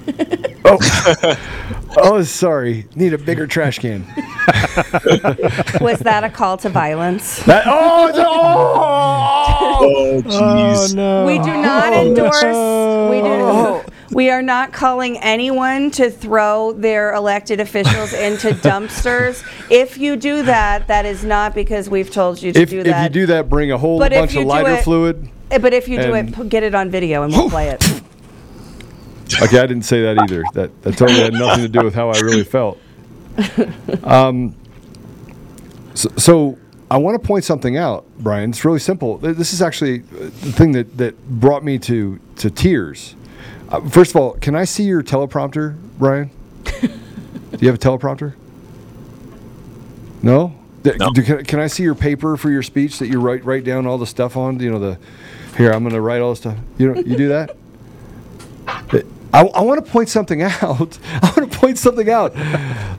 oh, 0.64 0.78
oh, 1.96 2.22
sorry. 2.22 2.86
Need 2.94 3.12
a 3.12 3.18
bigger 3.18 3.46
trash 3.46 3.80
can. 3.80 4.04
Was 5.80 5.98
that 6.00 6.22
a 6.22 6.30
call 6.30 6.56
to 6.58 6.68
violence? 6.68 7.42
That, 7.44 7.64
oh, 7.66 8.08
it's- 8.08 8.24
oh, 8.24 8.74
oh, 9.80 10.22
oh, 10.26 10.86
no. 10.94 11.26
We 11.26 11.38
do 11.38 11.60
not 11.60 11.92
oh, 11.92 12.06
endorse. 12.06 12.42
We 13.10 13.20
do. 13.20 13.42
Oh. 13.42 13.84
We 14.16 14.30
are 14.30 14.40
not 14.40 14.72
calling 14.72 15.18
anyone 15.18 15.90
to 15.90 16.10
throw 16.10 16.72
their 16.72 17.12
elected 17.12 17.60
officials 17.60 18.14
into 18.14 18.48
dumpsters. 18.66 19.44
If 19.70 19.98
you 19.98 20.16
do 20.16 20.42
that, 20.44 20.86
that 20.88 21.04
is 21.04 21.22
not 21.22 21.54
because 21.54 21.90
we've 21.90 22.10
told 22.10 22.40
you 22.40 22.50
to 22.54 22.62
If, 22.62 22.70
do 22.70 22.82
that. 22.84 23.10
if 23.10 23.14
you 23.14 23.20
do 23.20 23.26
that, 23.26 23.50
bring 23.50 23.72
a 23.72 23.76
whole 23.76 23.98
But 23.98 24.12
bunch 24.12 24.34
of 24.34 24.44
lighter 24.46 24.70
it- 24.70 24.84
fluid. 24.84 25.28
Eh, 25.50 25.58
But 25.58 25.74
if 25.74 25.86
you 25.86 26.00
do 26.00 26.14
it, 26.14 26.34
p- 26.34 26.48
get 26.48 26.62
it 26.62 26.74
on 26.74 26.88
video 26.90 27.24
and 27.24 27.32
we'll 27.34 27.50
play 27.50 27.68
it. 27.68 27.84
Okay, 29.42 29.58
I 29.58 29.66
didn't 29.66 29.82
say 29.82 30.00
that 30.02 30.18
either. 30.22 30.44
That 30.54 30.70
that 30.82 30.96
totally 30.96 31.18
had 31.20 31.32
nothing 31.34 31.64
to 31.64 31.68
do 31.68 31.84
with 31.84 31.94
how 31.94 32.08
I 32.10 32.18
really 32.20 32.44
felt. 32.44 32.78
Um, 34.04 34.54
so, 35.94 36.08
so 36.16 36.58
I 36.90 36.96
want 36.96 37.20
to 37.20 37.26
point 37.26 37.44
something 37.44 37.76
out, 37.76 38.06
Brian. 38.18 38.48
It's 38.50 38.64
really 38.64 38.78
simple. 38.78 39.18
This 39.18 39.52
is 39.52 39.60
actually 39.60 40.00
uh, 40.00 40.26
the 40.26 40.52
thing 40.52 40.72
that, 40.72 40.96
that 40.96 41.28
brought 41.28 41.64
me 41.64 41.76
to 41.80 42.18
to 42.36 42.50
tears. 42.50 43.14
Uh, 43.68 43.80
first 43.88 44.12
of 44.12 44.16
all, 44.16 44.32
can 44.34 44.54
I 44.54 44.64
see 44.64 44.84
your 44.84 45.02
teleprompter, 45.02 45.76
Brian? 45.98 46.30
do 46.64 46.88
you 47.58 47.68
have 47.68 47.76
a 47.76 47.78
teleprompter? 47.78 48.34
No. 50.22 50.54
No. 50.84 51.10
do- 51.12 51.22
can, 51.22 51.44
can 51.44 51.58
I 51.58 51.66
see 51.66 51.82
your 51.82 51.96
paper 51.96 52.36
for 52.36 52.50
your 52.50 52.62
speech 52.62 52.98
that 53.00 53.08
you 53.08 53.20
write 53.20 53.44
write 53.44 53.64
down 53.64 53.86
all 53.86 53.98
the 53.98 54.06
stuff 54.06 54.36
on? 54.36 54.60
You 54.60 54.70
know 54.70 54.78
the. 54.78 54.98
Here, 55.56 55.72
I'm 55.72 55.82
going 55.82 55.94
to 55.94 56.00
write 56.00 56.20
all 56.20 56.30
the 56.30 56.36
stuff. 56.36 56.58
You 56.78 56.92
know, 56.92 57.00
you 57.00 57.16
do 57.16 57.28
that. 57.28 57.56
I, 59.32 59.40
I 59.42 59.62
want 59.62 59.84
to 59.84 59.90
point 59.90 60.08
something 60.08 60.42
out. 60.62 60.98
I 61.02 61.32
want 61.36 61.50
to 61.50 61.58
point 61.58 61.78
something 61.78 62.08
out. 62.08 62.34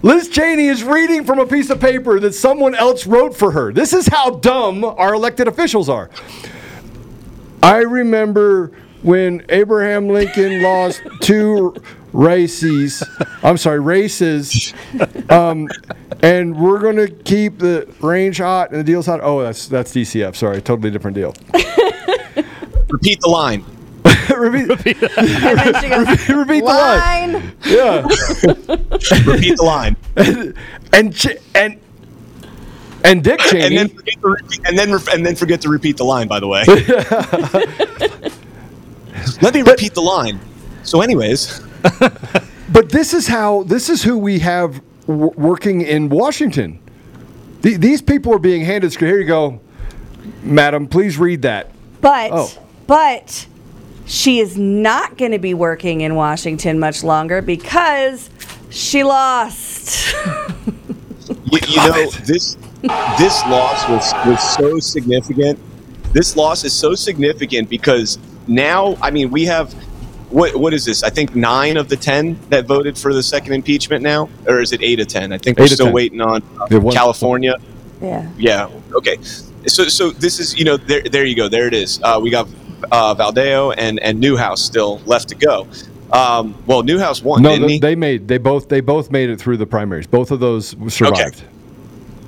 Liz 0.03 0.27
Cheney 0.29 0.67
is 0.67 0.83
reading 0.83 1.23
from 1.23 1.39
a 1.39 1.45
piece 1.45 1.69
of 1.69 1.79
paper 1.79 2.19
that 2.19 2.33
someone 2.33 2.75
else 2.75 3.07
wrote 3.07 3.35
for 3.35 3.51
her. 3.51 3.71
This 3.71 3.93
is 3.93 4.07
how 4.07 4.31
dumb 4.31 4.83
our 4.83 5.13
elected 5.13 5.47
officials 5.47 5.87
are. 5.87 6.09
I 7.63 7.77
remember 7.77 8.71
when 9.07 9.43
Abraham 9.49 10.09
Lincoln 10.09 10.61
lost 10.69 11.01
two 11.21 11.73
races. 12.13 13.03
I'm 13.43 13.57
sorry, 13.57 13.79
races. 13.79 14.73
Um, 15.29 15.67
and 16.21 16.59
we're 16.59 16.79
going 16.79 16.95
to 16.97 17.07
keep 17.09 17.59
the 17.59 17.87
range 18.01 18.37
hot 18.39 18.71
and 18.71 18.79
the 18.79 18.83
deal's 18.83 19.05
hot. 19.05 19.19
Oh, 19.23 19.41
that's 19.41 19.67
that's 19.67 19.91
DCF. 19.93 20.35
Sorry, 20.35 20.61
totally 20.61 20.91
different 20.91 21.15
deal. 21.15 21.33
Repeat 22.89 23.19
the 23.21 23.29
line. 23.29 23.63
repeat, 24.35 25.01
And 25.17 25.57
then 25.59 25.81
she 25.81 25.89
goes, 25.89 26.29
repeat 26.29 26.59
the 26.61 26.65
line. 26.65 27.33
line. 27.33 27.53
Yeah. 27.65 28.01
Repeat 29.31 29.57
the 29.57 29.63
line. 29.63 29.95
and 30.93 31.13
Ch- 31.15 31.37
and 31.55 31.79
and 33.03 33.23
Dick 33.23 33.39
and 33.41 33.49
Cheney. 33.51 33.75
then 33.75 33.89
forget 33.89 34.21
to 34.21 34.27
repeat, 34.29 34.59
and 34.67 34.77
then 34.79 34.91
ref- 34.93 35.07
and 35.09 35.25
then 35.25 35.35
forget 35.35 35.61
to 35.61 35.69
repeat 35.69 35.97
the 35.97 36.03
line. 36.05 36.27
By 36.27 36.39
the 36.39 36.47
way, 36.47 36.63
let 39.41 39.53
me 39.53 39.61
repeat 39.61 39.93
the 39.93 40.01
line. 40.01 40.39
So, 40.83 41.01
anyways, 41.01 41.59
but 42.69 42.89
this 42.89 43.13
is 43.13 43.27
how 43.27 43.63
this 43.63 43.89
is 43.89 44.03
who 44.03 44.17
we 44.17 44.39
have 44.39 44.81
w- 45.05 45.31
working 45.35 45.81
in 45.81 46.09
Washington. 46.09 46.79
The- 47.61 47.77
these 47.77 48.01
people 48.01 48.33
are 48.33 48.39
being 48.39 48.63
handed. 48.63 48.93
Here 48.95 49.19
you 49.19 49.25
go, 49.25 49.59
madam. 50.43 50.87
Please 50.87 51.17
read 51.17 51.41
that. 51.43 51.71
But 52.01 52.31
Oh. 52.31 52.51
but 52.87 53.47
she 54.05 54.39
is 54.39 54.57
not 54.57 55.17
going 55.17 55.31
to 55.31 55.39
be 55.39 55.53
working 55.53 56.01
in 56.01 56.15
Washington 56.15 56.79
much 56.79 57.03
longer 57.03 57.41
because 57.41 58.29
she 58.69 59.03
lost. 59.03 60.13
you, 61.27 61.59
you 61.67 61.75
know 61.77 62.09
this 62.25 62.55
this 63.17 63.43
loss 63.47 63.89
was 63.89 64.13
was 64.25 64.55
so 64.55 64.79
significant. 64.79 65.59
This 66.13 66.37
loss 66.37 66.63
is 66.63 66.71
so 66.73 66.95
significant 66.95 67.69
because 67.69 68.17
now, 68.47 68.97
I 69.01 69.11
mean, 69.11 69.29
we 69.31 69.45
have 69.45 69.73
what 70.29 70.55
what 70.57 70.73
is 70.73 70.83
this? 70.85 71.03
I 71.03 71.09
think 71.09 71.35
nine 71.35 71.77
of 71.77 71.87
the 71.89 71.95
ten 71.95 72.37
that 72.49 72.65
voted 72.65 72.97
for 72.97 73.13
the 73.13 73.23
second 73.23 73.53
impeachment 73.53 74.03
now, 74.03 74.29
or 74.47 74.59
is 74.61 74.73
it 74.73 74.81
eight 74.83 74.99
of 74.99 75.07
ten? 75.07 75.31
I 75.31 75.37
think 75.37 75.57
we're 75.57 75.67
still 75.67 75.85
10. 75.87 75.93
waiting 75.93 76.21
on 76.21 76.41
uh, 76.59 76.67
Yeah, 76.69 76.91
California. 76.91 77.55
yeah. 78.01 78.29
Yeah. 78.37 78.69
Okay. 78.93 79.17
So 79.67 79.87
so 79.87 80.11
this 80.11 80.39
is 80.39 80.57
you 80.57 80.65
know 80.65 80.77
there 80.77 81.01
there 81.03 81.25
you 81.25 81.35
go 81.35 81.47
there 81.47 81.67
it 81.67 81.73
is. 81.73 81.99
Uh, 82.03 82.19
we 82.21 82.29
got 82.29 82.47
uh, 82.91 83.15
Valadao 83.15 83.73
and 83.77 83.99
and 84.01 84.19
Newhouse 84.19 84.61
still 84.61 84.99
left 85.05 85.29
to 85.29 85.35
go. 85.35 85.67
Um, 86.11 86.55
well, 86.67 86.83
Newhouse 86.83 87.21
won, 87.21 87.41
No, 87.41 87.49
didn't 87.49 87.67
th- 87.67 87.71
he? 87.73 87.79
they 87.79 87.95
made 87.95 88.27
they 88.29 88.37
both 88.37 88.69
they 88.69 88.79
both 88.81 89.11
made 89.11 89.29
it 89.29 89.39
through 89.39 89.57
the 89.57 89.65
primaries. 89.65 90.07
Both 90.07 90.31
of 90.31 90.39
those 90.39 90.69
survived. 90.93 91.41
Okay, 91.41 91.47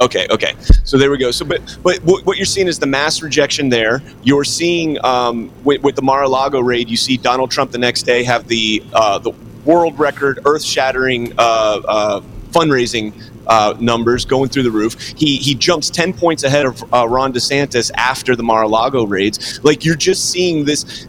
okay. 0.02 0.28
Okay. 0.30 0.54
So 0.84 0.98
there 0.98 1.12
we 1.12 1.18
go. 1.18 1.32
So, 1.32 1.46
but 1.46 1.62
but 1.84 1.98
what 2.04 2.38
you're 2.38 2.46
seeing 2.46 2.68
is 2.68 2.80
the 2.80 2.88
mass 2.88 3.22
rejection 3.22 3.70
there. 3.70 4.02
You're 4.24 4.44
seeing 4.44 5.04
um, 5.04 5.52
with, 5.64 5.82
with 5.84 5.96
the 5.96 6.02
Mar-a-Lago 6.02 6.60
raid. 6.60 6.90
You 6.90 6.98
see 6.98 7.18
Donald 7.18 7.52
Trump 7.52 7.72
the 7.72 7.78
next 7.78 8.04
day 8.04 8.24
have 8.24 8.48
the 8.48 8.84
uh, 8.94 9.20
the 9.20 9.32
world 9.66 10.00
record, 10.00 10.40
earth-shattering 10.46 11.34
uh, 11.38 11.82
uh, 11.88 12.22
fundraising 12.52 13.14
uh, 13.48 13.76
numbers 13.80 14.26
going 14.26 14.50
through 14.50 14.64
the 14.64 14.72
roof. 14.72 15.00
He 15.18 15.38
he 15.38 15.56
jumps 15.56 15.90
ten 15.90 16.14
points 16.14 16.44
ahead 16.44 16.66
of 16.66 16.94
uh, 16.94 17.08
Ron 17.08 17.34
DeSantis 17.34 17.92
after 17.96 18.36
the 18.36 18.44
Mar-a-Lago 18.44 19.06
raids. 19.06 19.64
Like 19.64 19.86
you're 19.86 19.96
just 19.96 20.30
seeing 20.32 20.66
this. 20.66 21.08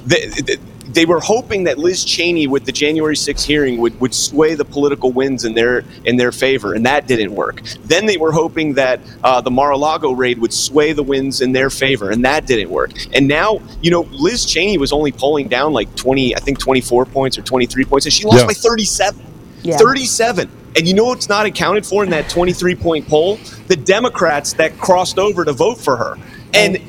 They 0.93 1.07
were 1.07 1.20
hoping 1.20 1.64
that 1.64 1.78
Liz 1.78 2.05
Cheney 2.05 2.47
with 2.47 2.64
the 2.64 2.72
January 2.72 3.14
6th 3.14 3.45
hearing 3.45 3.78
would, 3.78 3.99
would 4.01 4.14
sway 4.14 4.55
the 4.55 4.64
political 4.64 5.12
winds 5.12 5.45
in 5.45 5.55
their 5.55 5.84
in 6.05 6.16
their 6.16 6.32
favor, 6.32 6.74
and 6.74 6.84
that 6.86 7.07
didn't 7.07 7.34
work. 7.34 7.62
Then 7.84 8.07
they 8.07 8.16
were 8.16 8.32
hoping 8.32 8.74
that 8.74 9.01
uh, 9.22 9.41
the 9.41 9.51
Mar-a-Lago 9.51 10.12
raid 10.12 10.38
would 10.38 10.53
sway 10.53 10.93
the 10.93 11.03
winds 11.03 11.41
in 11.41 11.53
their 11.53 11.70
favor, 11.70 12.11
and 12.11 12.24
that 12.24 12.47
didn't 12.47 12.70
work. 12.70 12.91
And 13.12 13.28
now, 13.28 13.61
you 13.82 13.91
know, 13.91 14.03
Liz 14.11 14.45
Cheney 14.45 14.78
was 14.78 14.93
only 14.93 15.12
polling 15.12 15.49
down 15.49 15.72
like 15.72 15.95
20, 15.97 16.34
I 16.34 16.41
think 16.41 16.59
24 16.59 17.07
points 17.07 17.38
or 17.38 17.43
23 17.43 17.84
points, 17.84 18.07
and 18.07 18.12
she 18.12 18.24
lost 18.24 18.41
Yeah. 18.41 18.47
by 18.47 18.55
37. 18.55 19.26
Yeah. 19.62 19.76
37. 19.76 20.51
And 20.76 20.86
you 20.86 20.95
know 20.95 21.05
what's 21.05 21.28
not 21.28 21.47
accounted 21.47 21.84
for 21.84 22.05
in 22.05 22.11
that 22.11 22.28
23 22.28 22.74
point 22.76 23.07
poll? 23.09 23.38
The 23.66 23.76
Democrats 23.76 24.53
that 24.55 24.78
crossed 24.78 25.18
over 25.18 25.45
to 25.45 25.53
vote 25.53 25.78
for 25.78 25.97
her. 25.97 26.16
And 26.55 26.80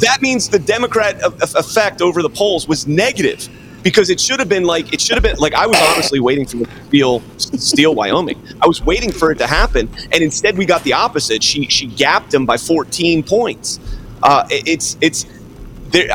that 0.00 0.22
means 0.22 0.48
the 0.48 0.58
Democrat 0.58 1.20
effect 1.22 2.00
over 2.02 2.22
the 2.22 2.30
polls 2.30 2.68
was 2.68 2.86
negative 2.86 3.48
because 3.82 4.10
it 4.10 4.20
should 4.20 4.40
have 4.40 4.48
been 4.48 4.64
like, 4.64 4.92
it 4.92 5.00
should 5.00 5.14
have 5.14 5.22
been 5.22 5.36
like, 5.36 5.54
I 5.54 5.66
was 5.66 5.76
honestly 5.80 6.18
waiting 6.18 6.44
for 6.44 6.58
to 6.58 6.70
steal, 6.88 7.22
steal 7.38 7.94
Wyoming. 7.94 8.42
I 8.60 8.66
was 8.66 8.82
waiting 8.82 9.12
for 9.12 9.30
it 9.30 9.38
to 9.38 9.46
happen. 9.46 9.88
And 10.12 10.22
instead, 10.22 10.58
we 10.58 10.66
got 10.66 10.82
the 10.82 10.92
opposite. 10.92 11.42
She, 11.42 11.66
she 11.68 11.86
gapped 11.86 12.34
him 12.34 12.46
by 12.46 12.56
14 12.56 13.22
points. 13.22 13.78
Uh, 14.22 14.46
it's, 14.50 14.96
it's, 15.00 15.26
there, 15.92 16.08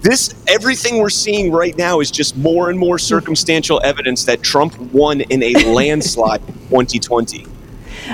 this 0.00 0.34
everything 0.46 0.98
we're 0.98 1.10
seeing 1.10 1.50
right 1.50 1.76
now 1.76 2.00
is 2.00 2.10
just 2.10 2.36
more 2.36 2.70
and 2.70 2.78
more 2.78 2.98
circumstantial 2.98 3.80
evidence 3.82 4.24
that 4.24 4.40
Trump 4.40 4.78
won 4.92 5.20
in 5.20 5.42
a 5.42 5.52
landslide 5.64 6.46
2020. 6.70 7.46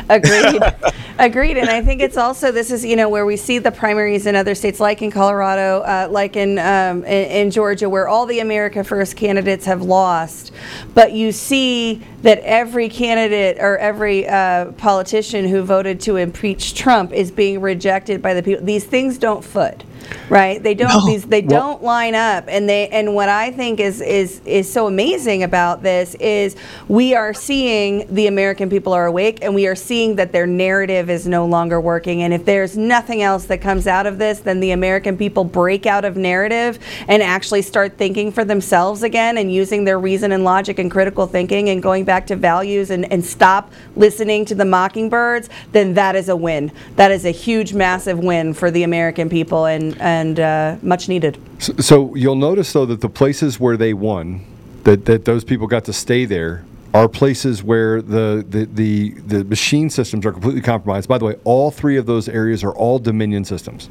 Agreed. 0.08 0.62
Agreed. 1.18 1.56
And 1.56 1.68
I 1.68 1.82
think 1.82 2.00
it's 2.00 2.16
also 2.16 2.50
this 2.52 2.70
is 2.70 2.84
you 2.84 2.96
know 2.96 3.08
where 3.08 3.26
we 3.26 3.36
see 3.36 3.58
the 3.58 3.70
primaries 3.72 4.26
in 4.26 4.34
other 4.36 4.54
states, 4.54 4.80
like 4.80 5.02
in 5.02 5.10
Colorado, 5.10 5.80
uh, 5.80 6.08
like 6.10 6.36
in, 6.36 6.58
um, 6.58 7.04
in 7.04 7.30
in 7.46 7.50
Georgia, 7.50 7.88
where 7.88 8.08
all 8.08 8.26
the 8.26 8.40
America 8.40 8.82
First 8.84 9.16
candidates 9.16 9.66
have 9.66 9.82
lost, 9.82 10.52
but 10.94 11.12
you 11.12 11.32
see 11.32 12.02
that 12.22 12.38
every 12.40 12.88
candidate 12.88 13.58
or 13.60 13.78
every 13.78 14.26
uh, 14.28 14.72
politician 14.72 15.48
who 15.48 15.62
voted 15.62 16.00
to 16.00 16.16
impeach 16.16 16.74
Trump 16.74 17.12
is 17.12 17.30
being 17.30 17.60
rejected 17.60 18.22
by 18.22 18.34
the 18.34 18.42
people. 18.42 18.64
These 18.64 18.84
things 18.84 19.18
don't 19.18 19.44
foot. 19.44 19.84
Right? 20.28 20.60
They 20.62 20.74
don't. 20.74 20.88
No. 20.88 21.06
These 21.06 21.24
they 21.26 21.40
Well- 21.42 21.60
don't 21.60 21.82
line 21.84 22.14
up 22.14 22.44
and 22.48 22.68
they 22.68 22.88
and 22.88 23.14
what 23.14 23.28
i 23.28 23.50
think 23.50 23.78
is 23.80 24.00
is 24.00 24.40
is 24.44 24.70
so 24.70 24.86
amazing 24.86 25.42
about 25.44 25.82
this 25.82 26.14
is 26.16 26.56
we 26.88 27.14
are 27.14 27.32
seeing 27.32 28.06
the 28.12 28.26
american 28.26 28.68
people 28.68 28.92
are 28.92 29.06
awake 29.06 29.38
and 29.42 29.54
we 29.54 29.66
are 29.66 29.74
seeing 29.76 30.16
that 30.16 30.32
their 30.32 30.46
narrative 30.46 31.01
is 31.10 31.26
no 31.26 31.46
longer 31.46 31.80
working. 31.80 32.22
And 32.22 32.32
if 32.32 32.44
there's 32.44 32.76
nothing 32.76 33.22
else 33.22 33.44
that 33.46 33.60
comes 33.60 33.86
out 33.86 34.06
of 34.06 34.18
this 34.18 34.40
then 34.40 34.60
the 34.60 34.70
american 34.70 35.16
people 35.16 35.44
break 35.44 35.86
out 35.86 36.04
of 36.04 36.16
narrative 36.16 36.78
and 37.08 37.22
actually 37.22 37.62
start 37.62 37.96
thinking 37.96 38.32
for 38.32 38.44
themselves 38.44 39.02
again 39.02 39.38
and 39.38 39.52
using 39.52 39.84
their 39.84 39.98
reason 39.98 40.32
and 40.32 40.44
logic 40.44 40.78
and 40.78 40.90
critical 40.90 41.26
thinking 41.26 41.68
and 41.68 41.82
going 41.82 42.04
back 42.04 42.26
to 42.26 42.36
values 42.36 42.90
and, 42.90 43.10
and 43.12 43.24
stop 43.24 43.72
listening 43.96 44.44
to 44.44 44.54
the 44.54 44.64
mockingbirds 44.64 45.48
then 45.72 45.94
that 45.94 46.16
is 46.16 46.28
a 46.28 46.36
win. 46.36 46.72
That 46.96 47.10
is 47.10 47.24
a 47.24 47.30
huge 47.30 47.72
massive 47.72 48.18
win 48.18 48.54
for 48.54 48.70
the 48.70 48.82
american 48.82 49.28
people 49.28 49.66
and 49.66 50.00
and 50.00 50.40
uh, 50.40 50.76
much 50.82 51.08
needed. 51.08 51.38
So, 51.58 51.72
so 51.78 52.14
you'll 52.14 52.34
notice 52.34 52.72
though 52.72 52.86
that 52.86 53.00
the 53.00 53.08
places 53.08 53.60
where 53.60 53.76
they 53.76 53.94
won, 53.94 54.44
that, 54.84 55.04
that 55.06 55.24
those 55.24 55.44
people 55.44 55.66
got 55.66 55.84
to 55.84 55.92
stay 55.92 56.24
there, 56.24 56.64
are 56.94 57.08
places 57.08 57.62
where 57.62 58.02
the, 58.02 58.44
the, 58.48 58.66
the, 58.66 59.10
the 59.26 59.44
machine 59.44 59.88
systems 59.88 60.26
are 60.26 60.32
completely 60.32 60.60
compromised. 60.60 61.08
By 61.08 61.18
the 61.18 61.24
way, 61.24 61.36
all 61.44 61.70
three 61.70 61.96
of 61.96 62.06
those 62.06 62.28
areas 62.28 62.62
are 62.62 62.72
all 62.72 62.98
Dominion 62.98 63.44
systems. 63.44 63.88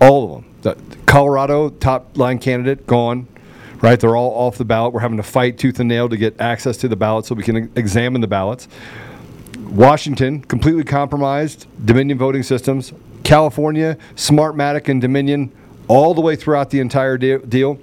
All 0.00 0.24
of 0.24 0.42
them. 0.42 0.54
The, 0.62 0.96
Colorado, 1.06 1.68
top 1.68 2.16
line 2.16 2.38
candidate, 2.38 2.86
gone. 2.86 3.26
Right? 3.82 3.98
They're 3.98 4.16
all 4.16 4.30
off 4.30 4.58
the 4.58 4.64
ballot. 4.64 4.94
We're 4.94 5.00
having 5.00 5.16
to 5.16 5.22
fight 5.24 5.58
tooth 5.58 5.80
and 5.80 5.88
nail 5.88 6.08
to 6.08 6.16
get 6.16 6.40
access 6.40 6.76
to 6.78 6.88
the 6.88 6.96
ballot 6.96 7.26
so 7.26 7.34
we 7.34 7.42
can 7.42 7.70
examine 7.76 8.20
the 8.20 8.28
ballots. 8.28 8.68
Washington, 9.58 10.40
completely 10.40 10.84
compromised, 10.84 11.66
Dominion 11.84 12.16
voting 12.16 12.42
systems. 12.42 12.92
California, 13.24 13.98
Smartmatic 14.14 14.88
and 14.88 15.00
Dominion, 15.00 15.52
all 15.88 16.14
the 16.14 16.20
way 16.20 16.36
throughout 16.36 16.70
the 16.70 16.80
entire 16.80 17.18
de- 17.18 17.38
deal. 17.38 17.78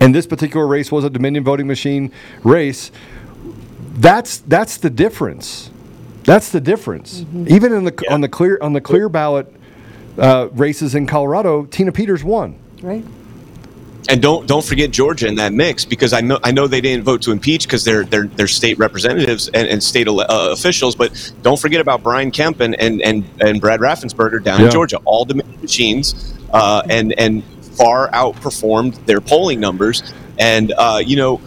And 0.00 0.14
this 0.14 0.26
particular 0.26 0.66
race 0.66 0.90
was 0.90 1.04
a 1.04 1.10
Dominion 1.10 1.44
voting 1.44 1.66
machine 1.66 2.12
race. 2.42 2.90
That's 3.94 4.38
that's 4.38 4.76
the 4.78 4.90
difference. 4.90 5.70
That's 6.24 6.50
the 6.52 6.60
difference. 6.60 7.24
Even 7.46 7.72
in 7.72 7.84
the 7.84 8.04
on 8.10 8.20
the 8.20 8.28
clear 8.28 8.58
on 8.60 8.72
the 8.72 8.80
clear 8.80 9.08
ballot 9.08 9.52
uh, 10.18 10.48
races 10.52 10.94
in 10.94 11.06
Colorado, 11.06 11.64
Tina 11.66 11.92
Peters 11.92 12.22
won. 12.22 12.56
right 12.82 13.04
And 14.08 14.20
don't 14.22 14.46
don't 14.46 14.64
forget 14.64 14.90
Georgia 14.90 15.26
in 15.26 15.34
that 15.36 15.52
mix 15.52 15.84
because 15.84 16.12
I 16.12 16.20
know 16.20 16.38
I 16.44 16.52
know 16.52 16.66
they 16.68 16.80
didn't 16.80 17.04
vote 17.04 17.22
to 17.22 17.32
impeach 17.32 17.64
because 17.64 17.84
they're 17.84 18.04
they're, 18.04 18.26
they're 18.26 18.46
state 18.46 18.78
representatives 18.78 19.48
and, 19.48 19.66
and 19.66 19.82
state 19.82 20.06
ele- 20.06 20.20
uh, 20.20 20.50
officials, 20.52 20.94
but 20.94 21.32
don't 21.42 21.58
forget 21.58 21.80
about 21.80 22.02
Brian 22.02 22.30
Kemp 22.30 22.60
and 22.60 22.74
and, 22.80 23.02
and, 23.02 23.24
and 23.40 23.60
Brad 23.60 23.80
Raffensperger 23.80 24.42
down 24.42 24.60
Yeah. 24.60 24.66
in 24.66 24.72
Georgia, 24.72 24.98
all 25.04 25.24
Dominion 25.24 25.60
machines, 25.60 26.34
uh, 26.52 26.82
and 26.88 27.12
and 27.18 27.42
far 27.76 28.08
outperformed 28.10 29.04
their 29.06 29.20
polling 29.20 29.58
numbers. 29.58 30.02
And 30.38 30.72
uh, 30.76 31.02
you 31.04 31.16
know, 31.16 31.40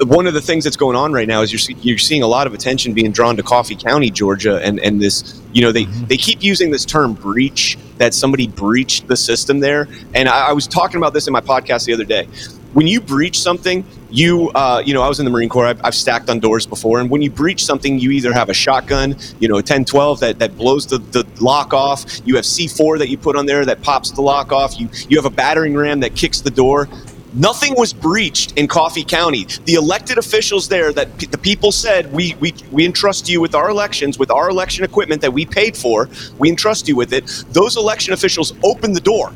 one 0.00 0.26
of 0.26 0.34
the 0.34 0.40
things 0.40 0.64
that's 0.64 0.76
going 0.76 0.96
on 0.96 1.12
right 1.12 1.28
now 1.28 1.42
is 1.42 1.52
you're 1.52 1.58
see- 1.58 1.76
you're 1.80 1.98
seeing 1.98 2.22
a 2.22 2.26
lot 2.26 2.46
of 2.46 2.54
attention 2.54 2.92
being 2.94 3.12
drawn 3.12 3.36
to 3.36 3.42
Coffee 3.42 3.76
County, 3.76 4.10
Georgia, 4.10 4.60
and 4.62 4.80
and 4.80 5.00
this 5.00 5.40
you 5.52 5.62
know 5.62 5.72
they 5.72 5.84
they 5.84 6.16
keep 6.16 6.42
using 6.42 6.70
this 6.70 6.84
term 6.84 7.14
breach 7.14 7.78
that 7.98 8.12
somebody 8.12 8.48
breached 8.48 9.06
the 9.06 9.16
system 9.16 9.60
there, 9.60 9.88
and 10.14 10.28
I, 10.28 10.48
I 10.48 10.52
was 10.52 10.66
talking 10.66 10.96
about 10.96 11.14
this 11.14 11.26
in 11.26 11.32
my 11.32 11.40
podcast 11.40 11.86
the 11.86 11.94
other 11.94 12.04
day. 12.04 12.26
When 12.72 12.88
you 12.88 13.00
breach 13.00 13.38
something, 13.38 13.86
you 14.10 14.50
uh, 14.50 14.82
you 14.84 14.94
know 14.94 15.02
I 15.02 15.08
was 15.08 15.20
in 15.20 15.24
the 15.24 15.30
Marine 15.30 15.48
Corps. 15.48 15.66
I've, 15.66 15.80
I've 15.84 15.94
stacked 15.94 16.28
on 16.28 16.40
doors 16.40 16.66
before, 16.66 16.98
and 16.98 17.08
when 17.08 17.22
you 17.22 17.30
breach 17.30 17.64
something, 17.64 18.00
you 18.00 18.10
either 18.10 18.32
have 18.32 18.48
a 18.48 18.54
shotgun, 18.54 19.16
you 19.38 19.46
know, 19.46 19.58
a 19.58 19.62
10-12 19.62 20.18
that 20.20 20.40
that 20.40 20.56
blows 20.56 20.86
the, 20.86 20.98
the 20.98 21.24
lock 21.40 21.72
off. 21.72 22.04
You 22.24 22.34
have 22.34 22.44
C4 22.44 22.98
that 22.98 23.08
you 23.08 23.16
put 23.16 23.36
on 23.36 23.46
there 23.46 23.64
that 23.64 23.80
pops 23.82 24.10
the 24.10 24.22
lock 24.22 24.50
off. 24.50 24.78
You 24.78 24.88
you 25.08 25.16
have 25.16 25.24
a 25.24 25.34
battering 25.34 25.76
ram 25.76 26.00
that 26.00 26.16
kicks 26.16 26.40
the 26.40 26.50
door. 26.50 26.88
Nothing 27.34 27.74
was 27.76 27.92
breached 27.92 28.52
in 28.58 28.68
Coffee 28.68 29.04
County. 29.04 29.46
The 29.64 29.74
elected 29.74 30.18
officials 30.18 30.68
there 30.68 30.92
that 30.92 31.18
p- 31.18 31.26
the 31.26 31.38
people 31.38 31.72
said 31.72 32.12
we, 32.12 32.36
we 32.40 32.54
we 32.72 32.84
entrust 32.86 33.28
you 33.28 33.40
with 33.40 33.56
our 33.56 33.70
elections, 33.70 34.18
with 34.20 34.30
our 34.30 34.50
election 34.50 34.84
equipment 34.84 35.22
that 35.22 35.32
we 35.32 35.46
paid 35.46 35.76
for. 35.76 36.08
We 36.38 36.50
entrust 36.50 36.88
you 36.88 36.96
with 36.96 37.12
it. 37.12 37.26
Those 37.50 37.76
election 37.76 38.14
officials 38.14 38.54
opened 38.64 38.96
the 38.96 39.00
door. 39.00 39.32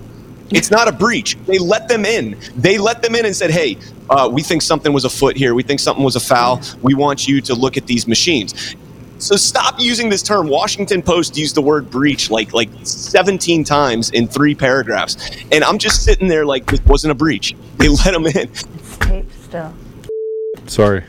It's 0.51 0.71
not 0.71 0.89
a 0.89 0.93
breach. 0.93 1.37
They 1.47 1.59
let 1.59 1.89
them 1.89 2.05
in. 2.07 2.39
They 2.57 2.79
let 2.79 3.03
them 3.03 3.17
in 3.17 3.27
and 3.27 3.37
said, 3.37 3.51
"Hey, 3.51 3.79
uh, 4.11 4.31
we 4.33 4.43
think 4.43 4.63
something 4.63 4.93
was 4.93 5.05
afoot 5.05 5.37
here. 5.37 5.55
We 5.55 5.65
think 5.65 5.81
something 5.81 6.05
was 6.05 6.17
a 6.17 6.21
foul. 6.21 6.61
We 6.83 6.95
want 6.95 7.29
you 7.29 7.41
to 7.43 7.55
look 7.55 7.77
at 7.77 7.87
these 7.87 8.07
machines." 8.09 8.55
So 9.19 9.37
stop 9.37 9.75
using 9.79 10.09
this 10.09 10.23
term. 10.23 10.49
Washington 10.49 11.03
Post 11.03 11.37
used 11.37 11.55
the 11.55 11.63
word 11.63 11.91
breach 11.91 12.31
like 12.31 12.53
like 12.53 12.69
17 12.85 13.65
times 13.65 14.11
in 14.11 14.29
three 14.29 14.55
paragraphs, 14.55 15.17
and 15.53 15.65
I'm 15.65 15.79
just 15.79 16.05
sitting 16.05 16.29
there 16.29 16.47
like 16.47 16.73
it 16.73 16.85
wasn't 16.87 17.13
a 17.13 17.15
breach. 17.17 17.55
They 17.79 17.89
let 17.89 18.13
them 18.13 18.27
in. 18.27 18.37
it's 18.37 18.65
taped 18.99 19.33
still 19.45 19.73
Sorry. 20.67 21.05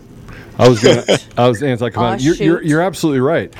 I 0.60 0.68
was 0.68 0.84
gonna. 0.84 1.03
I 1.38 1.47
was 1.47 1.64
anti 1.64 1.89
Aw, 1.89 2.16
you're, 2.20 2.36
you're, 2.36 2.62
you're 2.62 2.82
absolutely 2.82 3.22
right. 3.22 3.51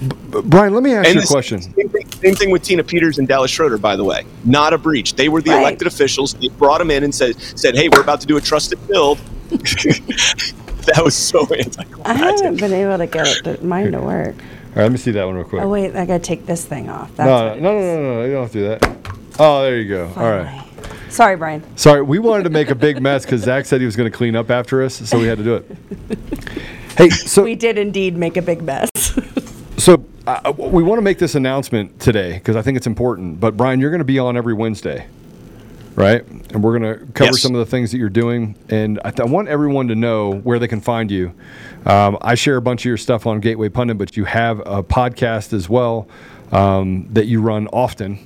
B- 0.00 0.08
B- 0.32 0.40
Brian, 0.44 0.74
let 0.74 0.82
me 0.82 0.92
ask 0.94 1.14
you 1.14 1.20
a 1.20 1.24
question. 1.26 1.60
Same 1.60 1.88
thing, 1.88 2.10
same 2.10 2.34
thing 2.34 2.50
with 2.50 2.62
Tina 2.62 2.82
Peters 2.82 3.18
and 3.18 3.28
Dallas 3.28 3.50
Schroeder, 3.50 3.78
by 3.78 3.96
the 3.96 4.04
way. 4.04 4.24
Not 4.44 4.72
a 4.72 4.78
breach. 4.78 5.14
They 5.14 5.28
were 5.28 5.40
the 5.42 5.50
Right. 5.50 5.60
elected 5.60 5.86
officials. 5.86 6.34
They 6.34 6.48
brought 6.48 6.78
them 6.78 6.90
in 6.90 7.04
and 7.04 7.14
said, 7.14 7.40
said, 7.40 7.76
"Hey, 7.76 7.88
we're 7.88 8.00
about 8.00 8.20
to 8.22 8.26
do 8.26 8.36
a 8.38 8.40
trusted 8.40 8.78
build." 8.88 9.20
that 10.94 11.04
was 11.04 11.14
so 11.14 11.40
anticlimactic. 11.42 11.98
i 12.06 12.14
haven't 12.14 12.58
been 12.58 12.72
able 12.72 12.98
to 12.98 13.06
get 13.06 13.46
it 13.46 13.62
mine 13.74 13.92
to 13.92 14.00
work 14.00 14.34
All 14.36 14.74
right, 14.76 14.82
let 14.82 14.92
me 14.92 14.98
see 14.98 15.10
that 15.12 15.24
one 15.24 15.36
real 15.36 15.44
quick. 15.44 15.62
oh 15.62 15.68
wait 15.68 15.94
i 15.96 16.04
gotta 16.04 16.18
take 16.22 16.46
this 16.46 16.64
thing 16.64 16.88
off 16.88 17.14
That's 17.16 17.60
no, 17.60 17.72
no, 17.72 17.78
no, 17.78 17.80
no, 17.80 18.02
no, 18.02 18.14
no, 18.14 18.24
you 18.24 18.32
don't 18.32 18.42
have 18.42 18.52
to 18.52 18.58
do 18.58 18.68
that. 18.68 19.12
Oh, 19.40 19.62
there 19.62 19.78
you 19.78 19.88
go. 19.88 20.12
All 20.16 20.30
right. 20.30 20.64
Sorry 21.10 21.36
brian 21.36 21.62
Sorry, 21.76 22.02
we 22.02 22.18
wanted 22.18 22.44
to 22.44 22.50
make 22.50 22.70
a 22.70 22.74
big 22.74 23.00
mess 23.00 23.24
because 23.24 23.42
Zach 23.42 23.66
said 23.66 23.80
he 23.80 23.86
was 23.86 23.96
going 23.96 24.10
to 24.10 24.16
clean 24.16 24.34
up 24.34 24.50
after 24.50 24.82
us, 24.82 24.96
so 24.96 25.18
we 25.18 25.26
had 25.26 25.38
to 25.38 25.44
do 25.44 25.54
it. 25.54 26.18
Hey, 26.96 27.08
so 27.10 27.44
we 27.44 27.54
did 27.54 27.78
indeed 27.78 28.16
make 28.16 28.36
a 28.36 28.42
big 28.42 28.62
mess 28.62 28.90
so 29.78 30.04
uh, 30.26 30.52
we 30.56 30.82
want 30.82 30.98
to 30.98 31.02
make 31.02 31.18
this 31.18 31.34
announcement 31.34 31.98
today 32.00 32.34
because 32.34 32.56
I 32.56 32.62
think 32.62 32.76
it's 32.76 32.86
important. 32.86 33.40
But 33.40 33.56
Brian, 33.56 33.80
you're 33.80 33.90
going 33.90 34.00
to 34.00 34.04
be 34.04 34.18
on 34.18 34.36
every 34.36 34.54
Wednesday, 34.54 35.06
right? 35.98 36.24
And 36.26 36.62
we're 36.62 36.78
going 36.78 36.98
to 36.98 37.04
cover 37.12 37.30
Yes. 37.32 37.42
some 37.42 37.54
of 37.54 37.58
the 37.58 37.66
things 37.70 37.90
that 37.92 37.98
you're 37.98 38.08
doing. 38.08 38.54
And 38.70 39.00
I, 39.04 39.10
th- 39.10 39.28
I 39.28 39.30
want 39.30 39.48
everyone 39.48 39.88
to 39.88 39.94
know 39.94 40.32
where 40.34 40.58
they 40.58 40.68
can 40.68 40.80
find 40.80 41.10
you. 41.10 41.32
Um, 41.84 42.16
I 42.22 42.34
share 42.34 42.56
a 42.56 42.62
bunch 42.62 42.82
of 42.82 42.84
your 42.86 42.96
stuff 42.96 43.26
on 43.26 43.40
Gateway 43.40 43.68
Pundit, 43.68 43.98
but 43.98 44.16
you 44.16 44.24
have 44.24 44.60
a 44.60 44.82
podcast 44.82 45.52
as 45.52 45.68
well 45.68 46.08
um, 46.52 47.08
that 47.12 47.26
you 47.26 47.40
run 47.42 47.66
often. 47.68 48.18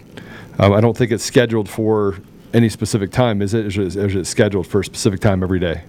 Um, 0.58 0.72
I 0.72 0.80
don't 0.80 0.96
think 0.96 1.10
it's 1.10 1.24
scheduled 1.24 1.68
for 1.68 2.18
any 2.54 2.68
specific 2.68 3.10
time, 3.10 3.40
is 3.40 3.54
it? 3.54 3.66
Is 3.66 3.78
it, 3.78 3.96
is 4.04 4.14
it 4.14 4.26
scheduled 4.26 4.66
for 4.66 4.80
a 4.80 4.84
specific 4.84 5.20
time 5.20 5.42
every 5.42 5.58
day? 5.58 5.82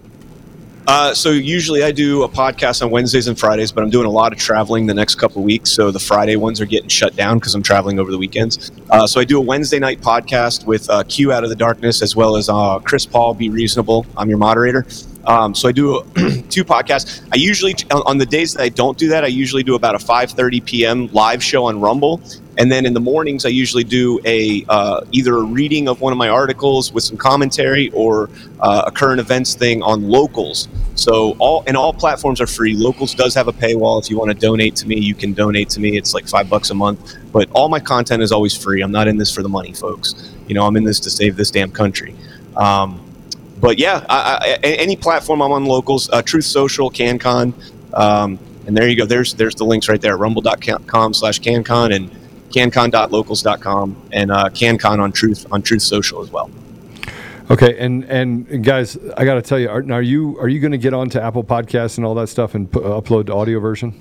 Uh, 0.85 1.13
so 1.13 1.31
usually 1.31 1.83
I 1.83 1.91
do 1.91 2.23
a 2.23 2.29
podcast 2.29 2.83
on 2.83 2.91
Wednesdays 2.91 3.27
and 3.27 3.39
Fridays, 3.39 3.71
but 3.71 3.83
I'm 3.83 3.89
doing 3.89 4.05
a 4.05 4.11
lot 4.11 4.33
of 4.33 4.39
traveling 4.39 4.85
the 4.85 4.93
next 4.93 5.15
couple 5.15 5.41
weeks. 5.41 5.71
So 5.71 5.91
the 5.91 5.99
Friday 5.99 6.35
ones 6.35 6.59
are 6.59 6.65
getting 6.65 6.89
shut 6.89 7.15
down 7.15 7.39
because 7.39 7.55
I'm 7.55 7.63
traveling 7.63 7.99
over 7.99 8.11
the 8.11 8.17
weekends. 8.17 8.71
Uh, 8.89 9.07
so 9.07 9.21
I 9.21 9.23
do 9.23 9.37
a 9.37 9.41
Wednesday 9.41 9.79
night 9.79 10.01
podcast 10.01 10.65
with 10.65 10.89
uh, 10.89 11.03
Q 11.03 11.31
Out 11.31 11.43
of 11.43 11.49
the 11.49 11.55
Darkness 11.55 12.01
as 12.01 12.15
well 12.15 12.35
as 12.35 12.49
uh, 12.49 12.79
Chris 12.79 13.05
Paul. 13.05 13.33
Be 13.33 13.49
reasonable. 13.49 14.05
I'm 14.17 14.27
your 14.27 14.37
moderator. 14.37 14.85
Um, 15.25 15.55
so 15.55 15.69
I 15.69 15.71
do 15.71 16.03
two 16.49 16.65
podcasts. 16.65 17.25
I 17.31 17.37
usually 17.37 17.73
on 17.91 18.03
on 18.05 18.17
the 18.17 18.25
days 18.25 18.53
that 18.53 18.63
I 18.63 18.69
don't 18.69 18.97
do 18.97 19.07
that, 19.09 19.23
I 19.23 19.27
usually 19.27 19.63
do 19.63 19.75
about 19.75 19.95
a 19.95 19.99
5:30 19.99 20.65
p.m. 20.65 21.07
live 21.13 21.41
show 21.41 21.65
on 21.65 21.79
Rumble, 21.79 22.21
and 22.57 22.71
then 22.71 22.85
in 22.85 22.93
the 22.93 22.99
mornings 22.99 23.45
I 23.45 23.49
usually 23.49 23.83
do 23.83 24.19
a 24.25 24.65
uh, 24.69 25.01
either 25.11 25.37
a 25.37 25.43
reading 25.43 25.87
of 25.87 26.01
one 26.01 26.11
of 26.13 26.17
my 26.17 26.29
articles 26.29 26.93
with 26.93 27.03
some 27.03 27.17
commentary 27.17 27.89
or 27.91 28.29
uh, 28.59 28.83
a 28.87 28.91
current 28.91 29.19
events 29.19 29.55
thing 29.55 29.81
on 29.81 30.09
Locals. 30.09 30.67
So 30.95 31.35
all 31.39 31.63
and 31.67 31.75
all 31.75 31.93
platforms 31.93 32.39
are 32.41 32.47
free. 32.47 32.75
Locals 32.75 33.13
does 33.13 33.33
have 33.33 33.47
a 33.47 33.53
paywall. 33.53 34.01
If 34.01 34.09
you 34.09 34.17
want 34.17 34.31
to 34.31 34.37
donate 34.37 34.75
to 34.77 34.87
me, 34.87 34.99
you 34.99 35.15
can 35.15 35.33
donate 35.33 35.69
to 35.69 35.79
me. 35.79 35.97
It's 35.97 36.13
like 36.13 36.27
five 36.27 36.49
bucks 36.49 36.69
a 36.69 36.75
month. 36.75 37.15
But 37.31 37.49
all 37.51 37.69
my 37.69 37.79
content 37.79 38.21
is 38.21 38.31
always 38.31 38.55
free. 38.55 38.81
I'm 38.81 38.91
not 38.91 39.07
in 39.07 39.17
this 39.17 39.33
for 39.33 39.41
the 39.41 39.49
money, 39.49 39.73
folks. 39.73 40.31
You 40.47 40.53
know, 40.53 40.65
I'm 40.65 40.75
in 40.75 40.83
this 40.83 40.99
to 41.01 41.09
save 41.09 41.35
this 41.35 41.49
damn 41.49 41.71
country. 41.71 42.15
Um, 42.55 42.99
but 43.59 43.79
yeah, 43.79 44.05
I, 44.09 44.59
I, 44.63 44.67
any 44.67 44.95
platform 44.95 45.41
I'm 45.41 45.51
on 45.51 45.65
locals, 45.65 46.09
uh, 46.09 46.21
Truth 46.21 46.45
Social, 46.45 46.91
Canncon, 46.91 47.53
um, 47.93 48.37
and 48.67 48.75
there 48.75 48.87
you 48.87 48.95
go. 48.95 49.05
There's 49.05 49.33
there's 49.33 49.55
the 49.55 49.65
links 49.65 49.89
right 49.89 50.01
there. 50.01 50.17
Rumble.com 50.17 51.13
slash 51.13 51.39
Canncon 51.39 51.95
and 51.95 52.11
Canncon.locals.com 52.53 54.09
and 54.11 54.31
uh, 54.31 54.49
Canncon 54.49 54.99
on 54.99 55.11
Truth 55.11 55.45
on 55.51 55.61
Truth 55.61 55.81
Social 55.81 56.21
as 56.21 56.31
well. 56.31 56.49
Okay, 57.49 57.77
and 57.77 58.03
and 58.05 58.63
guys, 58.63 58.97
I 59.17 59.25
got 59.25 59.35
to 59.35 59.41
tell 59.41 59.59
you, 59.59 59.69
are, 59.69 59.83
are 59.91 60.01
you 60.01 60.39
are 60.39 60.47
you 60.47 60.59
going 60.59 60.71
to 60.71 60.77
get 60.77 60.93
onto 60.93 61.19
Apple 61.19 61.43
Podcasts 61.43 61.97
and 61.97 62.05
all 62.05 62.15
that 62.15 62.27
stuff 62.27 62.55
and 62.55 62.71
upload 62.71 63.25
the 63.25 63.35
audio 63.35 63.59
version? 63.59 63.99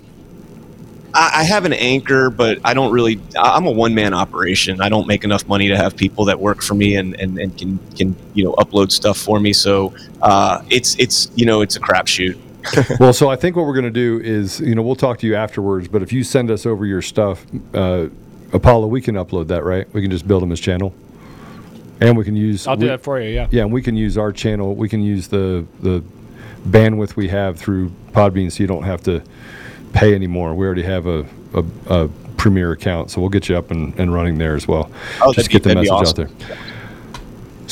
I, 1.14 1.44
have 1.44 1.66
an 1.66 1.74
anchor, 1.74 2.30
but 2.30 2.59
I 2.64 2.72
don't 2.72 2.92
really. 2.92 3.20
I'm 3.38 3.66
a 3.66 3.70
one 3.70 3.94
man 3.94 4.14
operation. 4.14 4.80
I 4.80 4.88
don't 4.88 5.07
make 5.07 5.24
enough 5.24 5.46
money 5.46 5.68
to 5.68 5.76
have 5.76 5.96
people 5.96 6.24
that 6.26 6.40
work 6.40 6.62
for 6.62 6.74
me 6.74 6.96
and, 6.96 7.14
and, 7.20 7.38
and 7.38 7.59
can 7.59 7.78
can 7.96 8.16
you 8.32 8.44
know 8.44 8.53
upload 8.55 8.92
stuff 8.92 9.18
for 9.18 9.38
me. 9.38 9.53
So 9.53 9.94
uh, 10.22 10.62
it's 10.70 10.98
it's 10.98 11.30
you 11.34 11.44
know 11.44 11.61
it's 11.61 11.76
a 11.76 11.80
crapshoot. 11.80 12.38
well, 13.00 13.12
so 13.12 13.28
I 13.28 13.36
think 13.36 13.57
what 13.57 13.66
we're 13.66 13.74
going 13.74 13.84
to 13.84 13.90
do 13.90 14.20
is, 14.22 14.61
you 14.61 14.74
know, 14.74 14.82
we'll 14.82 14.94
talk 14.94 15.18
to 15.18 15.26
you 15.26 15.34
afterwards. 15.34 15.88
But 15.88 16.03
if 16.03 16.12
you 16.12 16.22
send 16.22 16.50
us 16.50 16.64
over 16.64 16.86
your 16.86 17.03
stuff, 17.03 17.44
uh, 17.74 18.07
Apollo, 18.53 18.86
we 18.88 19.00
can 19.00 19.14
upload 19.16 19.48
that, 19.48 19.64
right? 19.64 19.92
We 19.94 20.03
can 20.03 20.11
just 20.11 20.26
build 20.28 20.42
them 20.42 20.53
as 20.53 20.61
channel, 20.61 20.94
and 22.00 22.16
we 22.16 22.24
can 22.24 22.36
use. 22.36 22.66
I'll 22.66 22.76
do 22.76 22.82
we- 22.82 22.88
that 22.88 23.03
for 23.03 23.20
you, 23.20 23.30
yeah. 23.30 23.48
Yeah, 23.50 23.62
and 23.62 23.72
we 23.72 23.82
can 23.82 23.96
use 23.96 24.18
our 24.18 24.32
channel. 24.32 24.74
We 24.74 24.88
can 24.88 25.03
use 25.03 25.28
the 25.28 25.64
the 25.80 26.03
bandwidth 26.68 27.16
we 27.16 27.28
have 27.28 27.59
through 27.59 27.90
Podbean, 28.12 28.53
so 28.53 28.62
you 28.62 28.66
don't 28.66 28.84
have 28.84 29.03
to 29.05 29.22
pay 29.92 30.14
anymore. 30.14 30.55
We 30.55 30.66
already 30.66 30.82
have 30.82 31.07
a 31.07 31.26
a, 31.55 31.64
a 31.88 32.09
Premier 32.36 32.72
account, 32.72 33.11
so 33.11 33.20
we'll 33.20 33.30
get 33.30 33.48
you 33.48 33.57
up 33.57 33.70
and, 33.70 33.98
and 33.98 34.12
running 34.12 34.36
there 34.38 34.57
as 34.57 34.66
well. 34.66 34.90
Oh, 35.20 35.32
just 35.32 35.48
get 35.50 35.62
the 35.62 35.74
message 35.74 35.90
awesome. 35.90 36.24
out 36.24 36.38
there. 36.38 36.59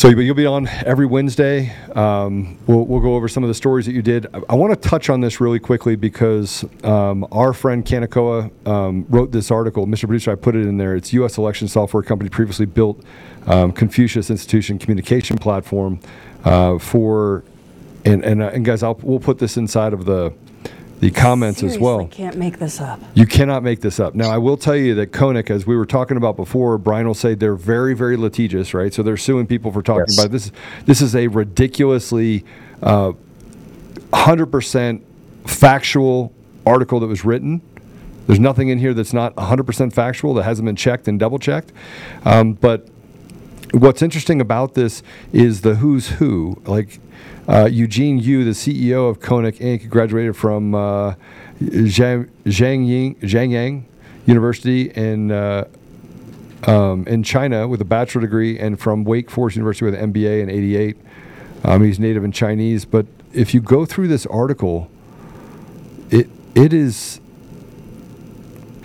So 0.00 0.08
you- 0.08 0.20
you'll 0.20 0.34
be 0.34 0.46
on 0.46 0.66
every 0.86 1.04
Wednesday. 1.04 1.74
Um, 1.94 2.56
we'll, 2.66 2.86
we'll 2.86 3.00
go 3.02 3.16
over 3.16 3.28
some 3.28 3.44
of 3.44 3.48
the 3.48 3.54
stories 3.54 3.84
that 3.84 3.92
you 3.92 4.00
did. 4.00 4.26
I, 4.32 4.40
I 4.48 4.54
want 4.54 4.72
to 4.72 4.88
touch 4.88 5.10
on 5.10 5.20
this 5.20 5.42
really 5.42 5.58
quickly 5.58 5.94
because 5.94 6.64
um, 6.84 7.28
our 7.30 7.52
friend 7.52 7.84
Kanekoa 7.84 8.50
um, 8.66 9.04
wrote 9.10 9.30
this 9.30 9.50
article. 9.50 9.86
Mr. 9.86 10.06
Producer, 10.06 10.32
I 10.32 10.36
put 10.36 10.56
it 10.56 10.66
in 10.66 10.78
there. 10.78 10.96
It's 10.96 11.12
U.S. 11.12 11.36
election 11.36 11.68
software 11.68 12.02
company 12.02 12.30
previously 12.30 12.64
built 12.64 13.04
um, 13.46 13.72
Confucius 13.72 14.30
Institution 14.30 14.78
communication 14.78 15.36
platform 15.36 16.00
uh, 16.46 16.78
for, 16.78 17.44
and 18.06 18.24
and, 18.24 18.40
uh, 18.42 18.46
and 18.54 18.64
guys, 18.64 18.82
I'll, 18.82 18.98
we'll 19.02 19.20
put 19.20 19.38
this 19.38 19.58
inside 19.58 19.92
of 19.92 20.06
the 20.06 20.32
the 21.00 21.10
comments 21.10 21.62
as 21.62 21.78
well. 21.78 22.06
Can't 22.08 22.36
make 22.36 22.58
this 22.58 22.80
up. 22.80 23.00
You 23.14 23.26
cannot 23.26 23.62
make 23.62 23.80
this 23.80 23.98
up. 23.98 24.14
Now, 24.14 24.30
I 24.30 24.36
will 24.38 24.56
tell 24.58 24.76
you 24.76 24.94
that 24.96 25.12
Konnech, 25.12 25.48
as 25.50 25.66
we 25.66 25.74
were 25.76 25.86
talking 25.86 26.16
about 26.18 26.36
before, 26.36 26.76
Brian 26.78 27.06
will 27.06 27.14
say 27.14 27.34
they're 27.34 27.54
very, 27.56 27.94
very 27.94 28.16
litigious, 28.18 28.74
right? 28.74 28.92
So 28.92 29.02
they're 29.02 29.16
suing 29.16 29.46
people 29.46 29.72
for 29.72 29.82
talking 29.82 30.04
Yes. 30.08 30.18
about 30.18 30.30
this. 30.30 30.52
This 30.84 31.00
is 31.00 31.16
a 31.16 31.28
ridiculously 31.28 32.44
uh, 32.82 33.12
100% 34.12 35.02
factual 35.46 36.32
article 36.66 37.00
that 37.00 37.06
was 37.06 37.24
written. 37.24 37.62
There's 38.26 38.40
nothing 38.40 38.68
in 38.68 38.78
here 38.78 38.94
that's 38.94 39.12
not 39.12 39.34
100% 39.36 39.92
factual 39.92 40.34
that 40.34 40.42
hasn't 40.44 40.66
been 40.66 40.76
checked 40.76 41.08
and 41.08 41.18
double 41.18 41.38
checked. 41.38 41.72
Um, 42.24 42.52
but 42.54 42.86
what's 43.72 44.02
interesting 44.02 44.40
about 44.40 44.74
this 44.74 45.02
is 45.32 45.62
the 45.62 45.76
who's 45.76 46.08
who. 46.08 46.60
Like 46.66 47.00
uh, 47.48 47.68
Eugene 47.70 48.18
Yu, 48.18 48.44
the 48.44 48.50
CEO 48.50 49.10
of 49.10 49.20
Konnech 49.20 49.58
Inc., 49.58 49.88
graduated 49.88 50.36
from 50.36 50.74
uh, 50.74 51.14
Zhang, 51.60 52.28
Zhangyang 52.44 53.84
University 54.26 54.90
in 54.90 55.30
uh, 55.30 55.66
um, 56.64 57.06
in 57.06 57.22
China 57.22 57.66
with 57.66 57.80
a 57.80 57.84
bachelor 57.84 58.20
degree, 58.20 58.58
and 58.58 58.78
from 58.78 59.04
Wake 59.04 59.30
Forest 59.30 59.56
University 59.56 59.84
with 59.84 59.94
an 59.94 60.12
MBA 60.12 60.42
in 60.42 60.50
'88. 60.50 60.96
Um, 61.64 61.82
he's 61.82 61.98
native 61.98 62.24
and 62.24 62.32
Chinese, 62.32 62.84
but 62.84 63.06
if 63.32 63.52
you 63.52 63.60
go 63.60 63.84
through 63.84 64.08
this 64.08 64.26
article, 64.26 64.90
it 66.10 66.28
it 66.54 66.72
is. 66.72 67.20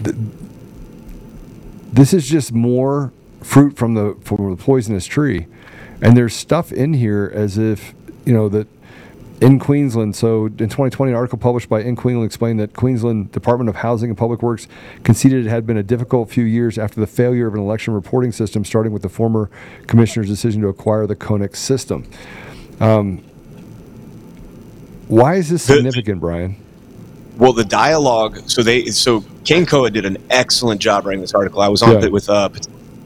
th- 0.04 0.16
this 1.94 2.14
is 2.14 2.28
just 2.28 2.52
more 2.52 3.14
fruit 3.42 3.78
from 3.78 3.94
the 3.94 4.18
from 4.22 4.50
the 4.50 4.62
poisonous 4.62 5.06
tree, 5.06 5.48
and 6.02 6.18
there's 6.18 6.34
stuff 6.34 6.72
in 6.72 6.94
here 6.94 7.32
as 7.34 7.58
if 7.58 7.94
you 8.26 8.34
know 8.34 8.50
that 8.50 8.68
in 9.42 9.60
Queensland. 9.60 10.16
So 10.16 10.46
in 10.46 10.58
2020, 10.58 11.12
an 11.12 11.16
article 11.18 11.38
published 11.38 11.68
by 11.70 11.82
In 11.82 11.96
Queensland 11.96 12.26
explained 12.26 12.60
that 12.60 12.74
Queensland 12.74 13.32
Department 13.32 13.70
of 13.70 13.76
Housing 13.78 14.10
and 14.10 14.18
Public 14.18 14.42
Works 14.42 14.68
conceded 15.04 15.46
it 15.46 15.50
had 15.50 15.66
been 15.68 15.78
a 15.78 15.84
difficult 15.84 16.30
few 16.30 16.46
years 16.46 16.78
after 16.78 17.00
the 17.02 17.08
failure 17.08 17.48
of 17.48 17.54
an 17.54 17.60
election 17.60 17.94
reporting 17.94 18.32
system, 18.32 18.64
starting 18.64 18.92
with 18.94 19.02
the 19.02 19.10
former 19.10 19.50
commissioner's 19.88 20.30
decision 20.30 20.62
to 20.62 20.68
acquire 20.70 21.06
the 21.06 21.16
Konnech 21.16 21.56
system. 21.56 22.06
Um, 22.80 23.24
why 25.08 25.36
is 25.36 25.50
this 25.50 25.64
significant, 25.64 26.20
Brian? 26.20 26.56
Well, 27.38 27.54
the 27.54 27.66
dialogue. 27.66 28.50
So 28.50 28.64
they. 28.64 28.86
So 28.86 29.22
Kanekoa 29.44 29.92
did 29.92 30.06
an 30.06 30.18
excellent 30.30 30.82
job 30.82 31.06
writing 31.06 31.22
this 31.22 31.34
article. 31.34 31.62
I 31.62 31.68
was 31.68 31.82
on 31.84 31.92
Yeah. 32.00 32.06
it 32.06 32.12
with 32.12 32.30
uh, 32.30 32.50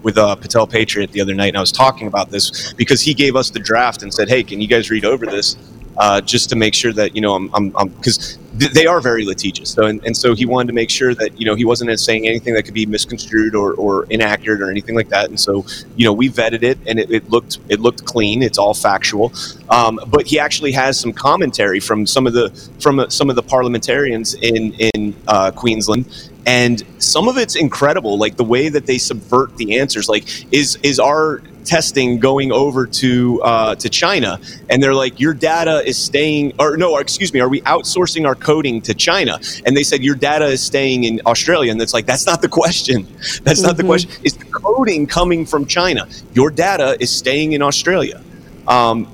with 0.03 0.17
uh, 0.17 0.35
Patel 0.35 0.67
Patriot 0.67 1.11
the 1.11 1.21
other 1.21 1.33
night, 1.33 1.49
and 1.49 1.57
I 1.57 1.61
was 1.61 1.71
talking 1.71 2.07
about 2.07 2.29
this 2.29 2.73
because 2.73 3.01
he 3.01 3.13
gave 3.13 3.35
us 3.35 3.49
the 3.49 3.59
draft 3.59 4.03
and 4.03 4.13
said, 4.13 4.29
"Hey, 4.29 4.43
can 4.43 4.61
you 4.61 4.67
guys 4.67 4.89
read 4.89 5.05
over 5.05 5.25
this?" 5.25 5.57
Uh, 5.97 6.21
just 6.21 6.49
to 6.49 6.55
make 6.55 6.73
sure 6.73 6.93
that 6.93 7.15
you 7.15 7.21
know 7.21 7.35
I'm 7.35 7.53
I'm 7.75 7.89
because 7.89 8.37
th- 8.57 8.71
they 8.71 8.85
are 8.85 9.01
very 9.01 9.25
litigious. 9.25 9.69
So 9.69 9.85
and, 9.85 10.03
and 10.05 10.15
so 10.15 10.33
he 10.33 10.45
wanted 10.45 10.67
to 10.67 10.73
make 10.73 10.89
sure 10.89 11.13
that 11.15 11.37
you 11.39 11.45
know 11.45 11.55
he 11.55 11.65
wasn't 11.65 11.99
saying 11.99 12.27
anything 12.27 12.53
that 12.53 12.63
could 12.63 12.73
be 12.73 12.85
misconstrued 12.85 13.55
or, 13.55 13.73
or 13.73 14.05
inaccurate 14.05 14.61
or 14.61 14.71
anything 14.71 14.95
like 14.95 15.09
that. 15.09 15.29
And 15.29 15.39
so 15.39 15.65
you 15.95 16.05
know 16.05 16.13
we 16.13 16.29
vetted 16.29 16.63
it 16.63 16.77
and 16.87 16.99
it, 16.99 17.11
it 17.11 17.29
looked 17.29 17.59
it 17.67 17.79
looked 17.79 18.05
clean. 18.05 18.43
It's 18.43 18.57
all 18.57 18.73
factual. 18.73 19.33
Um, 19.69 19.99
but 20.07 20.27
he 20.27 20.39
actually 20.39 20.71
has 20.71 20.99
some 20.99 21.13
commentary 21.13 21.79
from 21.79 22.05
some 22.05 22.25
of 22.27 22.33
the 22.33 22.49
from 22.79 22.99
uh, 22.99 23.09
some 23.09 23.29
of 23.29 23.35
the 23.35 23.43
parliamentarians 23.43 24.35
in 24.35 24.73
in 24.93 25.15
uh, 25.27 25.51
Queensland 25.51 26.28
and 26.45 26.83
some 26.99 27.27
of 27.27 27.37
it's 27.37 27.55
incredible 27.55 28.17
like 28.17 28.37
the 28.37 28.43
way 28.43 28.69
that 28.69 28.85
they 28.85 28.97
subvert 28.97 29.55
the 29.57 29.79
answers. 29.79 30.09
Like 30.09 30.25
is 30.53 30.77
is 30.83 30.99
our 30.99 31.41
testing 31.65 32.19
going 32.19 32.51
over 32.51 32.87
to 32.87 33.41
uh, 33.43 33.75
to 33.75 33.89
China? 33.89 34.39
And 34.69 34.81
they're 34.81 34.93
like 34.95 35.19
your 35.19 35.33
data 35.33 35.83
is 35.85 35.97
staying 35.97 36.53
or 36.59 36.77
no 36.77 36.97
excuse 36.97 37.33
me 37.33 37.39
are 37.39 37.49
we 37.49 37.61
outsourcing 37.61 38.25
our 38.25 38.35
coding 38.35 38.81
to 38.83 38.93
China? 38.93 39.39
And 39.65 39.75
they 39.77 39.83
said 39.83 40.03
your 40.03 40.15
data 40.15 40.45
is 40.45 40.63
staying 40.63 41.03
in 41.03 41.21
Australia. 41.25 41.71
And 41.71 41.81
it's 41.81 41.93
like 41.93 42.05
that's 42.05 42.25
not 42.25 42.41
the 42.41 42.49
question. 42.49 43.07
That's 43.43 43.61
not 43.61 43.77
the 43.77 43.83
Mhm. 43.83 43.87
question. 43.87 44.11
Is 44.23 44.35
the 44.35 44.45
coding 44.45 45.05
coming 45.07 45.45
from 45.45 45.65
China. 45.65 46.07
Your 46.33 46.49
data 46.49 46.97
is 46.99 47.11
staying 47.11 47.53
in 47.53 47.61
Australia. 47.61 48.21
Um, 48.67 49.07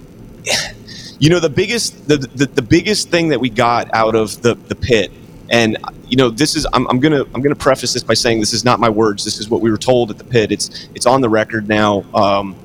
you 1.20 1.30
know 1.30 1.40
the 1.40 1.50
biggest 1.50 2.08
the, 2.08 2.18
the, 2.18 2.46
the 2.46 2.62
biggest 2.62 3.10
thing 3.10 3.30
that 3.30 3.40
we 3.40 3.50
got 3.50 3.94
out 3.94 4.16
of 4.16 4.42
the 4.42 4.56
the 4.56 4.76
pit 4.76 5.12
and 5.50 5.78
you 6.08 6.18
know 6.18 6.30
this 6.30 6.56
is 6.56 6.66
I'm, 6.74 6.88
I'm 6.88 7.00
gonna 7.00 7.24
i'm 7.34 7.42
gonna 7.42 7.56
preface 7.56 7.94
this 7.94 8.04
by 8.04 8.14
saying 8.14 8.40
this 8.40 8.54
is 8.54 8.66
not 8.66 8.80
my 8.80 8.90
words. 8.90 9.24
This 9.24 9.40
is 9.40 9.50
what 9.50 9.62
we 9.62 9.72
were 9.72 9.78
told 9.78 10.12
at 10.12 10.18
the 10.18 10.24
pit. 10.24 10.52
It's 10.52 10.88
it's 10.96 11.06
on 11.06 11.22
the 11.22 11.30
record 11.30 11.68
now 11.68 12.04
um, 12.14 12.56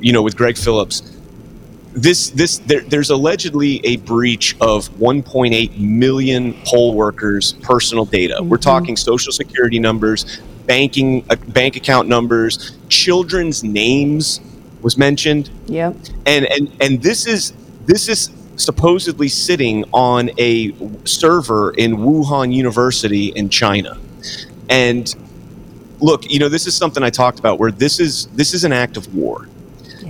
you 0.00 0.12
know 0.12 0.22
with 0.22 0.36
greg 0.36 0.56
phillips. 0.56 1.14
This 1.92 2.30
this 2.30 2.58
there, 2.58 2.80
there's 2.80 3.10
allegedly 3.10 3.84
a 3.84 3.96
breach 3.96 4.56
of 4.60 4.88
1.8 4.98 5.78
million 5.78 6.54
poll 6.64 6.94
workers 6.94 7.54
personal 7.54 8.04
data. 8.04 8.40
We're 8.42 8.58
talking 8.58 8.96
social 8.96 9.32
security 9.32 9.78
numbers 9.78 10.40
banking 10.66 11.24
uh, 11.30 11.36
bank 11.48 11.76
account 11.76 12.08
numbers 12.08 12.76
children's 12.88 13.64
names 13.64 14.40
was 14.82 14.96
mentioned. 14.96 15.50
Yeah. 15.66 15.92
and 16.26 16.46
and 16.46 16.70
and 16.80 17.02
this 17.02 17.26
is 17.26 17.52
this 17.86 18.08
is 18.08 18.30
supposedly 18.58 19.28
sitting 19.28 19.84
on 19.92 20.30
a 20.38 20.74
server 21.06 21.70
in 21.72 21.96
Wuhan 21.96 22.52
University 22.52 23.28
in 23.28 23.48
China. 23.48 23.96
And 24.68 25.14
look, 26.00 26.30
you 26.30 26.38
know, 26.38 26.48
this 26.48 26.66
is 26.66 26.76
something 26.76 27.02
I 27.02 27.10
talked 27.10 27.38
about 27.38 27.58
where 27.58 27.70
this 27.70 28.00
is 28.00 28.26
this 28.28 28.52
is 28.52 28.64
an 28.64 28.72
act 28.72 28.96
of 28.96 29.14
war. 29.14 29.48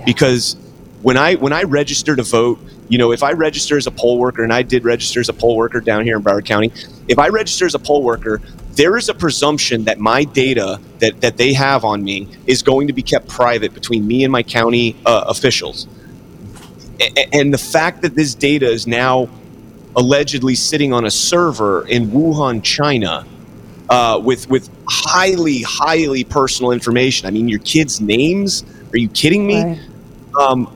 Because 0.05 0.55
when 1.01 1.17
I 1.17 1.35
when 1.35 1.53
I 1.53 1.63
register 1.63 2.15
to 2.15 2.23
vote, 2.23 2.59
you 2.89 2.97
know, 2.97 3.11
if 3.11 3.23
I 3.23 3.31
register 3.33 3.77
as 3.77 3.87
a 3.87 3.91
poll 3.91 4.17
worker, 4.17 4.43
and 4.43 4.51
I 4.51 4.63
did 4.63 4.83
register 4.83 5.19
as 5.19 5.29
a 5.29 5.33
poll 5.33 5.55
worker 5.55 5.79
down 5.79 6.03
here 6.03 6.17
in 6.17 6.23
Broward 6.23 6.45
County, 6.45 6.71
if 7.07 7.19
I 7.19 7.27
register 7.27 7.65
as 7.65 7.75
a 7.75 7.79
poll 7.79 8.03
worker, 8.03 8.41
there 8.71 8.97
is 8.97 9.09
a 9.09 9.13
presumption 9.13 9.83
that 9.85 9.99
my 9.99 10.23
data 10.23 10.79
that 10.99 11.21
that 11.21 11.37
they 11.37 11.53
have 11.53 11.85
on 11.85 12.03
me 12.03 12.27
is 12.47 12.63
going 12.63 12.87
to 12.87 12.93
be 12.93 13.03
kept 13.03 13.27
private 13.27 13.73
between 13.73 14.07
me 14.07 14.23
and 14.23 14.31
my 14.31 14.43
county 14.43 14.95
uh, 15.05 15.25
officials. 15.27 15.87
And 17.33 17.53
the 17.53 17.57
fact 17.57 18.01
that 18.01 18.15
this 18.15 18.35
data 18.35 18.67
is 18.67 18.87
now 18.87 19.29
allegedly 19.95 20.55
sitting 20.55 20.93
on 20.93 21.05
a 21.05 21.11
server 21.11 21.87
in 21.87 22.07
Wuhan, 22.07 22.63
China, 22.63 23.25
uh, 23.89 24.19
with 24.23 24.49
with 24.49 24.69
highly 24.87 25.61
highly 25.63 26.23
personal 26.23 26.71
information. 26.71 27.27
I 27.27 27.31
mean, 27.31 27.47
your 27.47 27.59
kids' 27.59 27.99
names. 28.01 28.63
Are 28.93 28.97
you 28.97 29.09
kidding 29.09 29.45
me? 29.47 29.63
Right. 29.63 29.79
Um, 30.39 30.75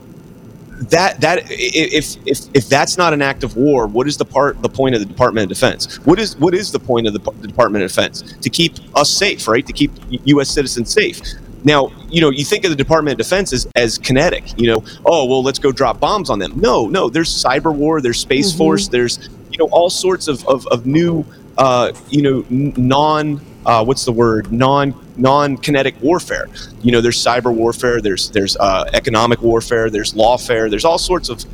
that 0.90 1.20
that 1.20 1.44
if 1.48 2.16
if 2.26 2.40
if 2.54 2.68
that's 2.68 2.98
not 2.98 3.12
an 3.12 3.22
act 3.22 3.44
of 3.44 3.56
war, 3.56 3.86
what 3.86 4.08
is 4.08 4.16
the 4.16 4.24
part 4.24 4.60
the 4.62 4.68
point 4.68 4.94
of 4.94 5.00
the 5.00 5.06
Department 5.06 5.44
of 5.44 5.48
Defense? 5.48 5.96
What 6.04 6.18
is 6.18 6.36
what 6.36 6.54
is 6.54 6.72
the 6.72 6.80
point 6.80 7.06
of 7.06 7.12
the, 7.12 7.20
the 7.40 7.48
Department 7.48 7.84
of 7.84 7.90
Defense 7.90 8.22
to 8.40 8.50
keep 8.50 8.74
us 8.96 9.10
safe, 9.10 9.46
right? 9.46 9.64
To 9.66 9.72
keep 9.72 9.92
U.S. 10.10 10.50
citizens 10.50 10.92
safe. 10.92 11.20
Now, 11.64 11.90
you 12.10 12.20
know, 12.20 12.30
you 12.30 12.44
think 12.44 12.64
of 12.64 12.70
the 12.70 12.76
Department 12.76 13.12
of 13.14 13.18
Defense 13.18 13.52
as, 13.52 13.66
as 13.74 13.98
kinetic. 13.98 14.58
You 14.60 14.68
know, 14.72 14.84
oh 15.06 15.24
well, 15.24 15.42
let's 15.42 15.58
go 15.58 15.72
drop 15.72 15.98
bombs 16.00 16.30
on 16.30 16.38
them. 16.38 16.52
No, 16.60 16.86
no. 16.88 17.08
There's 17.08 17.30
cyber 17.30 17.74
war. 17.74 18.00
There's 18.00 18.20
space 18.20 18.52
force. 18.56 18.88
There's 18.88 19.28
you 19.50 19.58
know 19.58 19.68
all 19.72 19.90
sorts 19.90 20.28
of 20.28 20.46
of, 20.46 20.66
of 20.68 20.86
new 20.86 21.24
uh, 21.58 21.92
you 22.10 22.22
know 22.22 22.44
n- 22.50 22.72
non 22.76 23.40
uh, 23.66 23.82
what's 23.84 24.04
the 24.04 24.12
word 24.12 24.52
non 24.52 24.94
non 25.16 25.56
kinetic 25.56 25.94
warfare. 26.02 26.48
You 26.82 26.92
know, 26.92 27.00
there's 27.00 27.22
cyber 27.22 27.52
warfare. 27.54 28.00
There's 28.02 28.30
there's 28.30 28.56
uh, 28.58 28.90
economic 28.92 29.40
warfare. 29.42 29.88
There's 29.88 30.12
lawfare. 30.14 30.68
There's 30.68 30.84
all 30.84 30.98
sorts 30.98 31.28
of. 31.30 31.44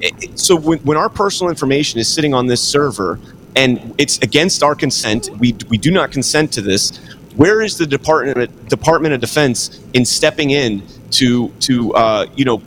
it- 0.00 0.14
it- 0.22 0.38
So 0.38 0.54
when, 0.56 0.78
when 0.80 0.98
our 0.98 1.08
personal 1.08 1.48
information 1.50 1.98
is 1.98 2.08
sitting 2.12 2.34
on 2.34 2.46
this 2.46 2.60
server 2.60 3.18
and 3.54 3.94
it's 3.96 4.18
against 4.18 4.62
our 4.62 4.74
consent, 4.74 5.30
we 5.38 5.54
we 5.70 5.78
do 5.78 5.90
not 5.90 6.12
consent 6.12 6.52
to 6.52 6.60
this. 6.60 7.00
Where 7.36 7.62
is 7.62 7.76
the 7.78 7.86
Department 7.86 8.68
Department 8.68 9.14
of 9.14 9.20
Defense 9.20 9.80
in 9.92 10.04
stepping 10.04 10.50
in 10.50 10.82
to 11.12 11.50
to 11.60 11.94
uh, 11.94 12.26
you 12.34 12.44
know 12.44 12.62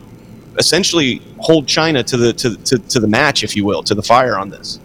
essentially 0.58 1.22
hold 1.40 1.68
China 1.68 2.04
to 2.04 2.18
the 2.18 2.34
to, 2.34 2.56
to, 2.58 2.78
to 2.78 3.00
the 3.00 3.08
match, 3.08 3.44
if 3.44 3.56
you 3.56 3.66
will, 3.66 3.82
to 3.84 3.96
the 3.96 4.04
fire 4.04 4.38
on 4.38 4.50
this? 4.50 4.80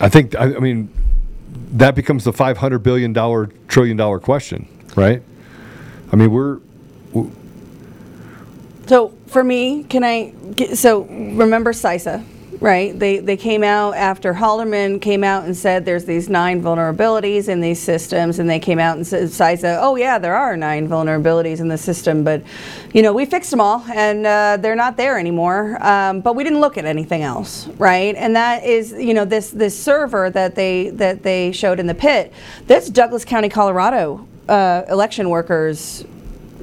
I 0.00 0.08
think, 0.08 0.36
I, 0.36 0.54
I 0.54 0.58
mean, 0.60 0.90
that 1.72 1.94
becomes 1.94 2.24
the 2.24 2.32
five 2.32 2.58
hundred 2.58 2.80
billion 2.80 3.12
dollar 3.12 3.50
trillion 3.66 3.96
dollar 3.96 4.20
question, 4.20 4.68
right? 4.94 5.22
I 6.12 6.16
mean, 6.16 6.30
we're 6.30 6.60
So 8.86 9.12
for 9.26 9.42
me, 9.42 9.84
can 9.84 10.04
I? 10.04 10.30
Get, 10.54 10.78
so 10.78 11.02
remember 11.02 11.72
CISA, 11.72 12.24
right? 12.60 12.98
They 12.98 13.18
they 13.18 13.36
came 13.36 13.62
out 13.62 13.94
after 13.94 14.34
Halderman 14.34 15.00
came 15.00 15.22
out 15.22 15.44
and 15.44 15.56
said 15.56 15.84
there's 15.84 16.04
these 16.04 16.28
nine 16.28 16.62
vulnerabilities 16.62 17.48
in 17.48 17.60
these 17.60 17.80
systems, 17.80 18.38
and 18.38 18.48
they 18.48 18.58
came 18.58 18.78
out 18.78 18.96
and 18.96 19.06
said 19.06 19.30
oh 19.80 19.96
yeah, 19.96 20.18
there 20.18 20.36
are 20.36 20.56
nine 20.56 20.88
vulnerabilities 20.88 21.60
in 21.60 21.68
the 21.68 21.78
system, 21.78 22.24
but 22.24 22.42
you 22.92 23.02
know 23.02 23.12
we 23.12 23.24
fixed 23.24 23.50
them 23.50 23.60
all, 23.60 23.84
and 23.92 24.26
uh, 24.26 24.56
they're 24.60 24.76
not 24.76 24.96
there 24.96 25.18
anymore. 25.18 25.78
Um, 25.84 26.20
but 26.20 26.34
we 26.34 26.44
didn't 26.44 26.60
look 26.60 26.76
at 26.76 26.84
anything 26.84 27.22
else, 27.22 27.68
right? 27.78 28.14
And 28.16 28.34
that 28.36 28.64
is 28.64 28.92
you 28.92 29.14
know 29.14 29.24
this 29.24 29.50
this 29.50 29.80
server 29.80 30.30
that 30.30 30.54
they 30.54 30.90
that 30.90 31.22
they 31.22 31.52
showed 31.52 31.78
in 31.80 31.86
the 31.86 31.94
pit. 31.94 32.32
That's 32.66 32.88
Douglas 32.90 33.24
County, 33.24 33.48
Colorado. 33.48 34.26
Uh, 34.48 34.82
election 34.88 35.28
workers 35.28 36.06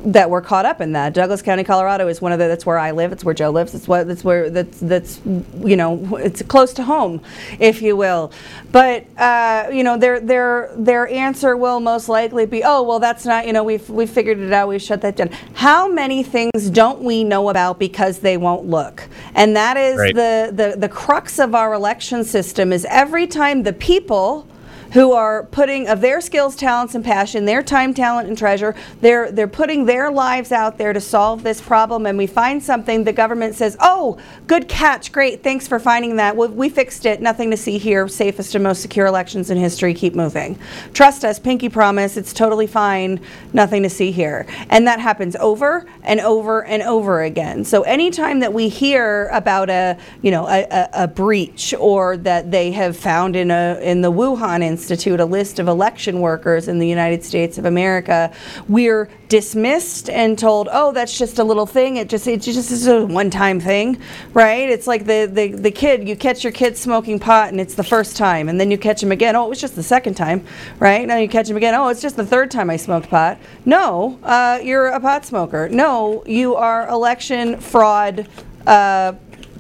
that 0.06 0.30
were 0.30 0.42
caught 0.42 0.66
up 0.66 0.82
in 0.82 0.92
that. 0.92 1.14
Douglas 1.14 1.42
County, 1.42 1.64
Colorado 1.64 2.08
is 2.08 2.22
one 2.22 2.32
of 2.32 2.38
the, 2.38 2.48
that's 2.48 2.66
where 2.66 2.78
I 2.78 2.92
live. 2.92 3.12
It's 3.12 3.24
where 3.24 3.34
Joe 3.34 3.50
lives. 3.50 3.74
It's 3.74 3.88
what, 3.88 4.08
that's 4.08 4.24
where, 4.24 4.52
that's, 4.52 4.80
that's, 4.80 5.20
you 5.26 5.76
know, 5.76 6.16
it's 6.18 6.44
close 6.44 6.74
to 6.74 6.84
home, 6.84 7.22
if 7.60 7.82
you 7.82 7.96
will. 7.98 8.32
But, 8.72 9.08
uh, 9.18 9.70
you 9.74 9.84
know, 9.84 9.98
their, 9.98 10.20
their, 10.20 10.72
their 10.78 11.08
answer 11.08 11.58
will 11.58 11.80
most 11.80 12.08
likely 12.08 12.46
be, 12.46 12.64
oh, 12.64 12.84
well, 12.84 13.00
that's 13.00 13.26
not, 13.26 13.48
you 13.48 13.54
know, 13.54 13.64
we've, 13.64 13.90
we've 13.90 14.10
figured 14.10 14.38
it 14.38 14.54
out. 14.54 14.68
We've 14.68 14.82
shut 14.82 15.02
that 15.02 15.16
down. 15.16 15.30
How 15.56 15.88
many 15.88 16.22
things 16.22 16.70
don't 16.70 17.02
we 17.02 17.24
know 17.24 17.50
about 17.50 17.80
because 17.80 18.20
they 18.20 18.38
won't 18.38 18.66
look? 18.68 19.08
And 19.34 19.56
that 19.56 19.76
is 19.76 19.98
Right. 19.98 20.14
the, 20.14 20.52
the, 20.54 20.78
the 20.78 20.90
crux 20.90 21.40
of 21.40 21.56
our 21.56 21.74
election 21.74 22.24
system 22.24 22.72
is 22.72 22.86
every 22.90 23.26
time 23.26 23.64
the 23.64 23.74
people 23.74 24.48
who 24.96 25.12
are 25.12 25.44
putting 25.44 25.90
of 25.90 26.00
their 26.00 26.22
skills, 26.22 26.56
talents, 26.56 26.96
and 26.96 27.04
passion, 27.04 27.44
their 27.44 27.62
time, 27.62 27.94
talent, 27.94 28.30
and 28.30 28.38
treasure. 28.38 28.74
They're 29.02 29.30
they're 29.30 29.46
putting 29.46 29.86
their 29.86 30.10
lives 30.10 30.54
out 30.54 30.78
there 30.78 30.94
to 30.94 31.02
solve 31.02 31.44
this 31.44 31.60
problem, 31.60 32.06
and 32.06 32.18
we 32.18 32.28
find 32.28 32.64
something. 32.64 33.04
The 33.04 33.12
government 33.12 33.56
says, 33.56 33.76
"Oh, 33.82 34.18
good 34.48 34.70
catch, 34.70 35.12
great, 35.12 35.44
thanks 35.44 35.68
for 35.68 35.80
finding 35.80 36.16
that. 36.16 36.38
We, 36.38 36.48
we 36.48 36.70
fixed 36.70 37.06
it. 37.06 37.22
Nothing 37.22 37.52
to 37.52 37.58
see 37.58 37.78
here. 37.78 38.08
Safest 38.08 38.56
and 38.56 38.64
most 38.64 38.82
secure 38.82 39.06
elections 39.06 39.50
in 39.50 39.58
history. 39.58 39.94
Keep 39.94 40.16
moving. 40.16 40.58
Trust 40.94 41.26
us. 41.26 41.40
Pinky 41.40 41.68
promise. 41.68 42.16
It's 42.16 42.32
totally 42.32 42.68
fine. 42.68 43.20
Nothing 43.52 43.84
to 43.84 43.90
see 43.90 44.12
here." 44.12 44.48
And 44.70 44.88
that 44.88 45.02
happens 45.02 45.36
over 45.36 45.86
and 46.04 46.22
over 46.22 46.64
and 46.64 46.82
over 46.84 47.22
again. 47.22 47.66
So 47.66 47.82
anytime 47.82 48.40
that 48.40 48.54
we 48.54 48.70
hear 48.70 49.28
about 49.34 49.70
a 49.70 49.98
you 50.22 50.32
know 50.32 50.48
a, 50.48 50.66
a, 50.72 50.90
a 51.04 51.08
breach 51.10 51.74
or 51.78 52.16
that 52.16 52.50
they 52.50 52.72
have 52.72 52.96
found 52.96 53.36
in 53.36 53.52
a 53.52 53.78
in 53.82 54.00
the 54.00 54.12
Wuhan 54.12 54.64
Institute 54.86 55.20
a 55.20 55.26
list 55.26 55.58
of 55.58 55.68
election 55.68 56.20
workers 56.22 56.68
in 56.68 56.78
the 56.78 56.88
United 56.88 57.24
States 57.24 57.58
of 57.58 57.66
America, 57.66 58.32
we're 58.70 59.10
dismissed 59.30 60.12
and 60.12 60.38
told, 60.38 60.70
"Oh, 60.72 60.92
that's 60.92 61.18
just 61.18 61.40
a 61.40 61.44
little 61.44 61.66
thing. 61.66 61.98
It 61.98 62.08
just 62.08 62.28
it 62.28 62.42
just 62.42 62.70
is 62.70 62.86
a 62.86 63.04
one-time 63.04 63.60
thing, 63.60 63.98
right? 64.34 64.70
It's 64.70 64.86
like 64.86 65.06
the 65.06 65.26
the 65.26 65.54
the 65.54 65.72
kid 65.72 66.08
you 66.08 66.16
catch 66.16 66.44
your 66.44 66.54
kid 66.54 66.78
smoking 66.78 67.18
pot 67.18 67.50
and 67.50 67.60
it's 67.60 67.74
the 67.74 67.84
first 67.84 68.16
time, 68.16 68.48
and 68.48 68.60
then 68.60 68.70
you 68.70 68.78
catch 68.78 69.02
him 69.02 69.12
again. 69.12 69.36
Oh, 69.36 69.48
it 69.48 69.50
was 69.50 69.62
just 69.62 69.76
the 69.76 69.82
second 69.82 70.14
time, 70.14 70.46
right? 70.78 71.08
Now 71.08 71.18
you 71.18 71.28
catch 71.28 71.50
him 71.50 71.58
again. 71.58 71.74
Oh, 71.74 71.88
it's 71.88 72.02
just 72.02 72.16
the 72.16 72.26
third 72.26 72.52
time 72.52 72.70
I 72.70 72.78
smoked 72.78 73.10
pot. 73.10 73.40
No, 73.66 74.20
uh, 74.22 74.60
you're 74.62 74.90
a 74.90 75.00
pot 75.00 75.26
smoker. 75.26 75.68
No, 75.68 76.24
you 76.28 76.54
are 76.56 76.88
election 76.90 77.58
fraud. 77.60 78.28
Uh, 78.68 79.14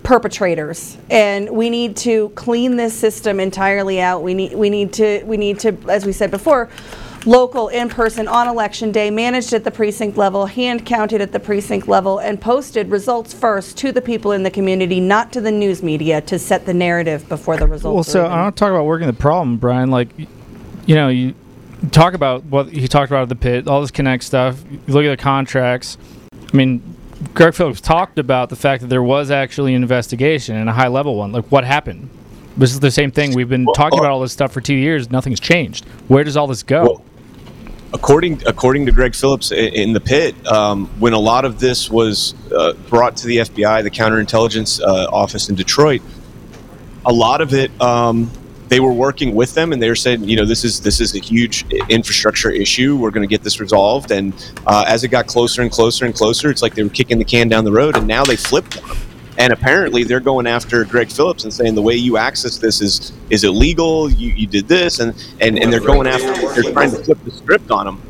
perpetrators 0.05 0.97
and 1.09 1.49
we 1.49 1.69
need 1.69 1.97
to 1.97 2.29
clean 2.29 2.75
this 2.75 2.93
system 2.93 3.39
entirely 3.39 3.99
out 3.99 4.21
we 4.21 4.33
need 4.33 4.53
we 4.53 4.69
need 4.69 4.93
to 4.93 5.23
we 5.25 5.35
need 5.35 5.59
to 5.59 5.75
as 5.89 6.05
we 6.05 6.11
said 6.11 6.29
before 6.29 6.69
local 7.25 7.69
in 7.69 7.89
person 7.89 8.27
on 8.27 8.47
election 8.47 8.91
day 8.91 9.09
managed 9.09 9.51
at 9.51 9.63
the 9.63 9.71
precinct 9.71 10.15
level 10.15 10.45
hand 10.45 10.85
counted 10.85 11.21
at 11.21 11.31
the 11.31 11.39
precinct 11.39 11.87
level 11.87 12.19
and 12.19 12.39
posted 12.39 12.89
results 12.89 13.33
first 13.33 13.77
to 13.77 13.91
the 13.91 14.01
people 14.01 14.31
in 14.31 14.43
the 14.43 14.51
community 14.51 14.99
not 14.99 15.33
to 15.33 15.41
the 15.41 15.51
news 15.51 15.81
media 15.81 16.21
to 16.21 16.37
set 16.37 16.67
the 16.67 16.73
narrative 16.73 17.27
before 17.27 17.57
the 17.57 17.65
results 17.65 17.95
Well, 17.95 18.03
so 18.03 18.27
I 18.27 18.43
don't 18.43 18.55
talk 18.55 18.69
about 18.69 18.85
working 18.85 19.07
the 19.07 19.13
problem, 19.13 19.57
Brian. 19.57 19.89
Like, 19.89 20.09
you 20.85 20.93
know, 20.93 21.09
you 21.09 21.33
talk 21.91 22.13
about 22.13 22.43
what 22.45 22.69
he 22.69 22.87
talked 22.87 23.11
about 23.11 23.23
at 23.23 23.29
the 23.29 23.35
pit, 23.35 23.67
all 23.67 23.81
this 23.81 23.91
Konnech 23.91 24.23
stuff. 24.23 24.63
You 24.69 24.93
look 24.93 25.05
at 25.05 25.17
the 25.17 25.21
contracts. 25.21 25.97
I 26.31 26.55
mean, 26.55 26.95
Greg 27.33 27.53
Phillips 27.53 27.81
talked 27.81 28.19
about 28.19 28.49
the 28.49 28.55
fact 28.55 28.81
that 28.81 28.87
there 28.87 29.03
was 29.03 29.31
actually 29.31 29.73
an 29.73 29.81
investigation 29.81 30.55
and 30.55 30.69
a 30.69 30.73
high 30.73 30.87
level 30.87 31.15
one. 31.15 31.31
Like, 31.31 31.45
what 31.51 31.63
happened? 31.63 32.09
This 32.57 32.71
is 32.71 32.79
the 32.79 32.91
same 32.91 33.11
thing. 33.11 33.33
We've 33.33 33.49
been 33.49 33.65
talking 33.75 33.99
about 33.99 34.11
all 34.11 34.21
this 34.21 34.31
stuff 34.31 34.51
for 34.51 34.61
two 34.61 34.75
years. 34.75 35.11
Nothing's 35.11 35.39
changed. 35.39 35.85
Where 36.07 36.23
does 36.23 36.37
all 36.37 36.47
this 36.47 36.63
go? 36.63 37.03
according 37.95 38.45
according 38.45 38.85
to 38.85 38.91
Greg 38.91 39.15
Phillips 39.15 39.51
in 39.51 39.93
the 39.93 40.01
pit, 40.01 40.35
um, 40.47 40.87
when 40.99 41.13
a 41.13 41.19
lot 41.19 41.45
of 41.45 41.59
this 41.59 41.89
was 41.89 42.35
uh, 42.51 42.73
brought 42.89 43.17
to 43.17 43.27
the 43.27 43.37
FBI, 43.37 43.83
the 43.83 43.89
counterintelligence 43.89 44.81
uh, 44.81 45.07
office 45.11 45.49
in 45.49 45.55
Detroit, 45.55 46.01
a 47.05 47.13
lot 47.13 47.41
of 47.41 47.53
it 47.53 47.71
um, 47.81 48.29
they 48.67 48.79
were 48.79 48.93
working 48.93 49.35
with 49.35 49.53
them, 49.53 49.73
and 49.73 49.81
they 49.81 49.89
were 49.89 49.95
saying, 49.95 50.23
you 50.23 50.35
know, 50.35 50.45
this 50.45 50.63
is 50.63 50.81
this 50.81 50.99
is 50.99 51.15
a 51.15 51.19
huge 51.19 51.65
infrastructure 51.89 52.49
issue. 52.49 52.97
We're 52.97 53.11
going 53.11 53.27
to 53.27 53.31
get 53.31 53.43
this 53.43 53.59
resolved. 53.59 54.11
And 54.11 54.33
uh, 54.65 54.85
as 54.87 55.03
it 55.03 55.09
got 55.09 55.27
closer 55.27 55.61
and 55.61 55.71
closer 55.71 56.05
and 56.05 56.13
closer, 56.13 56.49
it's 56.49 56.61
like 56.61 56.75
they 56.75 56.83
were 56.83 56.89
kicking 56.89 57.17
the 57.17 57.25
can 57.25 57.47
down 57.47 57.63
the 57.63 57.71
road, 57.71 57.95
and 57.95 58.07
now 58.07 58.23
they 58.23 58.35
flipped 58.35 58.81
on 58.83 58.89
'em. 58.89 58.97
And 59.37 59.51
apparently, 59.51 60.05
they're 60.05 60.21
going 60.21 60.47
after 60.47 60.85
Greg 60.85 61.11
Phillips 61.11 61.43
and 61.43 61.53
saying 61.53 61.75
the 61.75 61.81
way 61.81 61.95
you 61.95 62.17
access 62.17 62.57
this 62.57 62.81
is 62.81 63.11
is 63.29 63.43
illegal. 63.43 64.09
You, 64.09 64.31
you 64.31 64.47
did 64.47 64.67
this, 64.67 64.99
and 64.99 65.13
and, 65.41 65.59
and 65.59 65.71
they're 65.71 65.79
going 65.81 66.07
after. 66.07 66.61
They're 66.61 66.71
trying 66.71 66.91
to 66.91 67.03
flip 67.03 67.17
the 67.25 67.31
script 67.31 67.69
on 67.69 67.87
him. 67.87 68.01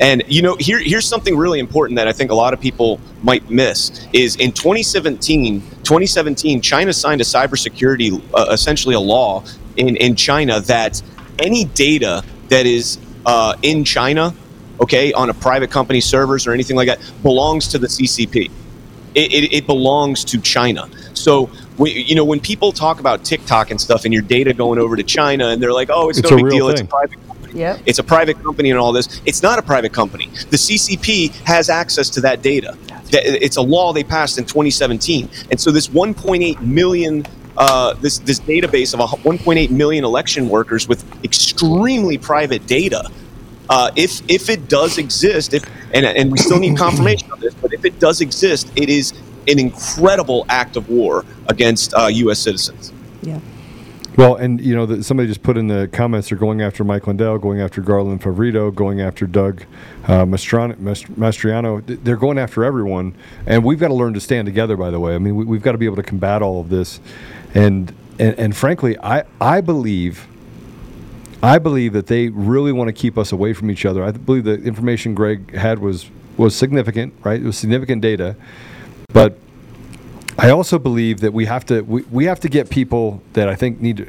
And 0.00 0.22
you 0.26 0.42
know, 0.42 0.56
here 0.58 0.78
here's 0.78 1.06
something 1.06 1.36
really 1.36 1.60
important 1.60 1.96
that 1.96 2.08
I 2.08 2.12
think 2.12 2.30
a 2.30 2.34
lot 2.34 2.54
of 2.54 2.60
people 2.60 2.98
might 3.22 3.48
miss 3.50 4.06
is 4.12 4.36
in 4.36 4.52
2017, 4.52 5.60
2017, 5.60 6.60
China 6.60 6.92
signed 6.92 7.20
a 7.20 7.24
cybersecurity, 7.24 8.20
uh, 8.34 8.46
essentially 8.50 8.94
a 8.94 9.00
law 9.00 9.44
in 9.80 9.96
in 9.96 10.14
China 10.16 10.60
that 10.60 11.02
any 11.38 11.64
data 11.64 12.22
that 12.48 12.66
is 12.66 12.98
uh, 13.26 13.54
in 13.62 13.84
China, 13.84 14.34
okay, 14.80 15.12
on 15.12 15.30
a 15.30 15.34
private 15.34 15.70
company 15.70 16.00
servers 16.00 16.46
or 16.46 16.52
anything 16.52 16.76
like 16.76 16.88
that, 16.88 17.00
belongs 17.22 17.68
to 17.68 17.78
the 17.78 17.86
CCP 17.86 18.50
it, 19.14 19.32
it, 19.32 19.52
it 19.52 19.66
belongs 19.66 20.24
to 20.24 20.40
China. 20.40 20.88
So, 21.14 21.50
we, 21.78 21.90
you 21.90 22.14
know, 22.14 22.24
when 22.24 22.40
people 22.40 22.72
talk 22.72 23.00
about 23.00 23.24
TikTok 23.24 23.70
and 23.70 23.80
stuff 23.80 24.04
and 24.04 24.12
your 24.12 24.22
data 24.22 24.52
going 24.52 24.78
over 24.78 24.96
to 24.96 25.02
China 25.02 25.48
and 25.48 25.62
they're 25.62 25.72
like, 25.72 25.88
oh, 25.90 26.08
it's, 26.08 26.18
It's 26.18 26.30
no 26.30 26.36
a 26.36 26.38
big 26.38 26.46
real 26.46 26.56
deal. 26.56 26.68
It's 26.68 26.80
a 26.80 26.84
private 26.84 27.26
company. 27.26 27.58
Yep. 27.58 27.80
It's 27.86 27.98
a 27.98 28.04
private 28.04 28.42
company 28.42 28.70
and 28.70 28.78
all 28.78 28.92
this. 28.92 29.20
It's 29.24 29.42
not 29.42 29.58
a 29.58 29.62
private 29.62 29.92
company. 29.92 30.26
The 30.50 30.56
CCP 30.56 31.30
has 31.44 31.68
access 31.68 32.08
to 32.10 32.20
that 32.20 32.42
data. 32.42 32.76
It's 33.12 33.56
a 33.56 33.62
law 33.62 33.92
they 33.92 34.04
passed 34.04 34.38
in 34.38 34.44
2017, 34.44 35.28
and 35.50 35.60
so 35.60 35.72
this 35.72 35.88
1.8 35.88 36.60
million. 36.60 37.26
Uh, 37.60 37.92
this 38.00 38.20
this 38.20 38.40
database 38.40 38.94
of 38.94 39.00
1.8 39.20 39.70
million 39.70 40.02
election 40.02 40.48
workers 40.48 40.88
with 40.88 41.04
extremely 41.22 42.16
private 42.16 42.66
data. 42.66 43.06
Uh, 43.68 43.90
if 43.96 44.22
if 44.30 44.48
it 44.48 44.66
does 44.66 44.96
exist, 44.96 45.52
if 45.52 45.62
and 45.92 46.06
and 46.06 46.32
we 46.32 46.38
still 46.38 46.58
need 46.58 46.74
confirmation 46.86 47.30
on 47.30 47.38
this, 47.38 47.52
but 47.52 47.74
if 47.74 47.84
it 47.84 47.98
does 47.98 48.22
exist, 48.22 48.72
it 48.76 48.88
is 48.88 49.12
an 49.46 49.58
incredible 49.58 50.46
act 50.48 50.76
of 50.78 50.88
war 50.88 51.26
against 51.48 51.92
uh, 51.92 52.06
U.S. 52.06 52.38
citizens. 52.38 52.94
Yeah. 53.20 53.38
Well, 54.16 54.36
and 54.36 54.60
you 54.60 54.74
know, 54.74 54.86
the, 54.86 55.04
somebody 55.04 55.28
just 55.28 55.42
put 55.42 55.56
in 55.56 55.68
the 55.68 55.88
comments 55.92 56.30
they're 56.30 56.38
going 56.38 56.62
after 56.62 56.82
Mike 56.82 57.06
Lindell, 57.06 57.38
going 57.38 57.60
after 57.60 57.80
Garland 57.80 58.22
Favorito, 58.22 58.74
going 58.74 59.00
after 59.00 59.26
Doug 59.26 59.64
uh, 60.04 60.24
Mastran- 60.24 60.76
Mastriano. 60.76 61.82
They're 62.04 62.16
going 62.16 62.38
after 62.38 62.64
everyone, 62.64 63.14
and 63.46 63.64
we've 63.64 63.78
got 63.78 63.88
to 63.88 63.94
learn 63.94 64.14
to 64.14 64.20
stand 64.20 64.46
together. 64.46 64.76
By 64.76 64.90
the 64.90 64.98
way, 64.98 65.14
I 65.14 65.18
mean 65.18 65.36
we, 65.36 65.44
we've 65.44 65.62
got 65.62 65.72
to 65.72 65.78
be 65.78 65.86
able 65.86 65.96
to 65.96 66.02
combat 66.02 66.42
all 66.42 66.60
of 66.60 66.68
this, 66.68 67.00
and 67.54 67.94
and, 68.18 68.38
and 68.38 68.56
frankly, 68.56 68.98
I 68.98 69.24
I 69.40 69.60
believe. 69.60 70.26
I 71.42 71.58
believe 71.58 71.94
that 71.94 72.06
they 72.06 72.28
really 72.28 72.70
want 72.70 72.88
to 72.88 72.92
keep 72.92 73.16
us 73.16 73.32
away 73.32 73.54
from 73.54 73.70
each 73.70 73.86
other. 73.86 74.04
I 74.04 74.10
believe 74.10 74.44
the 74.44 74.56
information 74.62 75.14
Greg 75.14 75.54
had 75.54 75.78
was 75.78 76.10
was 76.36 76.54
significant, 76.54 77.14
right? 77.24 77.40
It 77.40 77.46
was 77.46 77.56
significant 77.56 78.02
data, 78.02 78.36
but 79.14 79.38
I 80.38 80.50
also 80.50 80.78
believe 80.78 81.20
that 81.20 81.32
we 81.32 81.46
have 81.46 81.64
to 81.66 81.80
we, 81.80 82.02
we 82.02 82.24
have 82.26 82.40
to 82.40 82.48
get 82.48 82.68
people 82.68 83.22
that 83.32 83.48
I 83.48 83.54
think 83.54 83.80
need 83.80 83.98
to. 83.98 84.08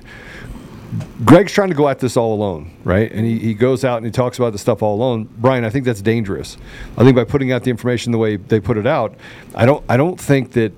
Greg's 1.24 1.54
trying 1.54 1.70
to 1.70 1.76
go 1.76 1.88
at 1.88 2.00
this 2.00 2.18
all 2.18 2.34
alone, 2.34 2.70
right? 2.84 3.10
And 3.10 3.26
he, 3.26 3.40
he 3.40 3.54
goes 3.54 3.86
out 3.86 3.98
and 3.98 4.06
he 4.06 4.12
talks 4.12 4.38
about 4.38 4.52
the 4.52 4.58
stuff 4.60 4.84
all 4.84 4.96
alone. 4.96 5.30
Brian, 5.38 5.64
I 5.64 5.70
think 5.70 5.86
that's 5.86 6.02
dangerous. 6.02 6.58
I 6.98 7.06
think 7.06 7.16
by 7.16 7.24
putting 7.24 7.54
out 7.54 7.64
the 7.64 7.70
information 7.70 8.12
the 8.12 8.18
way 8.18 8.36
they 8.36 8.60
put 8.60 8.76
it 8.76 8.86
out, 8.86 9.16
I 9.56 9.66
don't 9.66 9.84
I 9.88 9.96
don't 9.96 10.20
think 10.20 10.52
that. 10.52 10.74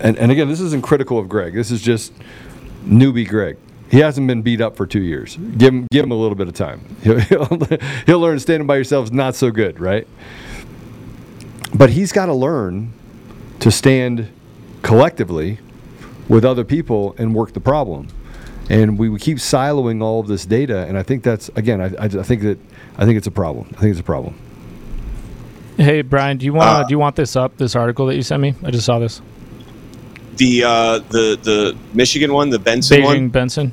And, 0.00 0.16
and 0.18 0.30
again, 0.30 0.48
this 0.48 0.60
isn't 0.60 0.82
critical 0.82 1.18
of 1.18 1.28
Greg. 1.28 1.54
This 1.54 1.70
is 1.70 1.82
just 1.82 2.12
newbie 2.84 3.26
Greg. 3.28 3.56
He 3.90 3.98
hasn't 3.98 4.26
been 4.26 4.42
beat 4.42 4.60
up 4.60 4.76
for 4.76 4.86
two 4.86 5.02
years. 5.02 5.36
Give 5.56 5.72
him 5.72 5.86
give 5.92 6.04
him 6.04 6.10
a 6.10 6.16
little 6.16 6.34
bit 6.34 6.48
of 6.48 6.54
time. 6.54 6.80
He'll, 7.02 7.20
he'll, 7.20 7.48
he'll 8.06 8.20
learn 8.20 8.38
standing 8.40 8.66
by 8.66 8.76
yourself 8.76 9.06
is 9.06 9.12
not 9.12 9.34
so 9.36 9.50
good, 9.50 9.78
right? 9.78 10.06
But 11.74 11.90
he's 11.90 12.10
got 12.12 12.26
to 12.26 12.34
learn 12.34 12.92
to 13.60 13.70
stand 13.70 14.28
collectively 14.82 15.58
with 16.28 16.44
other 16.44 16.64
people 16.64 17.14
and 17.18 17.34
work 17.34 17.52
the 17.52 17.60
problem. 17.60 18.08
And 18.68 18.98
we, 18.98 19.08
we 19.08 19.20
keep 19.20 19.38
siloing 19.38 20.02
all 20.02 20.18
of 20.18 20.26
this 20.26 20.44
data, 20.44 20.86
and 20.86 20.98
I 20.98 21.04
think 21.04 21.22
that's 21.22 21.48
again, 21.54 21.80
I, 21.80 21.86
I, 21.96 22.04
I 22.06 22.22
think 22.22 22.42
that 22.42 22.58
I 22.98 23.04
think 23.04 23.16
it's 23.16 23.28
a 23.28 23.32
problem. 23.32 23.68
I 23.76 23.80
think 23.80 23.92
it's 23.92 24.00
a 24.00 24.04
problem. 24.04 24.36
Hey 25.76 26.02
Brian, 26.02 26.38
do 26.38 26.46
you 26.46 26.54
want 26.54 26.68
Uh, 26.68 26.82
do 26.84 26.92
you 26.92 26.98
want 26.98 27.14
this 27.14 27.36
up? 27.36 27.56
This 27.58 27.76
article 27.76 28.06
that 28.06 28.16
you 28.16 28.22
sent 28.22 28.42
me? 28.42 28.54
I 28.64 28.70
just 28.72 28.86
saw 28.86 28.98
this. 28.98 29.20
The 30.36 30.64
uh, 30.64 30.98
the 30.98 31.38
the 31.42 31.76
Michigan 31.94 32.32
one, 32.32 32.50
the 32.50 32.58
Benson 32.58 33.00
Beijing 33.00 33.04
one. 33.04 33.28
Benson. 33.28 33.72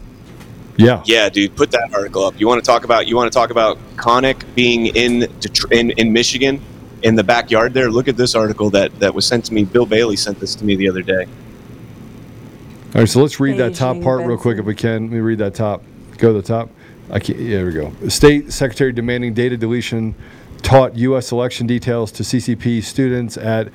Yeah. 0.77 1.03
Yeah, 1.05 1.29
dude, 1.29 1.55
put 1.55 1.71
that 1.71 1.93
article 1.93 2.25
up. 2.25 2.39
You 2.39 2.47
want 2.47 2.63
to 2.63 2.65
talk 2.65 2.83
about 2.83 3.07
you 3.07 3.15
want 3.15 3.31
to 3.31 3.37
talk 3.37 3.49
about 3.51 3.77
Konnech 3.95 4.43
being 4.55 4.87
in 4.87 5.21
Detr- 5.39 5.71
in, 5.71 5.91
in 5.91 6.11
Michigan 6.11 6.61
in 7.03 7.15
the 7.15 7.23
backyard 7.23 7.73
there. 7.73 7.91
Look 7.91 8.07
at 8.07 8.17
this 8.17 8.33
article 8.33 8.69
that 8.71 8.97
that 8.99 9.13
was 9.13 9.25
sent 9.25 9.45
to 9.45 9.53
me. 9.53 9.65
Bill 9.65 9.85
Bailey 9.85 10.15
sent 10.15 10.39
this 10.39 10.55
to 10.55 10.65
me 10.65 10.75
the 10.75 10.89
other 10.89 11.01
day. 11.01 11.27
All 12.95 13.01
right, 13.01 13.09
so 13.09 13.21
let's 13.21 13.39
read 13.39 13.57
that 13.57 13.75
top 13.75 13.97
Beijing 13.97 14.03
part 14.03 14.25
real 14.25 14.37
quick 14.37 14.57
if 14.57 14.65
we 14.65 14.75
can. 14.75 15.03
Let 15.03 15.11
me 15.11 15.19
read 15.19 15.39
that 15.39 15.55
top. 15.55 15.83
Go 16.17 16.33
to 16.33 16.41
the 16.41 16.47
top. 16.47 16.69
I 17.09 17.19
can't, 17.19 17.39
yeah, 17.39 17.57
there 17.57 17.65
we 17.65 17.73
go. 17.73 17.91
State 18.07 18.53
Secretary 18.53 18.93
demanding 18.93 19.33
data 19.33 19.57
deletion 19.57 20.15
taught 20.61 20.95
U.S. 20.95 21.31
election 21.31 21.67
details 21.67 22.11
to 22.13 22.23
CCP 22.23 22.83
students 22.83 23.35
at 23.37 23.69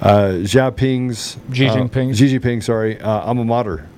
uh, 0.00 0.32
Xiaoping's 0.42 1.36
Xi 1.52 1.68
uh, 1.68 1.74
Xi 1.74 2.38
Jinping, 2.38 2.62
sorry, 2.62 3.00
uh, 3.00 3.20
alma 3.20 3.44
mater. 3.44 3.88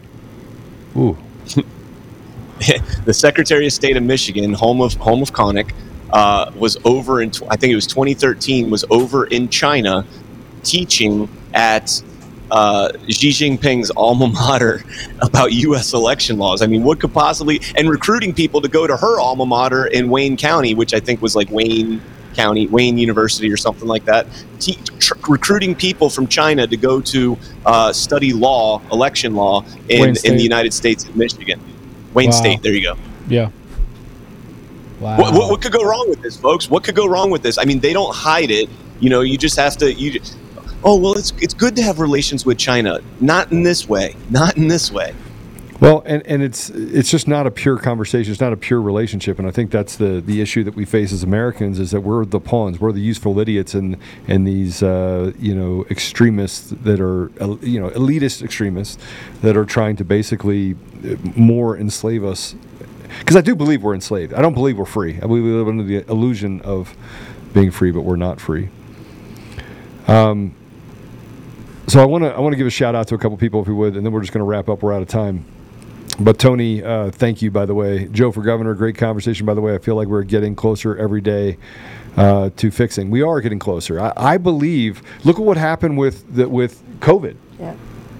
Ooh, 0.97 1.17
the 3.05 3.15
Secretary 3.15 3.67
of 3.67 3.73
State 3.73 3.97
of 3.97 4.03
Michigan, 4.03 4.53
home 4.53 4.81
of 4.81 4.95
home 4.95 5.23
of 5.23 5.33
Konnech, 5.33 5.73
uh, 6.13 6.51
was 6.57 6.77
over 6.85 7.23
in 7.23 7.31
tw- 7.31 7.45
I 7.49 7.57
think 7.57 7.73
it 7.73 7.77
was 7.77 7.87
2013 7.87 8.71
was 8.71 8.85
over 8.91 9.27
in 9.27 9.49
China 9.49 10.05
teaching 10.63 11.29
at 11.55 12.03
uh, 12.51 12.93
Xi 13.09 13.31
Jinping's 13.31 13.91
alma 13.97 14.29
mater 14.29 14.85
about 15.23 15.53
U.S. 15.53 15.95
election 15.95 16.39
laws. 16.39 16.63
I 16.63 16.67
mean, 16.67 16.85
what 16.85 17.01
could 17.01 17.13
possibly 17.13 17.61
and 17.77 17.89
recruiting 17.89 18.35
people 18.35 18.61
to 18.61 18.69
go 18.69 18.87
to 18.87 18.97
her 18.97 19.21
alma 19.21 19.47
mater 19.47 19.87
in 19.87 20.11
Wayne 20.11 20.37
County, 20.37 20.75
which 20.75 20.95
I 20.95 21.01
think 21.01 21.23
was 21.23 21.35
like 21.35 21.51
Wayne 21.51 22.03
County, 22.35 22.67
Wayne 22.67 22.99
University, 22.99 23.51
or 23.51 23.57
something 23.57 23.89
like 23.89 24.05
that. 24.07 24.27
Te- 24.59 24.79
tr- 24.99 25.15
recruiting 25.29 25.75
people 25.75 26.11
from 26.11 26.27
China 26.27 26.67
to 26.67 26.77
go 26.77 27.01
to 27.01 27.37
uh, 27.67 27.93
study 27.93 28.33
law, 28.33 28.81
election 28.91 29.35
law 29.35 29.65
in, 29.89 30.15
in 30.25 30.37
the 30.37 30.43
United 30.43 30.73
States 30.73 31.05
of 31.05 31.17
Michigan. 31.17 31.61
Wayne 32.15 32.31
Wow. 32.31 32.37
State. 32.37 32.63
There 32.63 32.73
you 32.73 32.83
go. 32.83 32.97
Yeah. 33.29 33.51
Wow. 35.01 35.19
What, 35.19 35.35
what, 35.35 35.51
what 35.51 35.63
could 35.63 35.73
go 35.73 35.83
wrong 35.83 36.09
with 36.09 36.23
this, 36.23 36.37
folks? 36.37 36.71
What 36.71 36.85
could 36.85 36.95
go 36.95 37.07
wrong 37.07 37.31
with 37.31 37.43
this? 37.43 37.59
I 37.59 37.65
mean, 37.65 37.81
they 37.81 37.93
don't 37.93 38.15
hide 38.15 38.51
it. 38.51 38.69
You 39.01 39.11
know, 39.11 39.21
you 39.23 39.37
just 39.37 39.57
have 39.57 39.77
to. 39.79 39.93
You. 39.93 40.21
Just, 40.21 40.37
oh 40.85 40.97
well, 40.97 41.19
it's 41.19 41.33
it's 41.41 41.55
good 41.55 41.75
to 41.77 41.83
have 41.83 41.99
relations 41.99 42.47
with 42.47 42.57
China. 42.57 43.01
Not 43.21 43.51
in 43.51 43.65
this 43.65 43.89
way. 43.89 44.15
Not 44.31 44.57
in 44.57 44.69
this 44.69 44.93
way. 44.93 45.15
Well, 45.83 46.05
and, 46.07 46.25
and 46.29 46.45
it's 46.45 46.71
it's 46.71 47.11
just 47.11 47.27
not 47.27 47.49
a 47.49 47.51
pure 47.51 47.77
conversation. 47.77 48.31
It's 48.31 48.41
not 48.41 48.53
a 48.53 48.57
pure 48.57 48.81
relationship, 48.81 49.41
and 49.41 49.49
I 49.49 49.51
think 49.51 49.73
that's 49.73 49.97
the, 49.97 50.23
the 50.25 50.41
issue 50.41 50.63
that 50.63 50.77
we 50.77 50.85
face 50.85 51.13
as 51.13 51.25
Americans 51.25 51.81
is 51.81 51.91
that 51.91 52.03
we're 52.03 52.25
the 52.25 52.39
pawns, 52.39 52.79
we're 52.79 52.93
the 52.93 53.01
useful 53.01 53.37
idiots, 53.41 53.75
and 53.75 53.97
and 54.29 54.47
these 54.47 54.85
uh, 54.85 55.33
you 55.41 55.53
know 55.57 55.85
extremists 55.91 56.71
that 56.71 57.01
are 57.01 57.33
you 57.67 57.81
know 57.81 57.91
elitist 57.91 58.45
extremists 58.45 58.97
that 59.41 59.57
are 59.57 59.65
trying 59.65 59.97
to 59.97 60.05
basically 60.05 60.77
uh, 61.05 61.17
more 61.35 61.77
enslave 61.77 62.23
us. 62.23 62.55
Because 63.19 63.35
I 63.35 63.41
do 63.41 63.57
believe 63.57 63.83
we're 63.83 63.95
enslaved. 63.95 64.35
I 64.35 64.41
don't 64.41 64.55
believe 64.55 64.79
we're 64.79 64.85
free. 64.85 65.17
I 65.17 65.27
believe 65.27 65.43
we 65.43 65.51
live 65.51 65.67
under 65.67 65.83
the 65.83 66.09
illusion 66.09 66.61
of 66.61 66.95
being 67.55 67.73
free, 67.73 67.91
but 67.91 68.03
we're 68.03 68.15
not 68.15 68.41
free. 68.41 68.69
Um, 70.07 70.55
so 71.89 72.01
I 72.01 72.05
want 72.05 72.23
to 72.23 72.31
I 72.31 72.39
want 72.39 72.53
to 72.53 72.57
give 72.57 72.69
a 72.69 72.71
shout 72.71 72.95
out 72.95 73.09
to 73.09 73.17
a 73.17 73.19
couple 73.19 73.37
people 73.37 73.61
if 73.63 73.67
you 73.67 73.75
would, 73.75 73.97
and 73.97 74.07
then 74.07 74.13
we're 74.13 74.21
just 74.21 74.33
going 74.33 74.43
to 74.43 74.49
wrap 74.49 74.69
up. 74.69 74.85
We're 74.85 74.93
out 74.93 75.03
of 75.03 75.09
time. 75.09 75.45
But 76.23 76.39
Tony, 76.39 76.85
uh, 76.85 77.11
thank 77.11 77.43
you 77.43 77.51
by 77.51 77.67
the 77.67 77.75
way. 77.75 78.07
Joe 78.07 78.31
for 78.31 78.43
governor, 78.43 78.75
great 78.75 78.97
conversation 78.97 79.45
by 79.45 79.55
the 79.55 79.61
way. 79.61 79.75
I 79.75 79.79
feel 79.79 79.97
like 79.97 80.07
we're 80.07 80.23
getting 80.23 80.55
closer 80.55 80.97
every 80.97 81.21
day 81.21 81.59
uh, 82.17 82.51
to 82.57 82.71
fixing. 82.71 83.11
We 83.11 83.23
are 83.23 83.41
getting 83.41 83.59
closer. 83.59 84.01
I, 84.01 84.13
I 84.17 84.37
believe. 84.37 85.03
Look 85.25 85.39
at 85.39 85.45
what 85.45 85.57
happened 85.57 85.99
with 85.99 86.33
the, 86.33 86.49
with 86.49 86.81
COVID. 87.01 87.37
Yeah. 87.59 87.75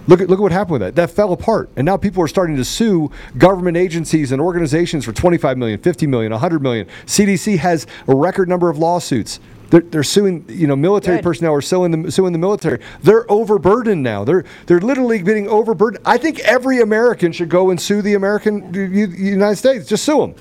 Look 0.09 0.21
at 0.21 0.29
look 0.29 0.41
at 0.41 0.43
what 0.43 0.51
happened 0.51 0.73
with 0.73 0.81
that. 0.83 0.97
That 0.97 1.13
fell 1.13 1.33
apart, 1.33 1.71
and 1.77 1.87
now 1.87 1.97
people 1.97 2.25
are 2.25 2.29
starting 2.29 2.57
to 2.57 2.65
sue 2.65 3.09
government 3.39 3.77
agencies 3.77 4.33
and 4.33 4.43
organizations 4.43 5.05
for 5.05 5.13
25 5.13 5.57
million, 5.57 5.79
50 5.79 6.09
million, 6.09 6.33
100 6.33 6.61
million. 6.61 6.89
CDC 7.07 7.59
has 7.59 7.87
a 8.09 8.17
record 8.17 8.49
number 8.49 8.69
of 8.69 8.79
lawsuits. 8.79 9.39
They're, 9.73 9.81
they're 9.81 10.03
suing, 10.03 10.45
you 10.49 10.67
know, 10.67 10.77
military 10.77 11.17
Good. 11.17 11.25
personnel 11.25 11.55
are 11.55 11.63
suing 11.63 12.03
the 12.03 12.13
suing 12.13 12.35
the 12.35 12.39
military. 12.39 12.79
They're 13.03 13.25
overburdened 13.33 14.03
now. 14.03 14.23
They're 14.23 14.45
they're 14.67 14.83
literally 14.83 15.19
getting 15.21 15.49
overburdened. 15.49 16.05
I 16.05 16.19
think 16.19 16.41
every 16.41 16.83
American 16.83 17.33
should 17.33 17.49
go 17.49 17.71
and 17.71 17.81
sue 17.81 18.03
the 18.03 18.13
American 18.13 18.71
the 18.71 18.81
United 18.87 19.57
States. 19.57 19.89
Just 19.89 20.05
sue 20.05 20.21
them. 20.21 20.35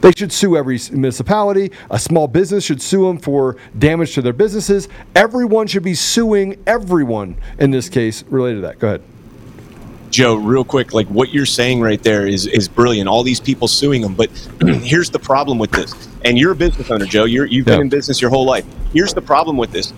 They 0.00 0.12
should 0.12 0.32
sue 0.32 0.56
every 0.56 0.78
municipality. 0.92 1.72
A 1.90 1.98
small 1.98 2.28
business 2.28 2.62
should 2.62 2.80
sue 2.80 3.08
them 3.08 3.18
for 3.18 3.56
damage 3.76 4.14
to 4.14 4.22
their 4.22 4.32
businesses. 4.32 4.88
Everyone 5.16 5.66
should 5.66 5.82
be 5.82 5.94
suing 5.94 6.62
everyone 6.64 7.36
in 7.58 7.72
this 7.72 7.88
case 7.88 8.22
related 8.28 8.60
to 8.60 8.60
that. 8.68 8.78
Go 8.78 8.86
ahead. 8.86 9.02
Joe, 10.10 10.36
real 10.36 10.64
quick, 10.64 10.94
like 10.94 11.06
what 11.08 11.32
you're 11.34 11.46
saying 11.46 11.80
right 11.80 12.02
there 12.02 12.26
is 12.26 12.46
is 12.46 12.68
brilliant. 12.68 13.08
All 13.08 13.22
these 13.22 13.40
people 13.40 13.68
suing 13.68 14.02
them, 14.02 14.14
but 14.14 14.30
here's 14.82 15.10
the 15.10 15.18
problem 15.18 15.58
with 15.58 15.70
this. 15.70 15.94
And 16.24 16.38
you're 16.38 16.52
a 16.52 16.56
business 16.56 16.90
owner, 16.90 17.04
Joe. 17.06 17.24
You're, 17.24 17.46
you've 17.46 17.66
Yeah. 17.66 17.74
been 17.74 17.82
in 17.82 17.88
business 17.88 18.20
your 18.20 18.30
whole 18.30 18.44
life. 18.46 18.64
Here's 18.92 19.14
the 19.14 19.22
problem 19.22 19.56
with 19.56 19.70
this. 19.70 19.92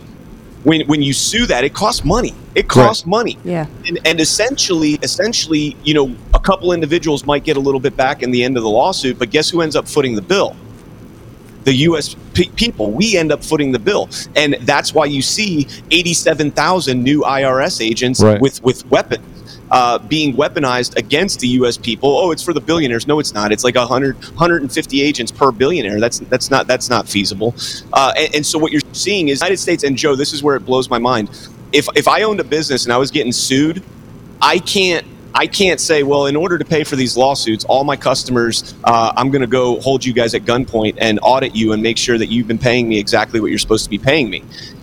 When 0.65 0.87
when 0.89 1.01
you 1.01 1.13
sue 1.13 1.47
that, 1.47 1.65
it 1.65 1.73
costs 1.73 2.05
money. 2.05 2.35
It 2.55 2.69
costs 2.69 3.07
money. 3.07 3.39
Yeah. 3.45 3.67
And, 3.87 3.99
and 4.05 4.21
essentially, 4.21 4.99
essentially, 5.03 5.77
you 5.85 5.95
know, 5.95 6.15
a 6.35 6.41
couple 6.41 6.73
individuals 6.73 7.25
might 7.25 7.45
get 7.45 7.57
a 7.57 7.61
little 7.61 7.81
bit 7.81 7.97
back 7.97 8.23
in 8.23 8.31
the 8.31 8.45
end 8.45 8.57
of 8.57 8.63
the 8.63 8.69
lawsuit, 8.69 9.19
but 9.19 9.31
guess 9.31 9.49
who 9.49 9.63
ends 9.63 9.77
up 9.77 9.89
footing 9.89 10.15
the 10.17 10.23
bill? 10.23 10.55
The 11.65 11.75
U.S. 11.89 12.17
Pe- 12.35 12.47
people. 12.57 12.91
We 12.91 13.17
end 13.17 13.33
up 13.33 13.43
footing 13.45 13.71
the 13.73 13.79
bill, 13.79 14.09
and 14.35 14.55
that's 14.63 14.93
why 14.95 15.05
you 15.07 15.21
see 15.23 15.67
87,000 15.91 17.03
new 17.03 17.21
IRS 17.23 17.81
agents 17.87 18.23
Right. 18.23 18.41
with 18.41 18.63
with 18.63 18.85
weapons. 18.91 19.25
Uh, 19.71 19.99
being 19.99 20.35
weaponized 20.35 20.97
against 20.97 21.41
the 21.41 21.49
U.S. 21.49 21.77
people. 21.77 22.17
Oh, 22.19 22.33
it's 22.33 22.43
for 22.43 22.53
the 22.53 22.61
billionaires. 22.61 23.07
No, 23.07 23.21
it's 23.21 23.33
not. 23.33 23.53
It's 23.53 23.63
like 23.63 23.77
100, 23.77 24.17
150 24.17 25.03
agents 25.03 25.31
per 25.31 25.53
billionaire. 25.53 26.01
That's 26.01 26.19
that's 26.21 26.51
not 26.51 26.67
that's 26.67 26.91
not 26.91 27.09
feasible. 27.09 27.55
Uh, 27.93 28.13
and, 28.19 28.35
and 28.37 28.47
so 28.47 28.59
what 28.59 28.73
you're 28.73 28.83
seeing 28.93 29.29
is 29.29 29.41
United 29.41 29.59
States. 29.59 29.85
And 29.85 29.97
Joe, 29.97 30.17
this 30.17 30.33
is 30.33 30.43
where 30.43 30.57
it 30.57 30.67
blows 30.67 30.91
my 30.91 30.99
mind. 30.99 31.31
If 31.73 31.89
if 31.95 32.09
I 32.09 32.23
owned 32.23 32.41
a 32.41 32.45
business 32.45 32.85
and 32.85 32.93
I 32.93 32.97
was 32.97 33.13
getting 33.13 33.33
sued, 33.33 33.83
I 34.43 34.59
can't 34.59 35.07
I 35.35 35.47
can't 35.47 35.81
say, 35.81 36.03
well, 36.03 36.27
in 36.27 36.37
order 36.37 36.59
to 36.59 36.65
pay 36.65 36.85
for 36.85 36.97
these 36.97 37.17
lawsuits, 37.17 37.65
all 37.65 37.85
my 37.85 37.97
customers, 37.97 38.75
uh, 38.85 39.13
I'm 39.17 39.31
going 39.31 39.43
to 39.43 39.47
go 39.47 39.81
hold 39.81 40.05
you 40.05 40.13
guys 40.13 40.35
at 40.35 40.43
gunpoint 40.43 40.99
and 41.01 41.21
audit 41.23 41.55
you 41.55 41.73
and 41.73 41.83
make 41.83 41.97
sure 41.97 42.19
that 42.19 42.27
you've 42.27 42.49
been 42.49 42.59
paying 42.59 42.89
me 42.89 42.99
exactly 42.99 43.41
what 43.41 43.51
you're 43.51 43.59
supposed 43.59 43.85
to 43.85 43.91
be 43.91 43.99
paying 43.99 44.29
me. 44.29 44.43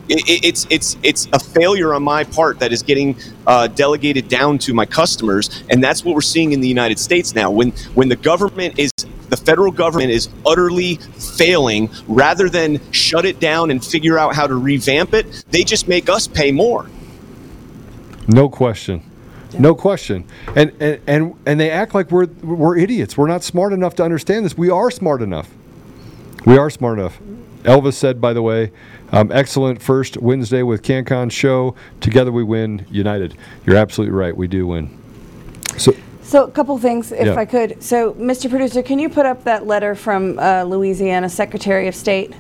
It, 0.10 0.28
it- 0.30 0.46
it's 0.46 0.68
it's 0.70 0.98
it's 1.04 1.28
a 1.34 1.40
failure 1.40 1.94
on 1.94 2.04
my 2.04 2.24
part 2.24 2.60
that 2.60 2.72
is 2.72 2.82
getting 2.84 3.16
uh, 3.46 3.68
delegated 3.68 4.28
down 4.28 4.58
to 4.60 4.74
my 4.74 4.86
customers, 4.86 5.64
and 5.70 5.84
that's 5.84 6.04
what 6.06 6.16
we're 6.16 6.22
seeing 6.22 6.52
in 6.52 6.62
the 6.62 6.68
United 6.68 7.00
States 7.00 7.34
now. 7.36 7.50
When 7.52 7.72
when 7.96 8.10
the 8.10 8.16
government 8.16 8.78
is 8.80 8.92
the 9.30 9.38
federal 9.38 9.72
government 9.72 10.12
is 10.12 10.30
utterly 10.46 10.96
failing, 10.96 11.90
rather 12.08 12.48
than 12.50 12.80
shut 12.92 13.26
it 13.26 13.40
down 13.42 13.72
and 13.72 13.84
figure 13.84 14.18
out 14.18 14.34
how 14.36 14.48
to 14.48 14.56
revamp 14.56 15.14
it, 15.14 15.44
they 15.52 15.64
just 15.64 15.88
make 15.88 16.10
us 16.10 16.28
pay 16.28 16.52
more. 16.52 16.88
No 18.28 18.50
question. 18.50 19.02
No 19.58 19.74
question. 19.76 20.26
And, 20.56 20.72
and 20.82 21.00
and 21.08 21.34
and 21.46 21.60
they 21.60 21.70
act 21.72 21.94
like 21.96 22.12
we're 22.12 22.26
we're 22.26 22.78
idiots. 22.78 23.18
We're 23.18 23.28
not 23.28 23.44
smart 23.44 23.74
enough 23.74 23.96
to 23.96 24.04
understand 24.04 24.46
this. 24.46 24.58
We 24.58 24.70
are 24.70 24.92
smart 24.92 25.22
enough. 25.22 25.50
We 26.46 26.58
are 26.58 26.70
smart 26.70 27.00
enough. 27.00 27.20
Elvis 27.64 27.94
said, 27.94 28.22
by 28.22 28.34
the 28.34 28.42
way, 28.42 28.72
um, 29.12 29.32
excellent 29.32 29.82
first 29.82 30.18
Wednesday 30.18 30.64
with 30.64 30.82
Canncon 30.84 31.32
show. 31.32 31.76
Together 32.02 32.32
we 32.32 32.44
win, 32.44 32.86
united. 32.90 33.36
You're 33.66 33.78
absolutely 33.78 34.16
right. 34.16 34.36
We 34.36 34.48
do 34.48 34.68
win. 34.68 34.90
So 35.78 35.94
So, 36.22 36.44
a 36.44 36.52
couple 36.52 36.78
things, 36.78 37.14
if 37.14 37.26
Yeah. 37.28 37.36
I 37.36 37.46
could. 37.46 37.82
So, 37.82 38.14
Mr. 38.16 38.50
Producer, 38.50 38.84
can 38.84 39.00
you 39.00 39.08
put 39.08 39.26
up 39.26 39.46
that 39.46 39.66
letter 39.66 39.96
from 39.96 40.38
uh, 40.40 40.64
Louisiana 40.64 41.30
Secretary 41.30 41.88
of 41.88 41.96
State? 41.96 42.34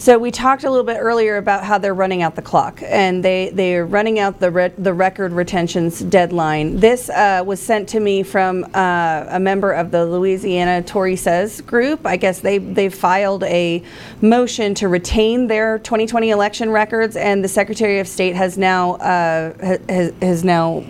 So, 0.00 0.16
we 0.18 0.30
talked 0.30 0.64
a 0.64 0.70
little 0.70 0.86
bit 0.86 0.96
earlier 0.98 1.36
about 1.36 1.62
how 1.62 1.76
they're 1.76 1.92
running 1.92 2.22
out 2.22 2.34
the 2.34 2.40
clock, 2.40 2.80
and 2.82 3.22
they 3.22 3.50
they 3.50 3.76
are 3.76 3.84
running 3.84 4.18
out 4.18 4.40
the 4.40 4.50
re- 4.50 4.72
the 4.78 4.94
record 4.94 5.30
retentions 5.30 6.00
deadline. 6.00 6.80
This 6.80 7.10
uh, 7.10 7.44
was 7.44 7.60
sent 7.60 7.86
to 7.90 8.00
me 8.00 8.22
from 8.22 8.64
uh, 8.72 9.26
a 9.28 9.38
member 9.38 9.72
of 9.72 9.90
the 9.90 10.06
Louisiana 10.06 10.82
Tory 10.82 11.16
Says 11.16 11.60
group. 11.60 12.06
I 12.06 12.16
guess 12.16 12.40
they 12.40 12.56
they 12.56 12.88
filed 12.88 13.44
a 13.44 13.82
motion 14.22 14.74
to 14.76 14.88
retain 14.88 15.48
their 15.48 15.78
2020 15.80 16.30
election 16.30 16.70
records, 16.70 17.14
and 17.14 17.44
the 17.44 17.48
Secretary 17.48 17.98
of 17.98 18.08
State 18.08 18.34
has 18.34 18.56
now 18.56 18.92
uh, 18.94 19.52
ha- 19.62 19.84
has, 19.86 20.14
has 20.22 20.44
now 20.44 20.82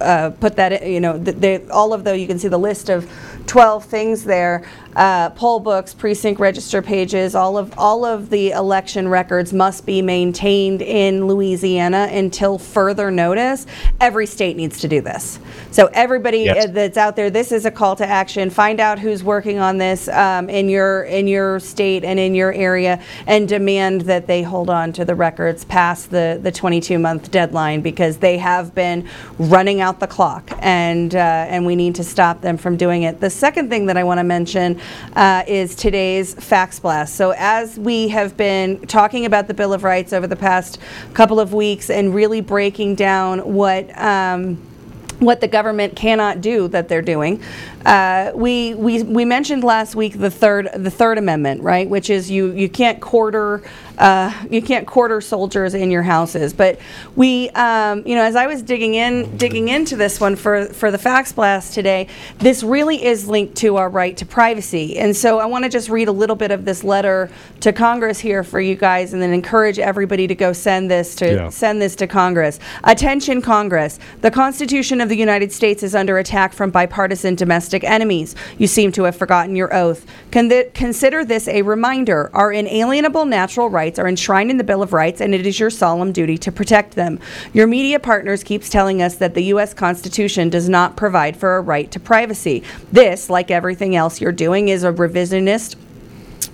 uh, 0.00 0.30
put 0.30 0.56
that, 0.56 0.86
you 0.86 1.00
know, 1.00 1.22
th- 1.22 1.36
they, 1.36 1.66
all 1.68 1.92
of 1.92 2.04
the, 2.04 2.16
you 2.18 2.26
can 2.26 2.38
see 2.38 2.48
the 2.48 2.58
list 2.58 2.88
of 2.88 3.10
12 3.46 3.84
things 3.84 4.24
there. 4.24 4.64
Uh, 4.96 5.30
poll 5.30 5.60
books, 5.60 5.94
precinct 5.94 6.40
register 6.40 6.82
pages, 6.82 7.36
all 7.36 7.56
of, 7.56 7.72
all 7.78 8.04
of 8.04 8.28
the 8.28 8.50
election 8.50 9.06
records 9.08 9.52
must 9.52 9.86
be 9.86 10.02
maintained 10.02 10.82
in 10.82 11.26
Louisiana 11.28 12.08
until 12.10 12.58
further 12.58 13.08
notice. 13.10 13.66
Every 14.00 14.26
state 14.26 14.56
needs 14.56 14.80
to 14.80 14.88
do 14.88 15.00
this. 15.00 15.38
So 15.70 15.86
everybody 15.92 16.40
Yes. 16.40 16.66
uh, 16.66 16.72
that's 16.72 16.96
out 16.96 17.14
there, 17.14 17.30
this 17.30 17.52
is 17.52 17.66
a 17.66 17.70
call 17.70 17.94
to 17.96 18.06
action. 18.06 18.50
Find 18.50 18.80
out 18.80 18.98
who's 18.98 19.22
working 19.22 19.60
on 19.60 19.78
this 19.78 20.08
um, 20.08 20.50
in 20.50 20.68
your, 20.68 21.04
in 21.04 21.28
your 21.28 21.60
state 21.60 22.02
and 22.04 22.18
in 22.18 22.34
your 22.34 22.52
area 22.52 23.00
and 23.28 23.48
demand 23.48 24.02
that 24.02 24.26
they 24.26 24.42
hold 24.42 24.68
on 24.70 24.92
to 24.94 25.04
the 25.04 25.14
records 25.14 25.64
past 25.64 26.10
the, 26.10 26.40
the 26.42 26.50
22 26.50 26.98
month 26.98 27.30
deadline 27.30 27.80
because 27.80 28.16
they 28.18 28.38
have 28.38 28.74
been 28.74 29.08
running 29.38 29.79
out 29.80 30.00
the 30.00 30.06
clock 30.06 30.50
and, 30.60 31.14
uh, 31.14 31.18
and 31.18 31.64
we 31.66 31.76
need 31.76 31.94
to 31.96 32.04
stop 32.04 32.40
them 32.40 32.56
from 32.56 32.76
doing 32.76 33.02
it. 33.02 33.20
The 33.20 33.30
second 33.30 33.70
thing 33.70 33.86
that 33.86 33.96
I 33.96 34.04
want 34.04 34.18
to 34.18 34.24
mention 34.24 34.80
uh, 35.14 35.44
is 35.46 35.74
today's 35.74 36.34
fax 36.34 36.78
blast. 36.78 37.16
So, 37.16 37.32
as 37.36 37.78
we 37.78 38.08
have 38.08 38.36
been 38.36 38.86
talking 38.86 39.26
about 39.26 39.48
the 39.48 39.54
Bill 39.54 39.72
of 39.72 39.84
Rights 39.84 40.12
over 40.12 40.26
the 40.26 40.36
past 40.36 40.78
couple 41.14 41.40
of 41.40 41.52
weeks 41.52 41.90
and 41.90 42.14
really 42.14 42.40
breaking 42.40 42.94
down 42.94 43.40
what. 43.40 43.96
Um, 43.98 44.58
what 45.20 45.40
the 45.40 45.48
government 45.48 45.94
cannot 45.94 46.40
do 46.40 46.66
that 46.68 46.88
they're 46.88 47.02
doing. 47.02 47.42
Uh, 47.84 48.32
we, 48.34 48.74
we 48.74 49.02
we 49.02 49.24
mentioned 49.24 49.62
last 49.62 49.94
week 49.94 50.18
the 50.18 50.30
third 50.30 50.68
the 50.74 50.90
third 50.90 51.18
amendment, 51.18 51.62
right, 51.62 51.88
which 51.88 52.10
is 52.10 52.30
you 52.30 52.52
you 52.52 52.68
can't 52.68 53.00
quarter 53.00 53.62
uh, 54.00 54.32
you 54.50 54.60
can't 54.62 54.86
quarter 54.86 55.20
soldiers 55.20 55.74
in 55.74 55.90
your 55.90 56.02
houses. 56.02 56.52
But 56.52 56.78
we 57.14 57.50
um, 57.50 58.02
you 58.06 58.14
know 58.16 58.22
as 58.22 58.34
I 58.34 58.46
was 58.46 58.62
digging 58.62 58.94
in 58.94 59.36
digging 59.36 59.68
into 59.68 59.96
this 59.96 60.18
one 60.18 60.34
for 60.36 60.66
for 60.66 60.90
the 60.90 60.98
fax 60.98 61.32
blast 61.32 61.74
today, 61.74 62.08
this 62.38 62.62
really 62.62 63.04
is 63.04 63.28
linked 63.28 63.56
to 63.58 63.76
our 63.76 63.88
right 63.88 64.16
to 64.16 64.26
privacy. 64.26 64.98
And 64.98 65.14
so 65.16 65.38
I 65.38 65.46
want 65.46 65.64
to 65.64 65.70
just 65.70 65.88
read 65.88 66.08
a 66.08 66.12
little 66.12 66.36
bit 66.36 66.50
of 66.50 66.64
this 66.64 66.82
letter 66.82 67.30
to 67.60 67.72
Congress 67.72 68.18
here 68.18 68.42
for 68.42 68.60
you 68.60 68.74
guys, 68.74 69.12
and 69.12 69.22
then 69.22 69.32
encourage 69.32 69.78
everybody 69.78 70.26
to 70.26 70.34
go 70.34 70.52
send 70.52 70.90
this 70.90 71.14
to 71.16 71.26
Yeah. 71.34 71.48
send 71.50 71.80
this 71.82 71.94
to 71.96 72.06
Congress. 72.06 72.58
Attention, 72.84 73.42
Congress. 73.42 73.98
The 74.22 74.30
Constitution 74.30 75.00
of 75.00 75.08
the 75.10 75.16
United 75.16 75.52
States 75.52 75.82
is 75.82 75.94
under 75.94 76.18
attack 76.18 76.52
from 76.54 76.70
bipartisan 76.70 77.34
domestic 77.34 77.84
enemies. 77.84 78.34
You 78.58 78.66
seem 78.66 78.92
to 78.92 79.04
have 79.04 79.14
forgotten 79.16 79.54
your 79.54 79.72
oath. 79.74 80.06
Con- 80.32 80.48
th- 80.48 80.72
consider 80.72 81.24
this 81.24 81.46
a 81.48 81.62
reminder. 81.62 82.30
Our 82.32 82.52
inalienable 82.52 83.26
natural 83.26 83.68
rights 83.90 83.98
are 83.98 84.06
enshrined 84.06 84.52
in 84.52 84.56
the 84.56 84.62
Bill 84.62 84.84
of 84.84 84.92
Rights, 84.92 85.20
and 85.20 85.34
it 85.34 85.44
is 85.44 85.58
your 85.58 85.68
solemn 85.68 86.12
duty 86.12 86.38
to 86.38 86.52
protect 86.52 86.94
them. 86.94 87.18
Your 87.52 87.66
media 87.66 87.98
partners 87.98 88.44
keeps 88.44 88.68
telling 88.68 89.02
us 89.02 89.16
that 89.16 89.34
the 89.34 89.42
U.S. 89.54 89.74
Constitution 89.74 90.48
does 90.48 90.68
not 90.68 90.96
provide 90.96 91.36
for 91.36 91.56
a 91.56 91.60
right 91.60 91.90
to 91.90 91.98
privacy. 91.98 92.62
This, 92.92 93.28
like 93.28 93.50
everything 93.50 93.96
else 93.96 94.20
you're 94.20 94.30
doing, 94.30 94.68
is 94.68 94.84
a 94.84 94.92
revisionist 94.92 95.74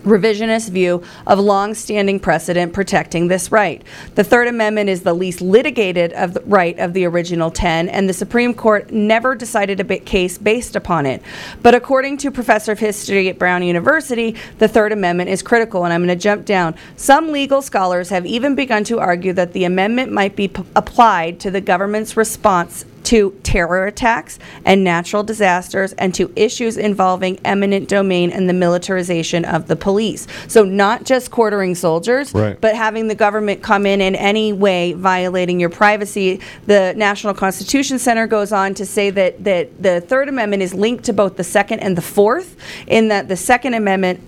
revisionist 0.07 0.71
view 0.71 1.03
of 1.27 1.39
long-standing 1.39 2.21
precedent 2.21 2.73
protecting 2.73 3.29
this 3.29 3.53
right. 3.53 3.83
The 4.15 4.25
Third 4.25 4.49
Amendment 4.49 4.89
is 4.89 5.03
the 5.03 5.13
least 5.13 5.41
litigated 5.41 6.13
of 6.15 6.35
the 6.35 6.41
right 6.43 6.79
of 6.79 6.95
the 6.95 7.05
original 7.05 7.51
10 7.51 7.89
and 7.89 8.09
the 8.09 8.15
Supreme 8.15 8.55
Court 8.55 8.91
never 8.91 9.35
decided 9.35 9.81
a 9.81 9.99
case 9.99 10.39
based 10.39 10.77
upon 10.77 11.05
it. 11.07 11.23
But 11.63 11.75
according 11.75 12.19
to 12.19 12.31
professor 12.31 12.73
of 12.73 12.79
history 12.79 13.29
at 13.29 13.39
Brown 13.39 13.63
University, 13.63 14.37
the 14.59 14.69
Third 14.69 14.93
Amendment 14.93 15.29
is 15.31 15.43
critical 15.43 15.85
and 15.85 15.93
I'm 15.93 16.05
going 16.05 16.17
to 16.17 16.23
jump 16.23 16.47
down. 16.47 16.77
Some 16.97 17.33
legal 17.33 17.61
scholars 17.61 18.09
have 18.11 18.25
even 18.25 18.55
begun 18.55 18.85
to 18.85 19.01
argue 19.01 19.33
that 19.33 19.53
the 19.53 19.65
amendment 19.65 20.13
might 20.13 20.37
be 20.37 20.49
p- 20.49 20.63
applied 20.77 21.41
to 21.41 21.51
the 21.51 21.61
government's 21.61 22.17
response 22.17 22.85
to 23.07 23.31
terror 23.43 23.87
attacks 23.87 24.39
and 24.65 24.83
natural 24.83 25.23
disasters 25.23 25.93
and 25.95 26.15
to 26.15 26.33
issues 26.35 26.77
involving 26.77 27.39
eminent 27.45 27.89
domain 27.89 28.31
and 28.31 28.49
the 28.49 28.53
militarization 28.53 29.45
of 29.45 29.69
the 29.69 29.77
police. 29.77 30.27
So, 30.49 30.65
not 30.65 31.05
just 31.05 31.31
quartering 31.31 31.75
soldiers, 31.75 32.35
Right. 32.35 32.61
but 32.61 32.75
having 32.75 33.07
the 33.09 33.15
government 33.15 33.63
come 33.63 33.87
in 33.87 34.01
in 34.01 34.15
any 34.17 34.53
way 34.53 34.93
violating 34.93 35.61
your 35.61 35.71
privacy. 35.71 36.41
The 36.67 36.95
National 36.97 37.33
Constitution 37.33 37.99
Center 37.99 38.27
goes 38.27 38.51
on 38.53 38.75
to 38.75 38.85
say 38.85 39.11
that, 39.11 39.45
that 39.45 39.81
the 39.83 40.01
Third 40.01 40.29
Amendment 40.29 40.63
is 40.63 40.75
linked 40.75 41.05
to 41.05 41.13
both 41.13 41.37
the 41.37 41.45
Second 41.45 41.81
and 41.81 41.97
the 41.97 42.03
Fourth, 42.03 42.57
in 42.87 43.09
that 43.09 43.29
the 43.29 43.37
Second 43.37 43.75
Amendment 43.75 44.21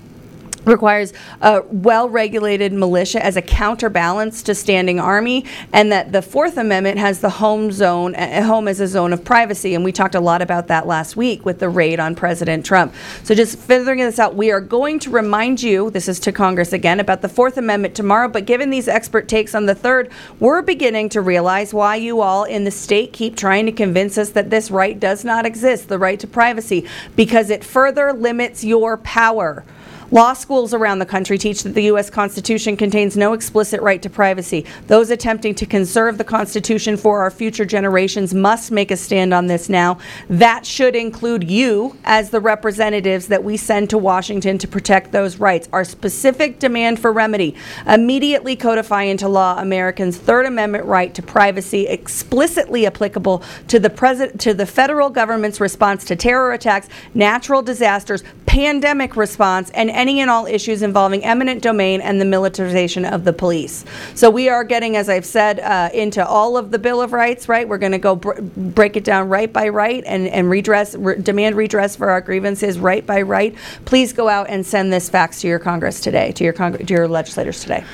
requires 0.69 1.13
a 1.41 1.63
well-regulated 1.71 2.73
militia 2.73 3.25
as 3.25 3.37
a 3.37 3.43
counterbalance 3.43 4.43
to 4.43 4.55
standing 4.55 5.01
army 5.01 5.45
and 5.73 5.91
that 5.91 6.13
the 6.13 6.23
fourth 6.23 6.57
amendment 6.57 6.99
has 6.99 7.21
the 7.21 7.31
home 7.31 7.73
zone 7.73 8.15
uh, 8.15 8.43
home 8.43 8.69
as 8.69 8.81
a 8.81 8.87
zone 8.87 9.13
of 9.13 9.25
privacy 9.25 9.75
and 9.75 9.85
we 9.85 9.91
talked 9.91 10.15
a 10.15 10.21
lot 10.21 10.43
about 10.43 10.69
that 10.69 10.87
last 10.87 11.17
week 11.17 11.45
with 11.45 11.59
the 11.59 11.69
raid 11.69 11.99
on 11.99 12.15
president 12.15 12.65
trump. 12.65 12.95
So 13.25 13.35
just 13.35 13.59
figuring 13.59 13.99
this 13.99 14.19
out 14.19 14.35
we 14.35 14.51
are 14.51 14.61
going 14.61 14.99
to 15.01 15.11
remind 15.11 15.63
you 15.63 15.91
this 15.91 16.09
is 16.09 16.21
to 16.21 16.33
congress 16.33 16.73
again 16.73 17.01
about 17.01 17.23
the 17.23 17.29
fourth 17.29 17.57
amendment 17.57 17.95
tomorrow 17.95 18.29
but 18.29 18.45
given 18.45 18.71
these 18.71 18.89
expert 18.89 19.29
takes 19.29 19.55
on 19.55 19.67
the 19.67 19.75
third 19.75 20.11
we're 20.39 20.63
beginning 20.63 21.09
to 21.09 21.21
realize 21.21 21.73
why 21.73 21.97
you 21.97 22.21
all 22.21 22.45
in 22.45 22.65
the 22.65 22.71
state 22.71 23.13
keep 23.13 23.37
trying 23.37 23.67
to 23.67 23.73
convince 23.73 24.19
us 24.19 24.31
that 24.31 24.51
this 24.51 24.71
right 24.71 25.01
does 25.01 25.25
not 25.25 25.47
exist 25.47 25.89
the 25.89 25.99
right 25.99 26.21
to 26.21 26.27
privacy 26.27 26.87
because 27.17 27.51
it 27.51 27.65
further 27.65 28.13
limits 28.13 28.63
your 28.63 28.97
power 28.99 29.65
Law 30.11 30.33
schools 30.33 30.73
around 30.73 31.01
the 31.01 31.07
country 31.07 31.37
teach 31.37 31.63
that 31.65 31.75
the 31.75 31.83
U.S. 31.85 32.09
Constitution 32.09 32.79
contains 32.79 33.15
no 33.15 33.35
explicit 33.35 33.83
right 33.83 34.01
to 34.01 34.09
privacy. 34.09 34.65
Those 34.87 35.11
attempting 35.11 35.55
to 35.57 35.67
conserve 35.67 36.17
the 36.17 36.25
Constitution 36.25 36.97
for 36.97 37.21
our 37.21 37.31
future 37.31 37.67
generations 37.67 38.33
must 38.33 38.71
make 38.71 38.91
a 38.91 38.97
stand 38.97 39.35
on 39.35 39.49
this 39.49 39.69
now. 39.69 39.99
That 40.31 40.65
should 40.65 40.97
include 40.97 41.51
you 41.51 41.95
as 42.05 42.31
the 42.31 42.41
representatives 42.41 43.27
that 43.27 43.45
we 43.45 43.59
send 43.59 43.91
to 43.91 43.99
Washington 43.99 44.57
to 44.59 44.67
protect 44.67 45.13
those 45.13 45.37
rights. 45.37 45.69
Our 45.75 45.85
specific 45.85 46.59
demand 46.59 46.99
for 47.01 47.13
remedy 47.13 47.55
immediately 47.87 48.57
codify 48.57 49.03
into 49.03 49.29
law 49.29 49.61
Americans' 49.61 50.17
Third 50.17 50.47
Amendment 50.47 50.87
right 50.87 51.13
to 51.15 51.23
privacy, 51.23 51.87
explicitly 51.87 52.87
applicable 52.87 53.43
to 53.69 53.79
the 53.79 53.91
president 53.91 54.41
to 54.41 54.55
the 54.55 54.65
federal 54.65 55.11
government's 55.11 55.61
response 55.61 56.03
to 56.05 56.17
terror 56.17 56.53
attacks, 56.53 56.89
natural 57.13 57.61
disasters, 57.61 58.25
pandemic 58.49 59.15
response, 59.15 59.71
and 59.71 59.91
any 59.91 60.21
and 60.21 60.31
all 60.31 60.47
issues 60.47 60.83
involving 60.83 61.23
eminent 61.23 61.63
domain 61.63 62.01
and 62.01 62.19
the 62.21 62.25
militarization 62.25 63.05
of 63.05 63.25
the 63.25 63.33
police. 63.33 63.85
So 64.15 64.31
we 64.31 64.49
are 64.49 64.65
getting, 64.65 64.97
as 64.97 65.09
I've 65.09 65.27
said, 65.27 65.61
uh, 65.61 65.91
into 65.93 66.27
all 66.27 66.57
of 66.57 66.71
the 66.71 66.79
Bill 66.79 67.03
of 67.03 67.13
Rights. 67.13 67.49
Right, 67.49 67.69
we're 67.69 67.79
going 67.79 67.93
to 67.93 67.99
go 67.99 68.17
br- 68.17 68.41
break 68.41 68.97
it 68.97 69.05
down 69.05 69.29
right 69.29 69.53
by 69.53 69.69
right 69.69 70.03
and 70.07 70.27
and 70.29 70.49
redress 70.49 70.95
re- 70.95 71.21
demand 71.21 71.57
redress 71.57 71.95
for 71.95 72.11
our 72.11 72.23
grievances 72.23 72.79
right 72.79 73.07
by 73.07 73.23
right. 73.23 73.55
Please 73.85 74.13
go 74.15 74.29
out 74.29 74.49
and 74.49 74.65
send 74.65 74.93
this 74.93 75.11
fax 75.11 75.43
to 75.43 75.47
your 75.49 75.59
Congress 75.59 76.01
today, 76.01 76.33
to 76.33 76.43
your 76.43 76.55
Cong- 76.55 76.79
to 76.79 76.95
your 76.95 77.07
legislators 77.07 77.61
today. 77.61 77.85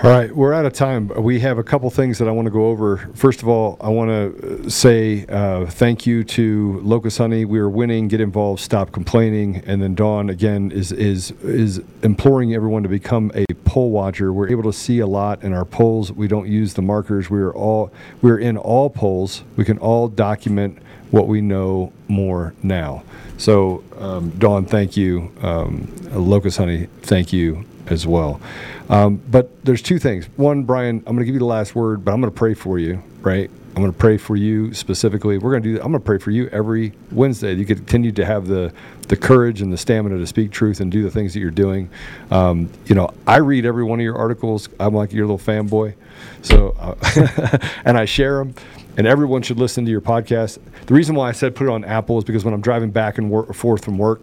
All 0.00 0.10
right, 0.10 0.34
we're 0.34 0.52
out 0.52 0.66
of 0.66 0.72
time. 0.72 1.06
We 1.22 1.38
have 1.40 1.58
a 1.58 1.62
couple 1.62 1.88
things 1.88 2.18
that 2.18 2.26
I 2.26 2.32
want 2.32 2.46
to 2.46 2.50
go 2.50 2.66
over. 2.66 2.96
First 3.14 3.40
of 3.40 3.46
all, 3.46 3.76
I 3.80 3.88
want 3.88 4.10
to 4.10 4.68
say 4.68 5.24
uh, 5.28 5.66
thank 5.66 6.06
you 6.06 6.24
to 6.24 6.80
Locust 6.82 7.18
Honey. 7.18 7.44
We 7.44 7.60
are 7.60 7.68
winning. 7.68 8.08
Get 8.08 8.20
involved. 8.20 8.60
Stop 8.60 8.90
complaining. 8.90 9.62
And 9.64 9.80
then 9.80 9.94
Dawn 9.94 10.28
again 10.28 10.72
is 10.72 10.90
is 10.90 11.30
is 11.42 11.80
imploring 12.02 12.52
everyone 12.52 12.82
to 12.82 12.88
become 12.88 13.30
a 13.36 13.44
poll 13.64 13.92
watcher. 13.92 14.32
We're 14.32 14.48
able 14.48 14.64
to 14.64 14.72
see 14.72 14.98
a 14.98 15.06
lot 15.06 15.44
in 15.44 15.52
our 15.52 15.64
polls. 15.64 16.10
We 16.10 16.26
don't 16.26 16.48
use 16.48 16.74
the 16.74 16.82
markers. 16.82 17.30
We 17.30 17.38
are 17.38 17.54
all 17.54 17.92
we're 18.22 18.40
in 18.40 18.56
all 18.56 18.90
polls. 18.90 19.44
We 19.54 19.64
can 19.64 19.78
all 19.78 20.08
document 20.08 20.78
what 21.12 21.28
we 21.28 21.40
know 21.40 21.92
more 22.08 22.54
now. 22.60 23.04
So, 23.36 23.84
um, 23.98 24.30
Dawn, 24.30 24.66
thank 24.66 24.96
you. 24.96 25.30
Um, 25.42 25.94
Locust 26.12 26.58
Honey, 26.58 26.88
thank 27.02 27.32
you 27.32 27.66
as 27.86 28.06
well. 28.06 28.40
Um, 28.88 29.16
but 29.30 29.64
there's 29.64 29.82
two 29.82 29.98
things. 29.98 30.26
One, 30.36 30.64
Brian, 30.64 30.98
I'm 30.98 31.14
going 31.14 31.18
to 31.18 31.24
give 31.24 31.34
you 31.34 31.40
the 31.40 31.44
last 31.44 31.74
word, 31.74 32.04
but 32.04 32.12
I'm 32.12 32.20
going 32.20 32.32
to 32.32 32.36
pray 32.36 32.54
for 32.54 32.78
you, 32.78 33.02
right? 33.20 33.50
I'm 33.74 33.80
going 33.80 33.92
to 33.92 33.98
pray 33.98 34.18
for 34.18 34.36
you 34.36 34.74
specifically. 34.74 35.38
We're 35.38 35.50
going 35.50 35.62
to 35.62 35.74
do. 35.74 35.76
I'm 35.76 35.92
going 35.92 36.02
to 36.02 36.04
pray 36.04 36.18
for 36.18 36.30
you 36.30 36.46
every 36.48 36.92
Wednesday. 37.10 37.54
You 37.54 37.64
continue 37.64 38.12
to 38.12 38.24
have 38.24 38.46
the 38.46 38.70
the 39.08 39.16
courage 39.16 39.62
and 39.62 39.72
the 39.72 39.78
stamina 39.78 40.18
to 40.18 40.26
speak 40.26 40.50
truth 40.50 40.80
and 40.80 40.92
do 40.92 41.02
the 41.02 41.10
things 41.10 41.32
that 41.32 41.40
you're 41.40 41.50
doing. 41.50 41.88
Um, 42.30 42.70
you 42.84 42.94
know, 42.94 43.08
I 43.26 43.38
read 43.38 43.64
every 43.64 43.82
one 43.82 43.98
of 43.98 44.04
your 44.04 44.16
articles. 44.16 44.68
I'm 44.78 44.94
like 44.94 45.12
your 45.14 45.26
little 45.26 45.38
fanboy, 45.38 45.94
so 46.42 46.76
uh, 46.78 47.58
and 47.86 47.96
I 47.96 48.04
share 48.04 48.38
them. 48.38 48.54
And 48.98 49.06
everyone 49.06 49.40
should 49.40 49.58
listen 49.58 49.86
to 49.86 49.90
your 49.90 50.02
podcast. 50.02 50.58
The 50.84 50.92
reason 50.92 51.14
why 51.14 51.30
I 51.30 51.32
said 51.32 51.54
put 51.54 51.66
it 51.66 51.70
on 51.70 51.82
Apple 51.82 52.18
is 52.18 52.24
because 52.24 52.44
when 52.44 52.52
I'm 52.52 52.60
driving 52.60 52.90
back 52.90 53.16
and 53.16 53.30
wor- 53.30 53.50
forth 53.54 53.86
from 53.86 53.96
work, 53.96 54.20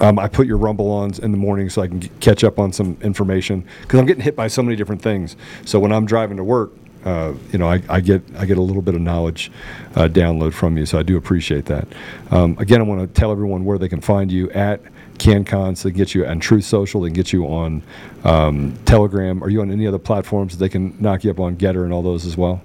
um, 0.00 0.18
I 0.18 0.28
put 0.28 0.46
your 0.46 0.58
rumble 0.58 0.90
on 0.90 1.12
in 1.22 1.32
the 1.32 1.38
morning 1.38 1.70
so 1.70 1.82
I 1.82 1.88
can 1.88 2.00
get, 2.00 2.20
catch 2.20 2.44
up 2.44 2.58
on 2.58 2.72
some 2.72 2.96
information 3.02 3.64
because 3.82 3.98
I'm 3.98 4.06
getting 4.06 4.22
hit 4.22 4.36
by 4.36 4.48
so 4.48 4.62
many 4.62 4.76
different 4.76 5.02
things. 5.02 5.36
So 5.64 5.78
when 5.78 5.92
I'm 5.92 6.06
driving 6.06 6.36
to 6.36 6.44
work, 6.44 6.72
uh, 7.04 7.34
you 7.52 7.58
know, 7.58 7.68
I, 7.68 7.80
I, 7.88 8.00
get 8.00 8.22
I 8.36 8.46
get 8.46 8.58
a 8.58 8.62
little 8.62 8.82
bit 8.82 8.96
of 8.96 9.00
knowledge 9.00 9.52
uh, 9.94 10.08
download 10.08 10.52
from 10.52 10.76
you. 10.76 10.86
So 10.86 10.98
I 10.98 11.04
do 11.04 11.16
appreciate 11.16 11.66
that. 11.66 11.86
Um, 12.32 12.56
again, 12.58 12.80
I 12.80 12.84
want 12.84 13.00
to 13.00 13.06
tell 13.06 13.30
everyone 13.30 13.64
where 13.64 13.78
they 13.78 13.88
can 13.88 14.00
find 14.00 14.30
you 14.30 14.50
at 14.50 14.80
Canncon, 15.18 15.76
so 15.76 15.88
they 15.88 15.92
can 15.92 15.98
get 15.98 16.14
you 16.14 16.26
on 16.26 16.40
Truth 16.40 16.64
Social, 16.64 17.00
they 17.00 17.08
can 17.08 17.14
get 17.14 17.32
you 17.32 17.46
on 17.46 17.82
um, 18.24 18.76
Telegram. 18.84 19.42
Are 19.42 19.48
you 19.48 19.60
on 19.60 19.70
any 19.70 19.86
other 19.86 19.98
platforms 19.98 20.52
that 20.52 20.58
they 20.58 20.68
can 20.68 20.96
knock 21.00 21.24
you 21.24 21.30
up 21.30 21.38
on 21.38 21.56
Gettr 21.56 21.84
and 21.84 21.92
all 21.92 22.02
those 22.02 22.26
as 22.26 22.36
well? 22.36 22.60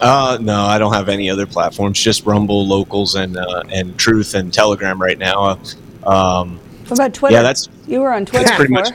Uh, 0.00 0.38
no, 0.40 0.64
I 0.64 0.78
don't 0.78 0.92
have 0.92 1.08
any 1.08 1.30
other 1.30 1.46
platforms. 1.46 2.00
Just 2.00 2.26
Rumble, 2.26 2.66
Locals, 2.66 3.14
and 3.14 3.36
uh, 3.36 3.64
and 3.70 3.98
Truth 3.98 4.34
and 4.34 4.52
Telegram 4.52 5.00
right 5.00 5.18
now. 5.18 5.58
Um, 6.06 6.58
What 6.86 6.92
about 6.92 7.14
Twitter? 7.14 7.34
Yeah, 7.36 7.42
that's 7.42 7.68
you 7.86 8.00
were 8.00 8.12
on 8.12 8.24
Twitter 8.26 8.44
that's 8.44 8.56
pretty 8.56 8.72
much. 8.72 8.90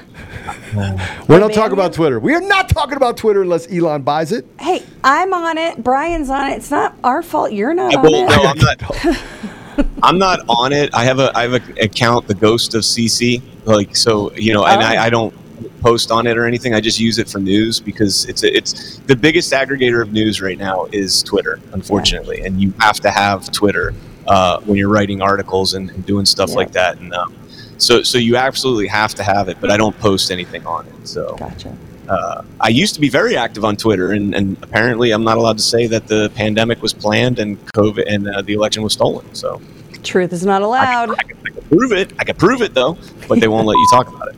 We 1.27 1.37
don't 1.37 1.53
talk 1.53 1.71
about 1.71 1.93
Twitter. 1.93 2.19
We 2.19 2.33
are 2.33 2.41
not 2.41 2.69
talking 2.69 2.95
about 2.97 3.17
Twitter 3.17 3.41
unless 3.41 3.71
Elon 3.71 4.01
buys 4.03 4.31
it. 4.31 4.45
Hey, 4.59 4.83
I'm 5.03 5.33
on 5.33 5.57
it. 5.57 5.83
Brian's 5.83 6.29
on 6.29 6.51
it. 6.51 6.55
It's 6.57 6.71
not 6.71 6.95
our 7.03 7.21
fault. 7.21 7.51
You're 7.51 7.73
not 7.73 7.93
I 7.93 7.97
on 7.97 8.03
will- 8.03 8.15
it. 8.15 8.29
no, 8.29 8.43
I'm 8.43 8.57
not. 8.57 9.87
I'm 10.03 10.17
not 10.17 10.39
on 10.49 10.73
it. 10.73 10.93
I 10.93 11.03
have 11.05 11.19
a 11.19 11.31
I 11.37 11.43
have 11.43 11.53
an 11.53 11.77
account, 11.79 12.27
the 12.27 12.33
Ghost 12.35 12.75
of 12.75 12.81
CC. 12.83 13.41
Like 13.65 13.95
so, 13.95 14.31
you 14.33 14.53
know, 14.53 14.65
and 14.65 14.81
Oh. 14.81 14.85
I, 14.85 15.05
I 15.05 15.09
don't 15.09 15.33
post 15.81 16.11
on 16.11 16.27
it 16.27 16.37
or 16.37 16.45
anything. 16.45 16.73
I 16.73 16.81
just 16.81 16.99
use 16.99 17.19
it 17.19 17.29
for 17.29 17.39
news 17.39 17.79
because 17.79 18.25
it's 18.25 18.43
it's 18.43 18.97
the 19.07 19.15
biggest 19.15 19.51
aggregator 19.53 20.01
of 20.01 20.11
news 20.11 20.41
right 20.41 20.57
now 20.57 20.85
is 20.91 21.23
Twitter, 21.23 21.59
unfortunately, 21.73 22.41
and 22.41 22.61
you 22.61 22.73
have 22.79 22.99
to 23.01 23.09
have 23.11 23.51
Twitter 23.51 23.93
uh, 24.31 24.61
when 24.61 24.77
you're 24.77 24.89
writing 24.89 25.21
articles 25.21 25.73
and, 25.73 25.89
and 25.89 26.05
doing 26.05 26.25
stuff 26.25 26.53
like 26.53 26.71
that. 26.71 26.97
And 26.99 27.13
um, 27.13 27.35
so 27.77 28.01
so 28.01 28.17
you 28.17 28.37
absolutely 28.37 28.87
have 28.87 29.13
to 29.15 29.23
have 29.23 29.49
it. 29.49 29.57
But 29.59 29.71
I 29.71 29.77
don't 29.77 29.97
post 29.99 30.31
anything 30.31 30.65
on 30.65 30.87
it. 30.87 31.05
So 31.05 31.35
gotcha. 31.37 31.75
uh, 32.07 32.43
I 32.61 32.69
used 32.69 32.93
to 32.93 33.01
be 33.01 33.09
very 33.09 33.35
active 33.35 33.65
on 33.65 33.75
Twitter, 33.75 34.13
and, 34.13 34.33
and 34.33 34.57
apparently 34.63 35.11
I'm 35.11 35.25
not 35.25 35.37
allowed 35.37 35.57
to 35.57 35.63
say 35.63 35.85
that 35.87 36.07
the 36.07 36.31
pandemic 36.33 36.81
was 36.81 36.93
planned 36.93 37.39
and 37.39 37.59
COVID 37.73 38.05
and 38.07 38.29
uh, 38.29 38.41
the 38.41 38.53
election 38.53 38.83
was 38.83 38.93
stolen. 38.93 39.25
So 39.35 39.61
Truth 40.01 40.31
is 40.31 40.45
not 40.45 40.61
allowed. 40.61 41.11
I 41.11 41.23
can 41.23 41.37
prove 41.69 41.91
it. 41.91 42.13
I 42.17 42.23
can 42.23 42.35
prove 42.35 42.61
it 42.61 42.73
though, 42.73 42.97
but 43.27 43.41
they 43.41 43.49
won't 43.49 43.67
let 43.67 43.75
you 43.75 43.87
talk 43.91 44.07
about 44.07 44.29
it. 44.29 44.35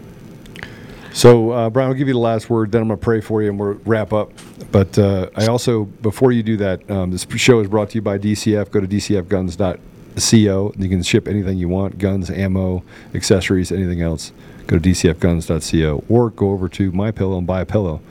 So, 1.13 1.51
uh, 1.51 1.69
Brian, 1.69 1.89
I'll 1.89 1.95
give 1.95 2.07
you 2.07 2.15
the 2.15 2.19
last 2.19 2.49
word. 2.49 2.71
Then 2.71 2.81
I'm 2.81 2.87
going 2.87 2.99
to 2.99 3.03
pray 3.03 3.21
for 3.21 3.43
you, 3.43 3.49
and 3.49 3.59
we'll 3.59 3.73
wrap 3.85 4.13
up. 4.13 4.31
But 4.71 4.97
uh, 4.97 5.29
I 5.35 5.45
also, 5.45 5.83
before 5.85 6.31
you 6.31 6.41
do 6.41 6.57
that, 6.57 6.89
um, 6.89 7.11
this 7.11 7.27
show 7.35 7.59
is 7.59 7.67
brought 7.67 7.91
to 7.91 7.95
you 7.95 8.01
by 8.01 8.17
DCF. 8.17 8.71
Go 8.71 8.81
to 8.81 8.87
dcfguns.co. 8.87 10.73
You 10.75 10.89
can 10.89 11.03
ship 11.03 11.27
anything 11.27 11.59
you 11.59 11.69
want: 11.69 11.99
guns, 11.99 12.31
ammo, 12.31 12.83
accessories, 13.13 13.71
anything 13.71 14.01
else. 14.01 14.31
Go 14.65 14.79
to 14.79 14.89
dcfguns.co, 14.89 16.03
or 16.09 16.31
go 16.31 16.49
over 16.49 16.67
to 16.69 16.91
My 16.91 17.11
Pillow 17.11 17.37
and 17.37 17.45
buy 17.45 17.61
a 17.61 17.65
pillow. 17.65 18.01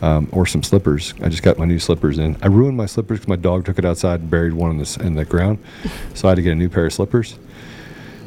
Um, 0.00 0.28
or 0.32 0.46
some 0.46 0.64
slippers. 0.64 1.14
I 1.22 1.28
just 1.28 1.44
got 1.44 1.58
my 1.58 1.64
new 1.64 1.78
slippers 1.78 2.18
in. 2.18 2.36
I 2.42 2.48
ruined 2.48 2.76
my 2.76 2.86
slippers 2.86 3.20
because 3.20 3.28
my 3.28 3.36
dog 3.36 3.64
took 3.66 3.78
it 3.78 3.84
outside 3.84 4.18
and 4.18 4.28
buried 4.28 4.52
one 4.52 4.72
in 4.72 4.78
the, 4.78 4.98
in 5.00 5.14
the 5.14 5.24
ground. 5.24 5.60
So 6.14 6.26
I 6.26 6.32
had 6.32 6.34
to 6.34 6.42
get 6.42 6.50
a 6.50 6.56
new 6.56 6.68
pair 6.68 6.86
of 6.86 6.92
slippers. 6.92 7.38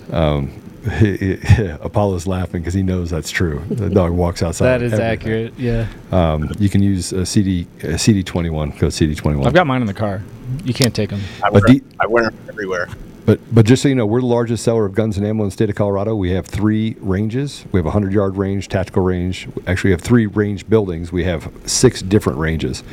Um, 0.10 0.54
Apollo's 1.82 2.28
laughing 2.28 2.62
because 2.62 2.74
he 2.74 2.84
knows 2.84 3.10
that's 3.10 3.32
true. 3.32 3.64
The 3.70 3.90
dog 3.90 4.12
walks 4.12 4.44
outside. 4.44 4.68
That 4.68 4.82
is 4.82 4.94
everything. 4.94 5.12
accurate. 5.12 5.54
Yeah. 5.60 5.88
Um, 6.12 6.52
you 6.60 6.70
can 6.70 6.84
use 6.84 7.12
a 7.12 7.26
CD 7.26 7.68
a 7.84 7.98
CD 7.98 8.24
twenty 8.24 8.50
one. 8.50 8.70
Go 8.72 8.90
CD 8.90 9.16
twenty 9.16 9.38
one. 9.38 9.48
I've 9.48 9.54
got 9.54 9.66
mine 9.68 9.82
in 9.82 9.88
the 9.88 9.94
car. 9.94 10.22
You 10.64 10.74
can't 10.74 10.94
take 10.96 11.10
them. 11.10 11.22
I 11.44 11.50
But 11.50 11.64
wear, 11.68 11.76
the- 11.76 11.84
I 12.00 12.06
wear 12.08 12.24
them 12.26 12.38
everywhere. 12.50 12.88
But 13.26 13.40
but 13.54 13.66
just 13.66 13.82
so 13.82 13.90
you 13.90 13.96
know, 13.96 14.06
we're 14.06 14.20
the 14.22 14.28
largest 14.28 14.64
seller 14.64 14.86
of 14.86 14.94
guns 14.94 15.18
and 15.18 15.26
ammo 15.26 15.44
in 15.44 15.48
the 15.48 15.52
state 15.52 15.70
of 15.72 15.76
Colorado. 15.76 16.16
We 16.16 16.30
have 16.32 16.46
three 16.46 16.96
ranges. 17.00 17.66
We 17.72 17.80
have 17.80 17.88
a 17.88 17.92
hundred 17.92 18.14
yard 18.14 18.38
range, 18.38 18.68
tactical 18.70 19.02
range. 19.04 19.48
Actually, 19.66 19.90
we 19.90 19.92
have 19.94 20.02
three 20.02 20.28
range 20.28 20.70
buildings. 20.70 21.12
We 21.12 21.24
have 21.24 21.52
six 21.66 22.04
different 22.04 22.38
ranges. 22.38 22.84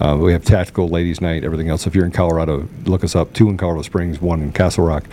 Uh, 0.00 0.16
we 0.16 0.32
have 0.32 0.44
tactical, 0.44 0.88
ladies' 0.88 1.20
night, 1.20 1.42
everything 1.44 1.68
else. 1.68 1.86
If 1.86 1.94
you're 1.94 2.04
in 2.04 2.12
Colorado, 2.12 2.68
look 2.84 3.02
us 3.02 3.16
up. 3.16 3.32
Two 3.32 3.48
in 3.48 3.56
Colorado 3.56 3.82
Springs, 3.82 4.20
one 4.20 4.42
in 4.42 4.52
Castle 4.52 4.84
Rock, 4.84 5.04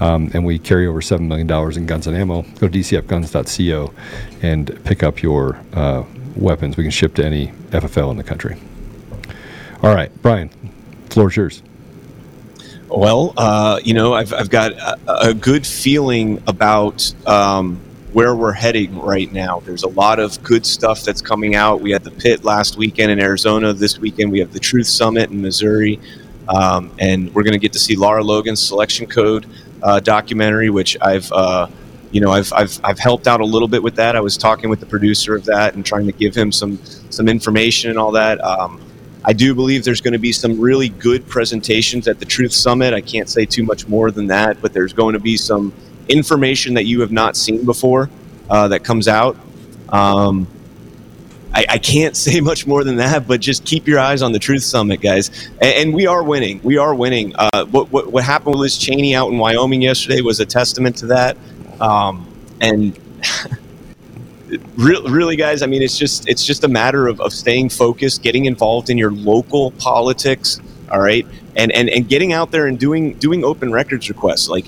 um, 0.00 0.30
and 0.32 0.44
we 0.44 0.58
carry 0.58 0.86
over 0.86 1.00
seven 1.00 1.26
million 1.26 1.46
dollars 1.46 1.76
in 1.76 1.86
guns 1.86 2.06
and 2.06 2.16
ammo. 2.16 2.42
Go 2.42 2.68
to 2.68 2.78
dcfguns.co 2.78 3.92
and 4.42 4.84
pick 4.84 5.02
up 5.02 5.22
your 5.22 5.60
uh, 5.72 6.04
weapons. 6.36 6.76
We 6.76 6.84
can 6.84 6.92
ship 6.92 7.14
to 7.16 7.24
any 7.24 7.48
FFL 7.70 8.12
in 8.12 8.16
the 8.16 8.24
country. 8.24 8.56
All 9.82 9.94
right, 9.94 10.10
Brian, 10.22 10.50
floor 11.10 11.28
is 11.28 11.36
yours. 11.36 11.62
Well, 12.88 13.34
uh, 13.36 13.80
you 13.84 13.92
know, 13.92 14.14
I've, 14.14 14.32
I've 14.32 14.50
got 14.50 14.72
a, 14.72 14.98
a 15.28 15.34
good 15.34 15.66
feeling 15.66 16.42
about 16.46 17.12
um, 17.26 17.80
where 18.12 18.34
we're 18.34 18.52
heading 18.52 18.98
right 18.98 19.30
now. 19.32 19.60
There's 19.60 19.82
a 19.82 19.88
lot 19.88 20.18
of 20.18 20.42
good 20.42 20.64
stuff 20.64 21.02
that's 21.02 21.20
coming 21.20 21.54
out. 21.54 21.80
We 21.80 21.90
had 21.90 22.04
the 22.04 22.10
pit 22.10 22.44
last 22.44 22.76
weekend 22.76 23.10
in 23.10 23.20
Arizona. 23.20 23.72
This 23.72 23.98
weekend, 23.98 24.32
we 24.32 24.38
have 24.40 24.52
the 24.52 24.60
Truth 24.60 24.86
Summit 24.86 25.30
in 25.30 25.42
Missouri. 25.42 26.00
Um, 26.48 26.90
and 26.98 27.34
we're 27.34 27.42
going 27.42 27.52
to 27.52 27.58
get 27.58 27.72
to 27.74 27.78
see 27.78 27.96
Lara 27.96 28.24
Logan's 28.24 28.62
Selection 28.62 29.06
Code 29.06 29.46
uh, 29.82 30.00
documentary, 30.00 30.70
which 30.70 30.96
I've. 31.00 31.30
Uh, 31.32 31.68
you 32.10 32.22
know, 32.22 32.30
I've, 32.30 32.50
I've, 32.54 32.80
I've 32.82 32.98
helped 32.98 33.28
out 33.28 33.42
a 33.42 33.44
little 33.44 33.68
bit 33.68 33.82
with 33.82 33.96
that. 33.96 34.16
I 34.16 34.20
was 34.20 34.38
talking 34.38 34.70
with 34.70 34.80
the 34.80 34.86
producer 34.86 35.36
of 35.36 35.44
that 35.44 35.74
and 35.74 35.84
trying 35.84 36.06
to 36.06 36.12
give 36.12 36.34
him 36.34 36.50
some 36.50 36.78
some 37.10 37.28
information 37.28 37.90
and 37.90 37.98
all 37.98 38.12
that. 38.12 38.42
Um, 38.42 38.80
I 39.26 39.34
do 39.34 39.54
believe 39.54 39.84
there's 39.84 40.00
going 40.00 40.14
to 40.14 40.18
be 40.18 40.32
some 40.32 40.58
really 40.58 40.88
good 40.88 41.26
presentations 41.26 42.08
at 42.08 42.18
the 42.18 42.24
Truth 42.24 42.52
Summit. 42.52 42.94
I 42.94 43.02
can't 43.02 43.28
say 43.28 43.44
too 43.44 43.62
much 43.62 43.86
more 43.86 44.10
than 44.10 44.26
that, 44.28 44.62
but 44.62 44.72
there's 44.72 44.94
going 44.94 45.12
to 45.12 45.18
be 45.18 45.36
some 45.36 45.70
information 46.08 46.74
that 46.74 46.84
you 46.84 47.00
have 47.00 47.12
not 47.12 47.36
seen 47.36 47.64
before 47.64 48.10
uh, 48.50 48.68
that 48.68 48.84
comes 48.84 49.08
out. 49.08 49.36
Um, 49.90 50.46
I, 51.54 51.66
I 51.70 51.78
can't 51.78 52.16
say 52.26 52.40
much 52.40 52.66
more 52.66 52.84
than 52.84 52.96
that, 52.96 53.26
but 53.26 53.40
just 53.40 53.64
keep 53.64 53.86
your 53.86 53.98
eyes 53.98 54.22
on 54.22 54.32
the 54.32 54.38
Truth 54.38 54.62
Summit, 54.62 55.00
guys. 55.00 55.48
And, 55.60 55.74
and 55.74 55.94
we 55.94 56.06
are 56.06 56.22
winning. 56.22 56.60
We 56.62 56.78
are 56.78 56.94
winning. 56.94 57.34
Uh, 57.36 57.66
what, 57.66 57.90
what 57.90 58.12
what 58.12 58.24
happened 58.24 58.54
with 58.54 58.60
Liz 58.60 58.78
Cheney 58.78 59.14
out 59.14 59.30
in 59.30 59.38
Wyoming 59.38 59.82
yesterday 59.82 60.20
was 60.20 60.40
a 60.40 60.46
testament 60.46 60.96
to 60.98 61.06
that. 61.06 61.36
Um, 61.80 62.26
and 62.60 62.98
Real, 64.76 65.02
really, 65.08 65.36
guys. 65.36 65.62
I 65.62 65.66
mean, 65.66 65.82
it's 65.82 65.98
just 65.98 66.26
it's 66.26 66.44
just 66.44 66.64
a 66.64 66.68
matter 66.68 67.06
of, 67.06 67.20
of 67.20 67.32
staying 67.34 67.68
focused, 67.68 68.22
getting 68.22 68.46
involved 68.46 68.88
in 68.88 68.96
your 68.96 69.10
local 69.10 69.72
politics. 69.72 70.58
All 70.90 71.00
right, 71.00 71.26
and 71.56 71.70
and 71.72 71.90
and 71.90 72.08
getting 72.08 72.32
out 72.32 72.50
there 72.50 72.66
and 72.66 72.78
doing 72.78 73.14
doing 73.14 73.44
open 73.44 73.72
records 73.72 74.08
requests. 74.08 74.48
Like, 74.48 74.64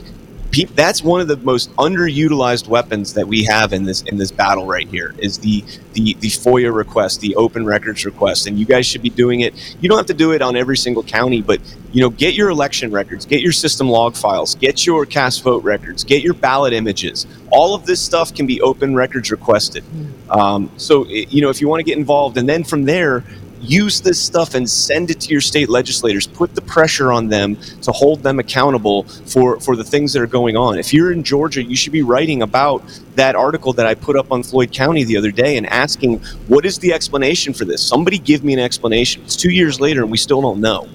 peop, 0.51 0.75
that's 0.75 1.03
one 1.03 1.21
of 1.21 1.29
the 1.29 1.37
most 1.39 1.75
underutilized 1.77 2.69
weapons 2.69 3.15
that 3.15 3.27
we 3.27 3.45
have 3.45 3.73
in 3.73 3.85
this 3.85 4.03
in 4.03 4.17
this 4.17 4.31
battle 4.31 4.67
right 4.67 4.89
here. 4.89 5.15
Is 5.19 5.39
the 5.39 5.65
the 5.93 6.15
the 6.21 6.29
FOIA 6.29 6.75
request, 6.75 7.21
the 7.21 7.35
open 7.37 7.65
records 7.65 8.05
request, 8.05 8.47
and 8.47 8.59
you 8.59 8.67
guys 8.67 8.87
should 8.87 9.03
be 9.03 9.11
doing 9.11 9.41
it. 9.41 9.55
You 9.81 9.89
don't 9.89 9.99
have 9.99 10.07
to 10.07 10.15
do 10.15 10.33
it 10.33 10.43
on 10.43 10.57
every 10.57 10.77
single 10.77 11.03
county, 11.03 11.43
but 11.43 11.61
you 11.93 12.01
know, 12.01 12.11
get 12.11 12.35
your 12.35 12.51
election 12.51 12.91
records, 12.91 13.27
get 13.27 13.41
your 13.41 13.53
system 13.53 13.89
log 13.89 14.17
files, 14.17 14.55
get 14.55 14.87
your 14.87 15.05
cast 15.07 15.43
vote 15.43 15.65
records, 15.65 16.05
get 16.05 16.23
your 16.23 16.35
ballot 16.35 16.73
images. 16.73 17.27
All 17.51 17.75
of 17.75 17.87
this 17.87 18.01
stuff 18.01 18.35
can 18.35 18.47
be 18.47 18.61
open 18.61 18.95
records 18.95 19.31
requested. 19.31 19.85
Um, 20.31 20.71
so, 20.77 21.07
you 21.09 21.43
know, 21.43 21.51
if 21.51 21.61
you 21.61 21.69
want 21.69 21.81
to 21.81 21.85
get 21.85 21.99
involved, 21.99 22.37
and 22.37 22.49
then 22.49 22.63
from 22.63 22.85
there, 22.85 23.25
use 23.61 24.01
this 24.01 24.21
stuff 24.21 24.55
and 24.55 24.69
send 24.69 25.11
it 25.11 25.21
to 25.21 25.31
your 25.31 25.41
state 25.41 25.69
legislators. 25.69 26.27
Put 26.27 26.55
the 26.55 26.63
pressure 26.63 27.13
on 27.13 27.29
them 27.29 27.57
to 27.83 27.93
hold 27.93 28.23
them 28.23 28.39
accountable 28.39 29.05
for, 29.05 29.61
for 29.61 29.77
the 29.77 29.85
things 29.85 30.13
that 30.13 30.23
are 30.23 30.27
going 30.27 30.57
on. 30.57 30.79
If 30.79 30.93
you're 30.93 31.13
in 31.13 31.23
Georgia, 31.23 31.63
you 31.63 31.77
should 31.77 31.93
be 31.93 32.03
writing 32.03 32.43
about 32.43 32.83
that 33.17 33.35
article 33.37 33.73
that 33.75 33.87
I 33.87 33.95
put 33.95 34.17
up 34.17 34.33
on 34.33 34.43
Floyd 34.43 34.73
County 34.73 35.05
the 35.05 35.17
other 35.17 35.31
day 35.31 35.57
and 35.57 35.67
asking, 35.67 36.19
what 36.49 36.65
is 36.65 36.79
the 36.79 36.93
explanation 36.93 37.53
for 37.53 37.65
this? 37.65 37.83
Somebody 37.83 38.19
give 38.19 38.45
me 38.45 38.53
an 38.53 38.61
explanation. 38.61 39.23
It's 39.23 39.37
two 39.37 39.51
years 39.51 39.81
later 39.81 40.03
and 40.03 40.11
we 40.11 40.19
still 40.19 40.41
don't 40.41 40.61
know. 40.61 40.89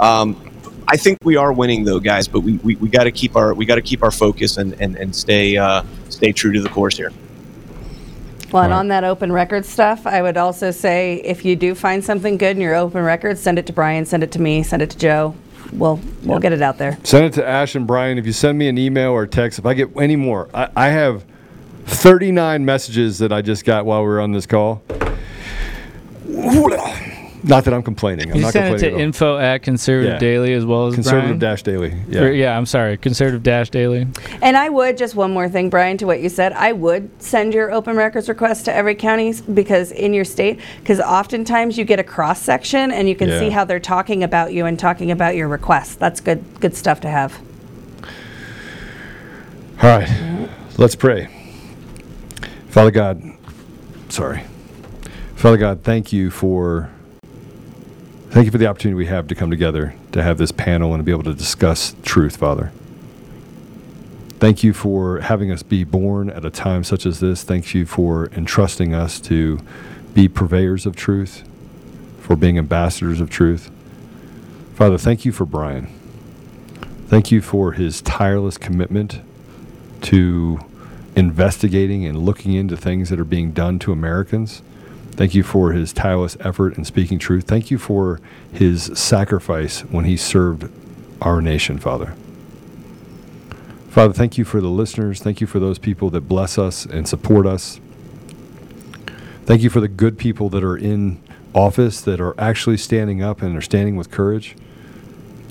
Um, 0.00 0.42
I 0.88 0.96
think 0.96 1.18
we 1.24 1.36
are 1.36 1.52
winning 1.52 1.84
though, 1.84 1.98
guys, 1.98 2.28
but 2.28 2.40
we, 2.40 2.58
we, 2.58 2.76
we 2.76 2.88
got 2.88 3.04
to 3.04 3.10
keep 3.10 3.34
our 3.34 3.54
we 3.54 3.66
got 3.66 3.74
to 3.74 3.82
keep 3.82 4.02
our 4.02 4.12
focus 4.12 4.56
and, 4.56 4.80
and, 4.80 4.94
and 4.96 5.14
stay 5.14 5.56
uh, 5.56 5.82
stay 6.08 6.32
true 6.32 6.52
to 6.52 6.60
the 6.60 6.68
course 6.68 6.96
here. 6.96 7.12
Well, 8.52 8.62
and 8.62 8.72
on 8.72 8.88
that 8.88 9.04
open 9.04 9.32
record 9.32 9.64
stuff, 9.64 10.06
I 10.06 10.22
would 10.22 10.36
also 10.36 10.70
say 10.70 11.20
if 11.24 11.44
you 11.44 11.56
do 11.56 11.74
find 11.74 12.04
something 12.04 12.36
good 12.36 12.56
in 12.56 12.62
your 12.62 12.74
open 12.74 13.02
record, 13.02 13.38
send 13.38 13.58
it 13.58 13.66
to 13.66 13.72
Brian, 13.72 14.06
send 14.06 14.22
it 14.22 14.32
to 14.32 14.40
me, 14.40 14.62
send 14.62 14.82
it 14.82 14.90
to 14.90 14.98
Joe. 14.98 15.34
We'll 15.72 16.00
we'll 16.22 16.38
get 16.38 16.52
it 16.52 16.62
out 16.62 16.78
there. 16.78 16.96
Send 17.02 17.24
it 17.24 17.32
to 17.34 17.46
Ash 17.46 17.74
and 17.74 17.86
Brian. 17.86 18.18
If 18.18 18.26
you 18.26 18.32
send 18.32 18.56
me 18.56 18.68
an 18.68 18.78
email 18.78 19.10
or 19.10 19.26
text, 19.26 19.58
if 19.58 19.66
I 19.66 19.74
get 19.74 19.90
any 19.96 20.14
more, 20.14 20.48
I, 20.54 20.68
I 20.76 20.88
have 20.88 21.24
39 21.86 22.64
messages 22.64 23.18
that 23.18 23.32
I 23.32 23.42
just 23.42 23.64
got 23.64 23.84
while 23.84 24.02
we 24.02 24.08
were 24.08 24.20
on 24.20 24.32
this 24.32 24.46
call. 24.46 24.82
Not 27.46 27.64
that 27.64 27.72
I'm 27.74 27.82
complaining. 27.82 28.30
I'm 28.30 28.36
You 28.36 28.42
not 28.42 28.52
send 28.52 28.66
it 28.66 28.68
complaining 28.70 28.96
to 28.96 29.00
at 29.02 29.04
info 29.04 29.38
at 29.38 29.62
conservative 29.62 30.14
Yeah. 30.14 30.18
daily 30.18 30.52
as 30.52 30.66
well 30.66 30.88
as 30.88 30.94
Conservative 30.94 31.38
Brian? 31.38 31.38
dash 31.38 31.62
daily. 31.62 31.94
Yeah. 32.08 32.20
Or- 32.22 32.32
yeah, 32.32 32.56
I'm 32.58 32.66
sorry, 32.66 32.96
conservative 32.96 33.42
dash 33.44 33.70
daily. 33.70 34.08
And 34.42 34.56
I 34.56 34.68
would 34.68 34.96
just 34.98 35.14
one 35.14 35.32
more 35.32 35.48
thing, 35.48 35.70
Brian, 35.70 35.96
to 35.98 36.06
what 36.06 36.20
you 36.20 36.28
said. 36.28 36.52
I 36.54 36.72
would 36.72 37.08
send 37.22 37.54
your 37.54 37.70
open 37.70 37.96
records 37.96 38.28
request 38.28 38.64
to 38.64 38.74
every 38.74 38.96
county 38.96 39.32
because 39.54 39.92
in 39.92 40.12
your 40.12 40.24
state, 40.24 40.58
because 40.80 40.98
oftentimes 41.00 41.78
you 41.78 41.84
get 41.84 42.00
a 42.00 42.04
cross 42.04 42.42
section 42.42 42.90
and 42.90 43.08
you 43.08 43.14
can 43.14 43.28
Yeah. 43.28 43.38
see 43.38 43.50
how 43.50 43.64
they're 43.64 43.78
talking 43.78 44.24
about 44.24 44.52
you 44.52 44.66
and 44.66 44.76
talking 44.78 45.12
about 45.12 45.36
your 45.36 45.46
request. 45.46 46.00
That's 46.00 46.20
good 46.20 46.42
good 46.60 46.74
stuff 46.74 47.00
to 47.02 47.08
have. 47.08 47.38
All 49.82 49.98
right, 49.98 50.08
let's 50.78 50.96
pray. 50.96 51.28
Father 52.68 52.90
God, 52.90 53.22
sorry. 54.08 54.42
Father 55.34 55.58
God, 55.58 55.82
thank 55.84 56.12
you 56.12 56.30
for 56.30 56.88
thank 58.36 58.44
you 58.44 58.52
for 58.52 58.58
the 58.58 58.66
opportunity 58.66 58.94
we 58.94 59.06
have 59.06 59.26
to 59.26 59.34
come 59.34 59.48
together 59.48 59.94
to 60.12 60.22
have 60.22 60.36
this 60.36 60.52
panel 60.52 60.92
and 60.92 61.00
to 61.00 61.02
be 61.02 61.10
able 61.10 61.22
to 61.22 61.32
discuss 61.32 61.96
truth, 62.02 62.36
Father. 62.36 62.70
Thank 64.38 64.62
you 64.62 64.74
for 64.74 65.20
having 65.20 65.50
us 65.50 65.62
be 65.62 65.84
born 65.84 66.28
at 66.28 66.44
a 66.44 66.50
time 66.50 66.84
such 66.84 67.06
as 67.06 67.20
this. 67.20 67.44
Thank 67.44 67.72
you 67.72 67.86
for 67.86 68.26
entrusting 68.32 68.92
us 68.92 69.20
to 69.20 69.58
be 70.12 70.28
purveyors 70.28 70.84
of 70.84 70.94
truth, 70.94 71.48
for 72.20 72.36
being 72.36 72.58
ambassadors 72.58 73.22
of 73.22 73.30
truth. 73.30 73.70
Father, 74.74 74.98
thank 74.98 75.24
you 75.24 75.32
for 75.32 75.46
Brian. 75.46 75.86
Thank 77.06 77.32
you 77.32 77.40
for 77.40 77.72
his 77.72 78.02
tireless 78.02 78.58
commitment 78.58 79.22
to 80.02 80.58
investigating 81.16 82.04
and 82.04 82.18
looking 82.18 82.52
into 82.52 82.76
things 82.76 83.08
that 83.08 83.18
are 83.18 83.24
being 83.24 83.52
done 83.52 83.78
to 83.78 83.92
Americans. 83.92 84.60
Thank 85.16 85.34
you 85.34 85.42
for 85.42 85.72
his 85.72 85.94
tireless 85.94 86.36
effort 86.40 86.76
in 86.76 86.84
speaking 86.84 87.18
truth. 87.18 87.44
Thank 87.44 87.70
you 87.70 87.78
for 87.78 88.20
his 88.52 88.90
sacrifice 88.94 89.80
when 89.80 90.04
he 90.04 90.16
served 90.16 90.70
our 91.22 91.40
nation, 91.40 91.78
Father. 91.78 92.14
Father, 93.88 94.12
thank 94.12 94.36
you 94.36 94.44
for 94.44 94.60
the 94.60 94.68
listeners. 94.68 95.22
Thank 95.22 95.40
you 95.40 95.46
for 95.46 95.58
those 95.58 95.78
people 95.78 96.10
that 96.10 96.28
bless 96.28 96.58
us 96.58 96.84
and 96.84 97.08
support 97.08 97.46
us. 97.46 97.80
Thank 99.46 99.62
you 99.62 99.70
for 99.70 99.80
the 99.80 99.88
good 99.88 100.18
people 100.18 100.50
that 100.50 100.62
are 100.62 100.76
in 100.76 101.22
office 101.54 102.02
that 102.02 102.20
are 102.20 102.38
actually 102.38 102.76
standing 102.76 103.22
up 103.22 103.40
and 103.40 103.56
are 103.56 103.62
standing 103.62 103.96
with 103.96 104.10
courage. 104.10 104.54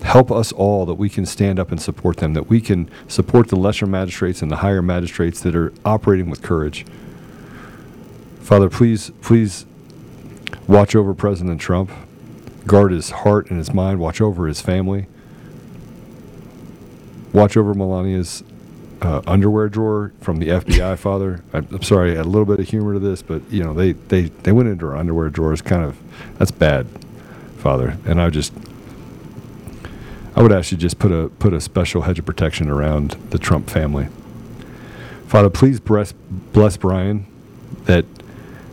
Help 0.04 0.32
us 0.32 0.52
all 0.52 0.86
that 0.86 0.94
we 0.94 1.10
can 1.10 1.26
stand 1.26 1.58
up 1.60 1.72
and 1.72 1.82
support 1.82 2.18
them, 2.18 2.36
that 2.36 2.48
we 2.48 2.62
can 2.62 2.88
support 3.08 3.48
the 3.48 3.56
lesser 3.56 3.88
magistrates 3.88 4.44
and 4.44 4.52
the 4.52 4.58
higher 4.58 4.84
magistrates 4.84 5.42
that 5.42 5.56
are 5.56 5.74
operating 5.84 6.30
with 6.30 6.44
courage. 6.44 6.86
Father, 8.46 8.70
please, 8.70 9.10
please 9.24 9.66
watch 10.68 10.96
over 10.96 11.16
President 11.16 11.60
Trump, 11.60 11.90
guard 12.68 12.92
his 12.92 13.10
heart 13.10 13.50
and 13.50 13.58
his 13.58 13.74
mind, 13.74 14.00
watch 14.00 14.22
over 14.22 14.46
his 14.46 14.62
family, 14.62 15.08
watch 17.34 17.58
over 17.58 17.74
Melania's 17.74 18.44
uh, 19.02 19.24
underwear 19.26 19.68
drawer 19.68 20.14
from 20.22 20.38
the 20.38 20.50
FBI. 20.50 20.96
Father, 21.00 21.44
I'm, 21.54 21.68
I'm 21.72 21.82
sorry, 21.82 22.16
add 22.16 22.28
a 22.28 22.30
little 22.30 22.46
bit 22.46 22.60
of 22.60 22.70
humor 22.70 22.94
to 22.94 23.00
this, 23.00 23.24
but 23.24 23.42
you 23.50 23.64
know 23.64 23.74
they 23.74 23.94
they 23.94 24.26
they 24.44 24.52
went 24.52 24.70
into 24.70 24.86
her 24.86 24.96
underwear 24.96 25.32
drawers. 25.32 25.64
Kind 25.64 25.84
of 25.84 25.98
that's 26.38 26.52
bad, 26.52 26.86
Father, 27.58 27.98
and 28.06 28.22
I 28.22 28.30
just. 28.30 28.54
I 30.36 30.44
would 30.44 30.52
ask 30.52 30.72
you 30.72 30.78
just 30.78 31.00
put 31.00 31.12
a 31.12 31.30
put 31.30 31.52
a 31.52 31.60
special 31.60 32.04
hedge 32.04 32.20
of 32.20 32.28
protection 32.28 32.70
around 32.70 33.18
the 33.32 33.40
Trump 33.40 33.72
family. 33.72 34.08
Father, 35.26 35.50
please 35.50 35.80
bless, 35.80 36.12
bless 36.12 36.78
Brian 36.78 37.26
that 37.86 38.06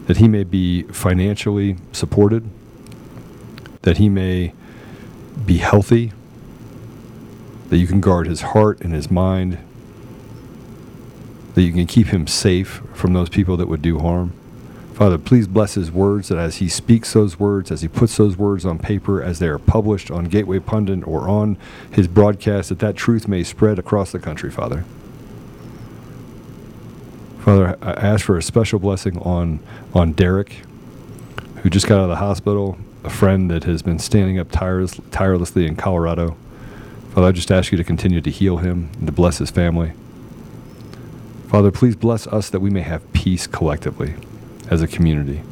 that 0.07 0.17
he 0.17 0.29
may 0.29 0.45
be 0.45 0.83
financially 0.85 1.77
supported, 1.93 2.49
that 3.83 3.99
he 3.99 4.09
may 4.09 4.53
be 5.45 5.59
healthy, 5.59 6.13
that 7.69 7.79
you 7.79 7.87
can 7.87 8.01
guard 8.01 8.27
his 8.27 8.43
heart 8.43 8.81
and 8.81 8.93
his 8.93 9.11
mind, 9.11 9.59
that 11.55 11.63
you 11.63 11.73
can 11.73 11.87
keep 11.87 12.09
him 12.09 12.27
safe 12.27 12.83
from 12.95 13.13
those 13.13 13.29
people 13.29 13.57
that 13.57 13.69
would 13.69 13.83
do 13.83 13.99
harm. 13.99 14.33
Father, 14.95 15.19
please 15.19 15.49
bless 15.49 15.75
his 15.75 15.91
words 15.91 16.29
that 16.29 16.39
as 16.39 16.57
he 16.57 16.69
speaks 16.69 17.15
those 17.15 17.39
words, 17.41 17.71
as 17.71 17.81
he 17.81 17.89
puts 17.89 18.17
those 18.19 18.37
words 18.37 18.67
on 18.67 18.79
paper, 18.79 19.23
as 19.23 19.39
they 19.39 19.49
are 19.49 19.59
published 19.59 20.11
on 20.11 20.27
Gateway 20.27 20.59
Pundit 20.59 21.07
or 21.07 21.29
on 21.29 21.57
his 21.91 22.09
broadcast, 22.09 22.69
that 22.69 22.79
that 22.81 22.95
truth 22.95 23.27
may 23.27 23.43
spread 23.43 23.79
across 23.79 24.13
the 24.13 24.19
country, 24.19 24.51
Father. 24.51 24.85
Father, 27.43 27.77
I 27.83 27.91
ask 27.95 28.25
for 28.25 28.37
a 28.37 28.43
special 28.43 28.79
blessing 28.79 29.19
on, 29.19 29.59
on 29.95 30.13
Derek, 30.13 30.63
who 31.57 31.71
just 31.71 31.89
got 31.89 31.99
out 31.99 32.05
of 32.05 32.09
the 32.11 32.17
hospital, 32.17 32.79
a 33.03 33.11
friend 33.11 33.51
that 33.51 33.65
has 33.65 33.83
been 33.83 33.99
standing 33.99 34.39
up 34.39 34.53
tireless, 34.53 35.01
tirelessly 35.11 35.67
in 35.67 35.75
Colorado. 35.75 36.37
Father, 37.11 37.27
I 37.27 37.33
just 37.33 37.51
ask 37.51 37.73
you 37.73 37.79
to 37.79 37.83
continue 37.83 38.21
to 38.21 38.31
heal 38.31 38.59
him 38.59 38.91
and 38.97 39.07
to 39.07 39.13
bless 39.13 39.39
his 39.39 39.51
family. 39.51 39.93
Father, 41.49 41.73
please 41.73 41.97
bless 41.97 42.29
us 42.29 42.49
that 42.49 42.61
we 42.61 42.71
may 42.71 42.83
have 42.83 43.13
peace 43.13 43.49
collectively 43.49 44.15
as 44.71 44.81
a 44.81 44.87
community. 44.87 45.43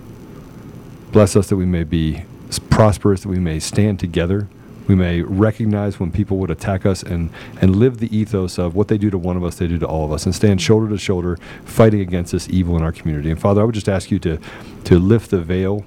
Bless 1.10 1.34
us 1.34 1.48
that 1.48 1.56
we 1.56 1.66
may 1.66 1.82
be 1.82 2.22
prosperous, 2.70 3.22
that 3.22 3.28
we 3.28 3.40
may 3.40 3.58
stand 3.58 3.98
together. 3.98 4.46
We 4.90 4.96
may 4.96 5.22
recognize 5.22 6.00
when 6.00 6.10
people 6.10 6.38
would 6.38 6.50
attack 6.50 6.84
us 6.84 7.04
and, 7.04 7.30
and 7.60 7.76
live 7.76 7.98
the 7.98 8.12
ethos 8.14 8.58
of 8.58 8.74
what 8.74 8.88
they 8.88 8.98
do 8.98 9.08
to 9.08 9.18
one 9.18 9.36
of 9.36 9.44
us, 9.44 9.54
they 9.54 9.68
do 9.68 9.78
to 9.78 9.86
all 9.86 10.04
of 10.04 10.10
us, 10.10 10.26
and 10.26 10.34
stand 10.34 10.60
shoulder 10.60 10.88
to 10.88 10.98
shoulder 10.98 11.38
fighting 11.64 12.00
against 12.00 12.32
this 12.32 12.48
evil 12.48 12.76
in 12.76 12.82
our 12.82 12.90
community. 12.90 13.30
And 13.30 13.40
Father, 13.40 13.60
I 13.60 13.64
would 13.64 13.76
just 13.76 13.88
ask 13.88 14.10
you 14.10 14.18
to, 14.18 14.40
to 14.82 14.98
lift 14.98 15.30
the 15.30 15.40
veil 15.40 15.84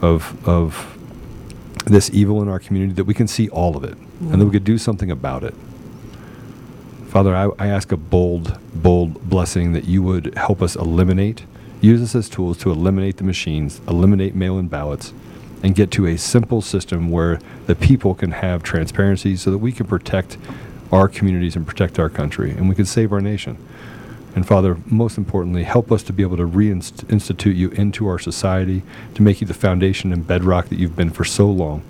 of, 0.00 0.48
of 0.48 0.96
this 1.84 2.08
evil 2.14 2.40
in 2.40 2.48
our 2.48 2.58
community, 2.58 2.94
that 2.94 3.04
we 3.04 3.12
can 3.12 3.28
see 3.28 3.50
all 3.50 3.76
of 3.76 3.84
it, 3.84 3.98
and 4.20 4.40
that 4.40 4.46
we 4.46 4.50
could 4.50 4.64
do 4.64 4.78
something 4.78 5.10
about 5.10 5.44
it. 5.44 5.54
Father, 7.08 7.36
I, 7.36 7.50
I 7.58 7.66
ask 7.66 7.92
a 7.92 7.98
bold, 7.98 8.58
bold 8.72 9.28
blessing 9.28 9.72
that 9.72 9.84
you 9.84 10.02
would 10.02 10.34
help 10.38 10.62
us 10.62 10.74
eliminate, 10.74 11.44
use 11.82 12.00
us 12.00 12.14
as 12.14 12.30
tools 12.30 12.56
to 12.60 12.70
eliminate 12.70 13.18
the 13.18 13.24
machines, 13.24 13.82
eliminate 13.86 14.34
mail 14.34 14.58
in 14.58 14.68
ballots, 14.68 15.12
and 15.62 15.74
get 15.74 15.90
to 15.92 16.06
a 16.06 16.16
simple 16.16 16.60
system 16.60 17.10
where 17.10 17.40
the 17.66 17.74
people 17.74 18.14
can 18.14 18.32
have 18.32 18.62
transparency 18.62 19.36
so 19.36 19.50
that 19.50 19.58
we 19.58 19.72
can 19.72 19.86
protect 19.86 20.36
our 20.90 21.08
communities 21.08 21.56
and 21.56 21.66
protect 21.66 21.98
our 21.98 22.10
country 22.10 22.50
and 22.50 22.68
we 22.68 22.74
can 22.74 22.84
save 22.84 23.12
our 23.12 23.20
nation. 23.20 23.56
And 24.34 24.46
Father, 24.46 24.78
most 24.86 25.18
importantly, 25.18 25.64
help 25.64 25.92
us 25.92 26.02
to 26.04 26.12
be 26.12 26.22
able 26.22 26.38
to 26.38 26.48
reinstitute 26.48 27.54
you 27.54 27.68
into 27.70 28.06
our 28.08 28.18
society, 28.18 28.82
to 29.14 29.22
make 29.22 29.40
you 29.40 29.46
the 29.46 29.54
foundation 29.54 30.12
and 30.12 30.26
bedrock 30.26 30.68
that 30.68 30.78
you've 30.78 30.96
been 30.96 31.10
for 31.10 31.24
so 31.24 31.50
long. 31.50 31.82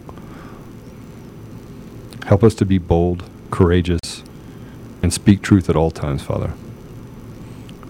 Help 2.26 2.42
us 2.42 2.54
to 2.56 2.64
be 2.64 2.78
bold, 2.78 3.28
courageous, 3.50 4.22
and 5.02 5.12
speak 5.12 5.42
truth 5.42 5.68
at 5.68 5.76
all 5.76 5.90
times, 5.90 6.22
Father. 6.22 6.52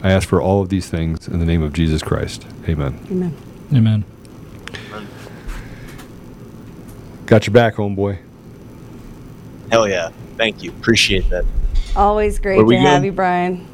I 0.03 0.11
ask 0.11 0.29
for 0.29 0.41
all 0.41 0.61
of 0.63 0.69
these 0.69 0.89
things 0.89 1.29
in 1.29 1.39
the 1.39 1.47
name 1.47 1.63
of 1.63 1.73
Jesus 1.73 2.03
Christ. 2.03 2.47
Amen. 2.69 2.99
Amen. 3.11 3.37
Amen. 3.73 4.05
Got 7.33 7.47
your 7.47 7.55
back, 7.55 7.77
homeboy. 7.77 8.19
Hell 9.71 9.89
yeah. 9.89 10.11
Thank 10.37 10.63
you. 10.63 10.71
Appreciate 10.71 11.31
that. 11.31 11.47
Always 11.97 12.39
great 12.39 12.59
Where 12.59 12.67
we 12.67 12.75
to 12.75 12.83
have 12.83 13.07
you, 13.07 13.13
Brian. 13.13 13.67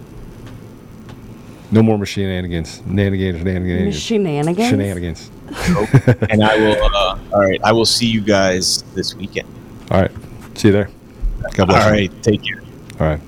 No 1.73 1.83
more 1.83 1.99
machine 1.99 2.27
shenanigans. 2.27 2.83
Nanigans, 2.83 3.43
nanigans. 3.43 3.95
Shenanigans? 3.95 4.69
Shenanigans. 4.69 5.31
and 6.31 6.45
I 6.45 6.57
will. 6.61 6.85
Uh, 6.85 7.19
all 7.33 7.41
right. 7.41 7.61
I 7.65 7.73
will 7.73 7.85
see 7.85 8.07
you 8.07 8.21
guys 8.21 8.83
this 8.95 9.17
weekend. 9.17 9.49
All 9.91 10.03
right. 10.03 10.13
See 10.55 10.69
you 10.69 10.73
there. 10.75 10.91
God 11.55 11.67
bless 11.67 11.85
All 11.85 11.97
you. 11.97 12.11
Take 12.23 12.45
care. 12.45 12.63
All 13.01 13.09
right. 13.09 13.21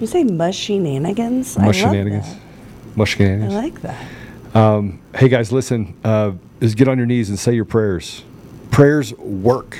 You 0.00 0.08
say 0.08 0.24
mush 0.24 0.56
shenanigans? 0.56 1.56
I 1.56 1.66
Mush 1.66 1.80
love 1.80 1.92
shenanigans. 1.92 2.26
that. 2.26 2.96
Mush 2.96 3.20
I 3.20 3.36
like 3.36 3.82
that. 3.82 4.04
Um, 4.52 5.00
hey 5.14 5.28
guys, 5.28 5.52
listen. 5.52 5.94
Uh, 6.02 6.32
is 6.64 6.74
get 6.74 6.88
on 6.88 6.96
your 6.96 7.06
knees 7.06 7.28
and 7.28 7.38
say 7.38 7.54
your 7.54 7.64
prayers. 7.66 8.24
Prayers 8.70 9.12
work. 9.18 9.78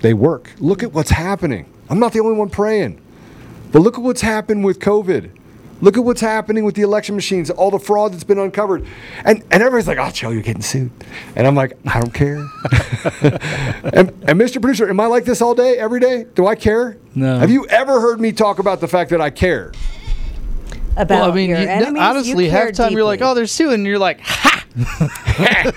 They 0.00 0.14
work. 0.14 0.52
Look 0.58 0.82
at 0.82 0.92
what's 0.92 1.10
happening. 1.10 1.70
I'm 1.90 1.98
not 1.98 2.12
the 2.12 2.20
only 2.20 2.36
one 2.36 2.48
praying, 2.48 3.00
but 3.70 3.80
look 3.80 3.96
at 3.96 4.02
what's 4.02 4.22
happened 4.22 4.64
with 4.64 4.80
COVID. 4.80 5.30
Look 5.82 5.98
at 5.98 6.04
what's 6.04 6.22
happening 6.22 6.64
with 6.64 6.74
the 6.74 6.80
election 6.80 7.14
machines, 7.16 7.50
all 7.50 7.70
the 7.70 7.78
fraud 7.78 8.14
that's 8.14 8.24
been 8.24 8.38
uncovered. 8.38 8.86
And, 9.24 9.42
and 9.50 9.62
everybody's 9.62 9.86
like, 9.86 9.98
oh, 9.98 10.10
Joe, 10.10 10.30
you're 10.30 10.40
getting 10.42 10.62
sued. 10.62 10.90
And 11.36 11.46
I'm 11.46 11.54
like, 11.54 11.76
I 11.86 12.00
don't 12.00 12.14
care. 12.14 12.36
and, 13.92 14.10
and 14.24 14.40
Mr. 14.40 14.58
Producer, 14.60 14.88
am 14.88 14.98
I 15.00 15.06
like 15.06 15.26
this 15.26 15.42
all 15.42 15.54
day, 15.54 15.76
every 15.76 16.00
day? 16.00 16.24
Do 16.34 16.46
I 16.46 16.54
care? 16.54 16.96
No. 17.14 17.38
Have 17.38 17.50
you 17.50 17.66
ever 17.66 18.00
heard 18.00 18.22
me 18.22 18.32
talk 18.32 18.58
about 18.58 18.80
the 18.80 18.88
fact 18.88 19.10
that 19.10 19.20
I 19.20 19.28
care? 19.28 19.72
About 20.96 21.10
well, 21.10 21.30
I 21.30 21.34
mean, 21.34 21.50
your 21.50 21.60
you- 21.60 21.68
enemies, 21.68 22.00
honestly, 22.00 22.48
half 22.48 22.62
care 22.62 22.72
time 22.72 22.92
you're 22.92 23.04
like, 23.04 23.20
oh, 23.20 23.34
they're 23.34 23.46
suing. 23.46 23.74
And 23.74 23.86
you're 23.86 23.98
like, 23.98 24.20
ha! 24.22 24.64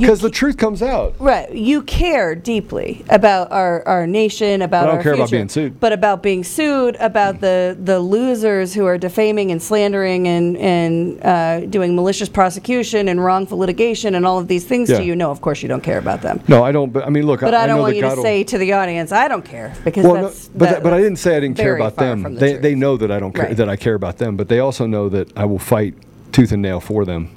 Because 0.00 0.20
the 0.20 0.30
truth 0.30 0.56
comes 0.56 0.82
out. 0.82 1.14
Right. 1.18 1.50
You 1.52 1.82
care 1.82 2.34
deeply 2.34 3.04
about 3.08 3.52
our, 3.52 3.86
our 3.86 4.06
nation, 4.06 4.60
about 4.62 4.82
But 4.82 4.84
I 4.84 4.86
don't 4.88 4.96
our 4.96 5.02
care 5.02 5.14
about 5.14 5.30
being 5.30 5.48
sued. 5.48 5.80
But 5.80 5.92
about 5.92 6.22
being 6.22 6.44
sued, 6.44 6.96
about 7.00 7.40
the, 7.40 7.76
the 7.82 8.00
losers 8.00 8.74
who 8.74 8.86
are 8.86 8.98
defaming 8.98 9.50
and 9.52 9.62
slandering 9.62 10.26
and, 10.28 10.56
and 10.56 11.24
uh, 11.24 11.60
doing 11.66 11.94
malicious 11.94 12.28
prosecution 12.28 13.08
and 13.08 13.24
wrongful 13.24 13.58
litigation 13.58 14.14
and 14.14 14.26
all 14.26 14.38
of 14.38 14.48
these 14.48 14.64
things 14.64 14.90
Yeah. 14.90 14.98
to 14.98 15.04
you. 15.04 15.14
No, 15.16 15.30
of 15.30 15.40
course 15.40 15.62
you 15.62 15.68
don't 15.68 15.82
care 15.82 15.98
about 15.98 16.22
them. 16.22 16.40
No, 16.48 16.64
I 16.64 16.72
don't. 16.72 16.92
But 16.92 17.04
I 17.06 17.10
mean, 17.10 17.26
look, 17.26 17.40
But 17.40 17.54
I, 17.54 17.64
I, 17.64 17.66
don't 17.66 17.76
know 17.76 17.82
want 17.82 17.96
you 17.96 18.02
God 18.02 18.16
to 18.16 18.22
say 18.22 18.44
to 18.44 18.58
the 18.58 18.72
audience, 18.72 19.12
I 19.12 19.28
don't 19.28 19.44
care 19.44 19.74
because 19.84 20.04
Well, 20.04 20.14
no, 20.16 20.22
that's. 20.24 20.48
but 20.48 20.58
that- 20.58 20.70
that, 20.74 20.82
but 20.82 20.92
I 20.92 20.98
didn't 20.98 21.16
say 21.18 21.36
I 21.36 21.40
didn't 21.40 21.56
care 21.56 21.76
about 21.76 21.96
them. 21.96 22.22
the 22.22 22.30
They 22.30 22.50
truth. 22.52 22.62
they 22.62 22.74
know 22.74 22.96
that 22.96 23.10
I 23.10 23.20
don't 23.20 23.32
care, 23.32 23.44
Right. 23.46 23.56
that 23.56 23.68
I 23.68 23.76
care 23.76 23.94
about 23.94 24.18
them, 24.18 24.36
but 24.36 24.48
they 24.48 24.58
also 24.58 24.86
know 24.86 25.08
that 25.08 25.36
I 25.36 25.44
will 25.44 25.58
fight 25.58 25.94
tooth 26.32 26.50
and 26.52 26.62
nail 26.62 26.80
for 26.80 27.04
them. 27.04 27.30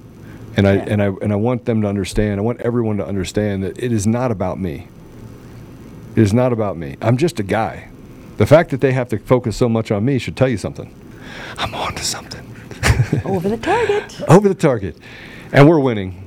And 0.58 0.68
I 0.68 0.74
and 0.74 1.02
I 1.02 1.08
and 1.22 1.32
I 1.32 1.36
want 1.36 1.66
them 1.66 1.82
to 1.84 1.88
understand. 1.88 2.40
I 2.40 2.44
want 2.44 2.60
everyone 2.62 2.98
to 2.98 3.06
understand 3.06 3.64
that 3.64 3.82
it 3.82 3.92
is 3.92 4.08
not 4.08 4.32
about 4.32 4.60
me. 4.60 4.88
It 6.16 6.22
is 6.24 6.34
not 6.34 6.52
about 6.52 6.78
me. 6.78 6.98
I'm 7.00 7.16
just 7.18 7.40
a 7.40 7.44
guy. 7.44 7.90
The 8.38 8.48
fact 8.48 8.72
that 8.72 8.82
they 8.82 8.92
have 8.92 9.08
to 9.10 9.20
focus 9.20 9.56
so 9.56 9.70
much 9.70 9.92
on 9.92 10.04
me 10.04 10.18
should 10.18 10.36
tell 10.36 10.50
you 10.50 10.58
something. 10.58 10.94
I'm 11.60 11.76
on 11.76 11.94
to 11.94 12.04
something. 12.04 12.44
Over 13.26 13.50
the 13.50 13.58
target. 13.58 14.22
Over 14.28 14.50
the 14.50 14.56
target, 14.56 14.98
and 15.52 15.70
we're 15.70 15.80
winning. 15.80 16.24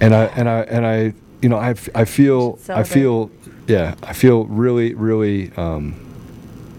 And 0.00 0.12
I 0.12 0.24
and 0.24 0.48
I 0.48 0.60
and 0.62 0.84
I 0.84 1.14
you 1.40 1.48
know 1.48 1.56
I, 1.56 1.70
f- 1.70 1.88
I 1.94 2.04
feel 2.04 2.58
I 2.68 2.82
feel 2.82 3.30
yeah 3.68 3.94
I 4.02 4.12
feel 4.12 4.44
really 4.46 4.94
really 4.94 5.52
um, 5.56 5.94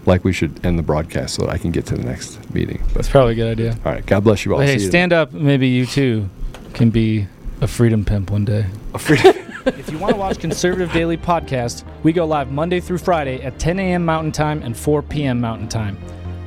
like 0.04 0.24
we 0.24 0.32
should 0.34 0.64
end 0.66 0.78
the 0.78 0.82
broadcast 0.82 1.34
so 1.36 1.42
that 1.46 1.50
I 1.50 1.56
can 1.58 1.70
get 1.70 1.86
to 1.86 1.94
the 1.94 2.02
next 2.04 2.52
meeting. 2.54 2.82
But 2.88 2.94
That's 2.94 3.08
probably 3.08 3.32
a 3.32 3.36
good 3.36 3.52
idea. 3.52 3.78
all 3.86 3.92
right, 3.92 4.04
God 4.04 4.22
bless 4.24 4.44
you 4.44 4.52
all. 4.52 4.58
But 4.58 4.66
hey, 4.68 4.76
See 4.76 4.84
you 4.84 4.90
stand 4.90 5.14
up. 5.14 5.32
Maybe 5.32 5.68
you 5.68 5.86
too 5.86 6.28
can 6.74 6.90
be 6.90 7.26
a 7.60 7.66
freedom 7.66 8.04
pimp 8.04 8.30
one 8.30 8.44
day. 8.44 8.66
A 8.94 8.98
freedom. 8.98 9.34
if 9.66 9.90
you 9.90 9.98
want 9.98 10.14
to 10.14 10.18
watch 10.18 10.38
Conservative 10.38 10.92
Daily 10.92 11.16
Podcast, 11.16 11.84
we 12.02 12.12
go 12.12 12.24
live 12.24 12.50
Monday 12.50 12.80
through 12.80 12.98
Friday 12.98 13.42
at 13.42 13.58
10 13.58 13.78
a.m. 13.78 14.04
Mountain 14.04 14.32
Time 14.32 14.62
and 14.62 14.76
4 14.76 15.02
p.m. 15.02 15.40
Mountain 15.40 15.68
Time. 15.68 15.98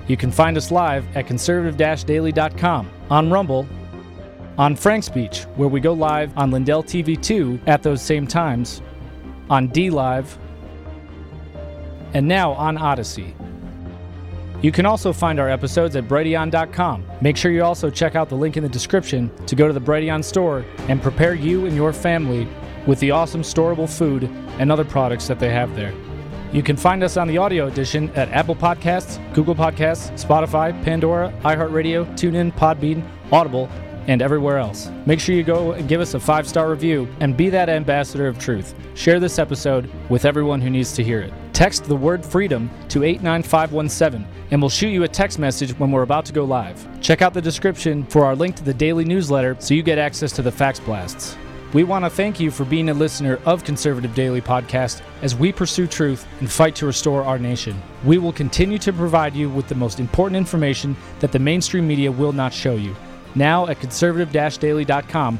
You 0.08 0.18
can 0.18 0.32
find 0.32 0.58
us 0.58 0.72
live 0.72 1.06
at 1.16 1.28
conservative-daily.com, 1.28 2.90
on 3.10 3.32
Rumble, 3.32 3.68
on 4.58 4.76
FrankSpeech, 4.76 5.46
where 5.56 5.70
we 5.70 5.80
go 5.80 5.94
live 5.94 6.38
on 6.38 6.52
Lindell 6.52 6.84
TV 6.84 7.22
2 7.22 7.62
at 7.68 7.84
those 7.84 8.02
same 8.02 8.28
times, 8.28 8.82
on 9.50 9.70
DLive, 9.70 10.38
and 12.14 12.28
now 12.28 12.52
on 12.54 12.78
Odysee. 12.78 13.34
You 14.64 14.72
can 14.72 14.86
also 14.86 15.12
find 15.12 15.42
our 15.42 15.50
episodes 15.50 15.98
at 15.98 16.08
Brighteon.com. 16.08 17.06
Make 17.20 17.36
sure 17.36 17.52
you 17.52 17.66
also 17.66 17.90
check 17.90 18.16
out 18.16 18.30
the 18.30 18.36
link 18.36 18.56
in 18.56 18.64
the 18.64 18.70
description 18.70 19.30
to 19.46 19.58
go 19.58 19.68
to 19.68 19.74
the 19.74 19.82
Brighteon 19.82 20.24
store 20.24 20.66
and 20.88 21.02
prepare 21.02 21.34
you 21.34 21.66
and 21.66 21.76
your 21.76 21.92
family 21.92 22.48
with 22.88 22.98
the 23.02 23.12
awesome 23.12 23.42
storable 23.42 23.90
food 23.90 24.24
and 24.60 24.72
other 24.72 24.86
products 24.86 25.28
that 25.28 25.38
they 25.38 25.50
have 25.50 25.76
there. 25.76 25.94
You 26.54 26.64
can 26.64 26.78
find 26.78 27.04
us 27.04 27.18
on 27.18 27.28
the 27.28 27.38
audio 27.38 27.68
edition 27.68 28.10
at 28.12 28.30
Apple 28.30 28.56
Podcasts, 28.56 29.20
Google 29.34 29.54
Podcasts, 29.54 30.12
Spotify, 30.14 30.72
Pandora, 30.86 31.34
iHeartRadio, 31.44 32.06
TuneIn, 32.14 32.54
Podbean, 32.54 33.06
Audible, 33.34 33.68
and 34.08 34.22
everywhere 34.22 34.60
else. 34.60 34.90
Make 35.06 35.20
sure 35.20 35.36
you 35.36 35.44
go 35.44 35.74
and 35.74 35.90
give 35.90 36.00
us 36.00 36.14
a 36.14 36.20
five 36.22 36.48
star 36.48 36.70
review 36.70 37.10
and 37.20 37.36
be 37.36 37.50
that 37.50 37.68
ambassador 37.68 38.28
of 38.28 38.40
truth. 38.40 38.76
Share 38.96 39.20
this 39.20 39.40
episode 39.40 39.92
with 40.10 40.24
everyone 40.24 40.62
who 40.62 40.70
needs 40.70 40.94
to 40.94 41.04
hear 41.04 41.20
it. 41.20 41.34
Text 41.52 41.84
the 41.84 41.96
word 41.96 42.26
freedom 42.26 42.70
to 42.88 43.04
89517 43.04 44.26
and 44.54 44.62
we'll 44.62 44.70
shoot 44.70 44.90
you 44.90 45.02
a 45.02 45.08
text 45.08 45.40
message 45.40 45.72
when 45.80 45.92
we're 45.92 46.04
about 46.04 46.26
to 46.26 46.32
go 46.32 46.44
live. 46.44 46.88
Check 47.02 47.24
out 47.24 47.34
the 47.34 47.42
description 47.42 48.06
for 48.06 48.24
our 48.24 48.36
link 48.36 48.56
to 48.56 48.64
the 48.64 48.74
daily 48.74 49.04
newsletter 49.04 49.58
so 49.58 49.74
you 49.74 49.82
get 49.82 49.98
access 49.98 50.32
to 50.32 50.44
the 50.44 50.52
fax 50.52 50.80
blasts. 50.80 51.36
We 51.74 51.84
want 51.84 52.06
to 52.06 52.10
thank 52.12 52.40
you 52.40 52.52
for 52.52 52.64
being 52.64 52.90
a 52.90 52.94
listener 52.94 53.40
of 53.48 53.64
Conservative 53.64 54.14
Daily 54.14 54.42
Podcast 54.42 55.02
as 55.24 55.36
we 55.36 55.52
pursue 55.52 55.88
truth 55.88 56.28
and 56.40 56.52
fight 56.52 56.76
to 56.76 56.86
restore 56.86 57.24
our 57.24 57.40
nation. 57.40 57.82
We 58.06 58.20
will 58.20 58.32
continue 58.32 58.78
to 58.78 58.94
provide 58.94 59.36
you 59.36 59.50
with 59.50 59.68
the 59.68 59.74
most 59.74 60.00
important 60.00 60.38
information 60.38 60.96
that 61.20 61.32
the 61.32 61.40
mainstream 61.40 61.88
media 61.88 62.12
will 62.12 62.32
not 62.32 62.54
show 62.54 62.76
you. 62.76 62.96
Now 63.34 63.66
at 63.66 63.80
conservative 63.80 64.32
daily.com, 64.32 65.40